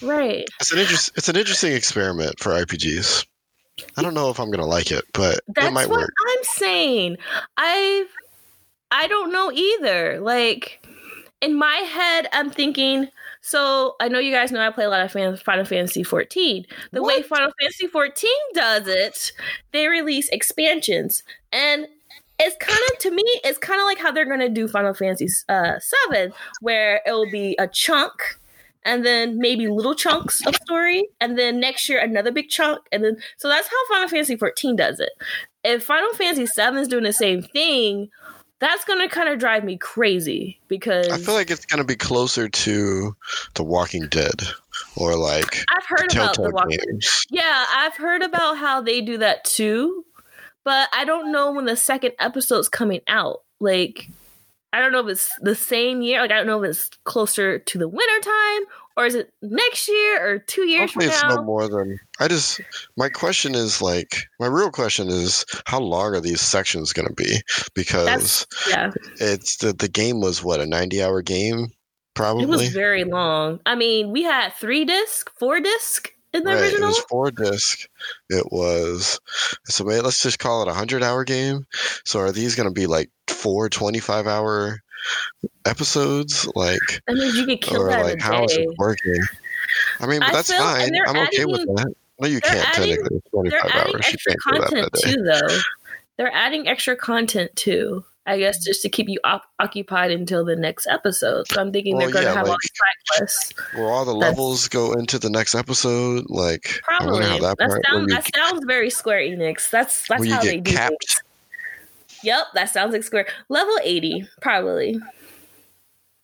Right. 0.01 0.45
It's 0.61 0.71
an 0.71 0.79
interest. 0.79 1.11
It's 1.15 1.27
an 1.27 1.35
interesting 1.35 1.73
experiment 1.73 2.39
for 2.39 2.51
RPGs. 2.53 3.25
I 3.97 4.01
don't 4.01 4.13
know 4.13 4.29
if 4.29 4.39
I'm 4.39 4.51
gonna 4.51 4.65
like 4.65 4.91
it, 4.91 5.05
but 5.13 5.39
That's 5.47 5.67
it 5.67 5.73
might 5.73 5.89
what 5.89 6.01
work. 6.01 6.13
I'm 6.29 6.43
saying. 6.43 7.17
I've 7.57 8.07
I 8.91 9.07
don't 9.07 9.31
know 9.31 9.51
either. 9.51 10.19
Like 10.19 10.85
in 11.41 11.55
my 11.57 11.75
head, 11.75 12.27
I'm 12.33 12.49
thinking. 12.49 13.09
So 13.41 13.95
I 13.99 14.07
know 14.07 14.17
you 14.17 14.31
guys 14.31 14.51
know 14.51 14.59
I 14.65 14.71
play 14.71 14.85
a 14.85 14.89
lot 14.89 15.05
of 15.05 15.11
fan- 15.11 15.37
Final 15.37 15.65
Fantasy 15.65 16.01
14. 16.03 16.65
The 16.91 17.03
way 17.03 17.21
Final 17.21 17.51
Fantasy 17.59 17.85
14 17.87 18.31
does 18.55 18.87
it, 18.87 19.31
they 19.71 19.87
release 19.87 20.29
expansions, 20.29 21.21
and 21.51 21.87
it's 22.39 22.55
kind 22.59 22.79
of 22.91 22.97
to 22.99 23.11
me, 23.11 23.23
it's 23.43 23.59
kind 23.59 23.79
of 23.79 23.85
like 23.85 23.99
how 23.99 24.11
they're 24.11 24.25
gonna 24.25 24.49
do 24.49 24.67
Final 24.67 24.93
Fantasy 24.95 25.27
uh, 25.47 25.73
7, 26.09 26.33
where 26.61 27.01
it 27.05 27.11
will 27.11 27.29
be 27.29 27.55
a 27.59 27.67
chunk. 27.67 28.39
And 28.85 29.03
then 29.03 29.39
maybe 29.39 29.67
little 29.67 29.95
chunks 29.95 30.45
of 30.45 30.55
story, 30.55 31.09
and 31.19 31.37
then 31.37 31.59
next 31.59 31.89
year 31.89 31.99
another 31.99 32.31
big 32.31 32.49
chunk, 32.49 32.81
and 32.91 33.03
then 33.03 33.17
so 33.37 33.49
that's 33.49 33.67
how 33.67 33.87
Final 33.95 34.09
Fantasy 34.09 34.35
14 34.35 34.75
does 34.75 34.99
it 34.99 35.09
if 35.65 35.83
Final 35.83 36.13
Fantasy 36.13 36.45
VII 36.45 36.79
is 36.79 36.87
doing 36.87 37.03
the 37.03 37.11
same 37.11 37.41
thing, 37.41 38.09
that's 38.59 38.85
gonna 38.85 39.09
kind 39.09 39.27
of 39.27 39.39
drive 39.39 39.63
me 39.63 39.77
crazy 39.77 40.61
because 40.67 41.09
I 41.09 41.17
feel 41.17 41.33
like 41.33 41.51
it's 41.51 41.65
gonna 41.65 41.83
be 41.83 41.95
closer 41.95 42.47
to 42.47 43.15
The 43.55 43.63
Walking 43.63 44.07
Dead 44.07 44.43
or 44.95 45.15
like 45.15 45.65
I've 45.69 45.85
heard 45.85 46.13
about 46.13 46.35
the 46.35 46.51
Walking. 46.51 46.77
games. 46.87 47.25
Yeah, 47.29 47.65
I've 47.69 47.95
heard 47.95 48.21
about 48.21 48.57
how 48.57 48.81
they 48.81 49.01
do 49.01 49.17
that 49.17 49.43
too, 49.43 50.05
but 50.63 50.87
I 50.93 51.03
don't 51.03 51.31
know 51.31 51.51
when 51.51 51.65
the 51.65 51.75
second 51.75 52.13
episode's 52.19 52.69
coming 52.69 53.01
out. 53.07 53.41
Like, 53.59 54.09
I 54.75 54.79
don't 54.81 54.91
know 54.91 54.99
if 54.99 55.07
it's 55.07 55.39
the 55.39 55.55
same 55.55 56.01
year. 56.01 56.19
Like, 56.19 56.31
I 56.31 56.35
don't 56.35 56.47
know 56.47 56.61
if 56.61 56.69
it's 56.69 56.89
closer 57.05 57.59
to 57.59 57.77
the 57.77 57.87
winter 57.87 58.19
time 58.29 58.63
or 58.97 59.05
is 59.05 59.15
it 59.15 59.31
next 59.41 59.87
year 59.87 60.27
or 60.27 60.39
two 60.39 60.67
years 60.67 60.91
Hopefully, 60.91 61.05
from 61.05 61.13
it's 61.13 61.23
now. 61.23 61.35
no 61.35 61.43
more 61.43 61.69
than. 61.69 61.97
I 62.19 62.27
just. 62.27 62.59
My 62.97 63.07
question 63.07 63.55
is 63.55 63.81
like. 63.81 64.17
My 64.37 64.47
real 64.47 64.71
question 64.71 65.07
is 65.07 65.45
how 65.65 65.79
long 65.79 66.13
are 66.13 66.19
these 66.19 66.41
sections 66.41 66.91
gonna 66.91 67.13
be? 67.13 67.39
Because 67.73 68.05
That's 68.05 68.45
yeah. 68.67 68.91
it's 69.21 69.55
the 69.57 69.71
the 69.71 69.87
game 69.87 70.19
was 70.19 70.43
what 70.43 70.59
a 70.59 70.65
90 70.65 71.01
hour 71.01 71.21
game, 71.21 71.67
probably. 72.13 72.43
It 72.43 72.49
was 72.49 72.67
very 72.67 73.05
long. 73.05 73.61
I 73.65 73.75
mean, 73.75 74.11
we 74.11 74.23
had 74.23 74.49
three 74.55 74.83
disc, 74.83 75.31
four 75.39 75.61
disc 75.61 76.11
in 76.35 76.43
the 76.43 76.51
Right, 76.51 76.73
it 76.73 76.81
was 76.81 76.99
four 77.09 77.31
disc. 77.31 77.87
It 78.29 78.51
was 78.51 79.19
so 79.65 79.83
wait, 79.85 80.01
let's 80.01 80.21
just 80.21 80.39
call 80.39 80.61
it 80.61 80.67
a 80.67 80.73
hundred 80.73 81.01
hour 81.03 81.23
game. 81.23 81.65
So 82.03 82.19
are 82.19 82.31
these 82.31 82.55
gonna 82.55 82.71
be 82.71 82.87
like 82.87 83.09
four 83.27 83.69
25 83.69 84.27
hour 84.27 84.81
episodes? 85.65 86.47
Like 86.55 86.79
That 87.07 87.15
means 87.15 87.35
you 87.35 87.45
could 87.45 87.61
kill 87.61 87.81
or 87.83 87.89
that 87.89 88.03
like 88.03 88.21
how 88.21 88.41
a 88.41 88.45
is 88.45 88.57
it 88.57 88.69
working? 88.77 89.21
I 89.99 90.07
mean, 90.07 90.19
but 90.19 90.29
I 90.29 90.33
that's 90.33 90.51
feel- 90.51 90.59
fine. 90.61 90.95
I'm 91.07 91.17
okay 91.27 91.45
with 91.45 91.65
that. 91.77 91.93
No, 92.19 92.27
you 92.27 92.39
can't 92.39 92.67
adding- 92.77 92.95
technically. 92.95 93.17
It's 93.17 93.27
They're 93.51 93.59
25 93.61 93.71
adding 93.73 93.95
hours. 93.95 94.05
Extra 94.07 94.33
do 94.33 94.59
that 94.59 94.69
content 94.69 94.93
too, 95.03 95.23
though. 95.23 95.57
They're 96.17 96.33
adding 96.33 96.67
extra 96.67 96.95
content 96.95 97.55
too. 97.55 98.05
I 98.27 98.39
guess 98.39 98.63
just 98.63 98.81
to 98.81 98.89
keep 98.89 99.07
you 99.07 99.19
op- 99.23 99.45
occupied 99.59 100.09
until 100.11 100.43
the 100.43 100.55
next 100.55 100.87
episode. 100.87 101.47
So 101.47 101.61
I'm 101.61 101.71
thinking 101.71 101.95
Well, 101.95 102.05
they're 102.07 102.13
going 102.13 102.25
to 102.25 102.31
yeah, 102.31 102.35
have 102.37 102.45
all 102.47 102.53
like- 102.53 102.59
these 102.61 102.71
side 102.75 103.17
quests. 103.19 103.53
Will 103.75 103.85
all 103.87 104.03
the 104.05 104.15
levels 104.15 104.67
go 104.67 104.93
into 104.93 105.19
the 105.19 105.29
next 105.29 105.53
episode? 105.53 106.25
Like, 106.29 106.81
Probably. 106.83 107.19
that 107.19 107.41
That, 107.41 107.57
part. 107.69 107.81
sounds, 107.85 107.85
will 107.93 108.01
you, 108.09 108.15
that 108.15 108.35
sounds 108.35 108.65
very 108.65 108.89
Square 108.89 109.19
Enix. 109.19 109.69
That's 109.69 110.07
that's 110.07 110.27
how 110.27 110.41
get 110.41 110.49
they 110.49 110.59
do 110.59 110.71
capped? 110.71 110.89
things. 110.89 111.21
Yep, 112.23 112.45
that 112.55 112.69
sounds 112.71 112.93
like 112.93 113.03
Square. 113.03 113.27
Level 113.49 113.77
80, 113.83 114.27
probably. 114.41 114.99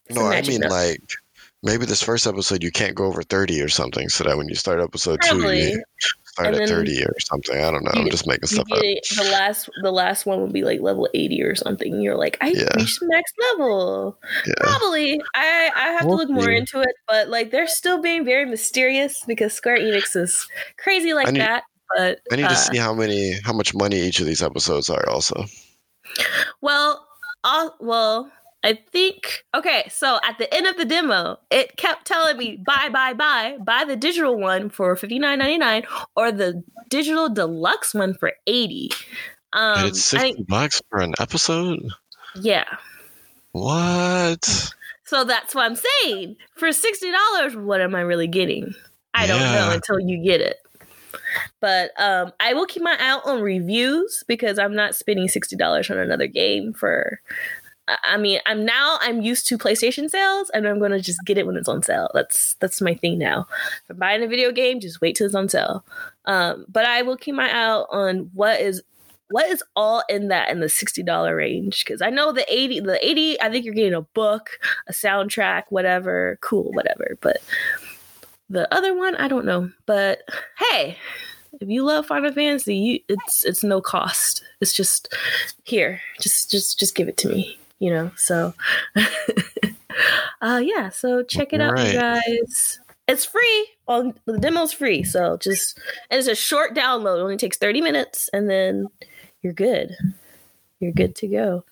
No, 0.09 0.25
I 0.25 0.41
mean 0.41 0.61
like 0.61 1.01
maybe 1.63 1.85
this 1.85 2.01
first 2.01 2.25
episode 2.27 2.63
you 2.63 2.71
can't 2.71 2.95
go 2.95 3.05
over 3.05 3.21
30 3.23 3.61
or 3.61 3.69
something, 3.69 4.09
so 4.09 4.23
that 4.23 4.37
when 4.37 4.47
you 4.49 4.55
start 4.55 4.79
episode 4.79 5.19
two, 5.23 5.37
you 5.53 5.83
start 6.25 6.53
And 6.53 6.61
at 6.63 6.69
30 6.69 7.03
or 7.05 7.13
something. 7.19 7.57
I 7.57 7.69
don't 7.71 7.83
know. 7.83 7.91
you 7.95 8.01
I'm 8.03 8.09
just 8.09 8.25
making 8.27 8.47
stuff 8.47 8.65
up. 8.71 8.79
it, 8.81 9.05
the 9.15 9.23
last 9.31 9.69
the 9.83 9.91
last 9.91 10.25
one 10.25 10.41
would 10.41 10.53
be 10.53 10.63
like 10.63 10.79
level 10.81 11.07
80 11.13 11.43
or 11.43 11.55
something. 11.55 12.01
You're 12.01 12.15
like, 12.17 12.37
I 12.41 12.47
Yeah. 12.49 12.67
reached 12.77 12.99
max 13.03 13.31
level. 13.51 14.17
Yeah. 14.47 14.53
Probably. 14.59 15.21
I 15.35 15.71
I 15.75 15.83
have 15.91 16.01
to 16.01 16.07
We'll 16.07 16.17
look 16.17 16.29
more 16.29 16.45
see. 16.45 16.55
into 16.55 16.81
it, 16.81 16.95
but 17.07 17.29
like 17.29 17.51
they're 17.51 17.67
still 17.67 18.01
being 18.01 18.25
very 18.25 18.45
mysterious 18.45 19.23
because 19.27 19.53
Square 19.53 19.79
Enix 19.79 20.15
is 20.15 20.47
crazy 20.77 21.13
like 21.13 21.31
need- 21.31 21.41
that. 21.41 21.63
But 21.97 22.19
I 22.31 22.37
need 22.37 22.45
uh, 22.45 22.49
to 22.49 22.55
see 22.55 22.77
how 22.77 22.93
many, 22.93 23.35
how 23.43 23.51
much 23.51 23.75
money 23.75 23.99
each 23.99 24.21
of 24.21 24.25
these 24.25 24.41
episodes 24.41 24.89
are. 24.89 25.09
Also, 25.09 25.43
well, 26.61 27.05
uh, 27.43 27.69
well, 27.81 28.31
I 28.63 28.79
think 28.91 29.43
okay. 29.55 29.85
So 29.89 30.19
at 30.23 30.37
the 30.37 30.53
end 30.53 30.67
of 30.67 30.77
the 30.77 30.85
demo, 30.85 31.39
it 31.49 31.77
kept 31.77 32.05
telling 32.05 32.37
me 32.37 32.57
buy, 32.57 32.89
buy, 32.91 33.13
buy, 33.13 33.57
buy 33.59 33.85
the 33.85 33.95
digital 33.95 34.37
one 34.37 34.69
for 34.69 34.95
fifty 34.95 35.17
nine 35.17 35.39
ninety 35.39 35.57
nine 35.57 35.83
or 36.15 36.31
the 36.31 36.63
digital 36.89 37.27
deluxe 37.29 37.93
one 37.93 38.13
for 38.13 38.33
eighty. 38.45 38.91
Um, 39.53 39.79
and 39.79 39.87
it's 39.87 40.03
60 40.05 40.33
think 40.33 40.47
bucks 40.47 40.81
for 40.89 40.99
an 40.99 41.13
episode. 41.19 41.79
yeah. 42.35 42.65
What? 43.51 44.71
So 45.03 45.25
that's 45.25 45.53
what 45.53 45.65
I'm 45.65 45.75
saying. 45.75 46.37
For 46.55 46.71
sixty 46.71 47.11
dollars, 47.11 47.55
what 47.55 47.81
am 47.81 47.95
I 47.95 48.01
really 48.01 48.27
getting? 48.27 48.73
I 49.13 49.27
don't 49.27 49.39
know 49.39 49.71
until 49.73 49.99
you 49.99 50.23
get 50.23 50.39
it. 50.39 50.57
But 51.59 51.91
um, 51.99 52.31
I 52.39 52.53
will 52.53 52.65
keep 52.65 52.81
my 52.81 52.95
eye 52.97 53.09
out 53.09 53.25
on 53.25 53.41
reviews 53.41 54.23
because 54.27 54.57
I'm 54.57 54.75
not 54.75 54.95
spending 54.95 55.27
sixty 55.27 55.55
dollars 55.55 55.89
on 55.89 55.97
another 55.97 56.27
game 56.27 56.73
for. 56.73 57.19
I- 58.03 58.17
mean, 58.17 58.39
I'm 58.45 58.65
now 58.65 58.97
I'm 59.01 59.21
used 59.21 59.47
to 59.47 59.57
PlayStation 59.57 60.09
sales, 60.09 60.49
and 60.53 60.67
I'm 60.67 60.79
gonna 60.79 60.99
just 60.99 61.23
get 61.25 61.37
it 61.37 61.45
when 61.47 61.57
it's 61.57 61.69
on 61.69 61.81
sale. 61.83 62.09
That's 62.13 62.55
that's 62.55 62.81
my 62.81 62.93
thing 62.93 63.17
now. 63.17 63.47
If 63.83 63.89
I'm 63.91 63.97
buying 63.97 64.23
a 64.23 64.27
video 64.27 64.51
game, 64.51 64.79
just 64.79 65.01
wait 65.01 65.15
till 65.15 65.25
it's 65.25 65.35
on 65.35 65.49
sale. 65.49 65.83
Um, 66.25 66.65
but 66.69 66.85
I 66.85 67.01
will 67.01 67.17
keep 67.17 67.35
my 67.35 67.47
eye 67.49 67.51
out 67.51 67.87
on 67.91 68.29
what 68.33 68.61
is 68.61 68.81
what 69.29 69.47
is 69.47 69.63
all 69.75 70.03
in 70.09 70.27
that 70.27 70.49
in 70.49 70.59
the 70.59 70.69
sixty 70.69 71.01
dollar 71.03 71.35
range 71.35 71.83
because 71.85 72.01
I 72.01 72.09
know 72.09 72.31
the 72.31 72.45
eighty 72.53 72.79
the 72.79 73.03
eighty. 73.05 73.41
I 73.41 73.49
think 73.49 73.65
you're 73.65 73.73
getting 73.73 73.93
a 73.93 74.01
book, 74.01 74.59
a 74.87 74.91
soundtrack, 74.93 75.63
whatever. 75.69 76.37
Cool, 76.41 76.71
whatever. 76.73 77.17
But 77.21 77.37
the 78.49 78.71
other 78.73 78.93
one, 78.95 79.15
I 79.15 79.27
don't 79.27 79.45
know. 79.45 79.71
But 79.85 80.23
hey, 80.59 80.97
if 81.59 81.69
you 81.69 81.83
love 81.85 82.05
Final 82.05 82.31
Fantasy, 82.31 82.75
you, 82.75 82.99
it's 83.07 83.45
it's 83.45 83.63
no 83.63 83.81
cost. 83.81 84.43
It's 84.59 84.73
just 84.73 85.13
here. 85.63 86.01
Just 86.19 86.51
just 86.51 86.77
just 86.77 86.95
give 86.95 87.07
it 87.07 87.17
to 87.17 87.29
me. 87.29 87.57
You 87.81 87.89
know. 87.91 88.11
So, 88.15 88.53
uh, 90.41 90.61
yeah. 90.63 90.89
So 90.89 91.23
check 91.23 91.51
it 91.53 91.61
out, 91.61 91.77
you 91.79 91.99
Right. 91.99 92.21
guys. 92.25 92.79
It's 93.07 93.25
free. 93.25 93.67
On 93.87 94.13
the 94.25 94.33
demo's 94.37 94.71
free. 94.71 95.03
So 95.03 95.37
just 95.37 95.77
and 96.09 96.19
it's 96.19 96.27
a 96.27 96.35
short 96.35 96.73
download. 96.75 97.17
It 97.19 97.23
only 97.23 97.37
takes 97.37 97.57
thirty 97.57 97.81
minutes, 97.81 98.29
and 98.31 98.49
then 98.49 98.87
you're 99.41 99.53
good. 99.53 99.91
You're 100.79 100.93
good 100.93 101.15
to 101.17 101.27
go. 101.27 101.65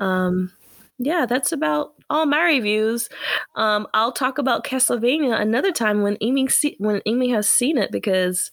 Um, 0.00 0.52
yeah, 0.98 1.26
that's 1.26 1.52
about 1.52 1.94
all 2.10 2.26
my 2.26 2.42
reviews. 2.44 3.08
Um, 3.56 3.86
I'll 3.94 4.12
talk 4.12 4.38
about 4.38 4.64
Castlevania 4.64 5.40
another 5.40 5.72
time 5.72 6.02
when 6.02 6.16
Amy 6.20 6.48
see- 6.48 6.76
when 6.78 7.00
Amy 7.06 7.30
has 7.30 7.48
seen 7.48 7.76
it 7.78 7.90
because 7.90 8.50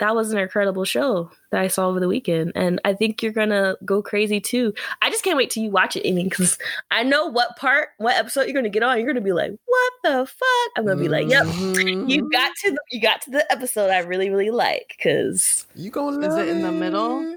that 0.00 0.14
was 0.16 0.32
an 0.32 0.38
incredible 0.38 0.84
show 0.84 1.30
that 1.52 1.60
I 1.60 1.68
saw 1.68 1.88
over 1.88 2.00
the 2.00 2.08
weekend, 2.08 2.52
and 2.54 2.80
I 2.84 2.92
think 2.94 3.22
you're 3.22 3.32
gonna 3.32 3.76
go 3.84 4.02
crazy 4.02 4.40
too. 4.40 4.74
I 5.02 5.10
just 5.10 5.22
can't 5.22 5.36
wait 5.36 5.50
till 5.50 5.62
you 5.62 5.70
watch 5.70 5.94
it, 5.96 6.06
Amy, 6.06 6.24
because 6.24 6.58
I 6.90 7.02
know 7.04 7.26
what 7.26 7.56
part, 7.56 7.90
what 7.98 8.16
episode 8.16 8.42
you're 8.42 8.54
gonna 8.54 8.68
get 8.68 8.82
on. 8.82 8.98
You're 8.98 9.06
gonna 9.06 9.20
be 9.20 9.32
like, 9.32 9.52
"What 9.66 9.92
the 10.02 10.26
fuck?" 10.26 10.72
I'm 10.76 10.84
gonna 10.86 11.00
be 11.00 11.08
like, 11.08 11.28
"Yep." 11.28 11.44
Mhm. 11.44 12.10
You 12.10 12.28
got 12.30 12.50
to 12.64 12.70
the, 12.72 12.78
you 12.90 13.00
got 13.00 13.20
to 13.22 13.30
the 13.30 13.50
episode 13.52 13.90
I 13.90 13.98
really 14.00 14.30
really 14.30 14.50
like 14.50 14.94
because 14.96 15.66
You 15.74 15.90
gonna 15.90 16.26
Is 16.26 16.34
it 16.36 16.48
in 16.48 16.62
the 16.62 16.72
middle? 16.72 17.36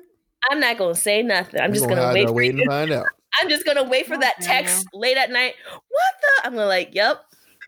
I'm 0.51 0.59
not 0.59 0.77
gonna 0.77 0.95
say 0.95 1.21
nothing. 1.21 1.61
I'm 1.61 1.69
You 1.73 1.75
just 1.79 1.89
gonna 1.89 2.13
wait 2.13 2.27
for 2.27 2.33
waiting 2.33 2.57
you. 2.57 2.63
to 2.65 2.69
find 2.69 2.91
out. 2.91 3.05
I'm 3.41 3.49
just 3.49 3.65
gonna 3.65 3.83
wait 3.83 4.05
for 4.07 4.17
that 4.17 4.35
text 4.41 4.85
late 4.93 5.17
at 5.17 5.31
night. 5.31 5.55
What 5.71 6.13
the? 6.21 6.47
I'm 6.47 6.53
gonna 6.53 6.67
like, 6.67 6.89
yep. 6.93 7.23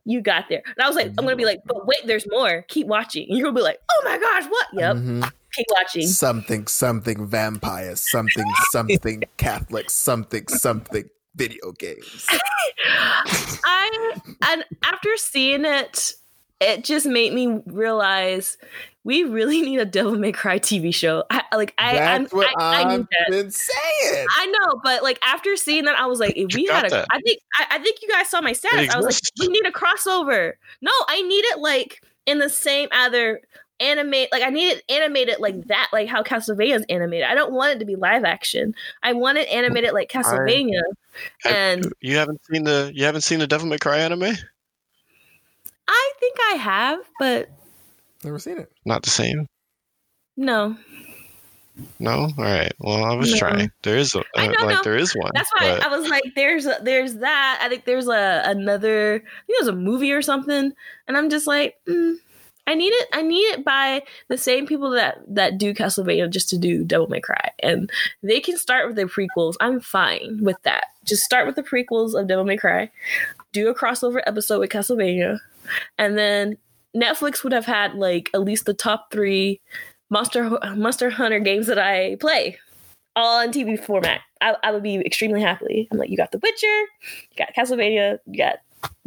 You 0.05 0.21
got 0.21 0.45
there. 0.49 0.61
And 0.65 0.83
I 0.83 0.87
was 0.87 0.95
like, 0.95 1.07
I'm 1.07 1.15
gonna 1.25 1.35
be 1.35 1.45
like, 1.45 1.61
but 1.65 1.85
wait, 1.85 2.05
there's 2.05 2.25
more. 2.29 2.63
Keep 2.67 2.87
watching. 2.87 3.27
And 3.27 3.37
you're 3.37 3.45
gonna 3.45 3.55
be 3.55 3.61
like, 3.63 3.79
oh 3.91 4.01
my 4.05 4.17
gosh, 4.17 4.45
what? 4.45 4.67
Yep. 4.73 4.95
Mhm. 4.95 5.31
Keep 5.53 5.65
watching. 5.71 6.07
Something, 6.07 6.67
something 6.67 7.27
vampire, 7.27 7.95
something, 7.95 8.45
something 8.71 9.23
Catholic, 9.37 9.89
something, 9.89 10.47
something 10.47 11.09
video 11.35 11.71
games. 11.73 12.27
I 12.85 14.15
and 14.49 14.63
after 14.83 15.09
seeing 15.17 15.65
it, 15.65 16.13
it 16.61 16.83
just 16.83 17.05
made 17.05 17.33
me 17.33 17.61
realize 17.65 18.57
we 19.05 19.23
really 19.23 19.61
need 19.69 19.79
a 19.79 19.85
Devil 19.85 20.15
May 20.17 20.33
Cry 20.33 20.59
TV 20.59 20.93
show. 20.93 21.23
I 21.29 21.43
like 21.55 21.73
I 21.77 21.97
I'm, 21.99 22.25
what 22.27 22.47
I, 22.59 22.81
I 22.81 22.81
I've 22.83 22.99
need 22.99 23.07
that. 23.11 23.31
been 23.31 23.51
saying. 23.51 24.27
I 24.29 24.45
know, 24.47 24.81
but 24.83 25.01
like 25.03 25.19
after 25.25 25.55
seeing 25.55 25.85
that, 25.85 25.97
I 25.97 26.07
was 26.07 26.19
like, 26.19 26.35
if 26.35 26.53
we 26.53 26.67
got 26.67 26.83
had 26.83 26.85
a, 26.87 26.89
that. 26.89 27.07
I 27.11 27.21
think, 27.21 27.39
I, 27.57 27.65
I 27.75 27.79
think 27.79 28.01
you 28.01 28.09
guys 28.09 28.27
saw 28.27 28.41
my 28.41 28.51
status. 28.51 28.93
I 28.93 28.97
was 28.97 29.05
like, 29.05 29.13
exists. 29.13 29.31
we 29.39 29.47
need 29.47 29.65
a 29.65 29.71
crossover. 29.71 30.53
No, 30.81 30.91
I 31.07 31.21
need 31.21 31.45
it 31.45 31.59
like 31.59 32.01
in 32.25 32.39
the 32.39 32.49
same 32.49 32.89
either 32.91 33.39
animate, 33.79 34.31
like 34.31 34.41
I 34.41 34.49
need 34.49 34.69
it 34.69 34.83
animated 34.89 35.39
like 35.39 35.65
that, 35.65 35.89
like 35.93 36.07
how 36.09 36.23
Castlevania 36.23 36.75
is 36.77 36.85
animated. 36.89 37.27
I 37.27 37.35
don't 37.35 37.53
want 37.53 37.75
it 37.75 37.79
to 37.79 37.85
be 37.85 37.95
live 37.95 38.23
action. 38.23 38.73
I 39.03 39.13
want 39.13 39.37
it 39.37 39.47
animated 39.49 39.93
like 39.93 40.09
Castlevania. 40.09 40.81
I- 41.45 41.49
and 41.49 41.93
You 42.01 42.17
haven't 42.17 42.41
seen 42.51 42.63
the 42.63 42.91
you 42.93 43.05
haven't 43.05 43.21
seen 43.21 43.39
the 43.39 43.47
Devil 43.47 43.67
May 43.67 43.77
Cry 43.77 43.99
anime? 43.99 44.33
I 45.87 46.11
think 46.19 46.37
I 46.51 46.55
have, 46.55 46.99
but 47.19 47.49
Never 48.25 48.39
seen 48.39 48.57
it. 48.57 48.71
Not 48.85 49.03
the 49.03 49.09
same. 49.09 49.47
no. 50.35 50.75
No. 51.99 52.11
All 52.11 52.33
right. 52.37 52.71
Well, 52.79 53.03
I 53.03 53.15
was 53.15 53.31
No. 53.33 53.37
trying. 53.37 53.69
There 53.83 53.97
is 53.97 54.15
a, 54.15 54.23
I 54.37 54.47
uh, 54.47 54.51
know, 54.51 54.65
like 54.65 54.75
no. 54.77 54.81
there 54.83 54.95
is 54.95 55.13
one. 55.13 55.31
That's 55.35 55.51
why 55.57 55.71
but- 55.77 55.83
I 55.85 55.97
was 55.97 56.07
like, 56.09 56.23
"There's 56.33 56.65
a, 56.65 56.77
there's 56.81 57.15
that." 57.15 57.59
I 57.61 57.67
think 57.67 57.83
there's 57.83 58.07
a 58.07 58.43
another. 58.45 59.15
I 59.15 59.19
think 59.45 59.59
there's 59.59 59.67
a 59.67 59.75
movie 59.75 60.13
or 60.13 60.21
something, 60.21 60.71
and 61.07 61.17
I'm 61.17 61.29
just 61.29 61.47
like, 61.47 61.75
mm, 61.85 62.15
I 62.65 62.75
need 62.75 62.93
it. 62.93 63.09
I 63.11 63.23
need 63.23 63.43
it 63.47 63.65
by 63.65 64.03
the 64.29 64.37
same 64.37 64.65
people 64.65 64.91
that 64.91 65.17
that 65.27 65.57
do 65.57 65.73
Castlevania 65.73 66.29
just 66.29 66.49
to 66.51 66.57
do 66.57 66.85
Devil 66.85 67.07
May 67.07 67.19
Cry, 67.19 67.51
and 67.61 67.91
they 68.23 68.39
can 68.39 68.57
start 68.57 68.87
with 68.87 68.95
the 68.95 69.03
prequels. 69.03 69.55
I'm 69.59 69.81
fine 69.81 70.39
with 70.41 70.61
that. 70.63 70.85
Just 71.03 71.25
start 71.25 71.45
with 71.45 71.57
the 71.57 71.63
prequels 71.63 72.17
of 72.17 72.27
Devil 72.27 72.45
May 72.45 72.55
Cry, 72.55 72.89
do 73.51 73.67
a 73.67 73.75
crossover 73.75 74.21
episode 74.25 74.59
with 74.61 74.69
Castlevania, 74.69 75.39
and 75.97 76.17
then 76.17 76.57
Netflix 76.95 77.43
would 77.43 77.53
have 77.53 77.65
had 77.65 77.95
like 77.95 78.29
at 78.33 78.41
least 78.41 78.65
the 78.65 78.73
top 78.73 79.11
three 79.11 79.61
Monster 80.09 80.57
Monster 80.75 81.09
Hunter 81.09 81.39
games 81.39 81.67
that 81.67 81.79
I 81.79 82.15
play 82.19 82.57
all 83.15 83.41
in 83.41 83.51
TV 83.51 83.79
format. 83.79 84.21
I, 84.41 84.55
I 84.63 84.71
would 84.71 84.83
be 84.83 84.95
extremely 84.97 85.41
happy. 85.41 85.87
I'm 85.91 85.97
like, 85.97 86.09
you 86.09 86.17
got 86.17 86.31
The 86.31 86.39
Witcher, 86.39 86.67
you 86.67 87.37
got 87.37 87.53
Castlevania, 87.55 88.19
you 88.27 88.37
got 88.37 88.57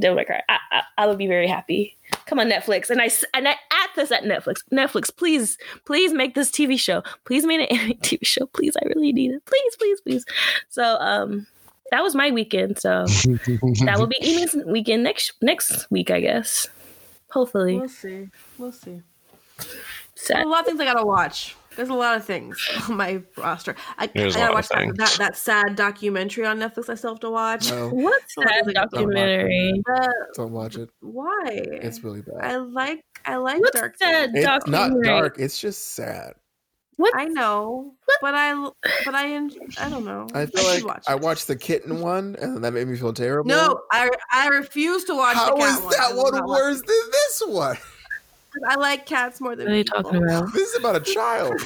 Devil 0.01 0.17
May 0.17 0.25
Cry. 0.25 0.43
I, 0.49 0.59
I, 0.73 0.83
I 0.99 1.07
would 1.07 1.19
be 1.19 1.27
very 1.27 1.47
happy. 1.47 1.97
Come 2.27 2.39
on, 2.39 2.49
Netflix, 2.49 2.91
and 2.91 3.01
I 3.01 3.11
and 3.35 3.47
I 3.47 3.53
at 3.53 3.91
this 3.97 4.11
at 4.11 4.25
Netflix. 4.25 4.63
Netflix, 4.73 5.15
please, 5.15 5.57
please 5.85 6.13
make 6.13 6.35
this 6.35 6.51
TV 6.51 6.79
show. 6.79 7.03
Please 7.25 7.45
make 7.47 7.61
an 7.61 7.79
anime 7.79 7.99
TV 7.99 8.25
show. 8.25 8.47
Please, 8.47 8.77
I 8.77 8.87
really 8.89 9.13
need 9.13 9.31
it. 9.31 9.45
Please, 9.47 9.77
please, 9.77 10.01
please. 10.01 10.25
So, 10.69 10.99
um, 11.01 11.47
that 11.91 12.03
was 12.03 12.15
my 12.15 12.31
weekend. 12.31 12.79
So 12.79 13.07
that 13.07 13.97
will 13.99 14.07
be 14.07 14.19
Amy's 14.21 14.57
weekend 14.67 15.03
next 15.03 15.33
next 15.41 15.91
week, 15.91 16.11
I 16.11 16.21
guess. 16.21 16.69
Hopefully, 17.31 17.79
We'll 17.79 17.89
see. 17.89 18.29
We'll 18.59 18.73
see. 18.73 19.03
Sad. 20.15 20.37
There's 20.37 20.47
a 20.47 20.49
lot 20.49 20.61
of 20.61 20.67
things 20.67 20.81
I 20.81 20.85
gotta 20.85 21.07
watch. 21.07 21.57
There's 21.77 21.91
a 21.91 21.95
lot 21.95 22.17
of 22.17 22.25
things 22.25 22.59
on 22.89 22.97
my 22.97 23.23
roster. 23.37 23.77
I, 23.99 24.05
I 24.05 24.07
There's 24.09 24.35
a 24.35 24.39
gotta 24.39 24.53
lot 24.53 24.65
of 24.65 24.65
watch 24.65 24.69
that, 24.71 24.79
things. 24.79 24.97
that 24.99 25.15
that 25.19 25.37
sad 25.37 25.77
documentary 25.77 26.45
on 26.47 26.59
Netflix 26.59 26.89
I 26.89 26.95
still 26.97 27.11
have 27.13 27.21
to 27.21 27.31
watch. 27.31 27.71
No, 27.71 27.89
What's 27.93 28.35
So 28.35 28.43
I 28.43 28.47
that 28.47 28.65
was 28.67 28.75
like, 28.75 28.91
documentary? 28.91 29.83
Uh, 29.93 30.09
don't 30.35 30.53
watch 30.53 30.77
it. 30.77 30.91
why? 31.01 31.45
It's 31.51 32.03
really 32.03 32.23
bad. 32.23 32.37
I 32.43 32.57
like 32.57 33.03
I 33.27 33.37
like 33.37 33.61
What's 33.61 33.79
dark. 33.79 33.97
that 33.99 34.33
things. 34.33 34.45
It's 34.49 34.67
not 34.67 34.91
dark. 35.05 35.37
It's 35.39 35.61
just 35.61 35.95
sad. 35.95 36.35
What? 36.99 37.15
I 37.17 37.27
know, 37.27 37.95
but 38.21 38.35
I 38.35 38.53
but 39.05 39.15
I 39.15 39.31
en- 39.33 39.53
I 39.81 39.89
don't 39.89 40.05
know. 40.05 40.27
I 40.35 40.47
feel 40.47 40.63
should 40.65 40.83
like 40.83 40.85
watch 40.97 41.05
I 41.09 41.15
it. 41.15 41.21
watched 41.21 41.47
the 41.47 41.55
kitten 41.57 42.01
one, 42.01 42.37
and 42.41 42.63
that 42.65 42.73
made 42.73 42.89
me 42.89 42.97
feel 42.97 43.13
terrible. 43.13 43.49
No, 43.49 43.81
I 43.93 44.11
I 44.33 44.49
refuse 44.49 45.05
to 45.05 45.15
watch. 45.15 45.37
How 45.37 45.55
the 45.55 45.61
cat 45.61 45.79
is 45.79 45.85
one. 45.85 45.91
That 45.93 46.15
will 46.15 46.33
one 46.33 46.47
worse 46.49 46.79
than 46.83 47.11
this 47.13 47.43
one? 47.47 47.77
I 48.69 48.75
like 48.75 49.07
cats 49.07 49.41
more 49.41 49.55
than 49.55 49.67
What 49.67 49.75
are 49.75 49.77
you 49.77 49.85
talking 49.85 50.23
about? 50.25 50.53
This 50.53 50.71
is 50.71 50.77
about 50.81 50.97
a 50.97 51.01
child. 51.15 51.61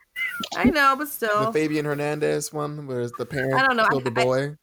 I 0.56 0.64
know, 0.64 0.94
but 0.96 1.08
still. 1.08 1.46
the 1.46 1.52
Fabian 1.52 1.84
Hernandez 1.84 2.52
one, 2.52 2.86
where 2.86 3.08
the 3.18 3.26
parent 3.26 3.54
I 3.54 3.66
don't 3.66 3.76
know. 3.76 3.88
killed 3.88 4.04
the 4.04 4.12
I- 4.16 4.22
I- 4.22 4.24
boy. 4.24 4.56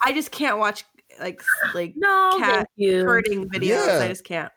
I 0.00 0.12
just 0.12 0.30
can't 0.32 0.58
watch 0.58 0.84
like 1.20 1.40
like 1.72 1.94
No, 1.96 2.34
Cat 2.38 2.68
hurting 2.78 3.48
videos. 3.48 3.86
Yeah. 3.86 4.00
I 4.02 4.08
just 4.08 4.24
can't. 4.24 4.52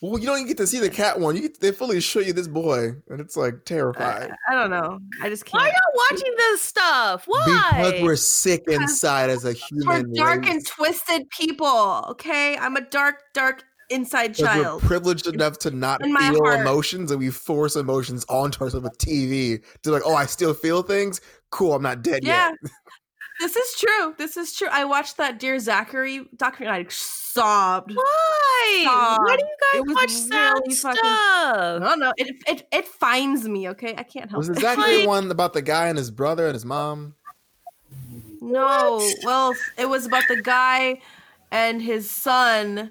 Well, 0.00 0.18
you 0.18 0.26
don't 0.26 0.36
even 0.36 0.46
get 0.46 0.56
to 0.58 0.66
see 0.66 0.78
the 0.78 0.90
cat 0.90 1.18
one. 1.18 1.34
You 1.34 1.42
get, 1.42 1.60
they 1.60 1.72
fully 1.72 2.00
show 2.00 2.20
you 2.20 2.32
this 2.32 2.48
boy, 2.48 2.90
and 3.08 3.20
it's 3.20 3.36
like 3.36 3.54
I, 3.54 3.58
terrifying. 3.64 4.30
I 4.48 4.54
don't 4.54 4.70
know. 4.70 5.00
I 5.22 5.28
just 5.28 5.44
can't. 5.44 5.62
Why 5.62 5.68
are 5.68 5.72
y'all 5.72 6.02
watching 6.10 6.34
this 6.36 6.62
stuff? 6.62 7.24
Why? 7.26 7.70
Because 7.76 8.02
we're 8.02 8.16
sick 8.16 8.62
inside 8.68 9.30
as 9.30 9.44
a 9.44 9.52
human. 9.52 9.86
We're 10.08 10.14
dark 10.14 10.42
race. 10.42 10.50
and 10.50 10.66
twisted 10.66 11.28
people. 11.30 12.04
Okay, 12.10 12.56
I'm 12.56 12.76
a 12.76 12.80
dark, 12.82 13.22
dark 13.34 13.64
inside 13.90 14.34
child. 14.34 14.82
We're 14.82 14.88
privileged 14.88 15.26
enough 15.26 15.58
to 15.60 15.70
not 15.70 16.04
in 16.04 16.16
feel 16.16 16.44
heart. 16.44 16.60
emotions, 16.60 17.10
and 17.10 17.18
we 17.18 17.30
force 17.30 17.74
emotions 17.76 18.24
onto 18.28 18.62
ourselves 18.62 18.84
with 18.84 18.98
TV 18.98 19.62
to 19.82 19.90
like, 19.90 20.02
oh, 20.04 20.14
I 20.14 20.26
still 20.26 20.54
feel 20.54 20.82
things. 20.82 21.20
Cool, 21.50 21.74
I'm 21.74 21.82
not 21.82 22.02
dead 22.02 22.22
Yeah, 22.22 22.50
yet. 22.62 22.70
This 23.40 23.56
is 23.56 23.74
true. 23.80 24.14
This 24.18 24.36
is 24.36 24.52
true. 24.52 24.68
I 24.70 24.84
watched 24.84 25.16
that 25.18 25.38
Dear 25.38 25.58
Zachary 25.58 26.26
documentary. 26.36 26.84
I 26.84 26.86
sobbed. 26.88 27.94
Why? 27.94 28.78
Stop. 28.82 29.20
Why 29.20 29.36
do 29.36 29.44
you 29.44 29.56
guys 29.72 29.86
was 29.86 29.94
watch 29.96 30.10
sad 30.10 30.52
really 30.54 30.74
fucking- 30.74 30.98
stuff? 30.98 31.80
No, 31.80 31.94
no, 31.94 32.12
it 32.16 32.36
it 32.46 32.68
it 32.72 32.86
finds 32.88 33.48
me. 33.48 33.68
Okay, 33.70 33.94
I 33.96 34.02
can't 34.02 34.30
help 34.30 34.38
Was 34.38 34.48
it. 34.48 34.56
it 34.58 34.60
Zachary 34.60 34.98
Like- 34.98 35.06
one 35.08 35.30
about 35.30 35.52
the 35.52 35.62
guy 35.62 35.88
and 35.88 35.96
his 35.98 36.10
brother 36.10 36.46
and 36.46 36.54
his 36.54 36.64
mom? 36.64 37.14
No, 38.40 39.06
well, 39.24 39.54
it 39.76 39.88
was 39.88 40.06
about 40.06 40.24
the 40.28 40.40
guy 40.40 41.00
and 41.50 41.82
his 41.82 42.10
son 42.10 42.90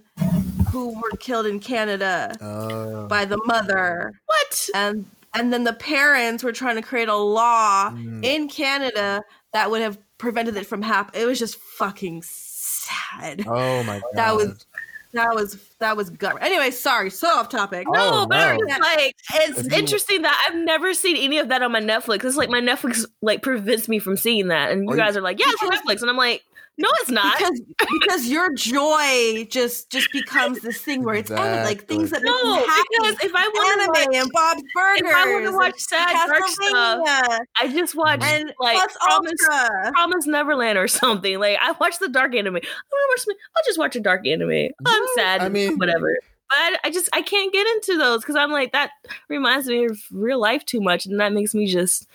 who 0.71 0.89
were 0.99 1.11
killed 1.19 1.45
in 1.45 1.59
Canada 1.59 2.35
Uh, 2.41 3.07
by 3.07 3.23
the 3.25 3.39
mother, 3.45 4.13
What? 4.25 4.69
and 4.75 5.05
and 5.33 5.53
then 5.53 5.63
the 5.63 5.73
parents 5.73 6.43
were 6.43 6.51
trying 6.51 6.75
to 6.77 6.81
create 6.81 7.09
a 7.09 7.15
law 7.15 7.91
Mm. 7.91 8.23
in 8.25 8.49
Canada 8.49 9.23
that 9.53 9.69
would 9.69 9.81
have 9.81 9.97
prevented 10.17 10.55
it 10.57 10.65
from 10.65 10.81
happening. 10.81 11.21
It 11.21 11.25
was 11.25 11.39
just 11.39 11.57
fucking 11.57 12.23
sad. 12.23 13.45
oh 13.47 13.83
my 13.83 13.99
god. 13.99 14.03
That 14.15 14.35
was 14.35 14.65
that 15.13 15.33
was 15.35 15.57
that 15.79 15.95
was 15.97 16.09
gut. 16.09 16.37
Anyway, 16.41 16.69
sorry, 16.71 17.09
so 17.09 17.27
off 17.29 17.49
topic. 17.49 17.87
No, 17.89 18.23
Oh, 18.23 18.27
but 18.27 18.37
I'm 18.39 18.57
no. 18.57 18.67
just 18.67 18.81
like, 18.81 19.15
it's 19.35 19.59
If 19.59 19.71
you- 19.71 19.77
interesting 19.79 20.21
that 20.23 20.45
I've 20.47 20.55
never 20.63 20.93
seen 20.93 21.15
any 21.17 21.37
of 21.39 21.47
that 21.49 21.61
on 21.63 21.71
my 21.71 21.79
Netflix. 21.81 22.25
It's 22.25 22.35
like 22.35 22.49
my 22.49 22.59
Netflix 22.59 23.05
like 23.21 23.41
prevents 23.41 23.87
me 23.87 23.99
from 23.99 24.17
seeing 24.17 24.49
that, 24.49 24.71
and 24.71 24.83
you 24.83 24.89
Or 24.89 24.95
guys 24.97 25.15
are 25.15 25.21
like, 25.21 25.39
yeah, 25.39 25.45
it's 25.49 25.63
Netflix, 25.63 26.01
and 26.01 26.09
I'm 26.09 26.17
like, 26.17 26.43
no, 26.77 26.89
it's 27.01 27.09
not. 27.09 27.37
because 27.37 27.61
because 27.99 28.27
your 28.27 28.53
joy 28.53 29.47
just 29.49 29.91
just 29.91 30.11
becomes 30.11 30.59
this 30.59 30.79
thing 30.81 31.03
where 31.03 31.15
it's 31.15 31.31
anime, 31.31 31.65
like 31.65 31.87
things 31.87 32.11
that 32.11 32.21
make 32.21 32.31
no, 32.31 32.59
you 32.59 32.67
happy. 32.67 32.87
because 32.99 33.23
if 33.23 33.31
I 33.35 33.47
want 33.47 33.81
to 33.81 33.99
anime 33.99 34.11
watch, 34.11 34.15
and 34.23 34.31
Bob's 34.31 34.63
Burgers. 34.75 35.01
if 35.09 35.15
I 35.15 35.33
want 35.33 35.45
to 35.45 35.51
watch 35.53 35.79
sad 35.79 36.27
dark 36.27 36.47
stuff, 36.47 37.39
I 37.59 37.67
just 37.67 37.95
watch 37.95 38.19
mm-hmm. 38.19 38.35
and 38.35 38.53
like 38.59 38.75
Plus 38.77 38.97
Promise, 39.01 39.31
Ultra. 39.51 39.91
Promise 39.91 40.27
Neverland 40.27 40.77
or 40.77 40.87
something. 40.87 41.39
Like 41.39 41.57
I 41.61 41.71
watch 41.79 41.99
the 41.99 42.09
dark 42.09 42.35
anime. 42.35 42.55
I 42.55 42.59
want 42.59 42.63
to 42.63 43.07
watch. 43.09 43.19
something- 43.21 43.41
I'll 43.55 43.63
just 43.65 43.79
watch 43.79 43.95
a 43.95 43.99
dark 43.99 44.27
anime. 44.27 44.51
I'm 44.51 44.71
No, 45.01 45.07
sad. 45.15 45.41
I 45.41 45.49
mean- 45.49 45.77
whatever. 45.77 46.15
But 46.49 46.57
I, 46.57 46.77
I 46.85 46.89
just 46.91 47.09
I 47.11 47.21
can't 47.21 47.51
get 47.51 47.67
into 47.67 47.97
those 47.97 48.21
because 48.21 48.37
I'm 48.37 48.51
like 48.51 48.71
that 48.71 48.91
reminds 49.27 49.67
me 49.67 49.85
of 49.85 49.99
real 50.11 50.39
life 50.39 50.63
too 50.63 50.79
much, 50.79 51.05
and 51.05 51.19
that 51.19 51.33
makes 51.33 51.53
me 51.53 51.67
just 51.67 52.07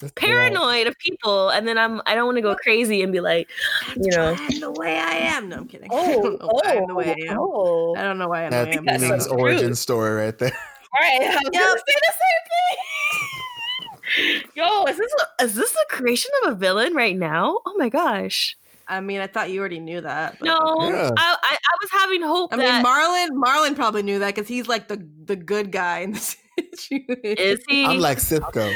That's 0.00 0.12
paranoid 0.16 0.86
of 0.86 0.96
people. 0.98 1.50
And 1.50 1.68
then 1.68 1.76
I'm 1.78 2.00
I 2.06 2.14
don't 2.14 2.24
want 2.26 2.36
to 2.38 2.42
go 2.42 2.54
crazy 2.56 3.02
and 3.02 3.12
be 3.12 3.20
like, 3.20 3.48
you 3.96 4.10
know. 4.16 4.34
The 4.34 4.72
way 4.72 4.98
I 4.98 5.12
am. 5.12 5.48
No, 5.50 5.56
I'm 5.58 5.68
kidding. 5.68 5.88
I 5.92 5.96
oh, 5.96 6.22
don't 6.22 6.40
know 6.40 6.48
why 6.50 6.72
I'm 6.74 6.86
the 6.86 6.92
oh, 6.92 6.96
way 6.96 7.06
I 7.28 7.30
am. 7.32 7.38
oh. 7.38 7.94
I 7.96 8.02
don't 8.02 8.18
know 8.18 8.28
why 8.28 8.44
I'm 8.44 8.50
That's 8.50 8.66
way 8.68 8.72
I 8.74 8.78
am. 8.78 8.84
That's 8.86 9.02
Meaning's 9.02 9.26
origin 9.28 9.66
true. 9.68 9.74
story 9.74 10.14
right 10.24 10.38
there. 10.38 10.52
All 10.92 11.00
right, 11.00 11.20
I 11.22 11.34
was 11.36 11.50
Yep. 11.52 11.62
gonna 11.62 11.80
say 11.86 11.94
the 12.00 12.12
same 12.18 12.40
thing. 12.50 14.42
Yo, 14.56 14.84
is 14.86 14.96
this 14.98 15.12
a, 15.38 15.44
is 15.44 15.54
this 15.54 15.70
the 15.72 15.86
creation 15.88 16.30
of 16.44 16.52
a 16.52 16.54
villain 16.56 16.94
right 16.94 17.16
now? 17.16 17.60
Oh 17.64 17.74
my 17.76 17.88
gosh! 17.88 18.56
I 18.88 19.00
mean, 19.00 19.20
I 19.20 19.28
thought 19.28 19.50
you 19.50 19.60
already 19.60 19.78
knew 19.78 20.00
that. 20.00 20.36
but- 20.40 20.46
No, 20.46 20.54
Yeah. 20.88 21.10
I, 21.16 21.36
I 21.42 21.56
I 21.56 21.76
was 21.80 21.90
having 21.92 22.22
hope 22.22 22.52
I 22.52 22.56
that 22.56 22.82
mean, 22.82 22.84
Marlon. 22.84 23.28
Marlon 23.40 23.76
probably 23.76 24.02
knew 24.02 24.18
that 24.18 24.34
because 24.34 24.48
he's 24.48 24.66
like 24.66 24.88
the 24.88 25.06
the 25.26 25.36
good 25.36 25.70
guy 25.70 26.00
in 26.00 26.12
the 26.12 26.18
situation. 26.72 27.06
is 27.22 27.60
he? 27.68 27.84
I'm 27.86 28.00
like 28.00 28.18
Cisco. 28.18 28.72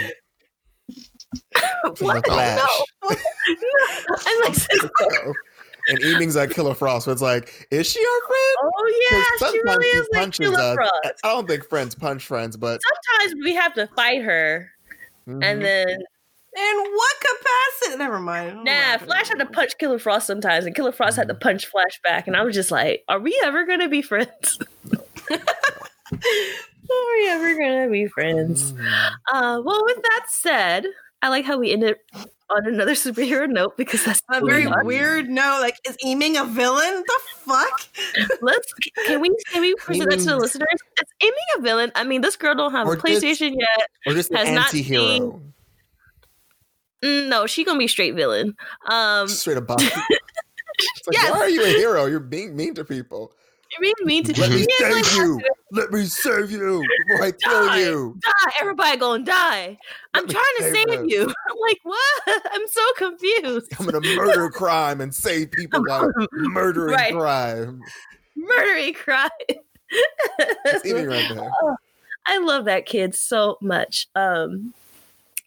From 1.96 2.06
what? 2.06 2.24
The 2.24 2.30
Flash. 2.30 2.58
No. 3.02 3.10
I'm 4.26 4.40
like, 4.42 4.54
Cisco. 4.54 5.32
And 5.88 6.00
Evening's 6.00 6.34
like 6.36 6.50
Killer 6.50 6.74
Frost. 6.74 7.04
So 7.04 7.12
it's 7.12 7.20
like, 7.20 7.66
is 7.70 7.86
she 7.90 8.00
our 8.00 8.26
friend? 8.26 8.56
oh 8.62 8.70
'Cause 9.10 9.40
yeah, 9.42 9.50
she 9.50 9.60
really 9.64 9.86
is 9.86 10.08
like 10.12 10.32
Killer 10.32 10.58
us. 10.58 10.74
Frost. 10.76 11.20
I 11.24 11.28
don't 11.28 11.46
think 11.46 11.68
friends 11.68 11.94
punch 11.94 12.24
friends, 12.24 12.56
but 12.56 12.80
Sometimes 13.12 13.34
we 13.44 13.54
have 13.54 13.74
to 13.74 13.86
fight 13.88 14.22
her, 14.22 14.70
Mhm. 15.28 15.44
and 15.44 15.62
then 15.64 15.88
In 16.56 16.76
what 16.92 17.16
capacity? 17.20 17.98
Never 17.98 18.20
mind. 18.20 18.62
Nah, 18.64 18.70
laughing. 18.70 19.06
Flash 19.08 19.28
had 19.28 19.40
to 19.40 19.46
punch 19.46 19.76
Killer 19.78 19.98
Frost 19.98 20.24
sometimes, 20.28 20.64
and 20.66 20.74
Killer 20.74 20.92
Frost 20.92 21.16
had 21.16 21.26
to 21.26 21.34
punch 21.34 21.66
Flash 21.66 22.00
back, 22.04 22.28
and 22.28 22.36
I 22.36 22.44
was 22.44 22.54
just 22.54 22.70
like, 22.70 23.02
"Are 23.08 23.18
we 23.18 23.36
ever 23.44 23.66
gonna 23.66 23.88
be 23.88 24.02
friends? 24.02 24.58
Are 25.32 27.16
we 27.16 27.28
ever 27.28 27.54
gonna 27.58 27.88
be 27.90 28.06
friends?" 28.06 28.72
Uh, 29.32 29.60
well, 29.64 29.82
with 29.84 30.00
that 30.02 30.26
said, 30.28 30.86
I 31.24 31.28
like 31.30 31.46
how 31.46 31.56
we 31.58 31.72
ended 31.72 31.96
on 32.50 32.66
another 32.66 32.92
superhero 33.06 33.48
note 33.48 33.76
because 33.78 34.04
that's 34.04 34.20
A 34.30 34.40
what 34.42 34.50
very 34.50 34.66
we 34.66 34.72
weird 34.84 35.30
note. 35.30 35.60
Like, 35.60 35.76
is 35.88 35.96
aiming 36.04 36.36
a 36.36 36.44
villain? 36.44 37.02
The 37.06 37.20
fuck? 37.38 37.88
Let's 38.42 38.72
can 39.06 39.20
we 39.22 39.34
can 39.50 39.62
we 39.62 39.74
present 39.78 40.10
that 40.10 40.18
to 40.18 40.24
the 40.24 40.30
Aiming- 40.32 40.40
listeners? 40.42 40.78
It's 41.00 41.12
aiming 41.22 41.34
a 41.56 41.60
villain. 41.62 41.92
I 41.94 42.04
mean, 42.04 42.20
this 42.20 42.36
girl 42.36 42.54
don't 42.54 42.72
have 42.72 42.86
Or 42.86 42.92
a 42.92 42.96
just- 42.96 43.24
PlayStation 43.24 43.54
yet. 43.58 43.88
Or 44.06 44.12
just 44.12 44.30
an 44.30 44.36
Has 44.36 44.50
not 44.50 44.66
anti-hero. 44.66 45.02
seen- 45.08 45.50
Mm, 47.02 47.28
no, 47.28 47.46
she 47.46 47.64
gonna 47.64 47.78
be 47.78 47.86
straight 47.88 48.14
villain. 48.14 48.54
Um, 48.88 49.28
Straight 49.28 49.56
up. 49.58 49.68
It's 49.80 51.06
like, 51.06 51.12
Yes. 51.16 51.30
why 51.32 51.38
are 51.38 51.48
you 51.48 51.62
a 51.62 51.68
hero? 51.68 52.06
You're 52.06 52.18
being 52.18 52.56
mean 52.56 52.74
to 52.74 52.84
people. 52.84 53.32
You 53.74 53.80
mean 53.80 53.94
mean 54.04 54.24
to 54.24 54.40
Let 54.40 54.50
me 54.50 54.58
She 54.58 54.64
is 54.64 54.92
like, 54.94 55.04
save 55.04 55.16
you. 55.18 55.40
Let 55.72 55.90
me 55.90 56.04
save 56.04 56.50
you 56.50 56.82
before 57.08 57.24
I 57.26 57.32
kill 57.32 57.66
Die. 57.66 57.80
you. 57.80 58.18
die. 58.22 58.52
Everybody 58.60 58.96
gonna 58.98 59.24
die. 59.24 59.78
I'm 60.14 60.26
Let 60.26 60.28
me 60.28 60.34
trying 60.34 60.44
to 60.58 60.62
save 60.62 60.74
save 60.90 60.98
them. 61.00 61.08
you. 61.08 61.22
I'm 61.50 61.56
like, 61.60 61.80
what? 61.82 62.22
I'm 62.52 62.68
so 62.68 62.82
confused. 62.96 63.72
I'm 63.78 63.86
gonna 63.86 64.00
murder 64.14 64.48
crime 64.50 65.00
and 65.00 65.14
save 65.14 65.50
people 65.52 65.84
by 65.88 66.06
murdering 66.32 66.94
Right. 66.94 67.12
crime. 67.12 67.82
Murdering 68.36 68.94
crime. 68.94 69.30
It's 70.64 70.84
Evie 70.86 71.06
right 71.06 71.28
there. 71.28 71.50
I 72.26 72.38
love 72.38 72.64
that 72.64 72.86
kid 72.86 73.14
so 73.14 73.58
much. 73.60 74.08
Um, 74.16 74.72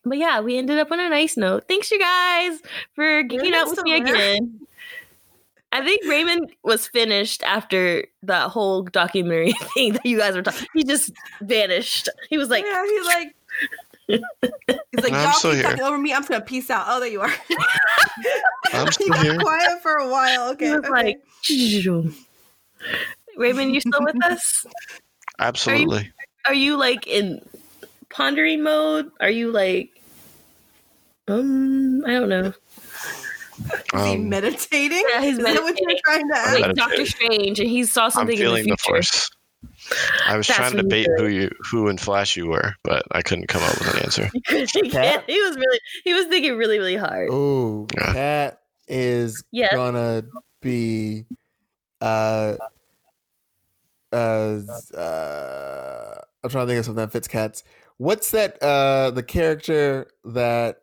but 0.06 0.18
yeah, 0.18 0.40
we 0.42 0.58
ended 0.58 0.80
up 0.80 0.92
on 0.92 1.00
a 1.00 1.10
nice 1.10 1.36
note. 1.36 1.66
Thanks, 1.68 1.92
you 1.92 2.00
guys, 2.00 2.60
for 2.94 3.24
geeking 3.24 3.54
out 3.54 3.68
with 3.70 3.84
me 3.84 3.98
somewhere. 3.98 4.14
again. 4.16 4.60
I 5.72 5.84
think 5.84 6.04
Raymond 6.06 6.52
was 6.64 6.88
finished 6.88 7.44
after 7.44 8.06
that 8.24 8.50
whole 8.50 8.84
documentary 8.84 9.52
thing 9.74 9.94
that 9.94 10.06
you 10.06 10.18
guys 10.18 10.36
were 10.36 10.42
talking. 10.42 10.68
He 10.74 10.84
just 10.84 11.12
vanished. 11.42 12.10
He 12.30 12.38
was 12.38 12.50
like, 12.50 12.64
yeah, 12.66 12.86
he's 12.86 13.06
like, 13.06 13.36
he's 14.08 15.04
like, 15.04 15.14
I'm 15.14 15.24
y'all 15.24 15.34
still 15.34 15.52
keep 15.52 15.60
here. 15.60 15.70
talking 15.70 15.84
over 15.84 15.98
me. 15.98 16.14
I'm 16.14 16.22
just 16.22 16.30
gonna 16.30 16.46
peace 16.46 16.70
out. 16.70 16.86
Oh, 16.88 17.00
there 17.00 17.10
you 17.10 17.22
are. 17.22 17.28
I'm 18.74 18.86
he 18.86 18.92
still 18.92 19.10
got 19.10 19.26
here. 19.26 19.38
quiet 19.40 19.82
for 19.82 19.94
a 19.94 20.08
while. 20.08 20.52
Okay, 20.52 20.74
okay. 20.74 20.90
like, 20.90 21.22
Raymond, 23.36 23.74
you 23.74 23.82
still 23.82 24.04
with 24.04 24.24
us? 24.24 24.66
Absolutely. 25.40 26.12
Are 26.46 26.54
you 26.54 26.78
like 26.78 27.08
in 27.08 27.42
pondering 28.10 28.64
mode? 28.64 29.12
Are 29.20 29.30
you 29.30 29.52
like, 29.52 30.02
um, 31.28 32.06
I 32.06 32.12
don't 32.12 32.30
know. 32.30 32.54
Is 33.60 34.04
he 34.06 34.16
Um, 34.16 34.30
meditating? 34.30 35.04
Yeah, 35.10 35.22
he's 35.22 35.38
is 35.38 35.44
that 35.44 35.62
what 35.64 35.76
you're 35.80 36.00
trying 36.06 36.30
to 36.30 36.38
ask? 36.38 36.60
Like. 36.60 36.76
Doctor 36.76 37.06
Strange, 37.06 37.60
and 37.60 37.70
he 37.70 37.84
saw 37.86 38.10
something 38.10 38.38
I'm 38.38 38.38
something 38.38 38.38
in 38.38 38.38
the 38.38 38.44
feeling 38.46 38.64
future. 38.64 38.76
the 38.76 38.84
force. 38.84 39.30
I 40.28 40.36
was 40.38 40.48
That's 40.48 40.58
trying 40.58 40.72
to 40.72 40.78
what 40.78 40.84
you 40.84 41.04
debate 41.06 41.08
who 41.18 41.28
you, 41.28 41.50
who 41.72 41.88
in 41.88 41.98
Flash 41.98 42.36
you 42.36 42.48
were, 42.48 42.74
but 42.84 43.04
I 43.12 43.22
couldn't 43.22 43.48
come 43.48 43.64
up 43.64 43.78
with 43.80 43.94
an 43.96 44.04
answer. 44.04 44.30
he 44.50 44.90
can't- 44.90 45.24
he 45.28 45.42
was 45.42 45.56
really, 45.56 45.80
he 46.04 46.14
was 46.14 46.26
thinking 46.26 46.58
really, 46.58 46.78
really 46.78 46.96
hard. 46.98 47.30
Oh, 47.32 47.88
Yeah. 47.96 48.14
Cat 48.14 48.62
is 48.88 49.44
Yes. 49.52 49.74
gonna 49.74 50.24
be 50.62 51.26
uh 52.02 52.56
uh 54.14 54.60
uh 54.96 56.16
I'm 56.44 56.50
trying 56.50 56.66
to 56.66 56.68
think 56.68 56.80
of 56.80 56.86
something 56.86 56.96
that 57.04 57.12
fits 57.12 57.28
cats. 57.28 57.64
What's 57.98 58.32
that 58.32 58.62
uh 58.62 59.12
the 59.12 59.24
character 59.24 60.08
that 60.26 60.78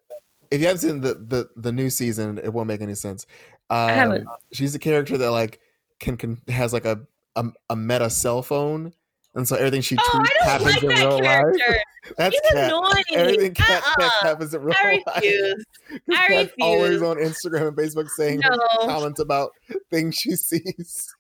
if 0.51 0.61
you 0.61 0.67
haven't 0.67 0.81
seen 0.81 1.01
the 1.01 1.15
the, 1.15 1.49
the 1.57 1.73
new 1.73 1.91
season, 1.91 2.39
it 2.39 2.53
won't 2.53 2.69
make 2.69 2.81
any 2.81 2.95
sense. 2.95 3.27
Um, 3.71 3.89
haven't. 3.89 4.29
she's 4.53 4.75
a 4.75 4.79
character 4.79 5.17
that 5.19 5.31
like 5.31 5.61
can, 6.01 6.17
can 6.17 6.41
has 6.49 6.73
like 6.73 6.85
a, 6.85 7.01
a 7.37 7.45
a 7.71 7.77
meta 7.77 8.11
cell 8.11 8.43
phone. 8.43 8.93
And 9.37 9.49
so 9.49 9.57
everything 9.57 9.81
she 9.81 9.97
Oh, 9.99 10.03
tweets 10.15 10.21
I 10.21 10.29
don't 10.29 10.45
happens 10.49 10.75
like 10.75 10.83
in 10.85 10.89
that 10.91 10.97
real 11.09 11.21
life. 11.25 11.83
That's 12.17 12.39
He's 12.41 12.53
cat. 12.53 12.73
annoying. 12.73 13.05
Everything 13.15 13.55
cat 13.55 13.83
Uh-uh. 13.83 13.95
text 14.03 14.17
happens 14.23 14.55
in 14.55 14.63
real 14.63 14.75
I 14.79 15.03
life. 15.07 15.15
refuse. 15.17 15.65
'Cause 15.89 16.01
I 16.11 16.27
Kat's 16.29 16.53
always 16.61 17.03
on 17.03 17.17
Instagram 17.17 17.69
and 17.69 17.77
Facebook 17.77 18.09
saying 18.11 18.41
No, 18.49 18.57
comments 18.83 19.19
about 19.19 19.51
things 19.91 20.15
she 20.15 20.31
sees. 20.37 21.13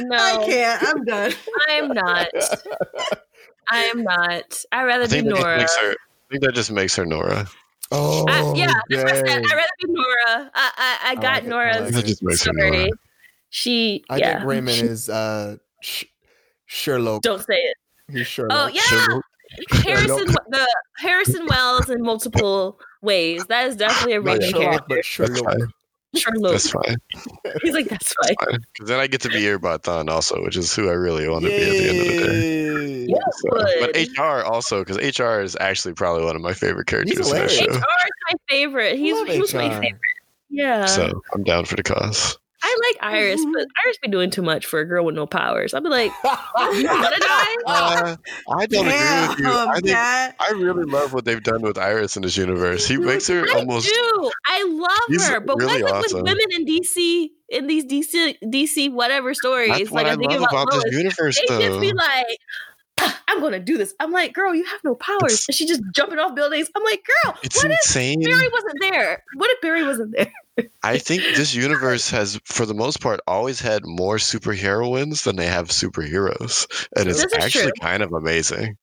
no, 0.00 0.16
I 0.16 0.44
can't. 0.44 0.82
I'm 0.82 1.04
done. 1.04 1.32
I 1.68 1.72
am 1.74 1.88
not. 1.88 2.28
I 3.70 3.84
am 3.84 4.02
not. 4.02 4.64
I'd 4.72 4.84
rather 4.84 5.04
I 5.04 5.06
be 5.06 5.10
think, 5.12 5.28
that 5.28 5.58
just 5.60 5.78
Nora. 5.80 5.88
her, 5.88 5.92
I 5.92 6.26
think 6.32 6.42
that 6.42 6.52
just 6.54 6.72
makes 6.72 6.96
her 6.96 7.06
Nora. 7.06 7.46
Oh, 7.92 8.24
I, 8.28 8.54
yeah, 8.56 8.66
that's 8.88 9.02
what 9.04 9.12
I 9.12 9.16
said. 9.16 9.24
dang. 9.26 9.44
I'd 9.44 9.50
rather 9.50 9.68
be 9.84 9.92
Nora. 9.92 10.50
I, 10.54 10.70
I, 10.76 10.98
I 11.02 11.10
I 11.10 11.14
got 11.16 11.22
like 11.24 11.42
it. 11.42 11.46
I 11.46 11.48
Nora's 11.50 11.94
like 11.94 12.06
makes 12.06 12.20
her 12.44 12.52
story. 12.52 12.70
Nora. 12.70 12.88
She, 13.50 14.04
I 14.08 14.16
yeah. 14.16 14.32
think 14.38 14.48
Raymond 14.48 14.76
she- 14.78 14.86
is 14.86 15.08
uh 15.10 15.56
Sh- 15.82 16.04
Sherlock. 16.66 17.22
Don't 17.22 17.44
say 17.44 17.54
it. 17.56 17.76
He's 18.10 18.26
Sherlock. 18.26 18.58
Oh 18.58 18.66
yeah, 18.68 18.80
Sherlock. 18.82 19.24
Harrison. 19.84 20.34
The 20.48 20.66
Harrison 20.96 21.46
Wells 21.46 21.90
in 21.90 22.00
multiple 22.02 22.78
ways. 23.02 23.44
That 23.46 23.66
is 23.68 23.76
definitely 23.76 24.14
a 24.14 24.20
Raymond 24.22 24.54
character. 24.54 24.84
but 24.88 25.04
Sherlock. 25.04 25.58
Fine. 26.12 26.20
Sherlock. 26.20 26.52
That's 26.52 26.70
fine. 26.70 26.96
He's 27.62 27.72
like, 27.72 27.88
that's 27.88 28.12
fine. 28.12 28.60
Because 28.72 28.88
then 28.88 29.00
I 29.00 29.06
get 29.06 29.20
to 29.22 29.28
be 29.28 29.40
Eobard 29.40 29.82
Thawne 29.82 30.10
also, 30.10 30.42
which 30.42 30.56
is 30.56 30.74
who 30.74 30.88
I 30.88 30.92
really 30.92 31.28
want 31.28 31.44
to 31.44 31.50
be 31.50 31.56
at 31.56 31.70
the 31.70 31.88
end 31.88 31.98
of 32.00 32.06
the 32.06 32.18
day. 32.26 33.06
Yeah. 33.08 33.16
So, 33.30 33.48
but. 33.80 33.96
HR 33.96 34.44
also, 34.44 34.84
because 34.84 34.98
HR 35.18 35.40
is 35.40 35.56
actually 35.58 35.94
probably 35.94 36.24
one 36.24 36.36
of 36.36 36.42
my 36.42 36.52
favorite 36.52 36.86
characters 36.86 37.30
in 37.30 37.36
that 37.36 37.50
show. 37.50 37.64
HR 37.64 37.76
is 37.76 37.82
my 38.30 38.34
favorite. 38.48 38.98
He's 38.98 39.14
Love 39.14 39.28
he 39.28 39.40
was 39.40 39.54
my 39.54 39.70
favorite. 39.70 40.00
Yeah. 40.50 40.84
So 40.86 41.22
I'm 41.32 41.44
down 41.44 41.64
for 41.64 41.76
the 41.76 41.82
cause. 41.82 42.38
I 42.64 42.76
like 43.02 43.12
Iris, 43.12 43.44
but 43.52 43.66
Iris 43.84 43.98
be 44.00 44.08
doing 44.08 44.30
too 44.30 44.42
much 44.42 44.66
for 44.66 44.78
a 44.80 44.84
girl 44.84 45.04
with 45.04 45.14
no 45.16 45.26
powers. 45.26 45.74
I'd 45.74 45.82
be 45.82 45.88
like, 45.88 46.12
you 46.24 46.86
wanna 46.88 47.18
die? 47.18 47.56
Uh, 47.66 48.16
I 48.50 48.66
don't 48.66 48.86
agree 48.86 49.28
with 49.28 49.38
you. 49.38 49.46
I 49.52 49.74
think 49.74 49.86
Cat. 49.88 50.34
I 50.40 50.50
really 50.52 50.84
love 50.84 51.12
what 51.12 51.24
they've 51.24 51.42
done 51.42 51.62
with 51.62 51.78
Iris 51.78 52.16
in 52.16 52.22
this 52.22 52.36
universe. 52.36 52.86
He 52.88 52.96
makes 52.96 53.28
her 53.28 53.44
I 53.48 53.58
almost 53.58 53.86
do. 53.88 54.30
I 54.46 54.64
love 54.64 55.22
her, 55.28 55.40
but 55.40 55.58
really 55.58 55.82
what's 55.82 55.92
up 55.92 56.04
awesome. 56.04 56.22
with 56.22 56.30
women 56.30 56.46
in 56.50 56.64
DC 56.66 57.28
in 57.50 57.66
these 57.68 57.84
DC 57.84 58.36
DC 58.44 58.92
whatever 58.92 59.32
stories? 59.34 59.68
That's 59.70 59.90
what 59.90 60.04
like 60.04 60.06
I 60.06 60.12
I'm 60.12 60.18
thinking 60.18 60.40
love 60.40 60.48
about, 60.50 60.62
about 60.64 60.72
Lois. 60.74 60.84
this 60.84 60.94
universe, 60.94 61.40
They 61.48 61.58
just 61.68 61.80
be 61.80 61.92
like, 61.92 62.38
"Ah, 63.00 63.22
I'm 63.28 63.40
gonna 63.40 63.60
do 63.60 63.78
this. 63.78 63.94
I'm 64.00 64.10
like, 64.12 64.32
girl, 64.32 64.54
you 64.54 64.64
have 64.64 64.80
no 64.84 64.94
powers. 64.96 65.32
It's- 65.32 65.48
And 65.48 65.54
she 65.54 65.66
just 65.66 65.82
jumping 65.94 66.18
off 66.18 66.34
buildings. 66.34 66.68
I'm 66.74 66.82
like, 66.84 67.04
girl, 67.24 67.36
It's 67.44 67.56
what 67.62 67.70
if 67.70 67.78
insane. 67.84 68.22
Barry 68.22 68.48
wasn't 68.52 68.80
there? 68.80 69.22
What 69.36 69.50
if 69.50 69.60
Barry 69.60 69.84
wasn't 69.84 70.14
there? 70.16 70.32
I 70.82 70.98
think 70.98 71.22
this 71.34 71.54
universe 71.54 72.10
has, 72.10 72.38
for 72.44 72.66
the 72.66 72.74
most 72.74 73.00
part, 73.00 73.20
always 73.26 73.60
had 73.60 73.86
more 73.86 74.16
superheroines 74.16 75.24
than 75.24 75.36
they 75.36 75.46
have 75.46 75.68
superheroes, 75.68 76.66
and 76.96 77.08
it's 77.08 77.24
actually 77.34 77.62
true. 77.62 77.72
kind 77.80 78.02
of 78.02 78.12
amazing. 78.12 78.76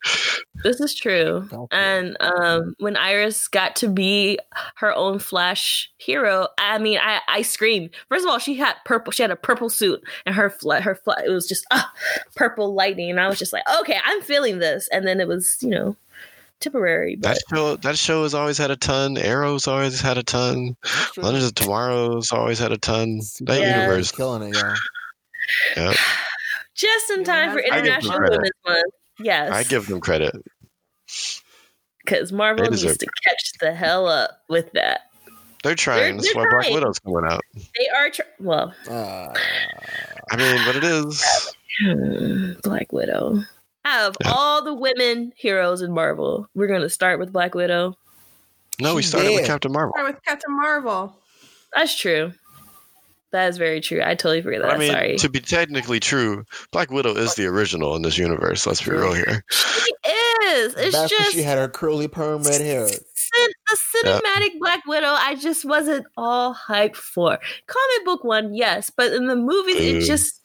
This 0.63 0.79
is 0.81 0.95
true. 0.95 1.47
And 1.71 2.17
um, 2.19 2.75
when 2.79 2.97
Iris 2.97 3.47
got 3.47 3.75
to 3.77 3.87
be 3.87 4.39
her 4.75 4.93
own 4.93 5.19
Flash 5.19 5.91
hero, 5.97 6.47
I 6.57 6.79
mean, 6.79 6.99
I, 7.01 7.19
I 7.27 7.41
screamed. 7.43 7.91
First 8.09 8.25
of 8.25 8.31
all, 8.31 8.39
she 8.39 8.55
had 8.55 8.75
purple. 8.85 9.11
She 9.11 9.21
had 9.21 9.31
a 9.31 9.35
purple 9.35 9.69
suit, 9.69 10.01
and 10.25 10.33
her 10.35 10.49
fla- 10.49 10.81
her 10.81 10.95
fla- 10.95 11.23
it 11.25 11.29
was 11.29 11.47
just 11.47 11.65
ah, 11.71 11.91
purple 12.35 12.73
lightning. 12.73 13.09
And 13.09 13.19
I 13.19 13.27
was 13.27 13.37
just 13.37 13.53
like, 13.53 13.63
okay, 13.81 13.99
I'm 14.03 14.21
feeling 14.21 14.59
this. 14.59 14.89
And 14.91 15.05
then 15.05 15.19
it 15.19 15.27
was, 15.27 15.57
you 15.61 15.69
know, 15.69 15.95
temporary. 16.59 17.15
But 17.15 17.29
That 17.29 17.41
show, 17.49 17.75
that 17.77 17.97
show 17.97 18.23
has 18.23 18.33
always 18.33 18.57
had 18.57 18.71
a 18.71 18.75
ton. 18.75 19.17
Arrow's 19.17 19.67
always 19.67 19.99
had 20.01 20.17
a 20.17 20.23
ton. 20.23 20.75
Legends 21.17 21.45
of 21.47 21.55
Tomorrow's 21.55 22.31
always 22.31 22.59
had 22.59 22.71
a 22.71 22.77
ton. 22.77 23.19
That 23.41 23.59
Yeah. 23.61 23.81
universe, 23.81 24.11
killing 24.11 24.43
it, 24.53 24.55
y'all. 24.55 24.75
yeah, 25.77 25.93
just 26.75 27.09
in 27.11 27.19
Yeah, 27.19 27.25
time 27.25 27.51
for 27.51 27.59
I 27.59 27.61
give 27.61 27.71
them 27.71 27.85
International. 27.85 28.19
Women's 28.21 28.51
Month. 28.67 28.93
Yes, 29.21 29.51
I 29.51 29.63
give 29.63 29.87
them 29.87 29.99
credit. 29.99 30.35
because 32.05 32.31
Marvel 32.31 32.63
They 32.65 32.69
needs 32.71 32.81
deserve 32.83 32.97
to 32.99 33.07
catch 33.27 33.51
the 33.59 33.73
hell 33.73 34.07
up 34.07 34.41
with 34.49 34.71
that. 34.73 35.01
They're 35.63 35.75
trying. 35.75 36.15
That's 36.17 36.33
they're 36.33 36.41
why 36.43 36.49
Black. 36.49 36.69
Widow's 36.73 36.99
coming 36.99 37.25
out. 37.29 37.41
They 37.77 37.87
are 37.97 38.09
tr- 38.09 38.21
well, 38.39 38.73
Ah. 38.89 39.33
I 40.31 40.35
mean, 40.37 40.61
but 40.65 40.75
it 40.77 40.83
is. 40.85 41.21
Black 42.63 42.91
Widow. 42.93 43.41
Out 43.85 44.09
of 44.09 44.15
Yeah. 44.21 44.31
all 44.35 44.63
the 44.63 44.73
women 44.73 45.31
heroes 45.35 45.81
in 45.81 45.91
Marvel, 45.93 46.47
we're 46.53 46.67
gonna 46.67 46.89
start 46.89 47.19
with 47.19 47.31
Black 47.31 47.55
Widow. 47.55 47.95
No, 48.81 48.95
we 48.95 49.01
She's 49.01 49.11
started 49.11 49.33
with. 49.35 49.45
Captain 49.45 49.71
Marvel. 49.71 49.93
Start 49.95 50.13
with 50.15 50.23
Captain 50.25 50.55
Marvel. 50.55 51.15
That's 51.75 51.97
true. 51.97 52.33
That 53.31 53.49
is 53.49 53.57
very 53.57 53.79
true. 53.79 54.01
I 54.03 54.15
totally 54.15 54.41
forget 54.41 54.61
that. 54.63 54.71
I 54.71 54.77
mean, 54.77 54.91
Sorry. 54.91 55.15
to 55.17 55.29
be 55.29 55.39
technically 55.39 55.99
true, 55.99 56.45
Black 56.71 56.89
Widow 56.89 57.13
is 57.15 57.35
the 57.35 57.45
original 57.45 57.95
in 57.95 58.01
this 58.01 58.17
universe. 58.17 58.65
Let's 58.65 58.81
be 58.81 58.91
real 58.91 59.13
here. 59.13 59.43
She 59.51 59.91
is. 60.47 60.73
It's 60.75 60.95
Back 60.95 61.01
when 61.01 61.19
just 61.19 61.31
she 61.33 61.43
had 61.43 61.57
her 61.59 61.67
curly 61.69 62.07
perm 62.07 62.41
red 62.41 62.59
hair. 62.61 62.87
cin- 62.87 63.51
the 63.69 63.77
cinematic 64.03 64.59
Black 64.59 64.83
Widow. 64.87 65.13
I 65.19 65.35
just 65.35 65.63
wasn't 65.63 66.07
all 66.17 66.55
hyped 66.55 66.95
for. 66.95 67.37
Comic 67.67 68.05
book 68.05 68.23
one, 68.23 68.55
yes, 68.55 68.89
but 68.95 69.13
in 69.13 69.27
the 69.27 69.35
movies, 69.35 69.75
it 69.77 70.01
just. 70.07 70.38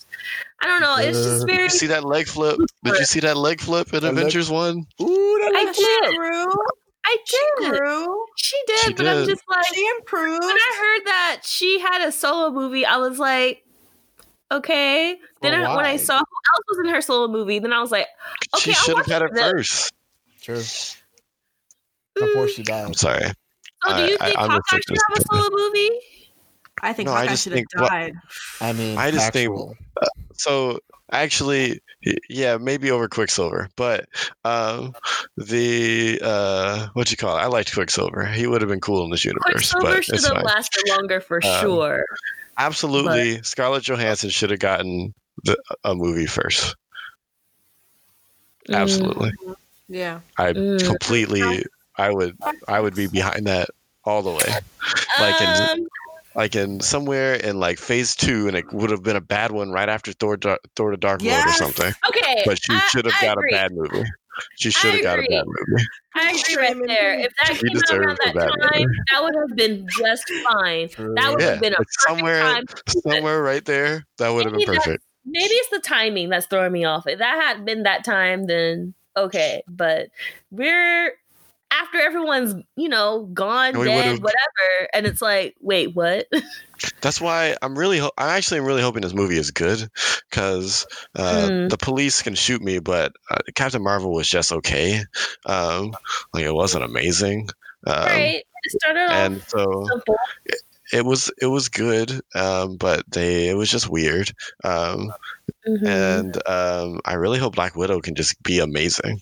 I 0.61 0.67
don't 0.67 0.81
know. 0.81 0.97
It's 0.97 1.19
just 1.23 1.43
Uh, 1.43 1.47
very. 1.47 1.65
You 1.65 1.71
see 1.71 1.87
that 1.89 2.05
leg 2.05 2.27
flip? 2.27 2.59
Did 2.85 2.99
you 2.99 3.05
see 3.05 3.21
that 3.21 3.37
leg 3.37 3.61
flip 3.61 3.89
in 3.93 4.01
That 4.01 4.03
leg- 4.03 4.19
Avengers 4.19 4.51
One? 4.51 4.85
Ooh, 5.01 5.39
that 5.41 5.53
I 5.55 5.65
looks 5.65 5.79
did. 5.79 6.03
good. 6.03 6.15
True. 6.15 6.53
I 7.07 7.17
She 7.27 7.37
did. 7.61 7.71
grew. 7.79 8.27
She 8.37 8.57
did, 8.67 8.79
She 8.81 8.93
but 8.95 9.07
I'm 9.07 9.27
just 9.27 9.43
like 9.49 9.67
She 9.75 9.87
improved. 9.99 10.43
when 10.43 10.57
I 10.57 10.77
heard 10.81 11.07
that 11.07 11.41
she 11.45 11.79
had 11.79 12.01
a 12.07 12.11
solo 12.11 12.51
movie, 12.51 12.87
I 12.87 12.97
was 12.97 13.19
like, 13.19 13.63
okay. 14.51 15.19
Then 15.43 15.61
Well, 15.61 15.73
I, 15.73 15.77
when 15.77 15.85
I 15.85 15.97
saw 15.97 16.15
who 16.15 16.21
else 16.21 16.65
was 16.71 16.79
in 16.87 16.95
her 16.95 17.03
solo 17.03 17.29
movie, 17.29 17.59
then 17.59 17.73
I 17.75 17.81
was 17.81 17.91
like, 17.91 18.07
Okay, 18.57 18.71
I'll 18.71 18.77
should 18.77 18.97
have 18.97 19.07
had 19.07 19.21
it 19.23 19.27
it 19.27 19.35
then. 19.35 19.51
first. 19.53 19.93
True. 20.41 20.63
Before 22.15 22.47
mm, 22.47 22.49
she 22.49 22.63
died. 22.63 22.87
I'm 22.87 22.95
sorry. 22.95 23.27
so 23.87 23.97
do 23.97 24.03
you 24.05 24.17
I- 24.21 24.27
think 24.29 24.39
I'm 24.39 24.51
Hawkeye 24.51 24.77
should 24.89 24.97
have 25.11 25.19
a 25.19 25.23
solo 25.31 25.51
movie? 25.51 25.91
I 26.85 26.93
think 26.93 27.07
No, 27.09 27.13
I 27.15 27.21
Hawkeye 27.21 27.31
just 27.33 27.45
should 27.45 27.53
have 27.53 27.57
think 27.59 27.69
what- 27.81 27.89
died. 27.91 28.15
I 28.61 28.73
mean, 28.73 28.99
I 28.99 29.11
just 29.11 29.33
think- 29.33 29.51
factual. 29.51 29.77
So 30.37 30.79
actually, 31.13 31.81
yeah, 32.29 32.57
maybe 32.59 32.91
over 32.91 33.09
Quicksilver, 33.09 33.69
but 33.77 34.07
um, 34.45 34.95
the 35.37 36.21
uh, 36.23 36.89
what 36.95 37.11
you 37.11 37.17
call 37.17 37.37
it? 37.39 37.41
I 37.41 37.47
liked 37.47 37.73
Quicksilver. 37.73 38.27
He 38.27 38.47
would 38.47 38.61
have 38.61 38.69
been 38.69 38.81
cool 38.81 39.05
in 39.05 39.11
this 39.11 39.25
universe, 39.25 39.45
Quicksilver 39.73 39.87
but 39.87 40.05
should 40.05 40.15
it's 40.17 40.27
have 40.27 40.35
fine. 40.37 40.45
lasted 40.45 40.89
longer 40.89 41.21
for 41.21 41.37
Um, 41.45 41.61
sure. 41.61 42.05
Absolutely, 42.59 43.43
Scarlett 43.43 43.85
Johansson 43.85 44.31
should 44.31 44.51
have 44.51 44.61
gotten 44.61 45.15
the, 45.45 45.57
a 45.85 45.95
movie 45.95 46.27
first. 46.27 46.75
Mm, 48.69 48.75
Absolutely, 48.77 49.33
Yeah. 49.89 50.21
I 50.39 50.53
Mm. 50.53 50.85
completely, 50.85 51.65
I 51.97 52.11
would, 52.11 52.37
I 52.69 52.81
would 52.81 52.95
be 52.95 53.07
behind 53.07 53.47
that 53.47 53.69
all 54.05 54.23
the 54.23 54.31
way. 54.31 54.55
like 55.21 55.41
in- 55.41 55.81
um, 55.83 55.89
Like 56.37 56.57
in 56.57 56.81
somewhere 56.81 57.35
in 57.35 57.61
like 57.61 57.79
Phase 57.79 58.17
Two, 58.17 58.49
and 58.49 58.57
it 58.57 58.65
would 58.73 58.91
have 58.91 59.03
been 59.03 59.17
a 59.17 59.21
bad 59.21 59.53
one 59.53 59.71
right 59.71 59.89
after 59.89 60.13
Thor, 60.13 60.37
Dar- 60.37 60.59
Thor: 60.75 60.91
The 60.91 60.97
Dark 60.97 61.23
World 61.23 61.45
or 61.47 61.53
something. 61.53 61.93
okay, 62.09 62.43
But 62.45 62.59
she 62.63 62.77
should 62.91 63.05
have 63.05 63.15
got 63.21 63.33
agree. 63.39 63.51
a 63.53 63.57
bad 63.57 63.73
movie. 63.73 64.05
She 64.59 64.73
should 64.73 64.95
have 64.95 65.03
got 65.05 65.21
a 65.21 65.23
bad 65.23 65.45
movie. 65.47 65.85
I 66.17 66.31
agree 66.31 66.57
right 66.57 66.77
there. 66.89 67.21
If 67.21 67.33
that 67.41 67.55
She 67.57 67.69
came 67.69 67.77
out 67.77 67.99
around 67.99 68.19
that 68.25 68.35
time, 68.35 68.81
movie. 68.83 68.95
that 69.13 69.23
would 69.23 69.35
have 69.37 69.57
been 69.57 69.87
just 69.97 70.25
fine. 70.29 70.89
That 71.15 71.31
would 71.31 71.41
Yeah, 71.41 71.51
have 71.51 71.61
been 71.61 71.73
a 71.73 71.77
perfect 71.77 71.97
somewhere- 72.09 72.43
time. 72.43 72.65
Somewhere 72.89 73.41
right 73.43 73.65
there, 73.65 74.05
that 74.19 74.31
would 74.31 74.45
have 74.47 74.53
been 74.55 74.59
Maybe 74.59 74.67
that's- 74.73 74.85
perfect. 74.87 75.05
Maybe 75.27 75.55
it's 75.55 75.69
the 75.71 75.79
timing 75.79 76.31
that's 76.31 76.47
throwing 76.47 76.73
me 76.73 76.85
off. 76.85 77.07
If 77.07 77.21
that 77.21 77.41
had 77.43 77.65
been 77.65 77.85
that 77.85 78.03
time, 78.05 78.47
then 78.47 78.95
okay. 79.17 79.63
But 79.69 80.09
we're 80.51 81.13
after 81.81 81.99
everyone's 82.01 82.55
you 82.77 82.89
know 82.89 83.27
gone, 83.35 83.75
We 83.79 83.85
dead, 83.85 84.21
whatever, 84.23 84.89
and 84.95 85.07
it's 85.07 85.23
like, 85.23 85.55
wait, 85.61 85.95
what? 85.95 86.27
That's 87.01 87.21
why 87.21 87.57
I'm 87.63 87.79
really, 87.79 87.99
ho- 87.99 88.11
I 88.19 88.37
actually 88.37 88.59
am 88.59 88.65
really 88.65 88.83
hoping 88.83 89.03
this 89.03 89.15
movie 89.15 89.37
is 89.39 89.51
good, 89.51 89.89
because 90.29 90.87
uh, 91.15 91.51
Hmm. 91.51 91.69
the 91.69 91.77
police 91.79 92.21
can 92.23 92.35
shoot 92.35 92.61
me, 92.63 92.79
but 92.81 93.13
uh, 93.31 93.39
Captain 93.55 93.83
Marvel 93.83 94.13
was 94.13 94.29
just 94.29 94.53
okay. 94.53 95.01
Um, 95.47 95.93
like 96.33 96.45
it 96.45 96.55
wasn't 96.55 96.85
amazing, 96.85 97.49
um, 97.87 98.05
right? 98.07 98.45
It 98.65 98.73
started 98.73 99.09
off 99.11 99.31
and 99.33 99.43
so 99.49 99.87
simple. 99.91 100.17
it 100.93 101.05
was 101.05 101.31
it 101.41 101.47
was 101.47 101.69
good, 101.69 102.21
um, 102.35 102.77
but 102.77 103.05
they 103.11 103.49
it 103.49 103.55
was 103.55 103.71
just 103.71 103.89
weird. 103.89 104.33
Mhm. 105.67 105.87
and 105.87 106.49
um, 106.49 107.01
I 107.05 107.15
really 107.15 107.39
hope 107.39 107.55
Black 107.55 107.75
Widow 107.77 108.01
can 108.01 108.15
just 108.15 108.41
be 108.43 108.59
amazing. 108.59 109.21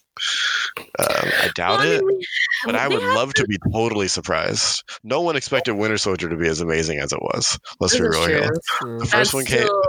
Um, 0.98 1.06
I 1.40 1.50
doubt 1.54 1.78
Well, 1.78 1.80
I 1.80 1.86
it, 1.94 2.04
mean, 2.04 2.06
we- 2.18 2.26
but 2.66 2.74
I 2.76 2.88
would 2.88 3.02
love 3.02 3.34
to 3.34 3.46
be 3.46 3.58
totally 3.72 4.08
surprised. 4.08 4.82
No 5.04 5.20
one 5.20 5.36
expected 5.36 5.74
Winter 5.74 5.98
Soldier 5.98 6.28
to 6.28 6.36
be 6.36 6.48
as 6.48 6.60
amazing 6.60 6.98
as 6.98 7.12
it 7.12 7.20
was. 7.22 7.58
Let's 7.80 7.94
be 7.96 8.02
real 8.02 8.26
here. 8.26 8.40
true. 8.40 8.50
True. 8.78 8.98
The 9.00 9.06
first 9.06 9.34
I'm 9.34 9.38
one 9.38 9.44
came. 9.46 9.62
still- 9.62 9.82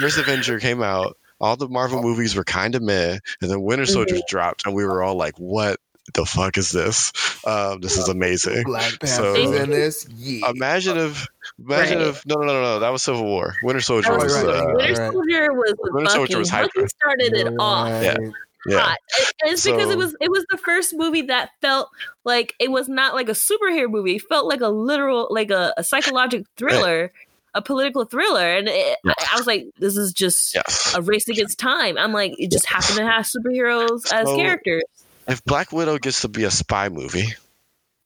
First 0.00 0.18
Avenger 0.18 0.58
came 0.58 0.82
out. 0.82 1.16
All 1.40 1.56
the 1.56 1.68
Marvel 1.68 2.02
movies 2.02 2.34
were 2.34 2.44
kind 2.44 2.74
of 2.74 2.82
meh, 2.82 3.18
and 3.42 3.50
then 3.50 3.62
Winter 3.62 3.86
Soldier 3.86 4.14
Mm-hmm. 4.16 4.22
dropped, 4.28 4.66
and 4.66 4.74
we 4.74 4.84
were 4.84 5.02
all 5.02 5.16
like, 5.16 5.34
"What 5.38 5.78
the 6.12 6.26
fuck 6.26 6.58
is 6.58 6.70
this? 6.70 7.12
Um, 7.46 7.80
this 7.80 7.96
is 7.96 8.08
amazing." 8.08 8.64
Black 8.64 8.92
So- 9.06 9.34
in 9.34 9.70
this. 9.70 10.06
Yeah. 10.16 10.50
Imagine 10.50 10.98
if, 10.98 11.26
imagine 11.58 11.98
Right. 11.98 12.06
if, 12.08 12.26
no, 12.26 12.34
no, 12.36 12.46
no, 12.46 12.62
no, 12.62 12.78
that 12.80 12.90
was 12.90 13.02
Civil 13.02 13.24
War. 13.24 13.54
Winter 13.62 13.80
Soldier 13.80 14.10
That 14.10 14.20
Oh, 14.20 14.24
was, 14.24 14.34
right, 14.34 14.44
right, 14.46 14.56
uh. 14.56 14.74
Winter 14.74 14.94
Soldier 15.12 15.52
was 15.54 15.74
with 15.78 15.92
Winter 15.94 16.10
Soldier 16.10 16.38
was 16.38 16.50
hyper. 16.50 16.68
Bucky 16.74 16.88
started 16.88 17.32
it 17.34 17.46
You're 17.46 17.56
off. 17.58 17.90
right. 17.90 18.02
Yeah. 18.02 18.18
yeah, 18.66 18.78
hot. 18.80 18.98
And- 19.18 19.26
and 19.42 19.52
it's 19.52 19.64
because 19.64 19.82
So- 19.84 19.90
it 19.90 19.98
was 19.98 20.16
it 20.20 20.30
was 20.30 20.44
the 20.50 20.58
first 20.58 20.94
movie 20.94 21.22
that 21.22 21.50
felt 21.60 21.88
like 22.24 22.54
it 22.58 22.70
was 22.70 22.88
not 22.88 23.14
like 23.14 23.28
a 23.28 23.32
superhero 23.32 23.90
movie. 23.90 24.16
It 24.16 24.22
felt 24.28 24.46
like 24.46 24.60
a 24.60 24.68
literal 24.68 25.28
like 25.30 25.50
a, 25.50 25.72
a 25.76 25.84
psychological 25.84 26.46
thriller, 26.56 27.12
a 27.54 27.60
political 27.62 28.04
thriller. 28.04 28.56
And 28.56 28.68
it, 28.68 28.96
I, 29.06 29.12
I 29.32 29.36
was 29.36 29.46
like, 29.46 29.66
this 29.78 29.96
is 29.96 30.12
just 30.12 30.54
yes. 30.54 30.94
a 30.96 31.02
race 31.02 31.28
against 31.28 31.58
time. 31.58 31.96
I'm 31.98 32.12
like, 32.12 32.32
it 32.38 32.50
just 32.50 32.66
happened 32.66 32.96
to 32.98 33.04
have 33.06 33.26
superheroes 33.26 34.10
as 34.12 34.26
So- 34.28 34.36
characters. 34.36 34.82
If 35.26 35.44
Black 35.44 35.72
Widow 35.72 35.98
gets 35.98 36.20
to 36.22 36.28
be 36.28 36.44
a 36.44 36.50
spy 36.50 36.88
movie, 36.88 37.34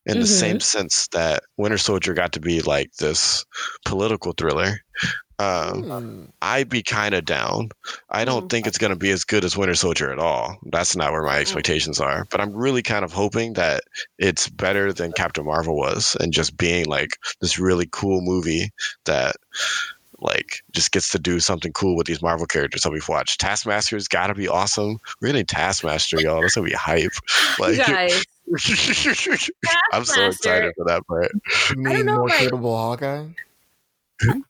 in 0.07 0.20
the 0.20 0.24
Mhm. 0.24 0.39
same 0.39 0.61
sense 0.61 1.07
that 1.09 1.43
Winter 1.59 1.77
Soldier 1.78 2.15
got 2.15 2.32
to 2.32 2.40
be 2.40 2.62
like 2.62 2.90
this 2.95 3.45
political 3.85 4.32
thriller, 4.32 4.81
um, 5.39 5.82
Hmm. 5.82 6.24
I'd 6.40 6.69
be 6.69 6.82
kind 6.82 7.15
of 7.15 7.24
down. 7.27 7.70
I 8.09 8.24
don't 8.24 8.47
Mhm. 8.47 8.51
think 8.51 8.66
it's 8.66 8.78
going 8.78 8.90
to 8.90 8.97
be 8.97 9.11
as 9.11 9.24
good 9.24 9.45
as 9.45 9.57
Winter 9.57 9.74
Soldier 9.74 10.11
at 10.11 10.19
all. 10.19 10.59
That's 10.73 10.97
not 10.97 11.12
where 11.12 11.23
my 11.23 11.39
expectations 11.39 12.01
are. 12.01 12.27
But 12.31 12.40
I'm 12.40 12.53
really 12.55 12.82
kind 12.82 13.05
of 13.05 13.12
hoping 13.12 13.53
that 13.53 13.85
it's 14.19 14.49
better 14.49 14.93
than 14.93 15.12
Captain 15.12 15.45
Marvel 15.45 15.77
was 15.77 16.16
and 16.20 16.32
just 16.32 16.57
being 16.57 16.86
like 16.86 17.11
this 17.40 17.59
really 17.59 17.89
cool 17.93 18.20
movie 18.23 18.70
that 19.05 19.36
like 20.20 20.62
just 20.73 20.90
gets 20.93 21.11
to 21.11 21.19
do 21.19 21.39
something 21.40 21.73
cool 21.73 21.97
with 21.97 22.07
these 22.07 22.20
Marvel 22.23 22.47
characters 22.47 22.82
that 22.82 22.90
we've 22.90 23.09
watched. 23.09 23.40
Taskmaster's 23.40 24.09
got 24.09 24.27
to 24.28 24.35
be 24.35 24.49
awesome. 24.49 24.99
We're 25.20 25.28
getting 25.28 25.47
Taskmaster, 25.47 26.20
y'all. 26.20 26.40
That's 26.43 26.55
going 26.57 26.66
to 26.66 26.70
be 26.73 26.77
hype. 26.77 27.12
Like 27.59 27.77
guys, 27.78 28.24
I'm 29.93 30.05
so 30.05 30.27
excited 30.27 30.73
for 30.77 30.85
that 30.86 31.03
part. 31.07 31.31
You 31.77 31.82
I 31.82 31.82
don't 31.82 31.85
mean 31.97 32.07
know, 32.07 32.16
more 32.19 32.28
like- 32.28 32.39
capable 32.39 32.77
Hawkeye? 32.77 33.27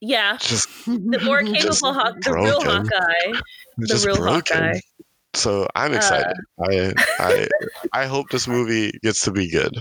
yeah, 0.00 0.36
Just 0.40 0.68
the 0.86 1.20
more 1.24 1.42
capable, 1.42 1.92
Haw- 1.94 2.12
the 2.20 2.32
real. 2.32 2.60
Hawkeye, 2.62 3.40
the 3.78 3.86
just 3.86 4.06
real 4.06 4.16
broken. 4.16 4.56
Hawkeye. 4.56 4.80
So 5.34 5.68
I'm 5.74 5.92
Uh, 5.92 5.96
excited. 5.96 6.36
I 6.58 6.94
I 7.18 7.48
I 7.92 8.06
hope 8.06 8.30
this 8.30 8.48
movie 8.48 8.92
gets 9.02 9.20
to 9.24 9.30
be 9.30 9.50
good. 9.50 9.76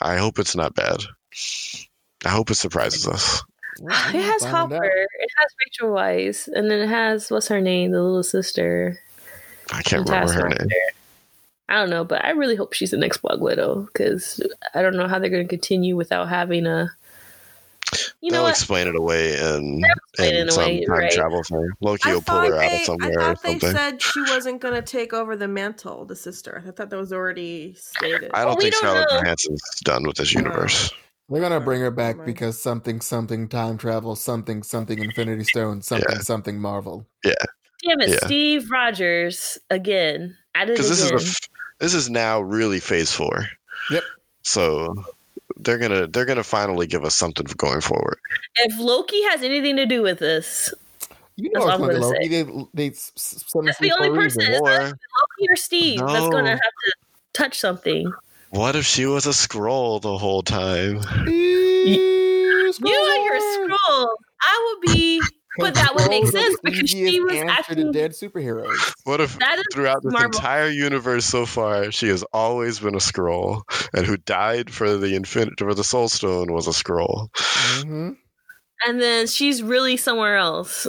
I 0.00 0.16
hope 0.16 0.38
it's 0.38 0.54
not 0.54 0.74
bad. 0.74 0.98
I 2.24 2.28
hope 2.28 2.50
it 2.50 2.54
surprises 2.54 3.08
us. 3.08 3.42
Well, 3.80 3.94
It 4.14 4.22
has 4.22 4.44
Hopper. 4.44 4.76
out. 4.76 4.82
It 4.84 5.30
has 5.38 5.50
Rachel 5.66 5.94
Weisz, 5.94 6.48
and 6.48 6.70
then 6.70 6.80
it 6.80 6.88
has 6.88 7.30
what's 7.30 7.48
her 7.48 7.60
name, 7.60 7.90
the 7.92 8.02
little 8.02 8.22
sister. 8.22 8.98
I 9.72 9.82
can't 9.82 10.06
remember 10.08 10.32
her 10.32 10.48
name. 10.48 10.68
I 11.68 11.76
don't 11.76 11.90
know, 11.90 12.04
but 12.04 12.24
I 12.24 12.30
really 12.30 12.56
hope 12.56 12.74
she's 12.74 12.90
the 12.90 12.98
next 12.98 13.18
Black 13.22 13.38
Widow 13.40 13.88
because 13.92 14.44
I 14.74 14.82
don't 14.82 14.96
know 14.96 15.08
how 15.08 15.18
they're 15.18 15.30
going 15.30 15.44
to 15.44 15.48
continue 15.48 15.96
without 15.96 16.28
having 16.28 16.66
a. 16.66 16.90
You 18.20 18.30
know 18.30 18.36
They'll 18.38 18.42
what? 18.44 18.50
explain 18.50 18.88
it 18.88 18.96
away 18.96 19.38
in, 19.38 19.82
explain 20.08 20.34
in 20.34 20.50
some 20.50 20.70
you're 20.72 20.86
time 20.86 20.98
right. 20.98 21.12
travel 21.12 21.42
thing. 21.42 21.68
Loki 21.80 22.10
I 22.10 22.14
will 22.14 22.22
pull 22.22 22.40
thought, 22.40 22.48
her 22.48 22.54
out 22.56 22.70
they, 22.70 22.76
of 22.76 22.80
I 22.80 22.84
somewhere 22.84 23.20
or 23.20 23.34
thought 23.34 23.42
they 23.42 23.58
said 23.58 24.02
she 24.02 24.20
wasn't 24.22 24.60
going 24.62 24.74
to 24.74 24.82
take 24.82 25.12
over 25.12 25.36
the 25.36 25.48
mantle, 25.48 26.04
the 26.06 26.16
sister. 26.16 26.62
I 26.66 26.70
thought 26.70 26.88
that 26.90 26.98
was 26.98 27.12
already 27.12 27.74
stated. 27.74 28.30
I 28.32 28.44
don't 28.44 28.48
Well, 28.52 28.56
think 28.56 28.72
don't 28.72 28.80
Scarlett. 28.80 29.10
Johansson's 29.10 29.80
done 29.84 30.04
with 30.04 30.16
this 30.16 30.32
universe. 30.32 30.90
They're 31.32 31.40
gonna 31.42 31.60
bring 31.60 31.80
her 31.80 31.90
back 31.90 32.18
Right. 32.18 32.26
because 32.26 32.60
something, 32.60 33.00
something 33.00 33.48
time 33.48 33.78
travel, 33.78 34.14
something, 34.16 34.62
something 34.62 34.98
Infinity 35.02 35.44
Stone, 35.44 35.82
something, 35.82 36.20
something 36.20 36.60
Marvel. 36.60 37.06
Yeah. 37.24 37.32
Damn 37.84 38.00
it, 38.02 38.10
Yeah. 38.10 38.26
Steve 38.26 38.70
Rogers 38.70 39.58
again. 39.70 40.36
At 40.54 40.68
it 40.68 40.72
Because 40.74 40.88
this 40.90 41.00
is 41.00 41.06
again. 41.10 41.18
a 41.18 41.22
f- 41.22 41.38
this 41.80 41.94
is 41.94 42.10
now 42.10 42.40
really 42.40 42.78
Phase 42.80 43.10
Four. 43.12 43.46
Yep. 43.90 44.04
So 44.42 44.94
they're 45.56 45.78
gonna 45.78 46.06
they're 46.06 46.24
gonna 46.26 46.44
finally 46.44 46.86
give 46.86 47.04
us 47.04 47.14
something 47.14 47.46
going 47.56 47.80
forward. 47.80 48.18
if 48.58 48.78
Loki 48.78 49.22
has 49.24 49.42
anything 49.42 49.76
to 49.76 49.86
do 49.86 50.02
with 50.02 50.18
this, 50.18 50.72
You 51.36 51.50
That's 51.54 51.64
know, 51.64 51.66
what 51.66 51.74
I'm 51.74 51.80
Loki. 51.80 51.94
gonna 51.94 52.06
Loki. 52.06 52.28
They, 52.28 52.88
they 52.88 52.94
s- 52.94 53.10
s- 53.16 53.44
send 53.48 53.66
That's 53.66 53.78
us 53.78 53.82
the 53.82 53.92
only 53.92 54.10
person, 54.10 54.40
reason. 54.40 54.52
isn't 54.52 54.62
Or 54.68 54.78
Loki 54.84 55.48
or 55.48 55.56
Steve 55.56 55.98
that's 56.00 56.28
going 56.28 56.44
to 56.44 56.50
have 56.50 56.60
to 56.60 56.92
touch 57.32 57.58
something. 57.58 58.12
What 58.52 58.76
if 58.76 58.84
she 58.84 59.06
was 59.06 59.26
a 59.26 59.30
Skrull 59.30 60.00
the 60.00 60.18
whole 60.18 60.42
time? 60.42 61.00
You 61.26 61.32
You 61.34 63.14
and 63.14 63.24
your 63.24 63.40
Skrull. 63.40 64.08
I 64.42 64.74
would 64.84 64.92
be, 64.94 65.22
but 65.58 65.74
that 65.74 65.94
would 65.94 66.08
make 66.10 66.26
sense 66.26 66.56
because 66.62 66.90
she 66.90 67.20
was 67.20 67.32
answer 67.32 67.46
to 67.46 67.50
actually. 67.52 67.92
dead 67.92 68.10
superheroes. 68.12 68.92
What 69.04 69.20
if 69.22 69.38
That 69.38 69.58
is 69.58 69.64
throughout 69.72 70.02
this 70.02 70.12
Marvel. 70.12 70.36
entire 70.38 70.68
universe 70.68 71.24
so 71.24 71.46
far, 71.46 71.90
she 71.92 72.08
has 72.08 72.22
always 72.34 72.78
been 72.80 72.94
a 72.94 72.98
Skrull, 72.98 73.62
and 73.94 74.04
who 74.06 74.16
died 74.18 74.70
for 74.70 74.96
the 74.98 75.14
infinite 75.16 75.58
for 75.58 75.72
the 75.74 75.84
Soul 75.84 76.08
Stone 76.10 76.52
was 76.52 76.66
a 76.66 76.72
Skrull. 76.72 77.28
hmm 77.82 78.10
And 78.86 79.00
then 79.00 79.26
she's 79.28 79.62
really 79.62 79.96
somewhere 79.96 80.36
else. 80.36 80.86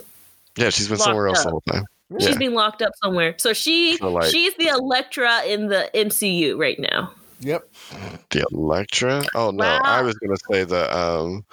Yeah, 0.57 0.69
she's 0.69 0.87
been 0.89 0.97
Locked 0.97 1.05
somewhere 1.07 1.27
else 1.29 1.39
up. 1.39 1.45
the 1.45 1.49
whole 1.51 1.63
time. 1.71 1.83
She's 2.19 2.29
Yeah. 2.31 2.37
being 2.37 2.53
locked 2.55 2.81
up 2.81 2.91
somewhere. 3.01 3.35
So 3.37 3.53
she 3.53 3.97
like- 4.01 4.29
she's 4.29 4.53
the 4.55 4.67
Elektra 4.67 5.43
in 5.45 5.67
the 5.67 5.89
MCU 5.95 6.57
right 6.59 6.77
now. 6.79 7.11
Yep. 7.43 7.69
The 8.29 8.45
Elektra? 8.51 9.23
Oh 9.35 9.51
no, 9.51 9.63
Wow. 9.63 9.81
I 9.83 10.01
was 10.01 10.15
gonna 10.15 10.37
say 10.51 10.63
the 10.63 10.95
um, 10.97 11.45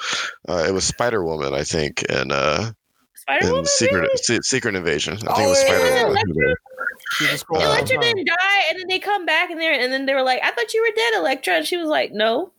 uh, 0.49 0.65
it 0.69 0.73
was 0.73 0.85
Spider 0.85 1.25
Woman, 1.25 1.53
I 1.55 1.65
think, 1.65 2.05
and 2.09 2.33
uh, 2.33 2.73
Spider 3.15 3.47
in 3.47 3.51
Woman. 3.53 3.67
Secret 3.67 4.11
Se- 4.19 4.41
Secret 4.43 4.75
Invasion. 4.75 5.15
I 5.15 5.17
think 5.19 5.31
Oh, 5.39 5.45
it 5.45 5.49
was 5.49 5.59
Spider 5.61 6.07
Woman. 6.09 6.55
She's 7.13 7.29
a 7.43 7.45
Skrull. 7.45 7.57
Uh, 7.61 7.65
Elektra 7.65 7.97
all 7.97 8.03
the 8.03 8.07
didn't 8.15 8.27
die, 8.27 8.63
and 8.71 8.79
then 8.79 8.87
they 8.89 8.99
come 8.99 9.27
back 9.27 9.51
and 9.51 9.61
they 9.61 9.83
and 9.83 9.93
then 9.93 10.07
they 10.07 10.15
were 10.15 10.23
like, 10.23 10.41
"I 10.45 10.51
thought 10.53 10.73
you 10.73 10.83
were 10.83 10.95
dead, 10.95 11.15
Elektra," 11.19 11.55
and 11.55 11.67
she 11.67 11.77
was 11.77 11.89
like, 11.89 12.13
"No," 12.13 12.53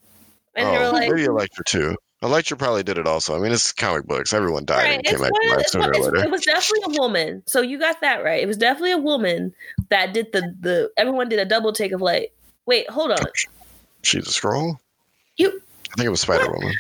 and 0.56 0.68
they 0.68 0.78
oh, 0.78 0.80
were 0.80 0.91
like, 0.91 1.10
maybe 1.10 1.26
Elektra 1.26 1.64
too. 1.66 1.95
Elektra 2.24 2.56
probably 2.56 2.84
did 2.84 2.99
it 2.99 3.08
also. 3.08 3.36
I 3.36 3.40
mean, 3.40 3.52
it's 3.52 3.72
comic 3.72 4.06
books. 4.06 4.32
Everyone 4.32 4.64
died 4.64 4.84
Right, 4.84 4.94
and 4.98 5.03
came 5.06 5.20
back 5.22 5.32
one 5.32 5.41
to 5.41 5.48
of- 5.48 5.52
life 5.58 5.62
it's 5.62 5.72
sooner 5.72 5.90
or 5.90 5.94
later. 6.12 6.24
It 6.26 6.30
was 6.30 6.41
definitely 6.45 6.94
a 6.95 6.99
woman. 7.02 7.41
So 7.48 7.62
you 7.62 7.80
got 7.80 7.99
that 8.02 8.24
right. 8.24 8.44
It 8.44 8.45
was 8.45 8.58
definitely 8.58 8.91
a 8.91 8.98
woman 8.99 9.53
that 9.90 10.14
did 10.14 10.32
the 10.32 10.53
the. 10.60 10.91
Everyone 10.98 11.30
did 11.30 11.40
a 11.40 11.45
double 11.45 11.74
take 11.74 11.91
of 11.94 12.02
like, 12.02 12.32
wait, 12.66 12.90
hold 12.90 13.12
on. 13.12 13.26
She's 14.04 14.28
a 14.28 14.32
Skrull. 14.32 14.76
You 15.38 15.62
I 15.92 15.96
think 15.96 16.06
it 16.08 16.10
was 16.10 16.22
Spider 16.22 16.52
Woman. 16.52 16.74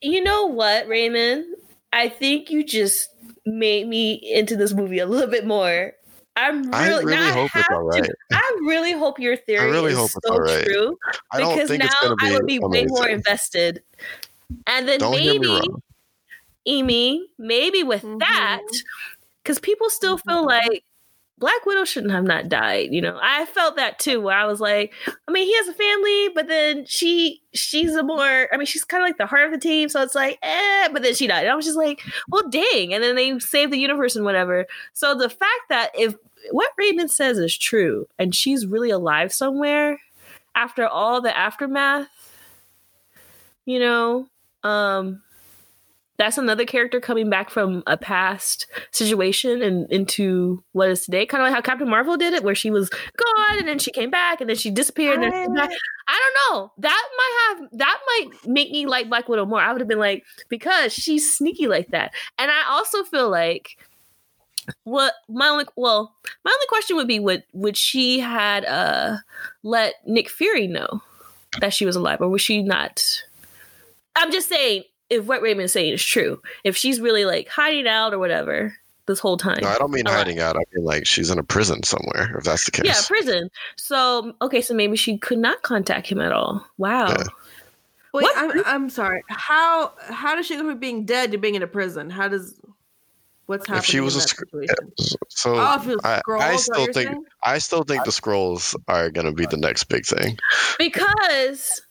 you 0.00 0.22
know 0.22 0.46
what, 0.46 0.86
Raymond? 0.88 1.46
I 1.92 2.08
think 2.08 2.50
you 2.50 2.64
just 2.64 3.08
made 3.46 3.86
me 3.86 4.14
into 4.14 4.56
this 4.56 4.72
movie 4.72 4.98
a 4.98 5.06
little 5.06 5.30
bit 5.30 5.46
more. 5.46 5.92
I'm 6.36 6.74
I 6.74 6.88
really, 6.88 7.04
really 7.04 7.26
I 7.26 7.30
hope 7.30 7.44
it's 7.44 7.52
have 7.52 7.66
all 7.70 7.90
to- 7.92 8.14
I 8.32 8.58
really 8.62 8.90
hope 8.92 9.20
your 9.20 9.36
theory 9.36 9.70
really 9.70 9.92
is 9.92 9.98
hope 9.98 10.10
it's 10.16 10.26
so 10.26 10.32
all 10.32 10.40
right. 10.40 10.64
true 10.64 10.98
I 11.30 11.38
don't 11.38 11.54
because 11.54 11.68
think 11.68 11.84
now 11.84 11.86
it's 11.86 12.00
going 12.00 12.10
to 12.10 12.24
be. 12.24 12.26
I 12.26 12.32
would 12.34 12.46
be 12.46 12.58
way 12.58 12.86
more 12.86 13.06
invested. 13.08 13.82
And 14.66 14.88
then 14.88 14.98
Don't 14.98 15.12
maybe, 15.12 15.46
wrong. 15.46 15.80
Amy, 16.66 17.28
maybe 17.38 17.82
with 17.84 18.02
Mhm. 18.02 18.18
that, 18.20 18.62
because 19.42 19.58
people 19.60 19.88
still 19.90 20.18
feel 20.18 20.42
Mhm. 20.44 20.48
like 20.48 20.84
Black 21.44 21.66
Widow 21.66 21.84
shouldn't 21.84 22.14
have 22.14 22.24
not 22.24 22.48
died. 22.48 22.88
You 22.90 23.02
know, 23.02 23.18
I 23.22 23.44
felt 23.44 23.76
that 23.76 23.98
too. 23.98 24.18
Where 24.18 24.34
I 24.34 24.46
was 24.46 24.60
like, 24.62 24.94
I 25.28 25.30
mean, 25.30 25.44
he 25.44 25.54
has 25.56 25.68
a 25.68 25.74
family, 25.74 26.30
but 26.34 26.48
then 26.48 26.86
she, 26.86 27.42
she's 27.52 27.94
a 27.94 28.02
more. 28.02 28.48
I 28.50 28.56
mean, 28.56 28.64
she's 28.64 28.82
kind 28.82 29.02
of 29.02 29.06
like 29.06 29.18
the 29.18 29.26
heart 29.26 29.44
of 29.44 29.52
the 29.52 29.58
team, 29.58 29.90
so 29.90 30.00
it's 30.00 30.14
like, 30.14 30.38
eh. 30.40 30.88
But 30.90 31.02
then 31.02 31.12
she 31.12 31.26
died. 31.26 31.42
And 31.42 31.50
I 31.50 31.54
was 31.54 31.66
just 31.66 31.76
like, 31.76 32.00
well, 32.30 32.48
dang. 32.48 32.94
And 32.94 33.04
then 33.04 33.14
they 33.14 33.38
saved 33.40 33.74
the 33.74 33.78
universe 33.78 34.16
and 34.16 34.24
whatever. 34.24 34.64
So 34.94 35.14
the 35.14 35.28
fact 35.28 35.68
that 35.68 35.90
if 35.94 36.14
what 36.50 36.70
Raymond 36.78 37.10
says 37.10 37.36
is 37.36 37.54
true, 37.54 38.08
and 38.18 38.34
she's 38.34 38.66
really 38.66 38.88
alive 38.88 39.30
somewhere 39.30 40.00
after 40.54 40.86
all 40.86 41.20
the 41.20 41.36
aftermath, 41.36 42.08
you 43.66 43.80
know, 43.80 44.28
um, 44.62 45.20
that's 46.16 46.38
another 46.38 46.64
character 46.64 47.00
coming 47.00 47.28
back 47.28 47.50
from 47.50 47.82
a 47.86 47.96
past 47.96 48.66
situation 48.92 49.62
and 49.62 49.90
into 49.90 50.62
what 50.72 50.90
is 50.90 51.04
today. 51.04 51.26
Kind 51.26 51.42
of 51.42 51.46
like 51.46 51.54
how 51.54 51.60
Captain 51.60 51.88
Marvel 51.88 52.16
did 52.16 52.34
it, 52.34 52.44
where 52.44 52.54
she 52.54 52.70
was 52.70 52.88
gone 52.88 53.58
and 53.58 53.66
then 53.68 53.78
she 53.78 53.90
came 53.90 54.10
back 54.10 54.40
and 54.40 54.48
then 54.48 54.56
she 54.56 54.70
disappeared. 54.70 55.22
And 55.22 55.32
then. 55.32 55.68
I 56.06 56.20
don't 56.20 56.54
know. 56.54 56.72
That 56.78 57.08
might 57.16 57.58
have 57.60 57.78
that 57.78 57.98
might 58.06 58.46
make 58.46 58.70
me 58.70 58.86
like 58.86 59.08
Black 59.08 59.28
Widow 59.28 59.46
more. 59.46 59.60
I 59.60 59.72
would 59.72 59.80
have 59.80 59.88
been 59.88 59.98
like 59.98 60.24
because 60.48 60.92
she's 60.92 61.34
sneaky 61.34 61.66
like 61.66 61.88
that, 61.88 62.12
and 62.38 62.50
I 62.50 62.64
also 62.70 63.04
feel 63.04 63.30
like 63.30 63.78
what 64.84 65.14
my 65.28 65.48
only 65.48 65.64
well 65.76 66.14
my 66.44 66.50
only 66.50 66.66
question 66.68 66.96
would 66.96 67.08
be 67.08 67.20
would 67.20 67.44
would 67.52 67.76
she 67.76 68.18
had 68.18 68.64
uh 68.64 69.16
let 69.62 69.94
Nick 70.06 70.28
Fury 70.28 70.66
know 70.66 71.02
that 71.60 71.72
she 71.72 71.86
was 71.86 71.96
alive 71.96 72.20
or 72.20 72.28
was 72.28 72.42
she 72.42 72.62
not? 72.62 73.02
I'm 74.16 74.30
just 74.30 74.48
saying 74.48 74.84
if 75.14 75.24
what 75.24 75.42
Raymond's 75.42 75.72
saying 75.72 75.92
is 75.92 76.04
true, 76.04 76.40
if 76.64 76.76
she's 76.76 77.00
really 77.00 77.24
like 77.24 77.48
hiding 77.48 77.86
out 77.86 78.12
or 78.12 78.18
whatever 78.18 78.76
this 79.06 79.18
whole 79.18 79.36
time. 79.36 79.58
No, 79.62 79.68
I 79.68 79.76
don't 79.78 79.90
mean 79.90 80.06
Alive. 80.06 80.18
hiding 80.18 80.40
out. 80.40 80.56
I 80.56 80.60
mean 80.74 80.84
like 80.84 81.06
she's 81.06 81.30
in 81.30 81.38
a 81.38 81.42
prison 81.42 81.82
somewhere. 81.82 82.36
If 82.38 82.44
that's 82.44 82.64
the 82.64 82.70
case. 82.70 82.86
Yeah, 82.86 83.00
prison. 83.06 83.50
So 83.76 84.34
okay, 84.42 84.60
so 84.60 84.74
maybe 84.74 84.96
she 84.96 85.18
could 85.18 85.38
not 85.38 85.62
contact 85.62 86.06
him 86.06 86.20
at 86.20 86.32
all. 86.32 86.66
Wow. 86.78 87.08
Yeah. 87.08 87.24
Wait, 88.12 88.22
What? 88.22 88.34
I'm 88.36 88.64
I'm 88.64 88.90
sorry. 88.90 89.22
How 89.28 89.92
how 90.08 90.34
does 90.36 90.46
she 90.46 90.56
go 90.56 90.62
from 90.62 90.78
being 90.78 91.04
dead 91.04 91.32
to 91.32 91.38
being 91.38 91.54
in 91.54 91.62
a 91.62 91.66
prison? 91.66 92.10
How 92.10 92.28
does 92.28 92.54
what's 93.46 93.66
happening 93.66 93.78
If 93.80 93.86
she 93.86 94.00
was 94.00 94.14
in 94.14 94.20
a 94.20 94.66
that 94.66 94.90
sc- 94.98 95.16
So 95.28 95.56
oh, 95.56 95.76
if 95.76 95.86
it 95.88 95.96
was 95.96 96.00
I, 96.04 96.22
I 96.38 96.54
is 96.54 96.66
that 96.66 96.78
what 96.78 96.82
still 96.82 96.84
think 96.86 96.94
saying? 96.94 97.24
I 97.42 97.58
still 97.58 97.82
think 97.82 98.04
the 98.04 98.10
Skrulls 98.10 98.74
are 98.88 99.10
going 99.10 99.26
to 99.26 99.32
be 99.32 99.46
the 99.46 99.56
next 99.56 99.84
big 99.84 100.06
thing. 100.06 100.38
Because 100.78 101.82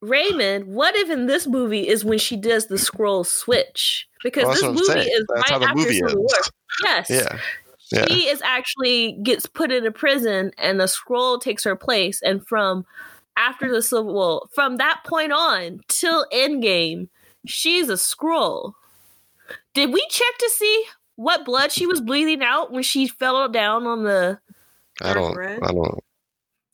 Raymond, 0.00 0.66
what 0.66 0.94
if 0.96 1.10
in 1.10 1.26
this 1.26 1.46
movie 1.46 1.88
is 1.88 2.04
when 2.04 2.18
she 2.18 2.36
does 2.36 2.66
the 2.66 2.76
Skrull 2.76 3.26
switch? 3.26 4.06
Because 4.22 4.44
Well, 4.44 4.52
this 4.54 4.62
movie 4.62 4.84
saying. 4.84 5.08
is 5.12 5.24
That's 5.34 5.50
how 5.50 5.56
right 5.56 5.60
the 5.60 5.66
after 5.66 5.78
movie 5.78 5.98
Civil 5.98 6.20
War. 6.20 6.28
Yes. 6.84 7.10
Yeah. 7.10 7.38
Yeah. 7.90 8.06
She 8.06 8.28
is 8.28 8.42
actually 8.42 9.12
gets 9.22 9.46
put 9.46 9.72
in 9.72 9.86
a 9.86 9.90
prison 9.90 10.52
and 10.58 10.78
the 10.78 10.84
Skrull 10.84 11.40
takes 11.40 11.64
her 11.64 11.74
place. 11.74 12.20
And 12.22 12.46
from 12.46 12.84
after 13.36 13.72
the 13.72 13.82
Civil 13.82 14.12
War, 14.12 14.46
from 14.52 14.76
that 14.76 15.00
point 15.06 15.32
on 15.32 15.80
till 15.88 16.26
Endgame, 16.32 17.08
she's 17.46 17.88
a 17.88 17.94
Skrull. 17.94 18.74
Did 19.74 19.92
we 19.92 20.04
check 20.10 20.38
to 20.38 20.50
see 20.50 20.84
what 21.16 21.44
blood 21.44 21.72
she 21.72 21.86
was 21.86 22.00
bleeding 22.00 22.42
out 22.42 22.70
when 22.70 22.82
she 22.82 23.08
fell 23.08 23.48
down 23.48 23.86
on 23.86 24.04
the 24.04 24.38
I 25.00 25.14
don't. 25.14 25.36
Red? 25.36 25.60
I 25.62 25.72
don't. 25.72 25.98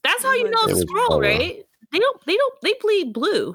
That's 0.02 0.22
how 0.22 0.32
you 0.32 0.50
know 0.50 0.64
it's 0.64 0.82
a 0.82 0.86
Skrull, 0.86 1.08
blue. 1.08 1.16
Uh, 1.16 1.20
right? 1.20 1.66
They 1.94 2.00
don't 2.00 2.26
they 2.26 2.36
don't 2.36 2.54
they 2.62 2.74
bleed 2.80 3.12
blue. 3.12 3.54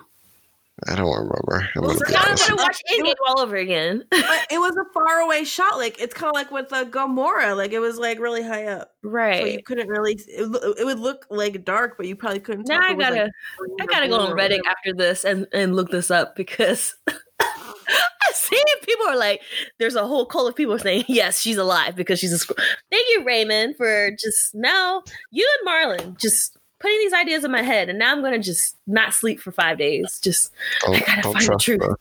I 0.88 0.96
don't 0.96 1.10
remember. 1.14 1.68
I'm 1.76 1.82
Well, 1.84 1.94
gonna 1.94 2.06
be 2.08 2.16
I'm 2.16 2.28
honest. 2.30 2.48
gonna 2.48 2.62
watch 2.62 2.82
It 2.86 3.04
Endgame 3.06 3.16
all 3.28 3.42
over 3.42 3.58
again. 3.58 4.06
but 4.12 4.48
it 4.50 4.60
was 4.60 4.78
a 4.78 4.86
far 4.94 5.20
away 5.20 5.44
shot. 5.44 5.78
Like 5.78 6.00
it's 6.00 6.14
kind 6.14 6.30
of 6.30 6.36
like 6.36 6.52
with 6.52 6.70
the 6.70 6.86
Gamora. 6.86 7.58
Like 7.58 7.74
it 7.74 7.80
was 7.80 7.98
like 7.98 8.18
really 8.18 8.42
high 8.44 8.66
up, 8.68 8.92
right? 9.04 9.42
so 9.42 9.46
you 9.48 9.62
couldn't 9.62 9.90
really. 9.90 10.14
It, 10.14 10.78
it 10.80 10.86
would 10.86 11.00
look 11.00 11.26
like 11.30 11.66
dark, 11.66 11.98
but 11.98 12.08
you 12.08 12.16
probably 12.16 12.40
couldn't. 12.40 12.70
Now 12.70 12.80
tell 12.80 12.90
I 12.90 12.94
it 12.94 12.98
gotta 12.98 13.16
like, 13.26 13.82
I 13.82 13.86
gotta 13.88 14.08
go 14.08 14.20
blue 14.20 14.28
on 14.28 14.38
Reddit 14.38 14.62
after 14.66 14.94
this 14.94 15.26
and, 15.26 15.48
and 15.52 15.76
look 15.76 15.92
this 15.92 16.10
up 16.10 16.38
because 16.38 16.96
I 17.42 18.32
see 18.34 18.56
people 18.90 19.08
are 19.08 19.18
like, 19.18 19.42
there's 19.80 19.96
a 19.96 20.06
whole 20.08 20.26
cult 20.26 20.50
of 20.50 20.56
people 20.56 20.78
saying, 20.80 21.06
yes, 21.08 21.40
she's 21.42 21.58
alive 21.58 21.96
because 21.96 22.20
she's 22.20 22.34
a 22.34 22.38
Skrull. 22.38 22.62
Thank 22.92 23.06
you, 23.12 23.24
Raymond, 23.26 23.76
for 23.78 24.12
just 24.12 24.54
now, 24.56 25.04
you 25.32 25.50
and 25.60 25.68
Marlon 25.68 26.18
just 26.20 26.58
putting 26.80 26.98
these 27.00 27.14
ideas 27.14 27.44
in 27.44 27.52
my 27.52 27.62
head. 27.62 27.90
And 27.90 28.00
now 28.00 28.12
I'm 28.12 28.22
to 28.24 28.40
just 28.40 28.78
not 28.88 29.14
sleep 29.14 29.40
for 29.40 29.52
five 29.52 29.78
days. 29.78 30.20
Just, 30.22 30.52
Don't, 30.82 31.06
gotta 31.06 31.22
don't 31.22 31.34
find 31.34 31.44
the 31.46 31.48
trust. 31.48 31.66
truth. 31.66 31.80
The, 31.82 31.96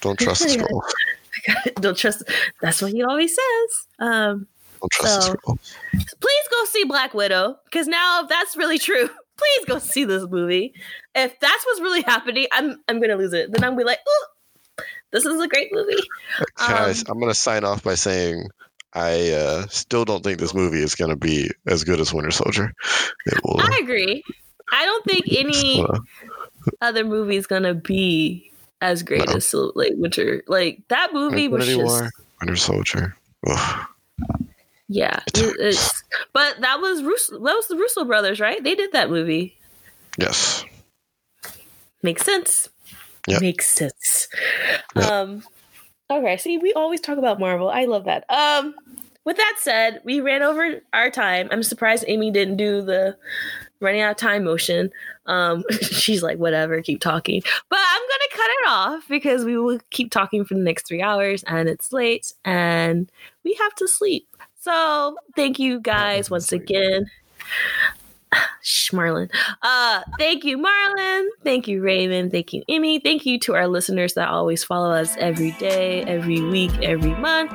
don't 0.00 0.18
trust 0.18 0.42
the 0.44 0.82
I 1.48 1.70
don't 1.80 1.96
trust. 1.96 2.22
That's 2.62 2.80
what 2.80 2.92
he 2.92 3.02
always 3.02 3.34
says. 3.34 3.86
Um, 3.98 4.46
Don't 4.80 4.92
trust 4.92 5.22
So- 5.22 5.32
the 5.32 5.38
Skrull. 5.38 5.58
please 6.20 6.48
go 6.50 6.64
see 6.66 6.84
Black 6.84 7.12
Widow 7.14 7.58
because 7.64 7.86
now 7.86 8.22
if 8.22 8.28
that's 8.28 8.56
really 8.56 8.78
true, 8.78 9.08
please 9.36 9.64
go 9.66 9.78
see 9.78 10.04
this 10.04 10.24
movie. 10.28 10.72
If 11.14 11.38
that's 11.40 11.66
what's 11.66 11.80
really 11.80 12.02
happening, 12.02 12.46
I'm 12.52 12.78
I'm 12.88 13.00
gonna 13.00 13.16
lose 13.16 13.32
it. 13.32 13.52
Then 13.52 13.62
I'm 13.64 13.70
gonna 13.72 13.78
be 13.78 13.84
like, 13.84 13.98
oh, 14.06 14.26
this 15.10 15.24
is 15.26 15.40
a 15.40 15.48
great 15.48 15.68
movie. 15.72 16.02
Guys, 16.56 17.00
Um, 17.02 17.06
I'm 17.12 17.20
gonna 17.20 17.34
sign 17.34 17.64
off 17.64 17.82
by 17.82 17.94
saying 17.94 18.48
I 18.94 19.30
uh, 19.32 19.66
still 19.68 20.04
don't 20.04 20.22
think 20.22 20.38
this 20.38 20.54
movie 20.54 20.82
is 20.82 20.94
gonna 20.94 21.16
be 21.16 21.50
as 21.66 21.82
good 21.84 22.00
as 22.00 22.12
Winter 22.14 22.30
Soldier. 22.30 22.72
It 23.26 23.38
will. 23.44 23.60
I 23.60 23.80
agree. 23.82 24.22
I 24.72 24.84
don't 24.84 25.04
think 25.04 25.24
any 25.30 25.82
uh, 25.82 25.98
other 26.80 27.04
movie 27.04 27.36
is 27.36 27.46
gonna 27.46 27.74
be 27.74 28.50
as 28.80 29.02
great 29.02 29.26
No. 29.26 29.34
as 29.34 29.52
like 29.74 29.92
Winter. 29.96 30.42
Like 30.46 30.82
that 30.88 31.12
movie 31.12 31.48
was 31.48 31.66
just 31.66 31.78
War, 31.78 32.10
Winter 32.40 32.56
Soldier. 32.56 33.16
Ugh. 33.48 33.86
yeah. 34.88 35.20
it- 35.34 35.92
but 36.32 36.60
that 36.60 36.80
was 36.80 37.02
Russo, 37.02 37.32
that 37.38 37.54
was 37.54 37.68
the 37.68 37.76
Russo 37.76 38.04
brothers, 38.04 38.40
right? 38.40 38.62
They 38.62 38.74
did 38.74 38.92
that 38.92 39.10
movie. 39.10 39.56
Yes. 40.18 40.64
Makes 42.02 42.22
sense. 42.22 42.68
Yep. 43.26 43.40
Makes 43.40 43.66
sense. 43.70 44.28
Yep. 44.96 45.04
Um 45.10 45.42
okay, 46.10 46.36
see 46.36 46.58
we 46.58 46.72
always 46.74 47.00
talk 47.00 47.18
about 47.18 47.40
Marvel. 47.40 47.68
I 47.70 47.86
love 47.86 48.04
that. 48.04 48.24
Um 48.28 48.74
with 49.24 49.36
that 49.36 49.56
said, 49.58 50.00
we 50.04 50.20
ran 50.20 50.42
over 50.42 50.80
our 50.92 51.10
time. 51.10 51.48
I'm 51.50 51.62
surprised 51.62 52.04
Amy 52.06 52.30
didn't 52.30 52.56
do 52.56 52.82
the 52.82 53.16
running 53.80 54.00
out 54.00 54.12
of 54.12 54.16
time 54.16 54.44
motion. 54.44 54.90
Um 55.26 55.64
she's 55.82 56.22
like, 56.22 56.38
whatever, 56.38 56.80
keep 56.82 57.00
talking. 57.00 57.42
But 57.68 57.78
I'm 57.80 58.02
gonna 58.02 58.30
cut 58.30 58.50
it 58.50 58.68
off 58.68 59.08
because 59.08 59.44
we 59.44 59.58
will 59.58 59.80
keep 59.90 60.10
talking 60.10 60.44
for 60.44 60.54
the 60.54 60.60
next 60.60 60.86
three 60.86 61.02
hours 61.02 61.42
and 61.44 61.68
it's 61.68 61.92
late 61.92 62.32
and 62.44 63.10
we 63.44 63.54
have 63.54 63.74
to 63.76 63.88
sleep. 63.88 64.28
So 64.60 65.16
thank 65.36 65.58
you 65.58 65.80
guys 65.80 66.30
once 66.30 66.52
again. 66.52 67.06
Shh, 68.62 68.90
Marlon. 68.92 69.30
Uh, 69.62 70.02
thank 70.18 70.44
you, 70.44 70.58
Marlon. 70.58 71.26
Thank 71.42 71.68
you, 71.68 71.82
Raven. 71.82 72.30
Thank 72.30 72.52
you, 72.52 72.62
Emmy. 72.68 72.98
Thank 72.98 73.26
you 73.26 73.38
to 73.40 73.54
our 73.54 73.66
listeners 73.68 74.14
that 74.14 74.28
always 74.28 74.62
follow 74.64 74.90
us 74.90 75.16
every 75.18 75.52
day, 75.52 76.02
every 76.04 76.40
week, 76.40 76.72
every 76.82 77.14
month. 77.16 77.52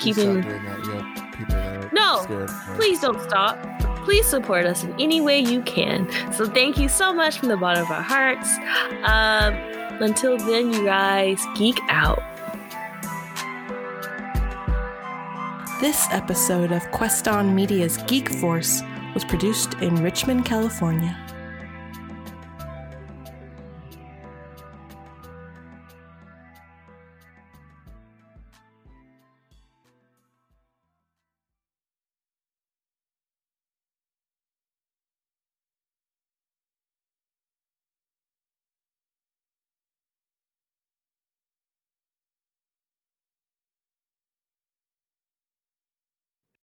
Keeping 0.00 0.42
Stop 0.42 0.50
doing 0.50 0.64
that. 0.64 0.84
You 0.84 0.92
have 0.92 1.32
people 1.36 1.54
that 1.54 1.84
are 1.84 1.90
No, 1.92 2.20
scared. 2.22 2.48
please 2.76 3.00
don't 3.00 3.20
stop. 3.22 3.58
Please 4.04 4.26
support 4.26 4.64
us 4.64 4.84
in 4.84 4.94
any 4.98 5.20
way 5.20 5.38
you 5.38 5.60
can. 5.62 6.08
So 6.32 6.46
thank 6.46 6.78
you 6.78 6.88
so 6.88 7.12
much 7.12 7.38
from 7.38 7.48
the 7.48 7.56
bottom 7.58 7.82
of 7.82 7.90
our 7.90 8.00
hearts. 8.02 8.56
Um, 9.04 9.54
until 10.02 10.38
then, 10.38 10.72
you 10.72 10.84
guys 10.84 11.42
geek 11.56 11.78
out. 11.88 12.22
This 15.80 16.08
episode 16.10 16.72
of 16.72 16.82
Queston 16.90 17.54
Media's 17.54 17.98
Geek 18.08 18.28
Force 18.28 18.82
was 19.14 19.24
produced 19.24 19.74
in 19.74 20.02
Richmond, 20.02 20.44
California. 20.44 21.16